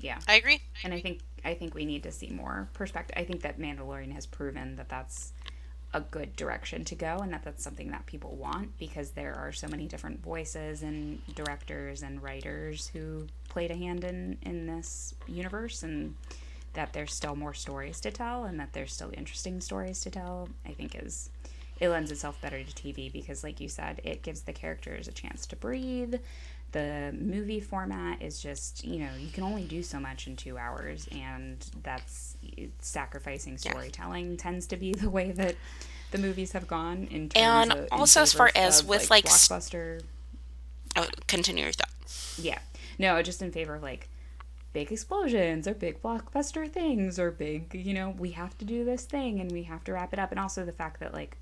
Yeah. 0.00 0.18
I 0.26 0.36
agree. 0.36 0.62
and 0.82 0.94
I 0.94 1.00
think 1.00 1.20
I 1.44 1.52
think 1.52 1.74
we 1.74 1.84
need 1.84 2.02
to 2.04 2.10
see 2.10 2.30
more 2.30 2.68
perspective. 2.72 3.14
I 3.18 3.24
think 3.24 3.42
that 3.42 3.58
Mandalorian 3.58 4.12
has 4.12 4.24
proven 4.24 4.76
that 4.76 4.88
that's 4.88 5.32
a 5.94 6.00
good 6.00 6.34
direction 6.34 6.84
to 6.84 6.94
go, 6.96 7.18
and 7.22 7.32
that 7.32 7.44
that's 7.44 7.62
something 7.62 7.90
that 7.92 8.04
people 8.04 8.34
want 8.34 8.76
because 8.78 9.12
there 9.12 9.34
are 9.36 9.52
so 9.52 9.68
many 9.68 9.86
different 9.86 10.22
voices 10.22 10.82
and 10.82 11.24
directors 11.34 12.02
and 12.02 12.22
writers 12.22 12.88
who 12.88 13.26
played 13.48 13.70
a 13.70 13.76
hand 13.76 14.04
in 14.04 14.36
in 14.42 14.66
this 14.66 15.14
universe, 15.26 15.84
and 15.84 16.14
that 16.74 16.92
there's 16.92 17.14
still 17.14 17.36
more 17.36 17.54
stories 17.54 18.00
to 18.00 18.10
tell, 18.10 18.44
and 18.44 18.58
that 18.58 18.72
there's 18.72 18.92
still 18.92 19.12
interesting 19.16 19.60
stories 19.60 20.00
to 20.00 20.10
tell. 20.10 20.48
I 20.66 20.72
think 20.72 20.96
is 20.96 21.30
it 21.80 21.88
lends 21.88 22.10
itself 22.10 22.40
better 22.40 22.62
to 22.62 22.72
TV 22.72 23.12
because, 23.12 23.42
like 23.42 23.60
you 23.60 23.68
said, 23.68 24.00
it 24.04 24.22
gives 24.22 24.42
the 24.42 24.52
characters 24.52 25.08
a 25.08 25.12
chance 25.12 25.46
to 25.46 25.56
breathe 25.56 26.16
the 26.74 27.14
movie 27.18 27.60
format 27.60 28.20
is 28.20 28.38
just 28.40 28.84
you 28.84 28.98
know 28.98 29.08
you 29.18 29.30
can 29.30 29.42
only 29.44 29.62
do 29.64 29.82
so 29.82 29.98
much 29.98 30.26
in 30.26 30.34
two 30.36 30.58
hours 30.58 31.08
and 31.12 31.64
that's 31.82 32.36
sacrificing 32.80 33.56
storytelling 33.56 34.36
tends 34.36 34.66
to 34.66 34.76
be 34.76 34.92
the 34.92 35.08
way 35.08 35.30
that 35.32 35.54
the 36.10 36.18
movies 36.18 36.52
have 36.52 36.66
gone 36.68 37.08
in 37.10 37.28
terms 37.28 37.70
And 37.70 37.72
of 37.72 37.88
also 37.92 38.22
as 38.22 38.32
far 38.32 38.50
as 38.54 38.80
of, 38.82 38.88
with, 38.88 39.08
like, 39.10 39.24
s- 39.26 39.48
blockbuster 39.48 40.02
Oh, 40.96 41.06
continue 41.26 41.64
your 41.64 41.72
thought. 41.72 41.90
yeah. 42.38 42.58
No 42.98 43.20
just 43.22 43.40
in 43.42 43.50
favor 43.50 43.74
of 43.76 43.82
like 43.82 44.08
big 44.72 44.90
explosions 44.92 45.66
or 45.68 45.74
big 45.74 46.02
blockbuster 46.02 46.68
things 46.70 47.18
or 47.18 47.30
big 47.30 47.72
you 47.74 47.94
know 47.94 48.10
we 48.18 48.32
have 48.32 48.56
to 48.58 48.64
do 48.64 48.84
this 48.84 49.04
thing 49.04 49.40
and 49.40 49.50
we 49.52 49.62
have 49.64 49.82
to 49.84 49.92
wrap 49.92 50.12
it 50.12 50.18
up. 50.18 50.30
And 50.32 50.38
also 50.40 50.64
the 50.64 50.72
fact 50.72 51.00
that 51.00 51.12
like 51.14 51.36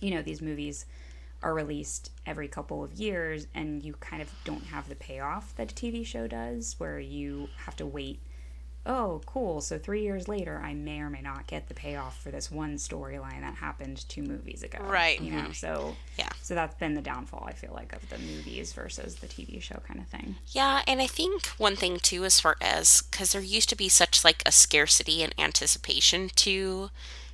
you 0.00 0.10
know 0.14 0.22
these 0.22 0.42
movies 0.42 0.84
are 1.44 1.54
released 1.54 2.10
every 2.26 2.48
couple 2.48 2.82
of 2.82 2.92
years 2.94 3.46
and 3.54 3.84
you 3.84 3.92
kind 4.00 4.22
of 4.22 4.30
don't 4.44 4.64
have 4.64 4.88
the 4.88 4.94
payoff 4.96 5.54
that 5.56 5.70
a 5.70 5.74
TV 5.74 6.04
show 6.04 6.26
does 6.26 6.74
where 6.78 6.98
you 6.98 7.48
have 7.66 7.76
to 7.76 7.86
wait 7.86 8.20
oh, 8.86 9.22
cool. 9.24 9.60
So 9.60 9.78
three 9.78 10.02
years 10.02 10.28
later, 10.28 10.60
I 10.62 10.74
may 10.74 11.00
or 11.00 11.08
may 11.08 11.22
not 11.22 11.46
get 11.46 11.68
the 11.68 11.74
payoff 11.74 12.20
for 12.20 12.30
this 12.30 12.50
one 12.50 12.74
storyline 12.74 13.40
that 13.40 13.54
happened 13.54 14.06
two 14.08 14.22
movies 14.22 14.62
ago. 14.62 14.78
Right. 14.82 15.20
You 15.20 15.32
know, 15.32 15.42
mm-hmm. 15.42 15.52
so 15.52 15.96
Yeah. 16.18 16.28
So 16.42 16.54
that's 16.54 16.74
been 16.74 16.94
the 16.94 17.02
downfall. 17.02 17.44
I 17.46 17.52
feel 17.52 17.72
like 17.72 17.94
of 17.94 18.08
the 18.10 18.18
movies 18.18 18.72
versus 18.72 19.16
the 19.16 19.26
TV 19.26 19.60
show 19.60 19.80
kind 19.86 20.00
of 20.00 20.06
thing. 20.08 20.36
Yeah, 20.48 20.82
and 20.86 21.00
I 21.00 21.06
think 21.06 21.46
one 21.58 21.76
thing 21.76 21.98
too, 21.98 22.24
as 22.24 22.40
far 22.40 22.56
as 22.60 23.02
because 23.10 23.32
there 23.32 23.42
used 23.42 23.68
to 23.70 23.76
be 23.76 23.88
such 23.88 24.24
like 24.24 24.42
a 24.44 24.52
scarcity 24.52 25.22
and 25.22 25.34
anticipation 25.38 26.28
to 26.36 26.90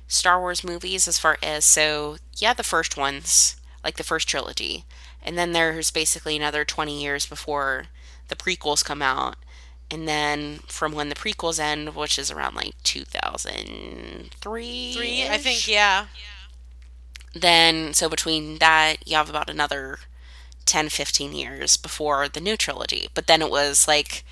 Star 0.07 0.39
Wars 0.39 0.63
movies, 0.63 1.07
as 1.07 1.17
far 1.17 1.37
as 1.43 1.65
so 1.65 2.17
yeah, 2.37 2.53
the 2.53 2.63
first 2.63 2.95
ones, 2.95 3.57
like 3.83 3.97
the 3.97 4.03
first 4.03 4.27
trilogy, 4.27 4.85
and 5.23 5.37
then 5.37 5.51
there's 5.51 5.91
basically 5.91 6.35
another 6.35 6.65
twenty 6.65 7.01
years 7.01 7.25
before 7.25 7.85
the 8.27 8.35
prequels 8.35 8.83
come 8.83 9.01
out, 9.01 9.35
and 9.89 10.07
then 10.07 10.59
from 10.67 10.91
when 10.93 11.09
the 11.09 11.15
prequels 11.15 11.59
end, 11.59 11.95
which 11.95 12.17
is 12.19 12.31
around 12.31 12.55
like 12.55 12.73
two 12.83 13.03
thousand 13.05 14.31
three, 14.41 14.93
Three, 14.93 15.27
I 15.27 15.37
think, 15.37 15.67
yeah. 15.67 16.07
then 17.33 17.93
so 17.93 18.09
between 18.09 18.57
that 18.59 19.07
you 19.07 19.15
have 19.15 19.29
about 19.29 19.49
another 19.49 19.99
10 20.65 20.89
15 20.89 21.33
years 21.33 21.75
before 21.75 22.29
the 22.29 22.39
new 22.39 22.55
trilogy. 22.55 23.09
But 23.13 23.27
then 23.27 23.41
it 23.41 23.49
was 23.49 23.87
like 23.87 24.23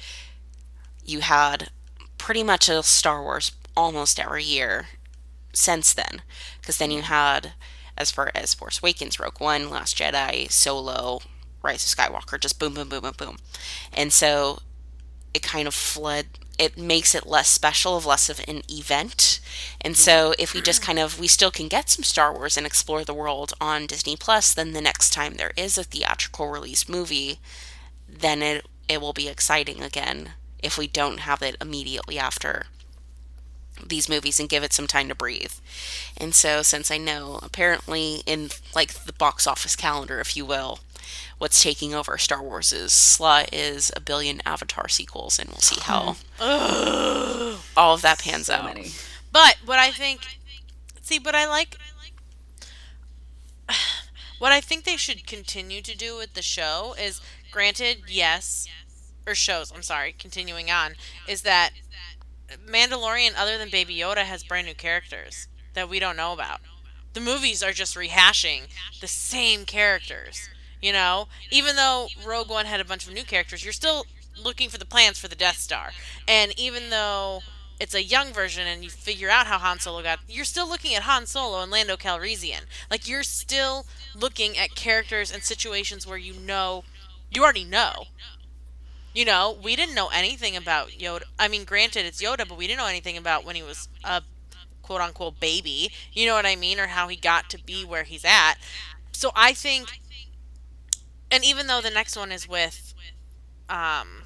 you 1.04 1.22
had 1.22 1.70
pretty 2.18 2.44
much 2.44 2.70
a 2.70 2.84
star 2.84 3.22
wars 3.24 3.52
almost 3.76 4.20
every 4.20 4.44
year 4.44 4.88
since 5.54 5.94
then. 5.94 6.22
Because 6.62 6.78
then 6.78 6.92
you 6.92 7.02
had 7.02 7.54
as 8.00 8.12
far 8.12 8.32
as 8.34 8.54
force 8.54 8.80
awakens 8.80 9.20
rogue 9.20 9.40
one 9.40 9.70
last 9.70 9.98
jedi 9.98 10.50
solo 10.52 11.22
rise 11.62 11.84
of 11.84 11.98
skywalker 11.98 12.40
just 12.40 12.60
boom 12.60 12.74
boom 12.74 12.90
boom 12.90 13.02
boom 13.02 13.14
boom. 13.18 13.38
And 13.94 14.14
so 14.14 14.60
it 15.34 15.44
kind 15.44 15.68
of 15.68 15.74
fled 15.74 16.28
it 16.58 16.78
makes 16.78 17.16
it 17.16 17.26
less 17.26 17.48
special 17.48 17.96
of 17.96 18.06
less 18.06 18.30
of 18.30 18.42
an 18.46 18.62
event. 18.70 19.40
And 19.80 19.96
so 19.96 20.34
if 20.38 20.54
we 20.54 20.62
just 20.62 20.82
kind 20.82 21.00
of 21.00 21.20
we 21.20 21.28
still 21.28 21.52
can 21.52 21.68
get 21.70 21.90
some 21.90 22.04
star 22.04 22.34
wars 22.34 22.58
and 22.58 22.66
explore 22.66 23.04
the 23.04 23.14
world 23.14 23.54
on 23.62 23.86
disney 23.86 24.16
plus 24.16 24.54
then 24.54 24.74
the 24.74 24.82
next 24.82 25.12
time 25.12 25.36
there 25.36 25.54
is 25.56 25.78
a 25.78 25.84
theatrical 25.84 26.50
release 26.50 26.90
movie 26.90 27.40
then 28.08 28.42
it 28.42 28.66
it 28.88 29.00
will 29.00 29.14
be 29.14 29.28
exciting 29.30 29.82
again 29.82 30.32
if 30.62 30.78
we 30.78 30.88
don't 30.88 31.20
have 31.20 31.42
it 31.42 31.56
immediately 31.62 32.18
after 32.18 32.66
these 33.86 34.10
movies 34.10 34.40
and 34.40 34.50
give 34.50 34.64
it 34.64 34.74
some 34.74 34.88
time 34.88 35.08
to 35.10 35.16
breathe. 35.16 35.54
And 36.18 36.34
so 36.36 36.62
since 36.62 36.92
I 36.92 36.98
know 36.98 37.40
apparently 37.44 38.22
in 38.26 38.50
like 38.76 38.94
the 39.06 39.14
box 39.14 39.48
office 39.48 39.76
calendar 39.76 40.20
if 40.20 40.36
you 40.38 40.46
will, 40.46 40.80
what's 41.38 41.64
taking 41.64 41.94
over 41.94 42.18
Star 42.18 42.42
Wars' 42.44 42.92
slot 42.92 43.54
is 43.54 43.92
a 43.96 44.02
billion 44.02 44.42
Avatar 44.46 44.88
sequels 44.88 45.40
and 45.40 45.50
we'll 45.50 45.58
see 45.60 45.80
how 45.82 46.18
all 47.78 47.94
of 47.94 48.02
that 48.02 48.20
pans 48.20 48.48
So 48.48 48.56
out. 48.56 48.66
many. 48.66 48.92
But 49.32 49.58
what 49.66 49.80
I 49.80 49.92
think, 49.92 50.22
see, 51.02 51.20
but 51.20 51.36
I 51.36 51.48
like, 51.48 51.78
what 54.40 54.52
I 54.52 54.62
think 54.62 54.84
they 54.84 54.98
should 54.98 55.26
continue 55.28 55.82
to 55.82 55.96
do 55.96 56.18
with 56.18 56.34
the 56.34 56.42
show 56.42 56.96
is, 57.00 57.22
granted, 57.52 58.04
yes, 58.08 58.68
or 59.28 59.36
shows. 59.36 59.72
I'm 59.72 59.84
sorry, 59.84 60.14
continuing 60.18 60.72
on, 60.72 60.94
is 61.28 61.42
that 61.44 61.72
Mandalorian, 62.68 63.34
other 63.38 63.58
than 63.58 63.70
Baby 63.70 63.96
Yoda, 63.96 64.24
has 64.24 64.44
brand 64.44 64.68
new 64.68 64.74
characters 64.74 65.48
that 65.74 65.90
we 65.90 66.00
don't 66.00 66.18
know 66.18 66.34
about. 66.34 66.62
The 67.14 67.20
movies 67.20 67.64
are 67.64 67.72
just 67.72 67.96
rehashing 67.96 68.68
the 69.02 69.08
same 69.08 69.66
characters. 69.66 70.50
You 70.82 70.94
know, 70.94 71.28
even 71.52 71.76
though 71.76 72.08
Rogue 72.26 72.50
One 72.50 72.66
had 72.66 72.80
a 72.80 72.86
bunch 72.86 73.08
of 73.08 73.14
new 73.14 73.24
characters, 73.24 73.64
you're 73.64 73.74
still 73.74 74.06
looking 74.42 74.70
for 74.70 74.78
the 74.78 74.86
plans 74.86 75.20
for 75.20 75.28
the 75.28 75.36
Death 75.36 75.58
Star. 75.58 75.92
And 76.28 76.58
even 76.58 76.90
though 76.90 77.42
it's 77.80 77.96
a 77.96 78.04
young 78.04 78.34
version 78.34 78.68
and 78.68 78.84
you 78.84 78.90
figure 78.90 79.30
out 79.30 79.48
how 79.48 79.58
Han 79.58 79.80
Solo 79.80 80.02
got, 80.04 80.20
you're 80.28 80.46
still 80.46 80.68
looking 80.68 80.96
at 80.96 81.04
Han 81.04 81.26
Solo 81.26 81.62
and 81.62 81.72
Lando 81.72 81.96
Calrissian. 81.98 82.62
Like 82.90 83.08
you're 83.08 83.24
still 83.24 83.86
looking 84.16 84.58
at 84.58 84.76
characters 84.76 85.32
and 85.32 85.44
situations 85.44 86.06
where 86.08 86.18
you 86.18 86.34
know, 86.34 86.84
you 87.32 87.44
already 87.44 87.64
know. 87.64 88.06
You 89.20 89.26
know, 89.26 89.58
we 89.62 89.76
didn't 89.76 89.96
know 89.96 90.08
anything 90.14 90.56
about 90.56 90.92
Yoda. 90.92 91.24
I 91.38 91.50
mean, 91.50 91.66
granted, 91.66 92.06
it's 92.06 92.22
Yoda, 92.22 92.48
but 92.48 92.58
we 92.58 92.68
didn't 92.68 92.80
know 92.80 92.88
anything 92.88 93.18
about 93.18 93.44
when 93.44 93.58
he 93.58 93.62
was 93.62 93.90
a 94.02 94.22
quote 94.82 95.02
unquote 95.02 95.42
baby. 95.42 95.92
You 96.14 96.26
know 96.26 96.36
what 96.36 96.46
I 96.46 96.56
mean? 96.56 96.80
Or 96.80 96.88
how 96.88 97.10
he 97.10 97.18
got 97.18 97.50
to 97.50 97.62
be 97.62 97.84
where 97.84 98.04
he's 98.04 98.24
at. 98.24 98.54
So 99.12 99.32
I 99.36 99.52
think, 99.52 100.00
and 101.30 101.44
even 101.44 101.68
though 101.68 101.82
the 101.82 101.90
next 101.90 102.16
one 102.16 102.32
is 102.32 102.48
with, 102.48 102.94
um, 103.68 104.24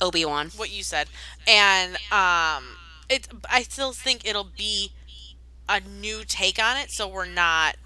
Obi-Wan. 0.00 0.50
what 0.56 0.72
you 0.72 0.82
said, 0.82 1.06
and 1.46 1.94
um, 2.10 2.64
it, 3.08 3.28
I 3.48 3.62
still 3.62 3.92
think 3.92 4.26
it'll 4.26 4.50
be 4.58 4.90
a 5.68 5.78
new 5.78 6.24
take 6.26 6.60
on 6.60 6.76
it. 6.78 6.90
So 6.90 7.06
we're 7.06 7.26
not 7.26 7.76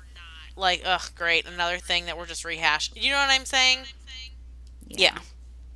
like, 0.57 0.81
ugh, 0.87 1.11
great, 1.15 1.47
another 1.47 1.77
thing 1.77 2.07
that 2.07 2.17
we're 2.17 2.25
just 2.25 2.47
rehashed. 2.47 2.97
You 2.97 3.11
know 3.11 3.19
what 3.19 3.29
I'm 3.29 3.45
saying? 3.45 3.81
Yeah. 4.89 5.19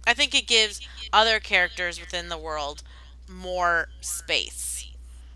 I 0.07 0.15
think 0.15 0.35
it 0.35 0.47
gives 0.47 0.81
other 1.13 1.41
characters 1.41 2.01
within 2.01 2.29
the 2.29 2.39
world 2.39 2.83
more 3.29 3.89
space 4.01 4.75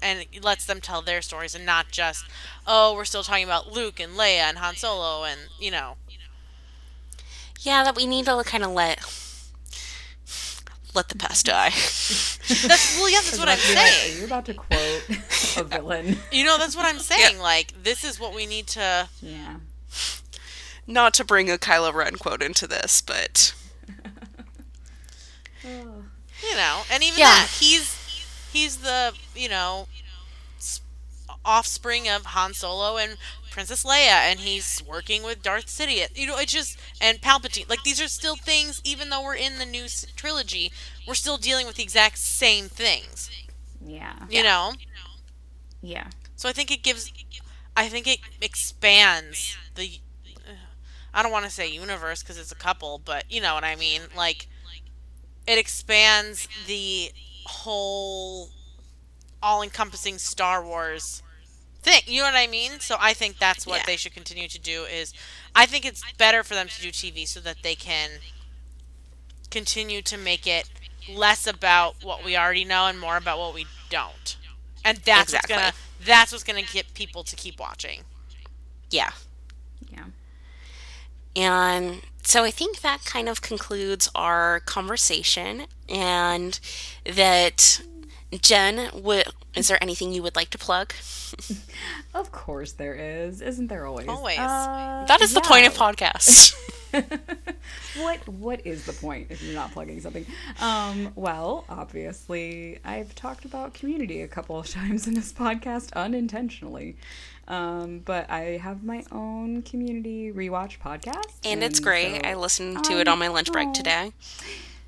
and 0.00 0.26
it 0.32 0.44
lets 0.44 0.64
them 0.64 0.80
tell 0.80 1.02
their 1.02 1.22
stories 1.22 1.54
and 1.54 1.66
not 1.66 1.90
just, 1.90 2.24
oh, 2.66 2.94
we're 2.94 3.04
still 3.04 3.22
talking 3.22 3.44
about 3.44 3.72
Luke 3.72 3.98
and 4.00 4.16
Leia 4.16 4.48
and 4.48 4.58
Han 4.58 4.76
Solo 4.76 5.24
and, 5.24 5.40
you 5.58 5.70
know. 5.70 5.96
Yeah, 7.60 7.82
that 7.84 7.96
we 7.96 8.06
need 8.06 8.26
to 8.26 8.42
kind 8.44 8.62
of 8.62 8.70
let 8.70 9.00
let 10.94 11.08
the 11.08 11.16
past 11.18 11.46
die. 11.46 11.70
That's 12.66 12.96
well, 12.96 13.10
yeah, 13.10 13.20
that's 13.22 13.38
what 13.38 13.48
I'm 13.48 13.58
About 13.58 13.62
to 13.62 13.68
be 13.68 13.74
like, 13.74 13.86
saying. 13.92 14.16
Are 14.16 14.18
you 14.20 14.24
about 14.24 14.44
to 14.46 14.54
quote 14.54 15.58
a 15.58 15.64
villain? 15.76 16.16
You 16.32 16.44
know, 16.44 16.56
that's 16.56 16.74
what 16.74 16.86
I'm 16.86 16.98
saying. 16.98 17.38
Like, 17.38 17.74
this 17.82 18.04
is 18.04 18.18
what 18.18 18.34
we 18.34 18.46
need 18.46 18.66
to. 18.68 19.08
Yeah. 19.20 19.56
Not 20.86 21.12
to 21.14 21.24
bring 21.24 21.50
a 21.50 21.58
Kylo 21.58 21.92
Ren 21.92 22.16
quote 22.16 22.42
into 22.42 22.66
this, 22.66 23.02
but 23.02 23.54
Oh. 25.64 26.04
you 26.42 26.56
know 26.56 26.82
and 26.90 27.02
even 27.02 27.18
Yeah. 27.18 27.26
that 27.26 27.48
he's 27.58 27.96
he's 28.52 28.78
the 28.78 29.12
you 29.34 29.48
know 29.48 29.88
offspring 31.44 32.08
of 32.08 32.26
han 32.26 32.52
solo 32.52 32.96
and 32.96 33.16
princess 33.50 33.84
leia 33.84 34.28
and 34.30 34.40
he's 34.40 34.82
working 34.86 35.22
with 35.22 35.42
darth 35.42 35.66
sidious 35.66 36.08
you 36.16 36.26
know 36.26 36.36
it's 36.38 36.52
just 36.52 36.78
and 37.00 37.20
palpatine 37.20 37.68
like 37.68 37.82
these 37.82 38.00
are 38.00 38.08
still 38.08 38.36
things 38.36 38.80
even 38.84 39.08
though 39.10 39.22
we're 39.22 39.34
in 39.34 39.58
the 39.58 39.64
new 39.66 39.86
trilogy 40.16 40.70
we're 41.06 41.14
still 41.14 41.36
dealing 41.36 41.66
with 41.66 41.76
the 41.76 41.82
exact 41.82 42.18
same 42.18 42.68
things 42.68 43.30
Yeah. 43.80 44.26
you 44.28 44.42
know 44.42 44.72
Yeah. 45.80 46.08
so 46.36 46.48
i 46.48 46.52
think 46.52 46.70
it 46.70 46.82
gives 46.82 47.12
i 47.76 47.88
think 47.88 48.06
it 48.06 48.18
expands 48.40 49.56
the 49.74 50.00
i 51.14 51.22
don't 51.22 51.32
want 51.32 51.44
to 51.44 51.50
say 51.50 51.68
universe 51.70 52.22
because 52.22 52.38
it's 52.38 52.52
a 52.52 52.56
couple 52.56 52.98
but 53.04 53.24
you 53.30 53.40
know 53.40 53.54
what 53.54 53.64
i 53.64 53.76
mean 53.76 54.02
like 54.16 54.48
it 55.48 55.58
expands 55.58 56.46
the 56.66 57.10
whole 57.46 58.50
all-encompassing 59.42 60.18
Star 60.18 60.64
Wars 60.64 61.22
thing. 61.82 62.02
You 62.06 62.20
know 62.20 62.26
what 62.26 62.34
I 62.34 62.46
mean? 62.48 62.80
So 62.80 62.96
I 63.00 63.14
think 63.14 63.38
that's 63.38 63.66
what 63.66 63.80
Yeah. 63.80 63.86
they 63.86 63.96
should 63.96 64.12
continue 64.12 64.48
to 64.48 64.58
do 64.58 64.84
is 64.84 65.14
I 65.54 65.64
think 65.66 65.84
it's 65.86 66.02
better 66.18 66.42
for 66.44 66.54
them 66.54 66.68
to 66.68 66.80
do 66.82 66.90
TV 66.90 67.24
so 67.26 67.40
that 67.40 67.62
they 67.62 67.74
can 67.74 68.10
continue 69.50 70.02
to 70.02 70.18
make 70.18 70.46
it 70.46 70.68
less 71.08 71.46
about 71.46 72.02
what 72.04 72.22
we 72.24 72.36
already 72.36 72.64
know 72.64 72.86
and 72.86 72.98
more 73.00 73.16
about 73.16 73.38
what 73.38 73.54
we 73.54 73.66
don't. 73.88 74.36
And 74.84 74.98
that's 74.98 75.32
Exactly. 75.32 75.54
what's 75.54 75.62
going 75.62 75.72
to 75.72 75.78
that's 76.04 76.30
what's 76.32 76.44
going 76.44 76.64
to 76.64 76.72
get 76.72 76.94
people 76.94 77.24
to 77.24 77.34
keep 77.36 77.58
watching. 77.58 78.04
yeah. 78.90 79.10
Yeah. 79.90 80.04
And 81.36 82.02
so 82.28 82.44
I 82.44 82.50
think 82.50 82.80
that 82.82 83.06
kind 83.06 83.26
of 83.26 83.40
concludes 83.40 84.10
our 84.14 84.60
conversation. 84.60 85.62
And 85.88 86.60
that, 87.06 87.80
Jen, 88.42 88.90
would, 88.92 89.24
is 89.54 89.68
there 89.68 89.82
anything 89.82 90.12
you 90.12 90.22
would 90.22 90.36
like 90.36 90.50
to 90.50 90.58
plug? 90.58 90.92
Of 92.14 92.32
course 92.32 92.72
there 92.72 92.94
is. 92.94 93.40
Isn't 93.40 93.68
there 93.68 93.86
always? 93.86 94.08
Always. 94.08 94.38
Uh, 94.38 95.04
That 95.06 95.20
is 95.20 95.34
the 95.34 95.40
point 95.40 95.66
of 95.66 95.74
yeah. 95.74 95.78
podcasts. 95.78 96.54
what 98.02 98.26
what 98.28 98.66
is 98.66 98.86
the 98.86 98.94
point 98.94 99.26
if 99.30 99.42
you're 99.42 99.54
not 99.54 99.70
plugging 99.72 100.00
something? 100.00 100.24
Um, 100.58 101.12
well, 101.14 101.64
obviously, 101.68 102.78
I've 102.84 103.14
talked 103.14 103.44
about 103.44 103.74
community 103.74 104.22
a 104.22 104.28
couple 104.28 104.58
of 104.58 104.68
times 104.70 105.06
in 105.06 105.14
this 105.14 105.32
podcast 105.32 105.92
unintentionally. 105.92 106.96
Um, 107.48 108.00
but 108.04 108.30
I 108.30 108.58
have 108.58 108.84
my 108.84 109.02
own 109.10 109.62
community 109.62 110.30
rewatch 110.32 110.78
podcast, 110.78 111.32
and 111.44 111.64
it's 111.64 111.80
great. 111.80 112.22
so- 112.22 112.28
I 112.28 112.34
listened 112.34 112.84
to 112.84 113.00
it 113.00 113.08
on 113.08 113.18
my 113.18 113.28
lunch 113.28 113.50
break 113.50 113.68
Oh. 113.68 113.72
today. 113.74 114.12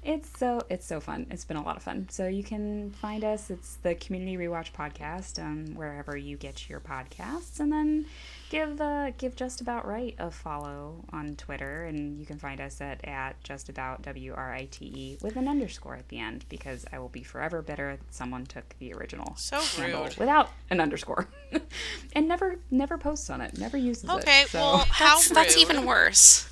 It's 0.02 0.28
so 0.38 0.62
it's 0.70 0.86
so 0.86 0.98
fun. 1.00 1.26
It's 1.30 1.44
been 1.44 1.56
a 1.58 1.62
lot 1.62 1.76
of 1.76 1.82
fun. 1.82 2.08
So 2.10 2.26
you 2.26 2.42
can 2.42 2.90
find 2.90 3.22
us. 3.24 3.50
It's 3.50 3.76
the 3.82 3.94
Community 3.94 4.36
Rewatch 4.36 4.72
podcast, 4.72 5.38
um, 5.42 5.74
wherever 5.74 6.16
you 6.16 6.36
get 6.38 6.68
your 6.70 6.80
podcasts, 6.80 7.60
and 7.60 7.70
then 7.72 8.06
give 8.50 8.78
uh, 8.80 9.10
give 9.16 9.34
Just 9.36 9.62
About 9.62 9.86
Right 9.88 10.14
a 10.18 10.30
follow 10.30 11.02
on 11.12 11.36
Twitter, 11.36 11.84
and 11.84 12.18
you 12.18 12.26
can 12.26 12.38
find 12.38 12.60
us 12.60 12.80
at 12.82 13.02
at 13.06 13.42
Just 13.42 13.70
About 13.70 14.02
W 14.02 14.34
R 14.36 14.52
I 14.52 14.66
T 14.70 14.84
E 14.94 15.18
with 15.22 15.36
an 15.36 15.48
underscore 15.48 15.96
at 15.96 16.08
the 16.08 16.18
end 16.18 16.44
because 16.50 16.84
I 16.92 16.98
will 16.98 17.08
be 17.08 17.22
forever 17.22 17.62
bitter 17.62 17.96
that 17.96 18.14
someone 18.14 18.44
took 18.44 18.74
the 18.78 18.92
original 18.92 19.34
So 19.36 19.60
rude. 19.80 20.16
without 20.18 20.50
an 20.68 20.80
underscore, 20.80 21.28
and 22.12 22.28
never 22.28 22.58
never 22.70 22.98
posts 22.98 23.30
on 23.30 23.40
it, 23.40 23.56
never 23.56 23.78
uses 23.78 24.04
it. 24.04 24.10
Okay, 24.10 24.44
so- 24.48 24.58
well, 24.58 24.78
how 24.90 25.14
That's, 25.16 25.28
that's 25.30 25.56
even 25.56 25.86
worse. 25.86 26.46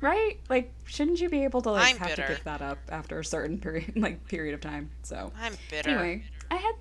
right? 0.00 0.38
Like, 0.50 0.72
shouldn't 0.86 1.20
you 1.20 1.28
be 1.28 1.44
able 1.44 1.62
to 1.62 1.70
like 1.70 1.92
I'm 1.94 1.98
have 1.98 2.08
bitter. 2.08 2.22
to 2.26 2.28
give 2.34 2.44
that 2.44 2.62
up 2.62 2.78
after 2.88 3.20
a 3.20 3.24
certain 3.24 3.58
period, 3.58 3.92
like 3.96 4.26
period 4.26 4.54
of 4.54 4.60
time? 4.60 4.90
So 5.02 5.30
I'm 5.40 5.54
bitter. 5.70 5.90
anyway, 5.90 6.24
I 6.50 6.56
had 6.56 6.74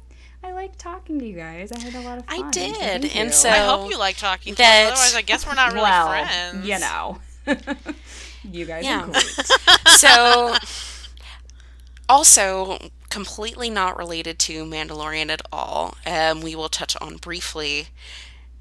I 0.44 0.52
like 0.52 0.78
talking 0.78 1.20
to 1.20 1.26
you 1.26 1.36
guys. 1.36 1.72
I 1.72 1.80
had 1.80 1.96
a 1.96 2.02
lot 2.02 2.18
of 2.20 2.26
fun. 2.26 2.44
I 2.46 2.52
did, 2.52 2.76
thank 2.76 3.16
and 3.16 3.28
you. 3.28 3.34
so- 3.34 3.50
I 3.50 3.60
hope 3.60 3.90
you 3.90 3.98
like 3.98 4.18
talking 4.18 4.54
to 4.56 4.58
that- 4.58 4.92
us. 4.94 5.00
Otherwise, 5.00 5.16
I 5.16 5.22
guess 5.22 5.48
we're 5.48 5.54
not 5.56 5.70
really 5.72 5.84
well, 5.90 6.08
friends. 6.10 6.68
you 6.68 6.80
know, 6.80 7.20
you 8.52 8.66
guys 8.66 8.84
Yeah. 8.84 9.04
are 9.04 9.08
great. 9.08 9.24
So, 10.00 10.56
also 12.10 12.78
completely 13.10 13.70
not 13.70 13.98
related 13.98 14.40
to 14.40 14.66
Mandalorian 14.66 15.30
at 15.30 15.42
all. 15.52 15.96
Um, 16.06 16.42
we 16.42 16.56
will 16.56 16.70
touch 16.70 16.96
on 17.00 17.18
briefly. 17.18 17.88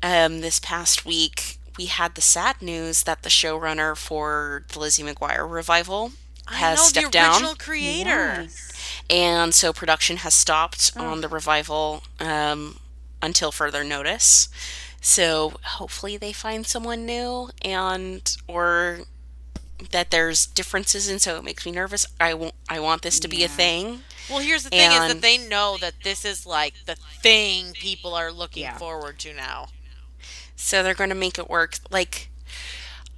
Um, 0.03 0.41
this 0.41 0.59
past 0.61 1.05
week, 1.05 1.59
we 1.79 1.87
had 1.87 2.15
the 2.15 2.21
sad 2.21 2.61
news 2.61 3.05
that 3.05 3.23
the 3.23 3.29
showrunner 3.29 3.97
for 3.97 4.65
the 4.73 4.79
Lizzie 4.79 5.03
McGuire 5.03 5.51
revival 5.51 6.13
has 6.49 6.79
I 6.79 6.83
know 6.83 6.87
stepped 6.89 7.07
the 7.07 7.11
down. 7.13 7.33
original 7.35 7.55
creator. 7.55 8.43
Yes. 8.43 8.72
And 9.13 9.55
so 9.55 9.73
production 9.73 10.19
has 10.19 10.35
stopped 10.35 10.93
on 10.97 11.21
the 11.21 11.29
revival 11.29 12.03
um, 12.19 12.81
until 13.23 13.53
further 13.53 13.85
notice. 13.85 14.49
So 15.01 15.55
hopefully 15.65 16.17
they 16.17 16.33
find 16.33 16.67
someone 16.67 17.05
new, 17.07 17.51
and 17.63 18.37
or 18.49 19.01
that 19.91 20.11
there's 20.11 20.47
differences, 20.47 21.09
and 21.09 21.21
so 21.21 21.37
it 21.37 21.45
makes 21.45 21.67
me 21.67 21.73
nervous. 21.73 22.07
I 22.21 22.35
want 22.35 22.55
I 22.69 22.81
want 22.81 23.03
this 23.03 23.21
to 23.21 23.29
be 23.29 23.45
a 23.45 23.49
thing. 23.49 24.01
Well, 24.31 24.39
here's 24.41 24.65
the 24.65 24.71
thing: 24.71 24.91
is 24.93 25.13
that 25.13 25.23
they 25.23 25.39
know 25.39 25.77
that 25.81 25.95
this 26.05 26.25
is 26.25 26.47
like 26.47 26.75
the 26.87 26.97
thing 27.21 27.73
people 27.75 28.15
are 28.15 28.33
looking 28.33 28.63
Yeah. 28.63 28.79
forward 28.79 29.19
to 29.21 29.35
now. 29.35 29.69
So 30.57 30.83
they're 30.83 30.95
going 30.95 31.11
to 31.11 31.17
make 31.17 31.39
it 31.39 31.51
work. 31.51 31.79
Like, 31.91 32.31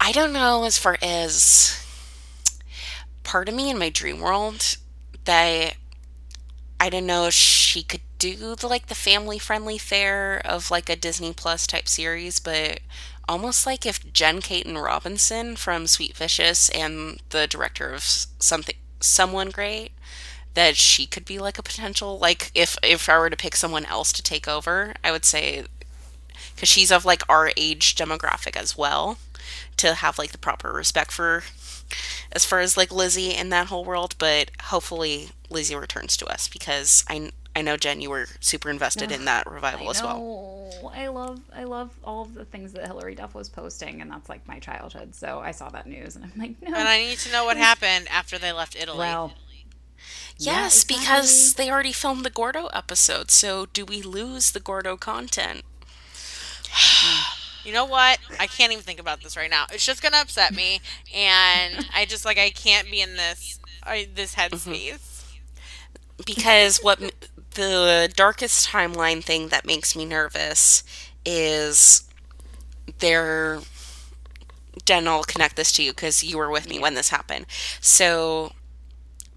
I 0.01 0.13
don't 0.13 0.33
know 0.33 0.65
as 0.65 0.79
far 0.79 0.97
as 1.03 1.79
part 3.23 3.49
of 3.49 3.55
me 3.55 3.71
in 3.71 3.79
my 3.79 3.91
dream 3.91 4.21
world 4.21 4.77
that 5.25 5.75
I 6.81 6.91
don't 6.91 7.07
know 7.07 7.27
if 7.27 7.35
she 7.35 7.83
could 7.83 8.03
do 8.19 8.55
the 8.55 8.67
like 8.67 8.87
the 8.87 8.95
family 8.95 9.39
friendly 9.39 9.79
fare 9.79 10.41
of 10.45 10.71
like 10.71 10.89
a 10.89 10.97
Disney 10.97 11.33
Plus 11.33 11.67
type 11.67 11.89
series, 11.89 12.39
but 12.39 12.81
almost 13.29 13.67
like 13.67 13.87
if 13.87 14.13
Jen 14.13 14.41
Kaytin 14.41 14.83
Robinson 14.83 15.57
from 15.57 15.87
Sweet 15.87 16.17
Vicious 16.17 16.69
and 16.71 17.21
the 17.31 17.47
director 17.47 17.93
of 17.93 18.03
something 18.03 18.77
someone 19.01 19.51
great 19.51 19.93
that 20.55 20.77
she 20.77 21.07
could 21.07 21.25
be 21.25 21.39
like 21.39 21.59
a 21.59 21.63
potential 21.63 22.19
like 22.19 22.51
if 22.55 22.79
if 22.83 23.09
I 23.09 23.19
were 23.19 23.31
to 23.31 23.37
pick 23.37 23.57
someone 23.57 23.85
else 23.87 24.13
to 24.13 24.23
take 24.23 24.49
over, 24.49 24.95
I 25.03 25.11
would 25.11 25.25
say 25.25 25.65
because 26.55 26.69
she's 26.69 26.93
of 26.93 27.05
like 27.05 27.23
our 27.29 27.51
age 27.57 27.95
demographic 27.95 28.57
as 28.57 28.77
well 28.77 29.19
to 29.77 29.95
have 29.95 30.19
like 30.19 30.33
the 30.33 30.39
proper 30.39 30.73
respect 30.73 31.13
for 31.13 31.45
as 32.33 32.45
far 32.45 32.61
as 32.61 32.77
like 32.77 32.93
Lizzie 32.93 33.35
and 33.35 33.53
that 33.53 33.69
whole 33.69 33.85
world 33.85 34.15
but 34.19 34.51
hopefully 34.65 35.31
Lizzie 35.51 35.77
returns 35.77 36.17
to 36.17 36.27
us 36.27 36.49
because 36.49 37.05
I 37.09 37.31
I 37.57 37.63
know 37.63 37.77
Jen 37.77 38.01
you 38.01 38.11
were 38.11 38.27
super 38.41 38.69
invested 38.69 39.13
in 39.13 39.27
that 39.27 39.51
revival 39.51 39.87
I 39.87 39.91
as 39.91 40.03
well 40.03 40.19
know. 40.19 40.91
I 40.93 41.07
love 41.09 41.41
I 41.55 41.65
love 41.65 41.91
all 42.03 42.23
of 42.23 42.35
the 42.35 42.45
things 42.45 42.73
that 42.73 42.87
Hilary 42.87 43.15
Duff 43.15 43.35
was 43.35 43.49
posting, 43.49 44.01
and 44.01 44.11
that's 44.11 44.29
like 44.29 44.47
my 44.49 44.59
childhood. 44.59 45.15
So 45.15 45.39
I 45.39 45.53
saw 45.53 45.69
that 45.71 45.87
news, 45.87 46.17
and 46.17 46.25
I'm 46.25 46.33
like, 46.37 46.61
no. 46.61 46.77
And 46.77 46.89
I 46.89 46.99
need 46.99 47.19
to 47.19 47.33
know 47.33 47.45
what 47.45 47.57
happened 47.71 48.09
after 48.11 48.39
they 48.39 48.53
left 48.53 48.77
Italy. 48.77 48.99
well, 48.99 49.35
yeah, 50.37 50.53
yes 50.53 50.85
because 50.85 51.31
exactly. 51.31 51.65
they 51.65 51.71
already 51.71 51.93
filmed 51.93 52.25
the 52.25 52.31
Gordo 52.31 52.67
episode 52.67 53.31
so 53.31 53.67
do 53.67 53.85
we 53.85 54.03
lose 54.03 54.51
the 54.51 54.61
Gordo 54.61 54.97
content 54.97 55.63
mm. 56.65 57.44
You 57.65 57.73
know 57.73 57.85
what? 57.85 58.19
I 58.39 58.47
can't 58.47 58.73
even 58.73 58.85
think 58.85 59.01
about 59.01 59.23
this 59.23 59.37
right 59.37 59.51
now. 59.51 59.67
It's 59.73 59.85
just 59.85 60.03
gonna 60.03 60.19
upset 60.19 60.55
me, 60.55 60.81
and 61.15 61.87
I 61.95 62.05
just 62.05 62.25
like 62.25 62.39
I 62.39 62.51
can't 62.51 62.91
be 62.91 63.01
in 63.01 63.17
this 63.17 63.59
I, 63.83 64.09
this 64.15 64.35
mm-hmm. 64.35 64.73
headspace. 64.73 65.25
because 66.25 66.79
what 66.83 67.01
the 67.55 68.13
darkest 68.15 68.69
timeline 68.69 69.23
thing 69.23 69.49
that 69.49 69.67
makes 69.67 69.97
me 69.97 70.05
nervous 70.05 70.83
is 71.25 72.09
there 72.99 73.61
Jen, 74.85 75.09
I'll 75.09 75.25
connect 75.25 75.57
this 75.57 75.73
to 75.73 75.83
you 75.83 75.93
because 75.93 76.23
you 76.23 76.37
were 76.37 76.51
with 76.51 76.69
me 76.69 76.79
when 76.79 76.95
this 76.95 77.09
happened. 77.09 77.47
So, 77.81 78.53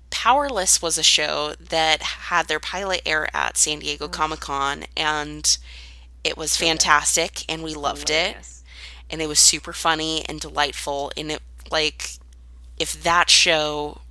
Powerless 0.10 0.82
was 0.82 0.98
a 0.98 1.04
show 1.04 1.54
that 1.60 2.02
had 2.02 2.48
their 2.48 2.60
pilot 2.60 3.02
air 3.06 3.30
at 3.36 3.58
San 3.58 3.80
Diego 3.80 4.08
Comic 4.08 4.40
Con, 4.40 4.86
and 4.96 5.58
it 6.28 6.38
was 6.38 6.58
fantastic, 6.58 7.44
and 7.50 7.64
we 7.64 7.74
loved 7.74 8.10
it. 8.10 8.38
And 9.10 9.22
it 9.22 9.28
was 9.28 9.40
super 9.40 9.74
funny 9.74 10.26
and 10.28 10.40
delightful 10.40 11.12
and 11.16 11.32
it 11.32 11.42
like 11.72 12.12
if 12.78 13.02
that 13.04 13.30
show 13.30 14.02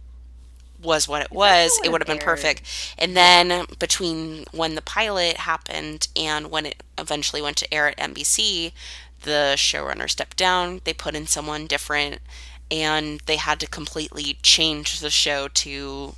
was 0.82 1.08
what 1.08 1.22
it 1.22 1.32
was 1.32 1.78
it 1.84 1.90
would 1.90 2.00
have 2.00 2.06
been 2.06 2.16
aired- 2.16 2.24
perfect. 2.24 2.62
And 2.98 3.16
then 3.16 3.66
between 3.78 4.44
when 4.52 4.74
the 4.74 4.82
pilot 4.82 5.38
happened 5.38 6.08
and 6.16 6.50
when 6.50 6.66
it 6.66 6.82
eventually 6.98 7.42
went 7.42 7.56
to 7.58 7.74
air 7.74 7.88
at 7.88 7.98
NBC 7.98 8.72
the 9.22 9.54
showrunner 9.56 10.08
stepped 10.08 10.36
down 10.36 10.80
they 10.84 10.92
put 10.94 11.14
in 11.14 11.26
someone 11.26 11.66
different 11.66 12.20
and 12.70 13.20
they 13.26 13.36
had 13.36 13.60
to 13.60 13.66
completely 13.66 14.38
change 14.42 15.00
the 15.00 15.10
show 15.10 15.48
to 15.48 16.14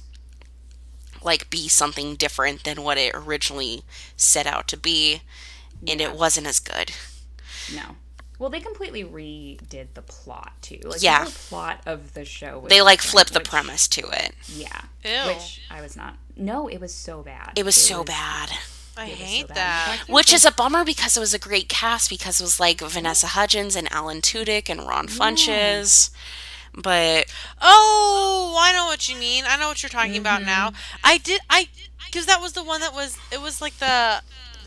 like 1.23 1.51
be 1.51 1.69
something 1.69 2.15
different 2.15 2.65
than 2.65 2.83
what 2.83 2.99
it 2.99 3.15
originally 3.15 3.83
set 4.17 4.47
out 4.47 4.69
to 4.69 4.77
be 4.77 5.23
and 5.87 6.01
it 6.01 6.15
wasn't 6.15 6.47
as 6.47 6.59
good 6.61 6.93
No. 7.75 7.97
Well, 8.39 8.51
they 8.51 8.61
completely 8.61 9.03
redid 9.03 9.89
the 9.95 10.03
plot 10.03 10.53
too. 10.63 10.79
Like 10.85 11.03
Yeah. 11.03 11.25
the 11.25 11.31
plot 11.33 11.81
of 11.87 12.15
the 12.15 12.25
show. 12.25 12.61
Was 12.61 12.71
they 12.71 12.81
like 12.81 13.01
different, 13.01 13.11
flipped 13.13 13.33
the 13.33 13.41
which- 13.41 13.49
premise 13.49 13.89
to 13.89 14.07
it 14.11 14.35
Yeah. 14.47 14.81
Ew. 15.05 15.35
Which 15.35 15.61
I 15.71 15.81
was 15.81 15.97
not. 15.97 16.15
No, 16.37 16.69
it 16.69 16.79
was 16.81 16.95
so 16.95 17.23
bad. 17.23 17.53
It 17.57 17.65
was 17.65 17.75
so 17.75 18.05
bad. 18.05 18.53
I 18.97 19.07
it 19.07 19.11
was 19.11 19.19
so 19.19 19.25
hate 19.25 19.49
bad. 19.49 19.57
that. 19.57 19.89
I 19.93 19.97
can't 19.99 20.09
Which 20.09 20.33
is 20.33 20.45
a 20.45 20.53
bummer 20.53 20.85
because 20.85 21.17
it 21.17 21.21
was 21.21 21.35
a 21.35 21.39
great 21.39 21.69
cast 21.69 22.09
because 22.09 22.41
it 22.41 22.45
was 22.45 22.61
like 22.61 22.81
Vanessa 22.81 23.27
Hudgens 23.29 23.75
and 23.75 23.91
Alan 23.93 24.21
Tudyk 24.21 24.69
and 24.69 24.87
Ron 24.87 25.09
Funches. 25.09 26.11
But 26.75 27.27
Oh, 27.61 28.57
I 28.61 28.73
know 28.73 28.87
what 28.87 29.09
you 29.09 29.17
mean. 29.17 29.45
I 29.49 29.57
know 29.57 29.69
what 29.69 29.83
you're 29.83 29.91
talking 29.91 30.17
about 30.17 30.43
now. 30.43 30.71
Mm-hmm. 30.71 30.97
I 31.05 31.19
did. 31.19 31.41
I 31.51 31.69
because 32.07 32.27
that 32.27 32.41
was 32.41 32.53
the 32.53 32.63
one 32.63 32.81
that 32.83 32.95
was. 32.95 33.19
It 33.33 33.41
was 33.41 33.61
like 33.61 33.79
the. 33.79 34.23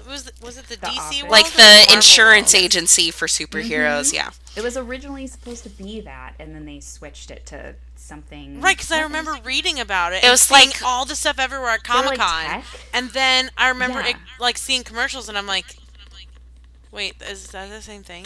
It 0.05 0.07
was 0.07 0.31
was 0.41 0.57
it 0.57 0.65
the, 0.67 0.77
DC 0.77 0.97
Office. 0.97 1.21
world 1.21 1.31
like 1.31 1.45
or 1.45 1.57
the 1.57 1.93
insurance 1.93 2.53
world? 2.53 2.63
agency 2.65 3.11
for 3.11 3.27
superheroes, 3.27 4.07
mm-hmm. 4.07 4.15
yeah. 4.15 4.29
It 4.55 4.63
was 4.63 4.75
originally 4.77 5.27
supposed 5.27 5.63
to 5.63 5.69
be 5.69 6.01
that, 6.01 6.33
and 6.39 6.53
then 6.55 6.65
they 6.65 6.79
switched 6.79 7.31
it 7.31 7.45
to 7.47 7.75
something. 7.95 8.59
Right, 8.59 8.75
because 8.75 8.91
I 8.91 9.01
remember 9.01 9.33
was- 9.33 9.45
reading 9.45 9.79
about 9.79 10.13
it. 10.13 10.23
It 10.23 10.29
was 10.29 10.49
like- 10.51 10.81
all 10.83 11.05
the 11.05 11.15
stuff 11.15 11.39
everywhere 11.39 11.69
at 11.69 11.79
were, 11.87 11.93
Comic 12.03 12.19
Con, 12.19 12.45
tech. 12.45 12.65
and 12.93 13.09
then 13.11 13.51
I 13.57 13.69
remember 13.69 13.99
Yeah. 14.01 14.09
it, 14.09 14.15
like 14.39 14.57
seeing 14.57 14.83
commercials, 14.83 15.29
and 15.29 15.37
I'm 15.37 15.47
like, 15.47 15.65
wait, 16.91 17.15
is 17.21 17.47
that 17.47 17.69
the 17.69 17.81
same 17.81 18.03
thing? 18.03 18.25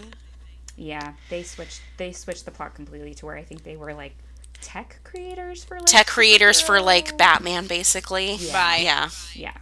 Yeah, 0.77 1.13
they 1.29 1.43
switched. 1.43 1.81
They 1.97 2.11
switched 2.11 2.45
the 2.45 2.51
plot 2.51 2.75
completely 2.75 3.13
to 3.15 3.25
where 3.25 3.37
I 3.37 3.43
think 3.43 3.63
they 3.63 3.77
were 3.77 3.93
like 3.93 4.15
tech 4.61 4.99
creators 5.03 5.63
for 5.63 5.77
like 5.77 5.85
Tech 5.85 6.07
creators 6.07 6.59
for 6.59 6.81
like 6.81 7.17
Batman 7.17 7.67
basically. 7.67 8.35
Yeah. 8.35 8.51
Bye. 8.53 8.81
Yeah. 8.83 9.09
Yeah, 9.33 9.53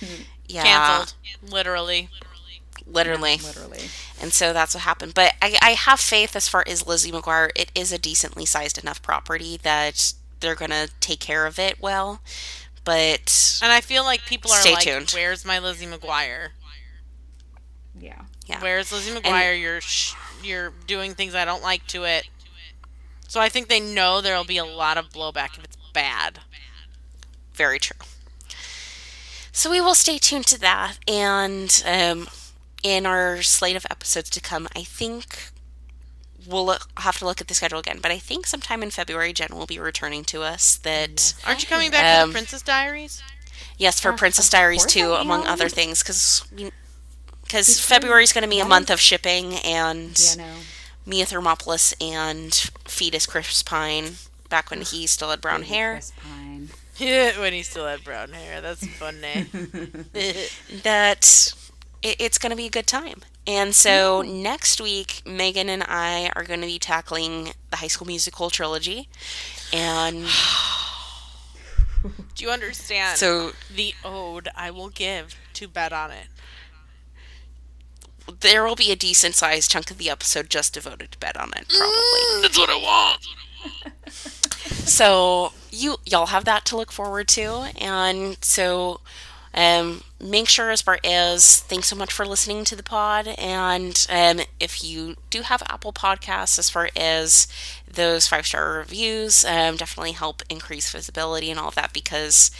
hmm. 0.00 0.22
Yeah. 0.50 0.62
Cancelled, 0.62 1.14
literally. 1.42 2.08
Literally. 2.86 3.36
literally. 3.36 3.88
And 4.20 4.32
so 4.32 4.52
that's 4.52 4.74
what 4.74 4.82
happened. 4.82 5.14
But 5.14 5.34
I, 5.40 5.56
I 5.62 5.70
have 5.70 6.00
faith 6.00 6.34
as 6.34 6.48
far 6.48 6.64
as 6.66 6.86
Lizzie 6.86 7.12
McGuire, 7.12 7.50
it 7.54 7.70
is 7.74 7.92
a 7.92 7.98
decently 7.98 8.44
sized 8.44 8.78
enough 8.78 9.00
property 9.02 9.58
that 9.62 10.12
they're 10.40 10.54
going 10.54 10.70
to 10.70 10.90
take 11.00 11.20
care 11.20 11.46
of 11.46 11.58
it 11.58 11.80
well. 11.80 12.20
But 12.84 13.58
And 13.62 13.70
I 13.70 13.80
feel 13.80 14.04
like 14.04 14.22
people 14.26 14.50
are 14.50 14.60
Stay 14.60 14.72
like, 14.74 14.82
tuned. 14.84 15.10
"Where's 15.10 15.44
my 15.44 15.58
Lizzie 15.58 15.86
McGuire? 15.86 16.48
Yeah. 17.98 18.22
yeah. 18.46 18.60
Where's 18.62 18.90
Lizzie 18.90 19.12
McGuire? 19.12 19.60
you're 19.60 19.80
sh- 19.80 20.14
you're 20.42 20.72
doing 20.86 21.14
things 21.14 21.34
I 21.34 21.44
don't 21.44 21.62
like 21.62 21.86
to 21.88 22.04
it." 22.04 22.28
So 23.28 23.40
I 23.40 23.48
think 23.48 23.68
they 23.68 23.78
know 23.80 24.20
there'll 24.20 24.44
be 24.44 24.56
a 24.56 24.64
lot 24.64 24.96
of 24.98 25.10
blowback 25.10 25.58
if 25.58 25.64
it's 25.64 25.76
bad. 25.92 26.40
Very 27.52 27.78
true. 27.78 27.98
So 29.60 29.70
we 29.70 29.78
will 29.82 29.94
stay 29.94 30.16
tuned 30.16 30.46
to 30.46 30.58
that. 30.60 30.94
And 31.06 31.82
um, 31.86 32.28
in 32.82 33.04
our 33.04 33.42
slate 33.42 33.76
of 33.76 33.84
episodes 33.90 34.30
to 34.30 34.40
come, 34.40 34.66
I 34.74 34.84
think 34.84 35.50
we'll 36.46 36.64
look, 36.64 36.88
have 36.96 37.18
to 37.18 37.26
look 37.26 37.42
at 37.42 37.48
the 37.48 37.52
schedule 37.52 37.78
again. 37.78 37.98
But 38.00 38.10
I 38.10 38.16
think 38.16 38.46
sometime 38.46 38.82
in 38.82 38.90
February, 38.90 39.34
Jen 39.34 39.50
will 39.52 39.66
be 39.66 39.78
returning 39.78 40.24
to 40.24 40.40
us 40.40 40.76
that 40.78 41.34
Aren't 41.46 41.62
you 41.62 41.68
coming 41.68 41.90
back 41.90 42.16
to 42.16 42.22
Um, 42.22 42.28
the 42.30 42.32
Princess 42.32 42.62
Diaries? 42.62 43.22
yes 43.76 44.00
for 44.00 44.12
Uh, 44.14 44.16
Princess 44.16 44.48
Diaries 44.48 44.86
too, 44.86 45.12
among 45.12 45.42
am. 45.42 45.48
other 45.52 45.68
things, 45.68 46.02
because 46.02 46.42
because 46.50 46.72
Because 47.44 47.80
February 47.80 48.22
is 48.24 48.32
going 48.32 48.44
to 48.44 48.48
be 48.48 48.60
a 48.60 48.64
month 48.64 48.88
of 48.88 48.98
shipping 48.98 49.56
and 49.56 50.18
Yeah, 50.18 50.34
no. 50.36 50.54
Mia 51.04 51.26
Thermopolis 51.26 51.92
and 52.00 52.54
Fetus 52.88 53.26
Chris 53.26 53.62
Pine 53.62 54.16
back 54.48 54.70
when 54.70 54.80
he 54.80 55.06
still 55.06 55.28
had 55.28 55.42
brown 55.42 55.60
Baby 55.60 55.74
hair. 55.74 56.00
Chris 57.00 57.10
Pine. 57.10 57.34
Yeah, 57.36 57.40
when 57.40 57.52
he 57.52 57.62
still 57.62 57.86
had 57.86 58.04
brown 58.04 58.30
hair. 58.30 58.60
That's 58.60 58.86
funny. 58.86 59.46
that 60.82 61.54
it, 62.02 62.16
it's 62.18 62.38
going 62.38 62.50
to 62.50 62.56
be 62.56 62.66
a 62.66 62.70
good 62.70 62.86
time. 62.86 63.22
And 63.46 63.74
so 63.74 64.22
next 64.22 64.80
week, 64.80 65.22
Megan 65.26 65.68
and 65.68 65.82
I 65.82 66.30
are 66.36 66.44
going 66.44 66.60
to 66.60 66.66
be 66.66 66.78
tackling 66.78 67.52
the 67.70 67.76
High 67.76 67.88
School 67.88 68.06
Musical 68.06 68.50
trilogy. 68.50 69.08
And 69.72 70.24
Do 72.34 72.44
you 72.44 72.50
understand? 72.50 73.18
so 73.18 73.52
the 73.74 73.94
ode 74.04 74.48
I 74.56 74.70
will 74.70 74.88
give 74.88 75.34
to 75.54 75.68
bet 75.68 75.92
on 75.92 76.10
it. 76.10 76.26
there 78.40 78.64
will 78.64 78.76
be 78.76 78.90
a 78.92 78.96
decent 78.96 79.34
sized 79.34 79.70
chunk 79.70 79.90
of 79.90 79.98
the 79.98 80.08
episode 80.10 80.48
just 80.48 80.74
devoted 80.74 81.12
to 81.12 81.18
bet 81.18 81.36
on 81.36 81.50
it, 81.56 81.68
probably. 81.68 81.96
Mm. 81.96 82.42
That's 82.42 82.58
what 82.58 82.70
I 82.70 82.76
want. 82.76 83.26
so 84.86 85.52
you 85.72 85.96
y'all 86.04 86.26
have 86.26 86.44
that 86.44 86.64
to 86.66 86.76
look 86.76 86.92
forward 86.92 87.28
to. 87.28 87.70
And 87.80 88.36
so 88.42 89.00
um, 89.52 90.02
make 90.20 90.48
sure 90.48 90.70
as 90.70 90.82
far 90.82 90.98
as 91.04 91.60
thanks 91.60 91.88
so 91.88 91.96
much 91.96 92.12
for 92.12 92.24
listening 92.24 92.64
to 92.64 92.76
the 92.76 92.82
pod. 92.82 93.28
And 93.38 94.06
um, 94.10 94.40
if 94.60 94.84
you 94.84 95.16
do 95.28 95.42
have 95.42 95.62
apple 95.68 95.92
podcasts 95.92 96.58
as 96.58 96.70
far 96.70 96.90
as 96.96 97.48
those 97.90 98.28
five 98.28 98.46
star 98.46 98.72
reviews 98.78 99.44
um, 99.44 99.76
definitely 99.76 100.12
help 100.12 100.42
increase 100.48 100.90
visibility 100.92 101.50
and 101.50 101.58
all 101.58 101.68
of 101.68 101.74
that 101.74 101.92
because 101.92 102.50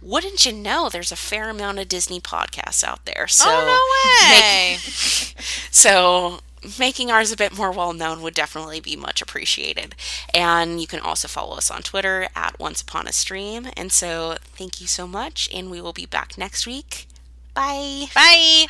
wouldn't 0.00 0.46
you 0.46 0.52
know 0.52 0.88
there's 0.88 1.12
a 1.12 1.16
fair 1.16 1.50
amount 1.50 1.78
of 1.78 1.88
disney 1.88 2.20
podcasts 2.20 2.84
out 2.84 3.04
there. 3.06 3.26
So 3.26 3.46
oh 3.48 3.66
no 3.66 4.40
way! 4.40 4.76
so 5.70 6.40
making 6.78 7.10
ours 7.10 7.32
a 7.32 7.36
bit 7.36 7.56
more 7.56 7.72
well 7.72 7.92
known 7.92 8.22
would 8.22 8.34
definitely 8.34 8.80
be 8.80 8.96
much 8.96 9.22
appreciated. 9.22 9.94
And 10.34 10.80
you 10.80 10.86
can 10.86 11.00
also 11.00 11.28
follow 11.28 11.56
us 11.56 11.70
on 11.70 11.82
Twitter 11.82 12.28
at 12.34 12.58
Once 12.58 12.82
Upon 12.82 13.06
a 13.06 13.12
Stream. 13.12 13.68
And 13.76 13.92
so 13.92 14.36
thank 14.56 14.80
you 14.80 14.86
so 14.86 15.06
much, 15.06 15.48
and 15.52 15.70
we 15.70 15.80
will 15.80 15.92
be 15.92 16.06
back 16.06 16.36
next 16.36 16.66
week. 16.66 17.06
Bye. 17.54 18.06
Bye. 18.14 18.66